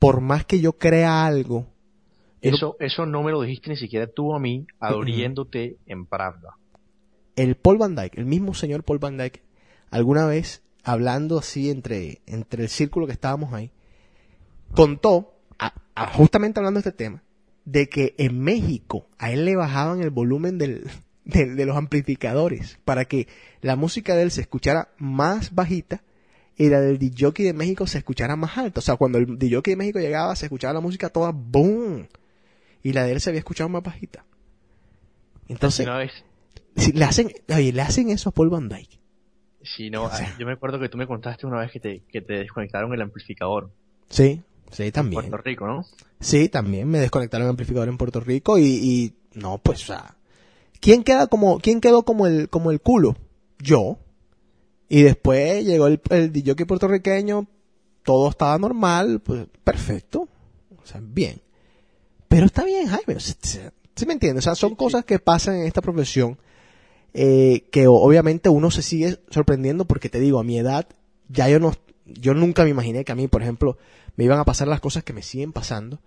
Por 0.00 0.20
más 0.20 0.44
que 0.46 0.60
yo 0.60 0.72
crea 0.72 1.24
algo, 1.26 1.68
yo 2.42 2.50
no- 2.50 2.56
Eso, 2.56 2.76
eso 2.80 3.06
no 3.06 3.22
me 3.22 3.30
lo 3.30 3.42
dijiste 3.42 3.70
ni 3.70 3.76
siquiera 3.76 4.08
tú 4.08 4.34
a 4.34 4.40
mí, 4.40 4.66
abriéndote 4.80 5.76
en 5.86 6.06
Pravda. 6.06 6.56
el 7.36 7.54
Paul 7.54 7.78
Van 7.78 7.94
Dyke, 7.94 8.18
el 8.18 8.26
mismo 8.26 8.52
señor 8.54 8.82
Paul 8.82 8.98
Van 8.98 9.16
Dyke, 9.16 9.42
alguna 9.92 10.26
vez, 10.26 10.62
hablando 10.82 11.38
así 11.38 11.70
entre, 11.70 12.20
entre 12.26 12.64
el 12.64 12.68
círculo 12.68 13.06
que 13.06 13.12
estábamos 13.12 13.52
ahí, 13.54 13.70
contó, 14.74 15.34
a- 15.58 15.74
a- 15.94 16.12
justamente 16.14 16.58
hablando 16.58 16.80
de 16.80 16.88
este 16.88 17.04
tema, 17.04 17.22
de 17.64 17.88
que 17.88 18.14
en 18.18 18.40
México 18.40 19.06
a 19.18 19.30
él 19.30 19.44
le 19.44 19.54
bajaban 19.54 20.00
el 20.02 20.10
volumen 20.10 20.58
del, 20.58 20.90
de 21.30 21.66
los 21.66 21.76
amplificadores 21.76 22.78
para 22.84 23.04
que 23.06 23.28
la 23.62 23.76
música 23.76 24.14
de 24.14 24.22
él 24.22 24.30
se 24.30 24.40
escuchara 24.42 24.88
más 24.98 25.54
bajita 25.54 26.02
y 26.56 26.68
la 26.68 26.80
del 26.80 26.98
DJ 26.98 27.32
de 27.44 27.52
México 27.54 27.86
se 27.86 27.98
escuchara 27.98 28.36
más 28.36 28.58
alta. 28.58 28.80
O 28.80 28.82
sea, 28.82 28.96
cuando 28.96 29.18
el 29.18 29.38
DJ 29.38 29.62
de 29.64 29.76
México 29.76 29.98
llegaba, 29.98 30.36
se 30.36 30.46
escuchaba 30.46 30.74
la 30.74 30.80
música 30.80 31.08
toda 31.08 31.32
boom. 31.32 32.06
Y 32.82 32.92
la 32.92 33.04
de 33.04 33.12
él 33.12 33.20
se 33.20 33.30
había 33.30 33.38
escuchado 33.38 33.68
más 33.70 33.82
bajita. 33.82 34.24
Entonces, 35.48 35.86
si 36.76 36.92
le 36.92 37.04
hacen, 37.04 37.32
oye, 37.48 37.72
le 37.72 37.82
hacen 37.82 38.10
eso 38.10 38.28
a 38.28 38.32
Paul 38.32 38.50
Van 38.50 38.68
Dyke. 38.68 38.98
si 39.62 39.90
no, 39.90 40.04
O 40.04 40.10
sea. 40.10 40.36
yo 40.38 40.46
me 40.46 40.52
acuerdo 40.52 40.78
que 40.78 40.88
tú 40.88 40.96
me 40.98 41.06
contaste 41.06 41.46
una 41.46 41.58
vez 41.60 41.72
que 41.72 41.80
te, 41.80 42.02
que 42.10 42.20
te 42.20 42.34
desconectaron 42.34 42.92
el 42.94 43.02
amplificador. 43.02 43.70
Sí, 44.08 44.42
sí, 44.70 44.84
En 44.84 44.92
también. 44.92 45.22
Puerto 45.28 45.36
Rico, 45.38 45.66
¿no? 45.66 45.84
Sí, 46.20 46.48
también 46.48 46.88
me 46.88 46.98
desconectaron 47.00 47.46
el 47.46 47.50
amplificador 47.50 47.88
en 47.88 47.96
Puerto 47.96 48.20
Rico 48.20 48.58
y, 48.58 48.64
y 48.64 49.14
no, 49.34 49.58
pues, 49.58 49.82
o 49.84 49.86
sea, 49.86 50.14
¿quién 50.80 51.04
queda 51.04 51.26
como, 51.26 51.58
quién 51.60 51.80
quedó 51.80 52.02
como 52.02 52.26
el, 52.26 52.48
como 52.48 52.70
el 52.70 52.80
culo? 52.80 53.16
Yo. 53.58 53.98
Y 54.88 55.02
después 55.02 55.64
llegó 55.64 55.86
el, 55.86 56.00
el 56.10 56.32
DJ 56.32 56.66
puertorriqueño, 56.66 57.46
todo 58.02 58.30
estaba 58.30 58.58
normal, 58.58 59.20
pues, 59.20 59.46
perfecto. 59.62 60.28
O 60.82 60.86
sea, 60.86 61.00
bien. 61.02 61.40
Pero 62.28 62.46
está 62.46 62.64
bien, 62.64 62.86
Jaime. 62.86 63.16
o 63.16 63.20
sea, 63.20 63.72
¿Sí 63.94 64.06
me 64.06 64.14
entiendes? 64.14 64.44
O 64.44 64.46
sea, 64.46 64.54
son 64.54 64.74
cosas 64.74 65.04
que 65.04 65.18
pasan 65.18 65.56
en 65.56 65.66
esta 65.66 65.82
profesión, 65.82 66.38
eh, 67.12 67.64
que 67.70 67.86
obviamente 67.86 68.48
uno 68.48 68.70
se 68.70 68.82
sigue 68.82 69.18
sorprendiendo 69.30 69.84
porque 69.84 70.08
te 70.08 70.20
digo, 70.20 70.38
a 70.38 70.44
mi 70.44 70.58
edad, 70.58 70.88
ya 71.28 71.48
yo 71.48 71.60
no, 71.60 71.74
yo 72.06 72.34
nunca 72.34 72.64
me 72.64 72.70
imaginé 72.70 73.04
que 73.04 73.12
a 73.12 73.16
mí, 73.16 73.28
por 73.28 73.42
ejemplo, 73.42 73.76
me 74.16 74.24
iban 74.24 74.38
a 74.38 74.44
pasar 74.44 74.68
las 74.68 74.80
cosas 74.80 75.04
que 75.04 75.12
me 75.12 75.22
siguen 75.22 75.52
pasando 75.52 76.00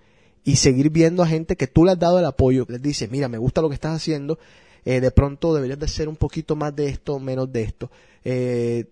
y 0.43 0.55
seguir 0.57 0.89
viendo 0.89 1.23
a 1.23 1.27
gente 1.27 1.55
que 1.55 1.67
tú 1.67 1.85
le 1.85 1.91
has 1.91 1.99
dado 1.99 2.19
el 2.19 2.25
apoyo, 2.25 2.65
les 2.67 2.81
dices, 2.81 3.11
mira, 3.11 3.27
me 3.27 3.37
gusta 3.37 3.61
lo 3.61 3.69
que 3.69 3.75
estás 3.75 3.95
haciendo, 3.95 4.39
eh, 4.85 4.99
de 5.01 5.11
pronto 5.11 5.53
deberías 5.53 5.79
de 5.79 5.85
hacer 5.85 6.07
un 6.09 6.15
poquito 6.15 6.55
más 6.55 6.75
de 6.75 6.87
esto, 6.87 7.19
menos 7.19 7.51
de 7.51 7.63
esto, 7.63 7.91
eh, 8.23 8.85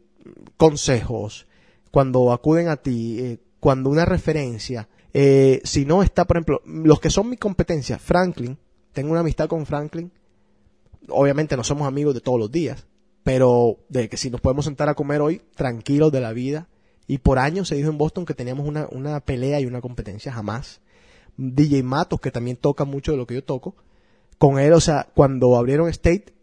consejos, 0.58 1.48
cuando 1.92 2.32
acuden 2.32 2.70
a 2.70 2.78
ti, 2.78 3.20
eh, 3.20 3.40
cuando 3.60 3.90
una 3.90 4.06
referencia, 4.06 4.88
eh, 5.14 5.62
si 5.64 5.86
no 5.86 6.04
está, 6.04 6.26
por 6.26 6.38
ejemplo, 6.38 6.62
los 6.66 7.00
que 7.00 7.10
son 7.10 7.30
mi 7.30 7.38
competencia, 7.38 8.00
Franklin, 8.00 8.58
tengo 8.94 9.12
una 9.12 9.20
amistad 9.20 9.48
con 9.48 9.66
Franklin, 9.66 10.12
obviamente 11.10 11.58
no 11.58 11.64
somos 11.64 11.88
amigos 11.88 12.14
de 12.14 12.22
todos 12.22 12.40
los 12.40 12.52
días, 12.52 12.88
pero 13.24 13.78
de 13.90 14.10
que 14.10 14.18
si 14.18 14.30
nos 14.30 14.42
podemos 14.42 14.66
sentar 14.66 14.90
a 14.90 14.96
comer 14.96 15.22
hoy, 15.22 15.42
tranquilos 15.56 16.12
de 16.12 16.22
la 16.22 16.34
vida, 16.34 16.70
y 17.08 17.18
por 17.18 17.40
años 17.40 17.68
se 17.68 17.76
dijo 17.76 17.90
en 17.90 17.98
Boston 17.98 18.26
que 18.26 18.34
teníamos 18.34 18.68
una, 18.68 18.88
una 18.92 19.20
pelea 19.20 19.60
y 19.60 19.66
una 19.66 19.82
competencia, 19.82 20.32
jamás. 20.32 20.80
DJ 21.38 21.84
Matos, 21.84 22.22
que 22.22 22.32
también 22.32 22.58
toca 22.58 22.86
mucho 22.86 23.12
de 23.12 23.18
lo 23.18 23.28
que 23.28 23.36
yo 23.36 23.44
toco, 23.44 23.76
con 24.42 24.58
él, 24.58 24.74
o 24.74 24.80
sea, 24.82 25.08
cuando 25.14 25.56
abrieron 25.56 25.88
State, 25.90 26.34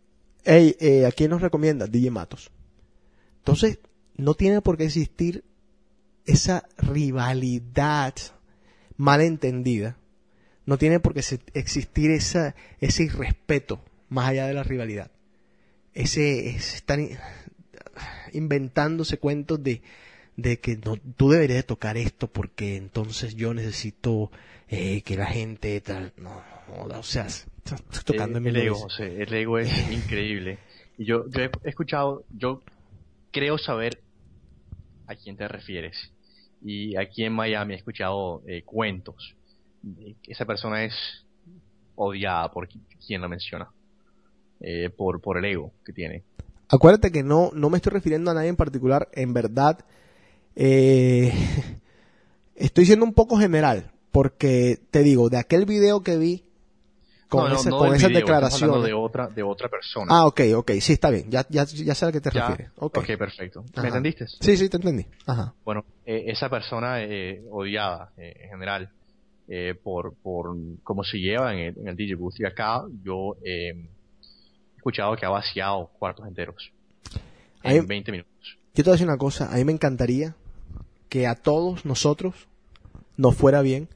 hey, 0.45 0.77
eh, 0.79 1.05
¿a 1.05 1.11
quién 1.11 1.31
nos 1.33 1.43
recomienda? 1.43 1.89
DJ 1.89 2.13
Matos. 2.13 2.53
Entonces, 3.39 3.81
no 4.17 4.35
tiene 4.35 4.61
por 4.63 4.77
qué 4.77 4.85
existir 4.85 5.43
esa 6.25 6.63
rivalidad 6.77 8.15
malentendida. 8.97 9.97
No 10.65 10.79
tiene 10.79 11.01
por 11.01 11.13
qué 11.13 11.25
existir 11.55 12.13
esa, 12.13 12.55
ese 12.79 13.03
irrespeto 13.03 13.81
más 14.09 14.29
allá 14.29 14.47
de 14.47 14.55
la 14.55 14.63
rivalidad. 14.63 15.11
Ese, 15.93 16.57
in- 16.99 17.19
inventándose 18.33 19.19
cuentos 19.19 19.61
de, 19.61 19.83
de 20.37 20.61
que 20.61 20.77
no, 20.77 20.99
tú 21.17 21.31
deberías 21.31 21.59
de 21.59 21.63
tocar 21.65 21.97
esto 21.97 22.29
porque 22.29 22.77
entonces 22.77 23.35
yo 23.35 23.55
necesito 23.55 24.31
eh, 24.69 25.03
que 25.03 25.17
la 25.17 25.27
gente 25.27 25.81
tal. 25.81 26.13
No, 26.17 26.41
no, 26.87 27.01
o 27.01 27.03
sea, 27.03 27.27
estás 27.65 28.05
tocando 28.05 28.41
mi 28.41 28.49
el 28.49 28.57
ego, 28.57 28.87
el 28.99 29.33
ego 29.35 29.59
es 29.59 29.71
increíble. 29.93 30.59
Y 30.97 31.05
yo, 31.05 31.25
yo 31.31 31.43
he 31.43 31.51
escuchado, 31.65 32.25
yo 32.37 32.63
creo 33.31 33.59
saber 33.59 34.01
a 35.07 35.15
quién 35.15 35.37
te 35.37 35.47
refieres. 35.49 35.97
Y 36.63 36.97
aquí 36.97 37.25
en 37.25 37.33
Miami 37.35 37.75
he 37.75 37.77
escuchado 37.77 38.43
eh, 38.47 38.63
cuentos. 38.65 39.35
que 40.23 40.33
Esa 40.33 40.45
persona 40.45 40.85
es 40.85 40.95
odiada 41.95 42.51
por 42.51 42.69
qui- 42.69 42.81
quien 43.07 43.21
la 43.21 43.29
menciona. 43.29 43.69
Eh, 44.61 44.91
por, 44.91 45.21
por 45.21 45.39
el 45.39 45.45
ego 45.45 45.73
que 45.85 45.93
tiene. 45.93 46.25
Acuérdate 46.69 47.13
que 47.13 47.23
no, 47.23 47.51
no 47.55 47.71
me 47.71 47.77
estoy 47.77 47.93
refiriendo 47.93 48.31
a 48.33 48.35
nadie 48.35 48.49
en 48.49 48.57
particular. 48.57 49.09
En 49.13 49.33
verdad, 49.33 49.79
eh, 50.57 51.33
estoy 52.57 52.87
siendo 52.87 53.05
un 53.05 53.15
poco 53.15 53.37
general. 53.39 53.93
Porque 54.11 54.81
te 54.91 55.03
digo, 55.05 55.29
de 55.29 55.37
aquel 55.39 55.65
video 55.65 56.03
que 56.03 56.17
vi 56.17 56.45
con, 57.29 57.49
No, 57.51 57.57
esa- 57.57 57.71
no 57.71 57.79
con 57.79 57.95
esas 57.95 58.09
video, 58.09 58.21
declaraciones. 58.21 58.83
de 58.85 58.93
otra, 58.95 59.27
de 59.29 59.43
otra 59.43 59.69
persona. 59.69 60.07
Ah, 60.11 60.27
ok, 60.27 60.41
ok, 60.57 60.71
sí, 60.81 60.95
está 60.95 61.11
bien. 61.11 61.31
Ya, 61.31 61.45
ya, 61.51 61.65
ya 61.65 61.95
sé 61.95 62.07
a 62.07 62.13
qué 62.13 62.21
te 62.21 62.31
Ya, 62.31 62.49
refieres. 62.49 62.73
ok, 62.77 62.99
Ok. 62.99 63.07
perfecto. 63.19 63.65
Ajá. 63.73 63.83
¿Me 63.83 63.89
entendiste? 63.89 64.27
Sí, 64.41 64.57
sí, 64.57 64.69
te 64.69 64.77
entendí. 64.79 65.05
Ajá. 65.27 65.53
Bueno, 65.65 65.85
eh, 66.07 66.25
esa 66.29 66.49
persona 66.49 67.03
eh, 67.03 67.43
odiada 67.51 68.13
eh, 68.17 68.35
en 68.45 68.51
general 68.51 68.91
eh, 69.49 69.75
por, 69.83 70.15
por 70.17 70.57
cómo 70.83 71.05
se 71.05 71.19
lleva 71.19 71.53
en 71.53 71.59
el, 71.61 71.79
en 71.79 71.89
el 71.89 71.97
DJ 71.97 72.15
booth. 72.17 72.39
Y 72.41 72.47
acá 72.47 72.83
yo 73.03 73.37
eh, 73.45 73.73
he 73.73 74.77
escuchado 74.77 75.15
que 75.17 75.27
ha 75.27 75.31
vaciado 75.31 75.91
cuartos 75.99 76.27
enteros 76.27 76.71
en 77.63 77.71
Ahí- 77.73 77.81
20 77.81 78.11
minutos. 78.13 78.33
Yo 78.75 78.85
te 78.85 78.91
voy 78.91 78.91
a 78.91 78.93
decir 78.93 79.07
una 79.09 79.19
cosa, 79.19 79.53
a 79.53 79.57
mí 79.57 79.65
me 79.65 79.73
encantaría 79.73 80.35
que 81.09 81.27
a 81.27 81.35
todos 81.35 81.85
nosotros 81.85 82.35
nos 83.17 83.35
fuera 83.37 83.61
bien. 83.61 83.89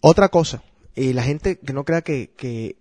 Otra 0.00 0.28
cosa, 0.28 0.62
y 0.98 1.12
la 1.12 1.22
gente 1.22 1.58
que 1.58 1.72
no 1.72 1.84
crea 1.84 2.02
que, 2.02 2.30
que, 2.36 2.76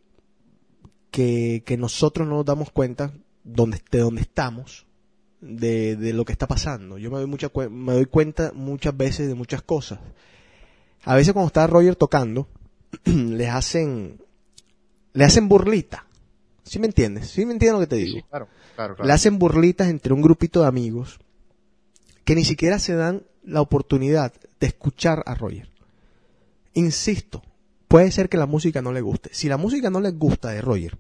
que, 1.12 1.62
que 1.66 1.78
nosotros 1.78 2.28
no 2.28 2.38
nos 2.38 2.46
damos 2.46 2.72
cuenta 2.72 3.14
donde, 3.44 3.80
de 3.92 4.00
dónde 4.00 4.22
estamos, 4.22 4.88
de, 5.40 5.96
de 5.96 6.14
lo 6.14 6.26
que 6.26 6.32
está 6.32 6.48
pasando. 6.48 6.98
Yo 6.98 7.12
me 7.12 7.18
doy, 7.18 7.28
mucha, 7.28 7.52
me 7.70 7.94
doy 7.94 8.06
cuenta 8.06 8.52
muchas 8.54 8.98
veces 8.98 9.28
de 9.28 9.36
muchas 9.36 9.62
cosas. 9.62 10.00
A 11.04 11.16
veces 11.16 11.34
cuando 11.34 11.48
está 11.48 11.68
Roger 11.68 11.96
tocando, 11.96 12.48
les 13.06 13.50
hacen, 13.50 14.20
le 15.14 15.24
hacen 15.24 15.48
burlita. 15.48 16.08
¿Sí 16.64 16.80
me 16.80 16.88
entiendes? 16.88 17.30
¿Sí 17.30 17.46
me 17.46 17.54
entiendes 17.54 17.80
lo 17.80 17.88
que 17.88 17.96
te 17.96 17.96
digo? 17.98 18.18
sí, 18.18 18.26
claro, 18.30 18.48
claro, 18.76 18.96
claro. 18.96 19.08
le 19.08 19.14
hacen 19.14 19.38
burlitas 19.38 19.90
entre 19.90 20.12
un 20.12 20.22
grupito 20.22 20.62
de 20.62 20.68
amigos 20.68 21.20
que 22.26 22.36
ni 22.36 22.44
siquiera 22.44 22.80
se 22.80 22.96
dan 22.96 23.24
la 23.44 23.62
oportunidad 23.62 24.34
de 24.60 24.68
escuchar 24.68 25.24
a 25.28 25.36
Roger. 25.36 25.70
Insisto, 26.74 27.42
puede 27.88 28.12
ser 28.12 28.30
que 28.30 28.38
la 28.38 28.46
música 28.46 28.82
no 28.82 28.92
le 28.92 29.02
guste. 29.02 29.30
Si 29.34 29.48
la 29.50 29.58
música 29.58 29.90
no 29.90 30.00
les 30.00 30.18
gusta 30.18 30.50
de 30.50 30.62
Roger, 30.62 30.98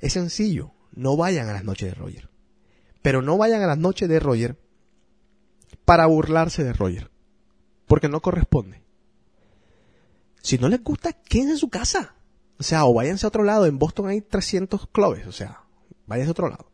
es 0.00 0.12
sencillo, 0.12 0.72
no 0.92 1.16
vayan 1.16 1.48
a 1.48 1.52
las 1.52 1.64
noches 1.64 1.90
de 1.90 1.94
Roger. 1.94 2.30
Pero 3.02 3.22
no 3.22 3.36
vayan 3.36 3.62
a 3.62 3.66
las 3.66 3.78
noches 3.78 4.08
de 4.08 4.20
Roger 4.20 4.58
para 5.84 6.06
burlarse 6.06 6.64
de 6.64 6.72
Roger, 6.72 7.10
porque 7.86 8.08
no 8.08 8.20
corresponde. 8.20 8.82
Si 10.42 10.58
no 10.58 10.68
les 10.68 10.82
gusta, 10.82 11.12
quédense 11.12 11.52
en 11.52 11.58
su 11.58 11.68
casa. 11.68 12.14
O 12.58 12.62
sea, 12.62 12.84
o 12.84 12.94
váyanse 12.94 13.26
a 13.26 13.28
otro 13.28 13.44
lado. 13.44 13.66
En 13.66 13.78
Boston 13.78 14.08
hay 14.08 14.20
300 14.20 14.86
clubes, 14.88 15.26
o 15.26 15.32
sea, 15.32 15.60
váyanse 16.06 16.30
a 16.30 16.32
otro 16.32 16.48
lado. 16.48 16.70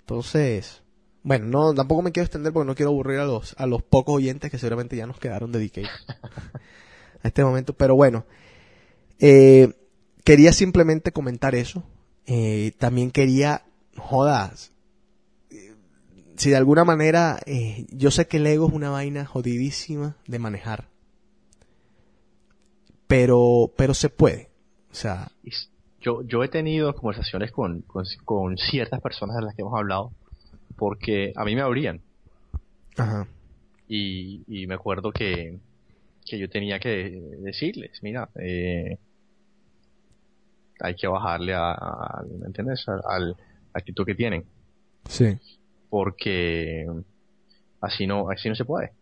Entonces, 0.00 0.82
bueno, 1.22 1.46
no, 1.46 1.74
tampoco 1.74 2.02
me 2.02 2.10
quiero 2.10 2.24
extender 2.24 2.52
porque 2.52 2.66
no 2.66 2.74
quiero 2.74 2.90
aburrir 2.90 3.20
a 3.20 3.24
los, 3.24 3.54
a 3.58 3.66
los 3.66 3.82
pocos 3.82 4.16
oyentes 4.16 4.50
que 4.50 4.58
seguramente 4.58 4.96
ya 4.96 5.06
nos 5.06 5.18
quedaron 5.18 5.52
dedicados 5.52 5.90
a 7.22 7.28
este 7.28 7.44
momento. 7.44 7.74
Pero 7.74 7.94
bueno, 7.94 8.26
eh, 9.22 9.72
quería 10.24 10.52
simplemente 10.52 11.12
comentar 11.12 11.54
eso. 11.54 11.84
Eh, 12.26 12.72
también 12.78 13.10
quería, 13.10 13.62
jodas, 13.96 14.72
si 16.36 16.50
de 16.50 16.56
alguna 16.56 16.84
manera, 16.84 17.38
eh, 17.46 17.86
yo 17.90 18.10
sé 18.10 18.26
que 18.26 18.38
el 18.38 18.46
ego 18.46 18.66
es 18.66 18.74
una 18.74 18.90
vaina 18.90 19.24
jodidísima 19.24 20.16
de 20.26 20.38
manejar. 20.38 20.88
Pero, 23.06 23.72
pero 23.76 23.94
se 23.94 24.08
puede. 24.08 24.50
O 24.90 24.94
sea, 24.94 25.30
Yo, 26.00 26.22
yo 26.22 26.42
he 26.42 26.48
tenido 26.48 26.94
conversaciones 26.94 27.52
con, 27.52 27.82
con, 27.82 28.04
con 28.24 28.58
ciertas 28.58 29.00
personas 29.00 29.36
de 29.36 29.42
las 29.42 29.54
que 29.54 29.62
hemos 29.62 29.74
hablado 29.78 30.10
porque 30.76 31.32
a 31.36 31.44
mí 31.44 31.54
me 31.54 31.60
abrían 31.60 32.00
ajá. 32.96 33.28
y, 33.86 34.42
y 34.48 34.66
me 34.66 34.74
acuerdo 34.74 35.12
que, 35.12 35.58
que 36.26 36.38
yo 36.38 36.48
tenía 36.48 36.80
que 36.80 37.20
decirles, 37.40 37.92
mira, 38.02 38.28
eh, 38.34 38.98
hay 40.82 40.94
que 40.94 41.06
bajarle 41.08 41.54
a, 41.54 41.72
a- 41.72 42.22
¿me 42.40 42.46
entiendes? 42.46 42.84
Al, 42.88 43.00
al 43.08 43.36
actitud 43.72 44.04
que 44.04 44.14
tienen, 44.14 44.44
Sí. 45.08 45.38
porque 45.88 46.86
así 47.80 48.06
no, 48.06 48.28
así 48.30 48.48
no 48.48 48.54
se 48.54 48.64
puede. 48.64 48.92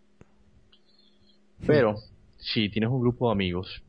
Pero 1.67 1.97
si 2.39 2.69
tienes 2.71 2.91
un 2.91 3.01
grupo 3.01 3.29
de 3.29 3.33
amigos 3.33 3.83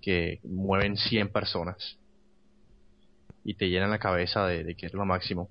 que 0.00 0.40
mueven 0.42 0.96
100 0.96 1.30
personas 1.30 1.96
y 3.44 3.54
te 3.54 3.68
llenan 3.68 3.90
la 3.90 3.98
cabeza 3.98 4.46
de, 4.46 4.64
de 4.64 4.74
que 4.74 4.86
es 4.86 4.94
lo 4.94 5.04
máximo, 5.04 5.48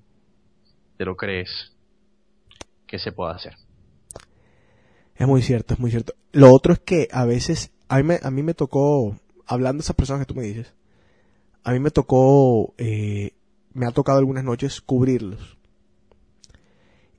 te 0.98 1.06
lo 1.06 1.16
crees, 1.16 1.72
¿qué 2.88 3.00
se 3.00 3.12
puede 3.12 3.34
hacer? 3.34 3.56
Es 5.16 5.28
muy 5.28 5.42
cierto, 5.42 5.74
es 5.74 5.80
muy 5.80 5.92
cierto. 5.92 6.14
Lo 6.32 6.54
otro 6.54 6.74
es 6.74 6.80
que 6.80 7.08
a 7.12 7.26
veces, 7.26 7.72
a 7.88 7.98
mí 7.98 8.04
me, 8.04 8.20
a 8.22 8.32
mí 8.32 8.44
me 8.44 8.54
tocó, 8.54 9.16
hablando 9.46 9.82
de 9.82 9.84
esas 9.86 9.96
personas 9.96 10.26
que 10.26 10.34
tú 10.34 10.38
me 10.40 10.46
dices, 10.46 10.74
a 11.64 11.72
mí 11.72 11.80
me 11.80 11.92
tocó, 11.92 12.74
eh, 12.78 13.34
me 13.74 13.86
ha 13.86 13.92
tocado 13.92 14.20
algunas 14.20 14.44
noches 14.44 14.82
cubrirlos. 14.82 15.58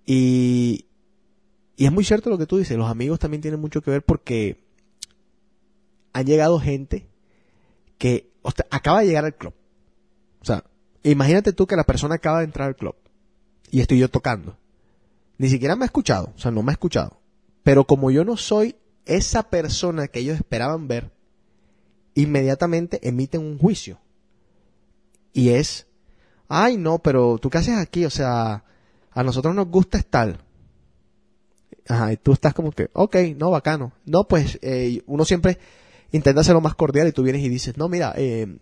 Y, 0.04 0.86
y 1.76 1.86
es 1.86 1.92
muy 1.92 2.04
cierto 2.04 2.30
lo 2.30 2.38
que 2.38 2.46
tú 2.46 2.58
dices, 2.58 2.76
los 2.76 2.90
amigos 2.90 3.18
también 3.18 3.40
tienen 3.40 3.60
mucho 3.60 3.82
que 3.82 3.90
ver 3.90 4.02
porque 4.02 4.62
han 6.12 6.26
llegado 6.26 6.58
gente 6.60 7.08
que 7.98 8.30
acaba 8.70 9.00
de 9.00 9.06
llegar 9.06 9.24
al 9.24 9.36
club. 9.36 9.54
O 10.40 10.44
sea, 10.44 10.64
imagínate 11.02 11.52
tú 11.52 11.66
que 11.66 11.76
la 11.76 11.84
persona 11.84 12.16
acaba 12.16 12.38
de 12.38 12.44
entrar 12.44 12.68
al 12.68 12.76
club 12.76 12.96
y 13.70 13.80
estoy 13.80 13.98
yo 13.98 14.08
tocando. 14.08 14.56
Ni 15.38 15.48
siquiera 15.48 15.76
me 15.76 15.84
ha 15.84 15.86
escuchado, 15.86 16.32
o 16.36 16.38
sea, 16.38 16.50
no 16.50 16.62
me 16.62 16.72
ha 16.72 16.74
escuchado. 16.74 17.20
Pero 17.62 17.84
como 17.84 18.10
yo 18.10 18.24
no 18.24 18.36
soy 18.36 18.76
esa 19.06 19.44
persona 19.44 20.08
que 20.08 20.20
ellos 20.20 20.36
esperaban 20.36 20.88
ver, 20.88 21.10
inmediatamente 22.14 23.00
emiten 23.08 23.40
un 23.40 23.58
juicio. 23.58 23.98
Y 25.32 25.50
es, 25.50 25.86
ay 26.48 26.76
no, 26.76 26.98
pero 26.98 27.38
tú 27.38 27.50
qué 27.50 27.58
haces 27.58 27.78
aquí, 27.78 28.04
o 28.04 28.10
sea, 28.10 28.64
a 29.10 29.22
nosotros 29.22 29.54
nos 29.54 29.68
gusta 29.68 29.98
estar. 29.98 30.38
Ajá, 31.88 32.12
y 32.12 32.16
tú 32.16 32.32
estás 32.32 32.54
como 32.54 32.72
que, 32.72 32.90
ok, 32.92 33.16
no, 33.36 33.50
bacano. 33.50 33.92
No, 34.06 34.24
pues 34.28 34.58
eh, 34.62 35.02
uno 35.06 35.24
siempre 35.24 35.58
intenta 36.12 36.44
ser 36.44 36.54
lo 36.54 36.60
más 36.60 36.74
cordial 36.74 37.08
y 37.08 37.12
tú 37.12 37.22
vienes 37.22 37.42
y 37.42 37.48
dices, 37.48 37.76
no, 37.76 37.88
mira, 37.88 38.12
eh, 38.16 38.58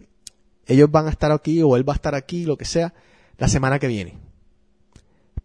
ellos 0.67 0.91
van 0.91 1.07
a 1.07 1.11
estar 1.11 1.33
aquí 1.33 1.63
o 1.63 1.77
él 1.77 1.89
va 1.89 1.93
a 1.93 1.97
estar 1.97 2.15
aquí, 2.15 2.45
lo 2.45 2.57
que 2.57 2.65
sea, 2.65 2.95
la 3.39 3.49
semana 3.49 3.79
que 3.79 3.89
viene. 3.89 4.19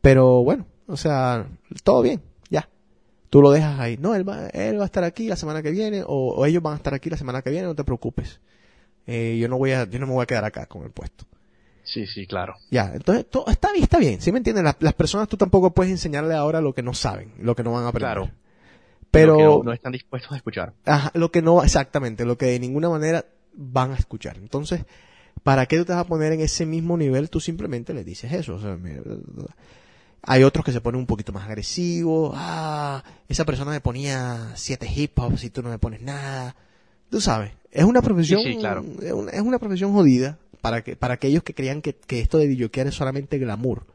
Pero 0.01 0.43
bueno, 0.43 0.67
O 0.87 0.97
sea, 0.97 1.47
todo 1.83 2.01
bien, 2.01 2.21
ya. 2.49 2.69
Tú 3.29 3.41
lo 3.41 3.51
dejas 3.51 3.79
ahí. 3.79 3.97
No, 3.97 4.13
él 4.15 4.27
va, 4.27 4.47
él 4.47 4.77
va 4.79 4.83
a 4.83 4.85
estar 4.85 5.03
aquí 5.03 5.27
la 5.27 5.35
semana 5.35 5.63
que 5.63 5.71
viene 5.71 6.03
o, 6.03 6.35
o 6.35 6.45
ellos 6.45 6.61
van 6.61 6.73
a 6.73 6.77
estar 6.77 6.93
aquí 6.93 7.09
la 7.09 7.17
semana 7.17 7.41
que 7.41 7.49
viene, 7.49 7.65
no 7.65 7.75
te 7.75 7.83
preocupes. 7.83 8.39
Eh, 9.07 9.37
yo 9.39 9.47
no 9.47 9.57
voy 9.57 9.71
a, 9.71 9.85
yo 9.85 9.99
no 9.99 10.07
me 10.07 10.13
voy 10.13 10.23
a 10.23 10.25
quedar 10.25 10.45
acá 10.45 10.65
con 10.65 10.83
el 10.83 10.91
puesto. 10.91 11.25
Sí, 11.83 12.07
sí, 12.07 12.25
claro. 12.25 12.55
Ya, 12.71 12.91
entonces 12.93 13.29
todo 13.29 13.45
está 13.47 13.71
bien, 13.71 13.83
está 13.83 13.99
bien. 13.99 14.19
¿Sí 14.19 14.31
me 14.31 14.39
entiendes? 14.39 14.63
Las, 14.63 14.75
las 14.79 14.93
personas 14.93 15.27
tú 15.27 15.37
tampoco 15.37 15.71
puedes 15.71 15.91
enseñarle 15.91 16.33
ahora 16.33 16.59
lo 16.59 16.73
que 16.73 16.81
no 16.81 16.93
saben, 16.93 17.33
lo 17.39 17.55
que 17.55 17.63
no 17.63 17.71
van 17.71 17.85
a 17.85 17.89
aprender. 17.89 18.15
Claro. 18.15 18.31
Pero 19.11 19.33
Lo 19.33 19.37
que 19.37 19.43
no, 19.43 19.63
no 19.63 19.73
están 19.73 19.91
dispuestos 19.91 20.31
a 20.33 20.35
escuchar. 20.35 20.73
Ajá, 20.85 21.11
lo 21.13 21.31
que 21.31 21.41
no, 21.41 21.63
exactamente, 21.63 22.25
lo 22.25 22.37
que 22.37 22.47
de 22.47 22.59
ninguna 22.59 22.89
manera 22.89 23.25
van 23.53 23.91
a 23.91 23.95
escuchar. 23.95 24.37
Entonces, 24.37 24.83
¿para 25.43 25.67
qué 25.67 25.77
tú 25.77 25.85
te 25.85 25.93
vas 25.93 26.01
a 26.01 26.07
poner 26.07 26.33
en 26.33 26.41
ese 26.41 26.65
mismo 26.65 26.97
nivel? 26.97 27.29
Tú 27.29 27.39
simplemente 27.39 27.93
le 27.93 28.03
dices 28.03 28.33
eso. 28.33 28.55
O 28.55 28.59
sea, 28.59 28.77
hay 30.23 30.43
otros 30.43 30.65
que 30.65 30.71
se 30.71 30.81
ponen 30.81 30.99
un 30.99 31.05
poquito 31.05 31.31
más 31.31 31.45
agresivos. 31.45 32.33
Ah, 32.35 33.03
esa 33.29 33.45
persona 33.45 33.71
me 33.71 33.79
ponía 33.79 34.51
siete 34.55 34.89
hip 34.93 35.17
hops 35.19 35.43
y 35.43 35.49
tú 35.49 35.61
no 35.61 35.69
me 35.69 35.79
pones 35.79 36.01
nada. 36.01 36.55
Tú 37.09 37.21
sabes, 37.21 37.51
es 37.75 37.83
una 37.85 38.01
profesión, 38.01 38.41
Sí, 38.41 38.53
sí, 38.53 38.57
claro. 38.59 38.83
es, 39.01 39.11
una, 39.11 39.31
es 39.31 39.41
una 39.41 39.59
profesión 39.59 39.93
jodida 39.93 40.37
para 40.61 40.83
que, 40.83 40.95
para 40.95 41.13
aquellos 41.15 41.43
que 41.43 41.53
creían 41.53 41.81
que, 41.81 41.93
que 41.95 42.19
esto 42.21 42.37
de 42.37 42.47
videoquear 42.47 42.87
es 42.87 42.95
solamente 42.95 43.37
glamour. 43.37 43.85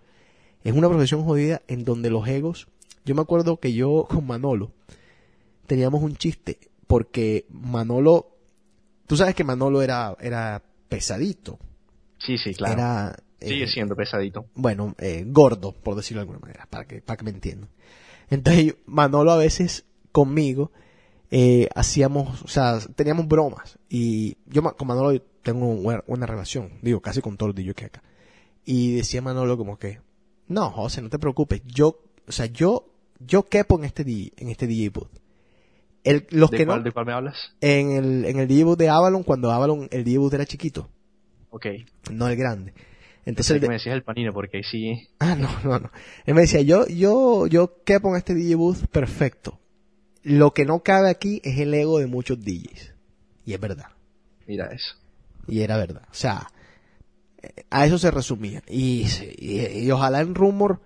Es 0.62 0.73
una 0.74 0.89
profesión 0.89 1.24
jodida 1.24 1.62
en 1.69 1.85
donde 1.85 2.11
los 2.11 2.28
egos, 2.28 2.69
yo 3.05 3.15
me 3.15 3.23
acuerdo 3.23 3.59
que 3.59 3.73
yo 3.73 4.07
con 4.11 4.27
Manolo, 4.27 4.70
teníamos 5.66 6.02
un 6.02 6.16
chiste 6.16 6.59
porque 6.86 7.47
Manolo, 7.51 8.36
tú 9.07 9.16
sabes 9.16 9.35
que 9.35 9.44
Manolo 9.44 9.82
era, 9.82 10.16
era 10.20 10.62
pesadito, 10.89 11.59
Sí, 12.19 12.36
sí, 12.36 12.52
claro. 12.55 12.74
era, 12.74 13.16
eh, 13.40 13.48
Sigue 13.48 13.66
siendo 13.66 13.97
pesadito. 13.97 14.44
bueno, 14.55 14.94
eh, 14.98 15.24
gordo, 15.27 15.73
por 15.73 15.94
decirlo 15.97 16.19
de 16.19 16.23
alguna 16.23 16.40
manera, 16.40 16.66
para 16.69 16.85
que, 16.86 17.01
para 17.01 17.16
que 17.16 17.24
me 17.24 17.31
entiendan. 17.31 17.70
Entonces, 18.28 18.74
Manolo 18.86 19.32
a 19.32 19.36
veces 19.39 19.85
conmigo 20.12 20.70
eh, 21.31 21.69
hacíamos, 21.74 22.43
o 22.43 22.48
sea, 22.48 22.78
teníamos 22.97 23.28
bromas 23.28 23.78
y 23.89 24.36
yo 24.47 24.62
con 24.62 24.89
Manolo 24.89 25.20
tengo 25.43 25.69
una, 25.69 26.02
una 26.07 26.27
relación, 26.27 26.70
digo, 26.82 27.01
casi 27.01 27.20
con 27.20 27.36
todo 27.36 27.48
el 27.51 27.55
DJ 27.55 27.74
que 27.74 27.85
acá. 27.86 28.02
Y 28.65 28.94
decía 28.97 29.23
Manolo 29.23 29.57
como 29.57 29.78
que, 29.78 30.01
no, 30.48 30.70
José, 30.70 31.02
no 31.02 31.09
te 31.09 31.19
preocupes, 31.19 31.62
yo, 31.66 32.02
o 32.27 32.32
sea, 32.32 32.47
yo, 32.47 32.86
yo 33.20 33.44
quepo 33.48 33.78
en 33.78 33.85
este 33.85 34.05
DJ, 34.05 34.32
en 34.39 34.48
este 34.51 34.66
DJ 34.66 34.90
booth. 34.90 35.09
El, 36.02 36.27
los 36.31 36.51
¿De 36.51 36.57
que 36.59 36.66
cuál, 36.66 36.78
no, 36.78 36.85
¿De 36.85 36.93
cuál 36.93 37.07
me 37.07 37.12
hablas? 37.12 37.36
en 37.61 37.93
el, 37.93 38.24
en 38.24 38.39
el 38.39 38.48
DJ 38.48 38.65
booth 38.65 38.78
de 38.78 38.89
Avalon, 38.89 39.23
cuando 39.23 39.51
Avalon, 39.51 39.89
el 39.90 40.02
DJ 40.05 40.19
booth 40.19 40.35
era 40.35 40.47
chiquito, 40.47 40.89
Ok. 41.51 41.66
no 42.11 42.27
el 42.28 42.36
grande. 42.36 42.73
Entonces, 43.27 43.51
el 43.52 43.57
que 43.59 43.62
de- 43.62 43.69
me 43.69 43.74
decías 43.74 43.94
el 43.94 44.02
panino 44.02 44.32
porque 44.32 44.57
ahí 44.57 44.62
sí. 44.65 45.09
Ah, 45.19 45.36
no, 45.36 45.48
no, 45.62 45.78
no. 45.78 45.90
Él 46.24 46.35
me 46.35 46.40
decía, 46.43 46.62
yo, 46.62 46.86
yo, 46.89 47.47
yo 47.47 47.82
quepo 47.85 48.09
en 48.11 48.16
este 48.16 48.35
DJ 48.35 48.55
booth 48.57 48.86
perfecto. 48.86 49.60
Lo 50.22 50.52
que 50.52 50.64
no 50.64 50.82
cabe 50.82 51.10
aquí 51.10 51.40
es 51.44 51.59
el 51.59 51.72
ego 51.74 51.98
de 51.98 52.06
muchos 52.06 52.40
DJs. 52.40 52.94
Y 53.44 53.55
es 53.55 53.60
verdad. 53.60 53.86
Mira 54.47 54.66
eso. 54.66 54.97
Y 55.47 55.60
era 55.62 55.76
verdad. 55.76 56.02
O 56.10 56.14
sea, 56.14 56.48
eh, 57.42 57.64
a 57.70 57.86
eso 57.86 57.98
se 57.98 58.10
resumía. 58.10 58.62
Y, 58.68 59.06
y, 59.38 59.60
y 59.84 59.90
ojalá 59.90 60.20
en 60.20 60.34
Rumor 60.34 60.80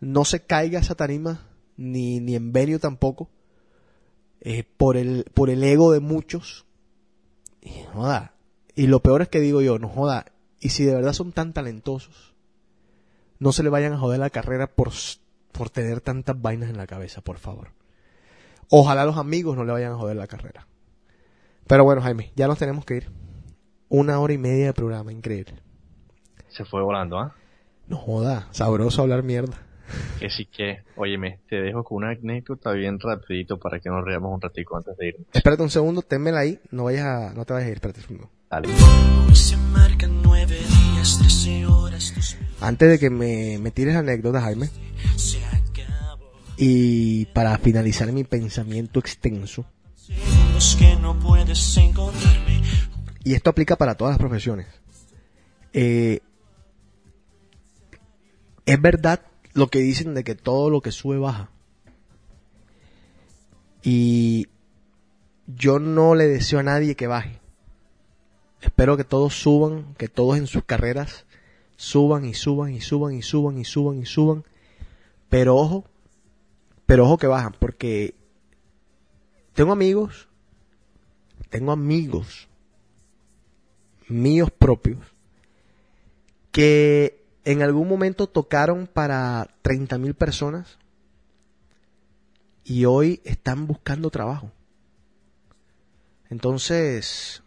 no 0.00 0.24
se 0.24 0.40
caiga 0.40 0.80
esa 0.80 0.94
tarima, 0.94 1.46
ni, 1.76 2.20
ni 2.20 2.34
en 2.34 2.52
Venue 2.52 2.78
tampoco, 2.78 3.30
eh, 4.40 4.64
por 4.76 4.96
el, 4.96 5.24
por 5.34 5.50
el 5.50 5.62
ego 5.64 5.92
de 5.92 6.00
muchos. 6.00 6.66
Y 7.60 7.82
joda. 7.92 8.34
Y 8.74 8.86
lo 8.86 9.00
peor 9.00 9.22
es 9.22 9.28
que 9.28 9.40
digo 9.40 9.60
yo, 9.60 9.78
no 9.78 9.88
joda. 9.88 10.26
Y 10.60 10.70
si 10.70 10.84
de 10.84 10.94
verdad 10.94 11.12
son 11.12 11.32
tan 11.32 11.52
talentosos, 11.52 12.34
no 13.38 13.52
se 13.52 13.62
le 13.62 13.70
vayan 13.70 13.92
a 13.92 13.98
joder 13.98 14.20
la 14.20 14.30
carrera 14.30 14.68
por, 14.68 14.92
por 15.52 15.70
tener 15.70 16.00
tantas 16.00 16.40
vainas 16.40 16.70
en 16.70 16.76
la 16.76 16.86
cabeza, 16.86 17.20
por 17.20 17.38
favor. 17.38 17.72
Ojalá 18.70 19.04
los 19.04 19.16
amigos 19.16 19.56
no 19.56 19.64
le 19.64 19.72
vayan 19.72 19.92
a 19.92 19.96
joder 19.96 20.16
la 20.16 20.26
carrera. 20.26 20.66
Pero 21.66 21.84
bueno, 21.84 22.00
Jaime, 22.02 22.32
ya 22.36 22.46
nos 22.46 22.58
tenemos 22.58 22.84
que 22.84 22.96
ir. 22.96 23.10
Una 23.88 24.20
hora 24.20 24.32
y 24.32 24.38
media 24.38 24.66
de 24.66 24.72
programa, 24.74 25.12
increíble. 25.12 25.54
Se 26.48 26.64
fue 26.64 26.82
volando, 26.82 27.18
¿ah? 27.18 27.34
No 27.86 27.96
joda, 27.96 28.48
sabroso 28.50 29.02
hablar 29.02 29.22
mierda. 29.22 29.56
Que 30.18 30.28
sí 30.28 30.44
que, 30.44 30.82
óyeme, 30.96 31.40
te 31.48 31.56
dejo 31.56 31.82
con 31.82 31.98
una 31.98 32.10
anécdota 32.10 32.72
bien 32.72 33.00
rapidito 33.00 33.58
para 33.58 33.80
que 33.80 33.88
nos 33.88 34.04
reamos 34.04 34.34
un 34.34 34.40
ratico 34.40 34.76
antes 34.76 34.96
de 34.98 35.08
irnos. 35.08 35.26
Espérate 35.32 35.62
un 35.62 35.70
segundo, 35.70 36.02
ténmela 36.02 36.40
ahí, 36.40 36.60
no 36.70 36.84
vayas 36.84 37.06
a, 37.06 37.32
no 37.34 37.46
te 37.46 37.54
vayas 37.54 37.68
a 37.68 37.70
ir, 37.70 37.74
espérate 37.76 38.00
un 38.00 38.06
segundo. 38.06 38.30
Dale. 38.50 38.68
Antes 42.60 42.90
de 42.90 42.98
que 42.98 43.08
me, 43.08 43.58
me 43.58 43.70
tires 43.70 43.96
anécdotas, 43.96 44.42
Jaime. 44.42 44.68
Y 46.58 47.26
para 47.26 47.56
finalizar 47.58 48.10
mi 48.12 48.24
pensamiento 48.24 48.98
extenso, 48.98 49.64
y 53.24 53.34
esto 53.34 53.50
aplica 53.50 53.76
para 53.76 53.94
todas 53.94 54.12
las 54.12 54.18
profesiones, 54.18 54.66
eh, 55.72 56.20
es 58.66 58.82
verdad 58.82 59.22
lo 59.54 59.68
que 59.68 59.80
dicen 59.80 60.14
de 60.14 60.24
que 60.24 60.34
todo 60.34 60.68
lo 60.70 60.80
que 60.80 60.92
sube 60.92 61.18
baja. 61.18 61.50
Y 63.82 64.48
yo 65.46 65.78
no 65.78 66.14
le 66.14 66.26
deseo 66.26 66.58
a 66.58 66.62
nadie 66.62 66.96
que 66.96 67.06
baje. 67.06 67.40
Espero 68.60 68.96
que 68.96 69.04
todos 69.04 69.34
suban, 69.34 69.94
que 69.94 70.08
todos 70.08 70.36
en 70.36 70.46
sus 70.46 70.64
carreras 70.64 71.24
suban 71.76 72.24
y 72.24 72.34
suban 72.34 72.74
y 72.74 72.80
suban 72.80 73.14
y 73.14 73.22
suban 73.22 73.58
y 73.58 73.64
suban 73.64 73.98
y 73.98 74.06
suban. 74.06 74.44
Pero 75.28 75.56
ojo, 75.56 75.84
pero 76.88 77.04
ojo 77.04 77.18
que 77.18 77.26
bajan, 77.26 77.52
porque 77.52 78.14
tengo 79.52 79.72
amigos, 79.72 80.26
tengo 81.50 81.70
amigos 81.70 82.48
míos 84.08 84.50
propios 84.50 84.98
que 86.50 87.26
en 87.44 87.60
algún 87.60 87.90
momento 87.90 88.26
tocaron 88.26 88.86
para 88.86 89.50
30 89.60 89.98
mil 89.98 90.14
personas 90.14 90.78
y 92.64 92.86
hoy 92.86 93.20
están 93.22 93.66
buscando 93.66 94.08
trabajo. 94.08 94.50
Entonces, 96.30 97.42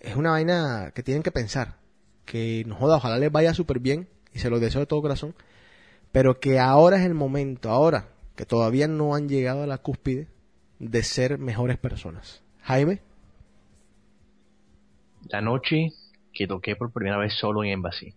es 0.00 0.16
una 0.16 0.32
vaina 0.32 0.90
que 0.92 1.04
tienen 1.04 1.22
que 1.22 1.30
pensar. 1.30 1.76
Que 2.24 2.64
no 2.66 2.74
joda, 2.74 2.96
ojalá 2.96 3.16
les 3.18 3.30
vaya 3.30 3.54
súper 3.54 3.78
bien 3.78 4.08
y 4.32 4.40
se 4.40 4.50
los 4.50 4.60
deseo 4.60 4.80
de 4.80 4.86
todo 4.86 5.02
corazón. 5.02 5.36
Pero 6.10 6.40
que 6.40 6.58
ahora 6.58 6.96
es 6.96 7.06
el 7.06 7.14
momento, 7.14 7.70
ahora 7.70 8.08
que 8.36 8.44
todavía 8.46 8.88
no 8.88 9.14
han 9.14 9.28
llegado 9.28 9.62
a 9.62 9.66
la 9.66 9.78
cúspide 9.78 10.28
de 10.78 11.02
ser 11.02 11.38
mejores 11.38 11.78
personas. 11.78 12.42
Jaime, 12.62 13.00
La 15.28 15.40
noche 15.40 15.92
que 16.32 16.46
toqué 16.46 16.76
por 16.76 16.92
primera 16.92 17.16
vez 17.16 17.32
solo 17.38 17.62
en 17.64 17.70
Embassy. 17.70 18.14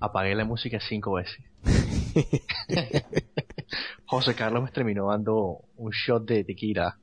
Apagué 0.00 0.34
la 0.34 0.44
música 0.44 0.78
cinco 0.80 1.14
veces. 1.14 1.42
José 4.06 4.34
Carlos 4.34 4.62
me 4.64 4.70
terminó 4.70 5.08
dando 5.08 5.60
un 5.76 5.90
shot 5.90 6.24
de 6.26 6.44
tequila. 6.44 6.98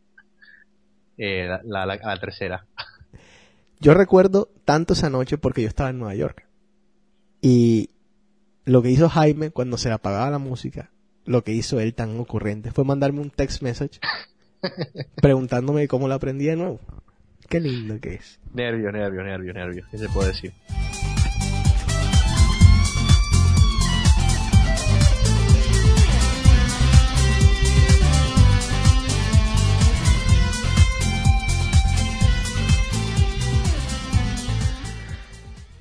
eh, 1.17 1.45
la, 1.47 1.61
la- 1.65 1.85
la- 1.85 1.93
a 2.01 2.07
la 2.15 2.19
tercera. 2.19 2.65
yo 3.79 3.93
recuerdo 3.93 4.49
tanto 4.65 4.93
esa 4.93 5.09
noche 5.09 5.37
porque 5.37 5.61
yo 5.63 5.67
estaba 5.67 5.89
en 5.89 5.99
Nueva 5.99 6.15
York. 6.15 6.47
Y 7.41 7.89
lo 8.65 8.81
que 8.81 8.91
hizo 8.91 9.09
Jaime 9.09 9.49
cuando 9.51 9.77
se 9.77 9.91
apagaba 9.91 10.29
la 10.29 10.37
música, 10.39 10.91
lo 11.25 11.43
que 11.43 11.51
hizo 11.53 11.79
él 11.79 11.93
tan 11.93 12.19
ocurrente 12.19 12.71
fue 12.71 12.83
mandarme 12.83 13.21
un 13.21 13.29
text 13.29 13.61
message 13.61 13.99
preguntándome 15.21 15.87
cómo 15.87 16.07
la 16.07 16.15
aprendí 16.15 16.45
de 16.45 16.55
nuevo. 16.55 16.79
Qué 17.49 17.59
lindo 17.59 17.99
que 17.99 18.15
es. 18.15 18.39
Nervio, 18.53 18.91
nervio, 18.91 19.23
nervio, 19.23 19.53
nervio. 19.53 19.85
¿Qué 19.91 19.97
se 19.97 20.07
puede 20.09 20.29
decir? 20.29 20.53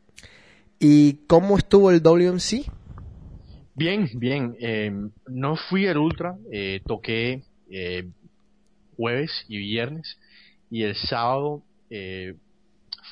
¿Y 0.79 1.15
cómo 1.27 1.59
estuvo 1.59 1.91
el 1.91 2.01
WMC? 2.03 2.71
Bien, 3.75 4.09
bien. 4.15 4.57
eh, 4.61 4.93
no 5.29 5.57
fui 5.57 5.87
el 5.87 5.99
ultra, 5.99 6.37
eh, 6.53 6.81
toqué 6.87 7.43
eh, 7.71 8.09
jueves 8.97 9.31
y 9.49 9.59
viernes 9.59 10.19
y 10.71 10.83
el 10.83 10.95
sábado 10.97 11.63
eh, 11.89 12.35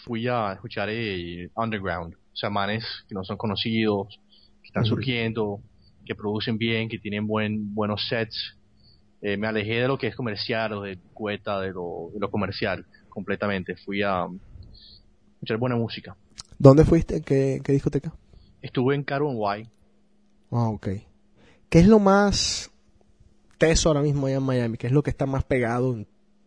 fui 0.05 0.27
a 0.29 0.53
escuchar 0.53 0.89
el 0.91 1.51
underground, 1.55 2.15
o 2.15 2.37
sea, 2.37 2.51
manes 2.51 2.85
que 3.09 3.15
no 3.15 3.25
son 3.25 3.37
conocidos, 3.37 4.19
que 4.63 4.69
están 4.69 4.85
surgiendo, 4.85 5.61
que 6.05 6.15
producen 6.15 6.59
bien, 6.59 6.89
que 6.89 6.99
tienen 6.99 7.27
buen, 7.27 7.75
buenos 7.75 8.07
sets. 8.09 8.57
Eh, 9.21 9.37
me 9.37 9.47
alejé 9.49 9.81
de 9.81 9.89
lo 9.89 9.99
que 9.99 10.07
es 10.09 10.15
comercial 10.17 10.73
o 10.75 10.83
de 10.83 10.99
cueta, 11.13 11.61
de 11.61 11.71
lo, 11.73 12.11
de 12.15 12.21
lo 12.21 12.31
comercial 12.31 12.85
completamente. 13.19 13.75
Fui 13.77 14.03
a 14.03 14.25
um, 14.25 14.39
escuchar 15.35 15.59
buena 15.59 15.77
música. 15.77 16.17
¿Dónde 16.59 16.85
fuiste? 16.85 17.17
¿En 17.17 17.23
qué, 17.25 17.61
qué 17.65 17.73
discoteca? 17.73 18.13
Estuve 18.63 18.95
en 18.95 19.03
Caro 19.03 19.27
Guay. 19.33 19.69
Ah, 20.51 20.69
ok. 20.69 20.89
¿Qué 21.69 21.79
es 21.81 21.87
lo 21.87 21.99
más 21.99 22.71
teso 23.59 23.89
ahora 23.89 24.03
mismo 24.03 24.27
allá 24.27 24.37
en 24.37 24.43
Miami? 24.45 24.79
¿Qué 24.79 24.87
es 24.87 24.93
lo 24.93 25.03
que 25.03 25.11
está 25.11 25.27
más 25.27 25.45
pegado 25.45 25.97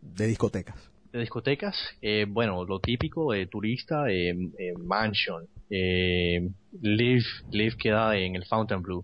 de 0.01 0.27
discotecas? 0.27 0.75
de 1.11 1.19
discotecas, 1.19 1.75
eh, 2.01 2.25
bueno, 2.25 2.63
lo 2.63 2.79
típico 2.79 3.33
de 3.33 3.45
turista, 3.47 4.09
eh, 4.09 4.29
eh, 4.29 4.73
Mansion, 4.77 5.45
eh, 5.69 6.49
Live, 6.81 7.25
Live 7.51 7.75
queda 7.77 8.15
en 8.15 8.37
el 8.37 8.45
Fontainebleau. 8.45 9.03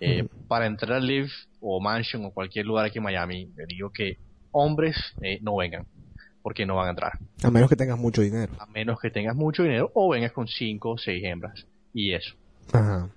Ujú. 0.00 0.28
Para 0.48 0.66
entrar 0.66 0.94
a 0.94 1.00
Live 1.00 1.30
o 1.60 1.80
Mansion 1.80 2.24
o 2.24 2.30
cualquier 2.30 2.64
lugar 2.64 2.86
aquí 2.86 2.96
en 2.96 3.04
Miami, 3.04 3.50
le 3.56 3.66
digo 3.66 3.90
que 3.90 4.16
hombres 4.54 4.96
eh, 5.20 5.38
no 5.42 5.56
vengan, 5.56 5.84
porque 6.44 6.64
no 6.66 6.76
van 6.76 6.88
a 6.88 6.90
entrar, 6.90 7.18
A 7.42 7.50
menos 7.50 7.68
que 7.70 7.74
tengas 7.76 7.98
mucho 7.98 8.20
dinero. 8.22 8.52
a 8.60 8.66
menos 8.66 9.00
que 9.00 9.10
tengas 9.10 9.34
mucho 9.34 9.62
dinero 9.64 9.90
o 9.94 10.10
vengas 10.10 10.30
con 10.32 10.46
cinco 10.46 10.90
o 10.90 10.98
seis 10.98 11.24
hembras, 11.24 11.66
y 11.94 12.12
eso. 12.12 12.34
Ajá. 12.72 13.08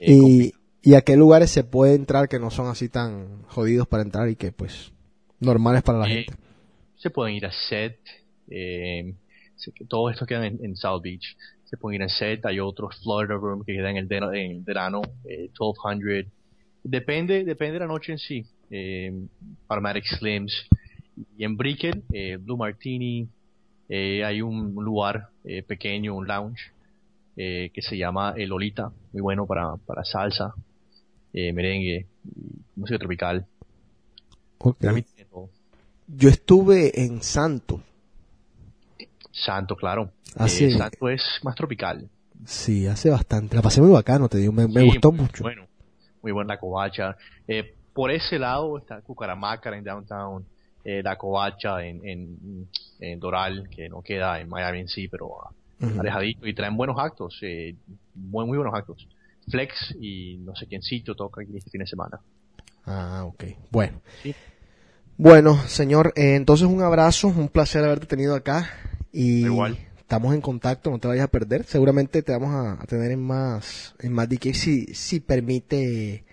Eh, 0.00 0.12
¿Y, 0.12 0.52
¿Y 0.82 0.94
a 0.94 1.02
qué 1.02 1.16
lugares 1.16 1.50
se 1.50 1.62
puede 1.62 1.94
entrar 1.94 2.28
que 2.28 2.40
no 2.40 2.50
son 2.50 2.66
así 2.66 2.88
tan 2.88 3.42
jodidos 3.44 3.86
para 3.86 4.02
entrar 4.02 4.28
y 4.28 4.34
que 4.36 4.50
pues 4.50 4.92
normales 5.38 5.82
para 5.84 5.98
la 6.00 6.06
Eh, 6.10 6.24
gente? 6.24 6.34
se 6.96 7.10
pueden 7.10 7.36
ir 7.36 7.46
a 7.46 7.52
Set, 7.52 7.98
eh, 8.50 9.14
todo 9.88 10.10
esto 10.10 10.26
queda 10.26 10.44
en, 10.46 10.58
en 10.64 10.76
South 10.76 11.02
Beach. 11.02 11.36
Se 11.64 11.76
pueden 11.76 12.00
ir 12.02 12.04
a 12.04 12.08
Set, 12.08 12.44
hay 12.46 12.58
otros 12.60 13.00
Florida 13.02 13.34
Room 13.34 13.64
que 13.64 13.74
quedan 13.74 13.96
en 13.96 14.06
el, 14.12 14.34
en 14.34 14.50
el 14.56 14.60
verano, 14.60 15.02
eh, 15.24 15.48
1200. 15.58 16.32
Depende, 16.84 17.44
depende 17.44 17.74
de 17.74 17.78
la 17.78 17.86
noche 17.86 18.10
en 18.12 18.18
sí. 18.18 18.44
Eh, 18.70 19.12
Aromatic 19.68 20.04
Slims. 20.04 20.66
Y 21.36 21.44
en 21.44 21.56
Brickell, 21.56 22.02
eh, 22.12 22.36
Blue 22.36 22.56
Martini, 22.56 23.28
eh, 23.88 24.24
hay 24.24 24.42
un 24.42 24.74
lugar 24.74 25.28
eh, 25.44 25.62
pequeño, 25.62 26.14
un 26.14 26.26
lounge, 26.26 26.72
eh, 27.36 27.70
que 27.74 27.82
se 27.82 27.96
llama 27.96 28.34
El 28.36 28.50
Lolita, 28.50 28.90
muy 29.12 29.22
bueno 29.22 29.46
para, 29.46 29.76
para 29.76 30.04
salsa, 30.04 30.54
eh, 31.32 31.52
merengue, 31.52 32.06
música 32.76 32.98
tropical. 32.98 33.46
Yo 36.06 36.28
estuve 36.28 37.04
en 37.04 37.22
Santo. 37.22 37.80
Santo, 39.30 39.76
claro. 39.76 40.10
Ah. 40.36 40.46
Santo 40.48 41.08
es 41.08 41.22
más 41.42 41.54
tropical. 41.54 42.08
Sí, 42.44 42.86
hace 42.86 43.10
bastante. 43.10 43.56
La 43.56 43.62
pasé 43.62 43.80
muy 43.80 43.90
bacano, 43.90 44.28
te 44.28 44.38
digo. 44.38 44.52
Me, 44.52 44.66
me 44.68 44.80
Sí, 44.82 44.86
gustó 44.86 45.10
muy 45.12 45.22
mucho. 45.22 45.42
Bueno, 45.42 45.66
muy 46.22 46.32
buena 46.32 46.54
la 46.54 46.60
covacha. 46.60 47.16
Por 47.92 48.10
ese 48.10 48.38
lado 48.38 48.78
está 48.78 49.00
Cucaramácara 49.00 49.76
en 49.76 49.84
Downtown, 49.84 50.44
eh, 50.84 51.02
la 51.02 51.16
covacha 51.16 51.84
en, 51.84 52.06
en, 52.06 52.68
en 53.00 53.20
Doral, 53.20 53.68
que 53.68 53.88
no 53.88 54.02
queda 54.02 54.40
en 54.40 54.48
Miami 54.48 54.80
en 54.80 54.88
sí, 54.88 55.08
pero 55.08 55.28
Ujú. 55.80 56.00
alejadito. 56.00 56.46
Y 56.46 56.54
traen 56.54 56.76
buenos 56.76 56.96
actos, 56.98 57.38
eh, 57.42 57.74
muy, 58.14 58.46
muy 58.46 58.56
buenos 58.58 58.74
actos. 58.74 59.06
Flex 59.50 59.96
y 60.00 60.36
no 60.38 60.54
sé 60.54 60.66
quién 60.66 60.82
sitio 60.82 61.14
toca 61.14 61.42
aquí 61.42 61.56
este 61.56 61.70
fin 61.70 61.80
de 61.80 61.86
semana. 61.86 62.20
Ah, 62.86 63.24
ok. 63.26 63.44
Bueno. 63.70 64.00
Sí. 64.22 64.34
Bueno, 65.16 65.56
señor, 65.68 66.12
eh, 66.16 66.34
entonces 66.36 66.66
un 66.66 66.82
abrazo, 66.82 67.28
un 67.28 67.48
placer 67.48 67.84
haberte 67.84 68.06
tenido 68.06 68.34
acá 68.34 68.70
y 69.12 69.44
Igual. 69.44 69.78
estamos 69.98 70.34
en 70.34 70.40
contacto, 70.40 70.90
no 70.90 70.98
te 70.98 71.06
vayas 71.06 71.24
a 71.24 71.30
perder. 71.30 71.64
Seguramente 71.64 72.22
te 72.22 72.32
vamos 72.32 72.50
a, 72.50 72.82
a 72.82 72.86
tener 72.86 73.10
en 73.12 73.22
más 73.22 73.94
en 74.00 74.12
más 74.12 74.28
DK 74.28 74.52
si 74.54 74.86
si 74.94 75.20
permite 75.20 76.24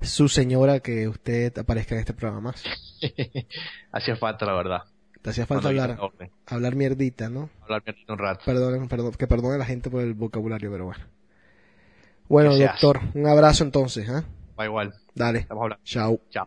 su 0.00 0.28
señora 0.28 0.80
que 0.80 1.08
usted 1.08 1.56
aparezca 1.58 1.94
en 1.94 2.00
este 2.00 2.14
programa 2.14 2.40
más. 2.40 2.62
Hacía 3.92 4.16
falta, 4.16 4.46
la 4.46 4.54
verdad. 4.54 4.82
Te 5.22 5.30
hacía 5.30 5.46
falta 5.46 5.68
hablar, 5.68 5.98
hablar 6.46 6.76
mierdita, 6.76 7.28
¿no? 7.28 7.50
Hablar 7.62 7.82
mierdita 7.84 8.12
un 8.12 8.18
rato. 8.20 8.44
Perdón, 8.44 8.88
perdón, 8.88 9.12
que 9.12 9.26
perdone 9.26 9.56
a 9.56 9.58
la 9.58 9.64
gente 9.64 9.90
por 9.90 10.00
el 10.00 10.14
vocabulario, 10.14 10.70
pero 10.70 10.84
bueno. 10.86 11.04
Bueno, 12.28 12.56
doctor, 12.56 13.00
un 13.14 13.26
abrazo 13.26 13.64
entonces, 13.64 14.08
¿eh? 14.08 14.22
Va 14.58 14.64
igual. 14.64 14.94
Dale. 15.14 15.40
Estamos 15.40 15.62
hablando. 15.62 15.84
Chao. 15.84 16.20
Chao. 16.30 16.46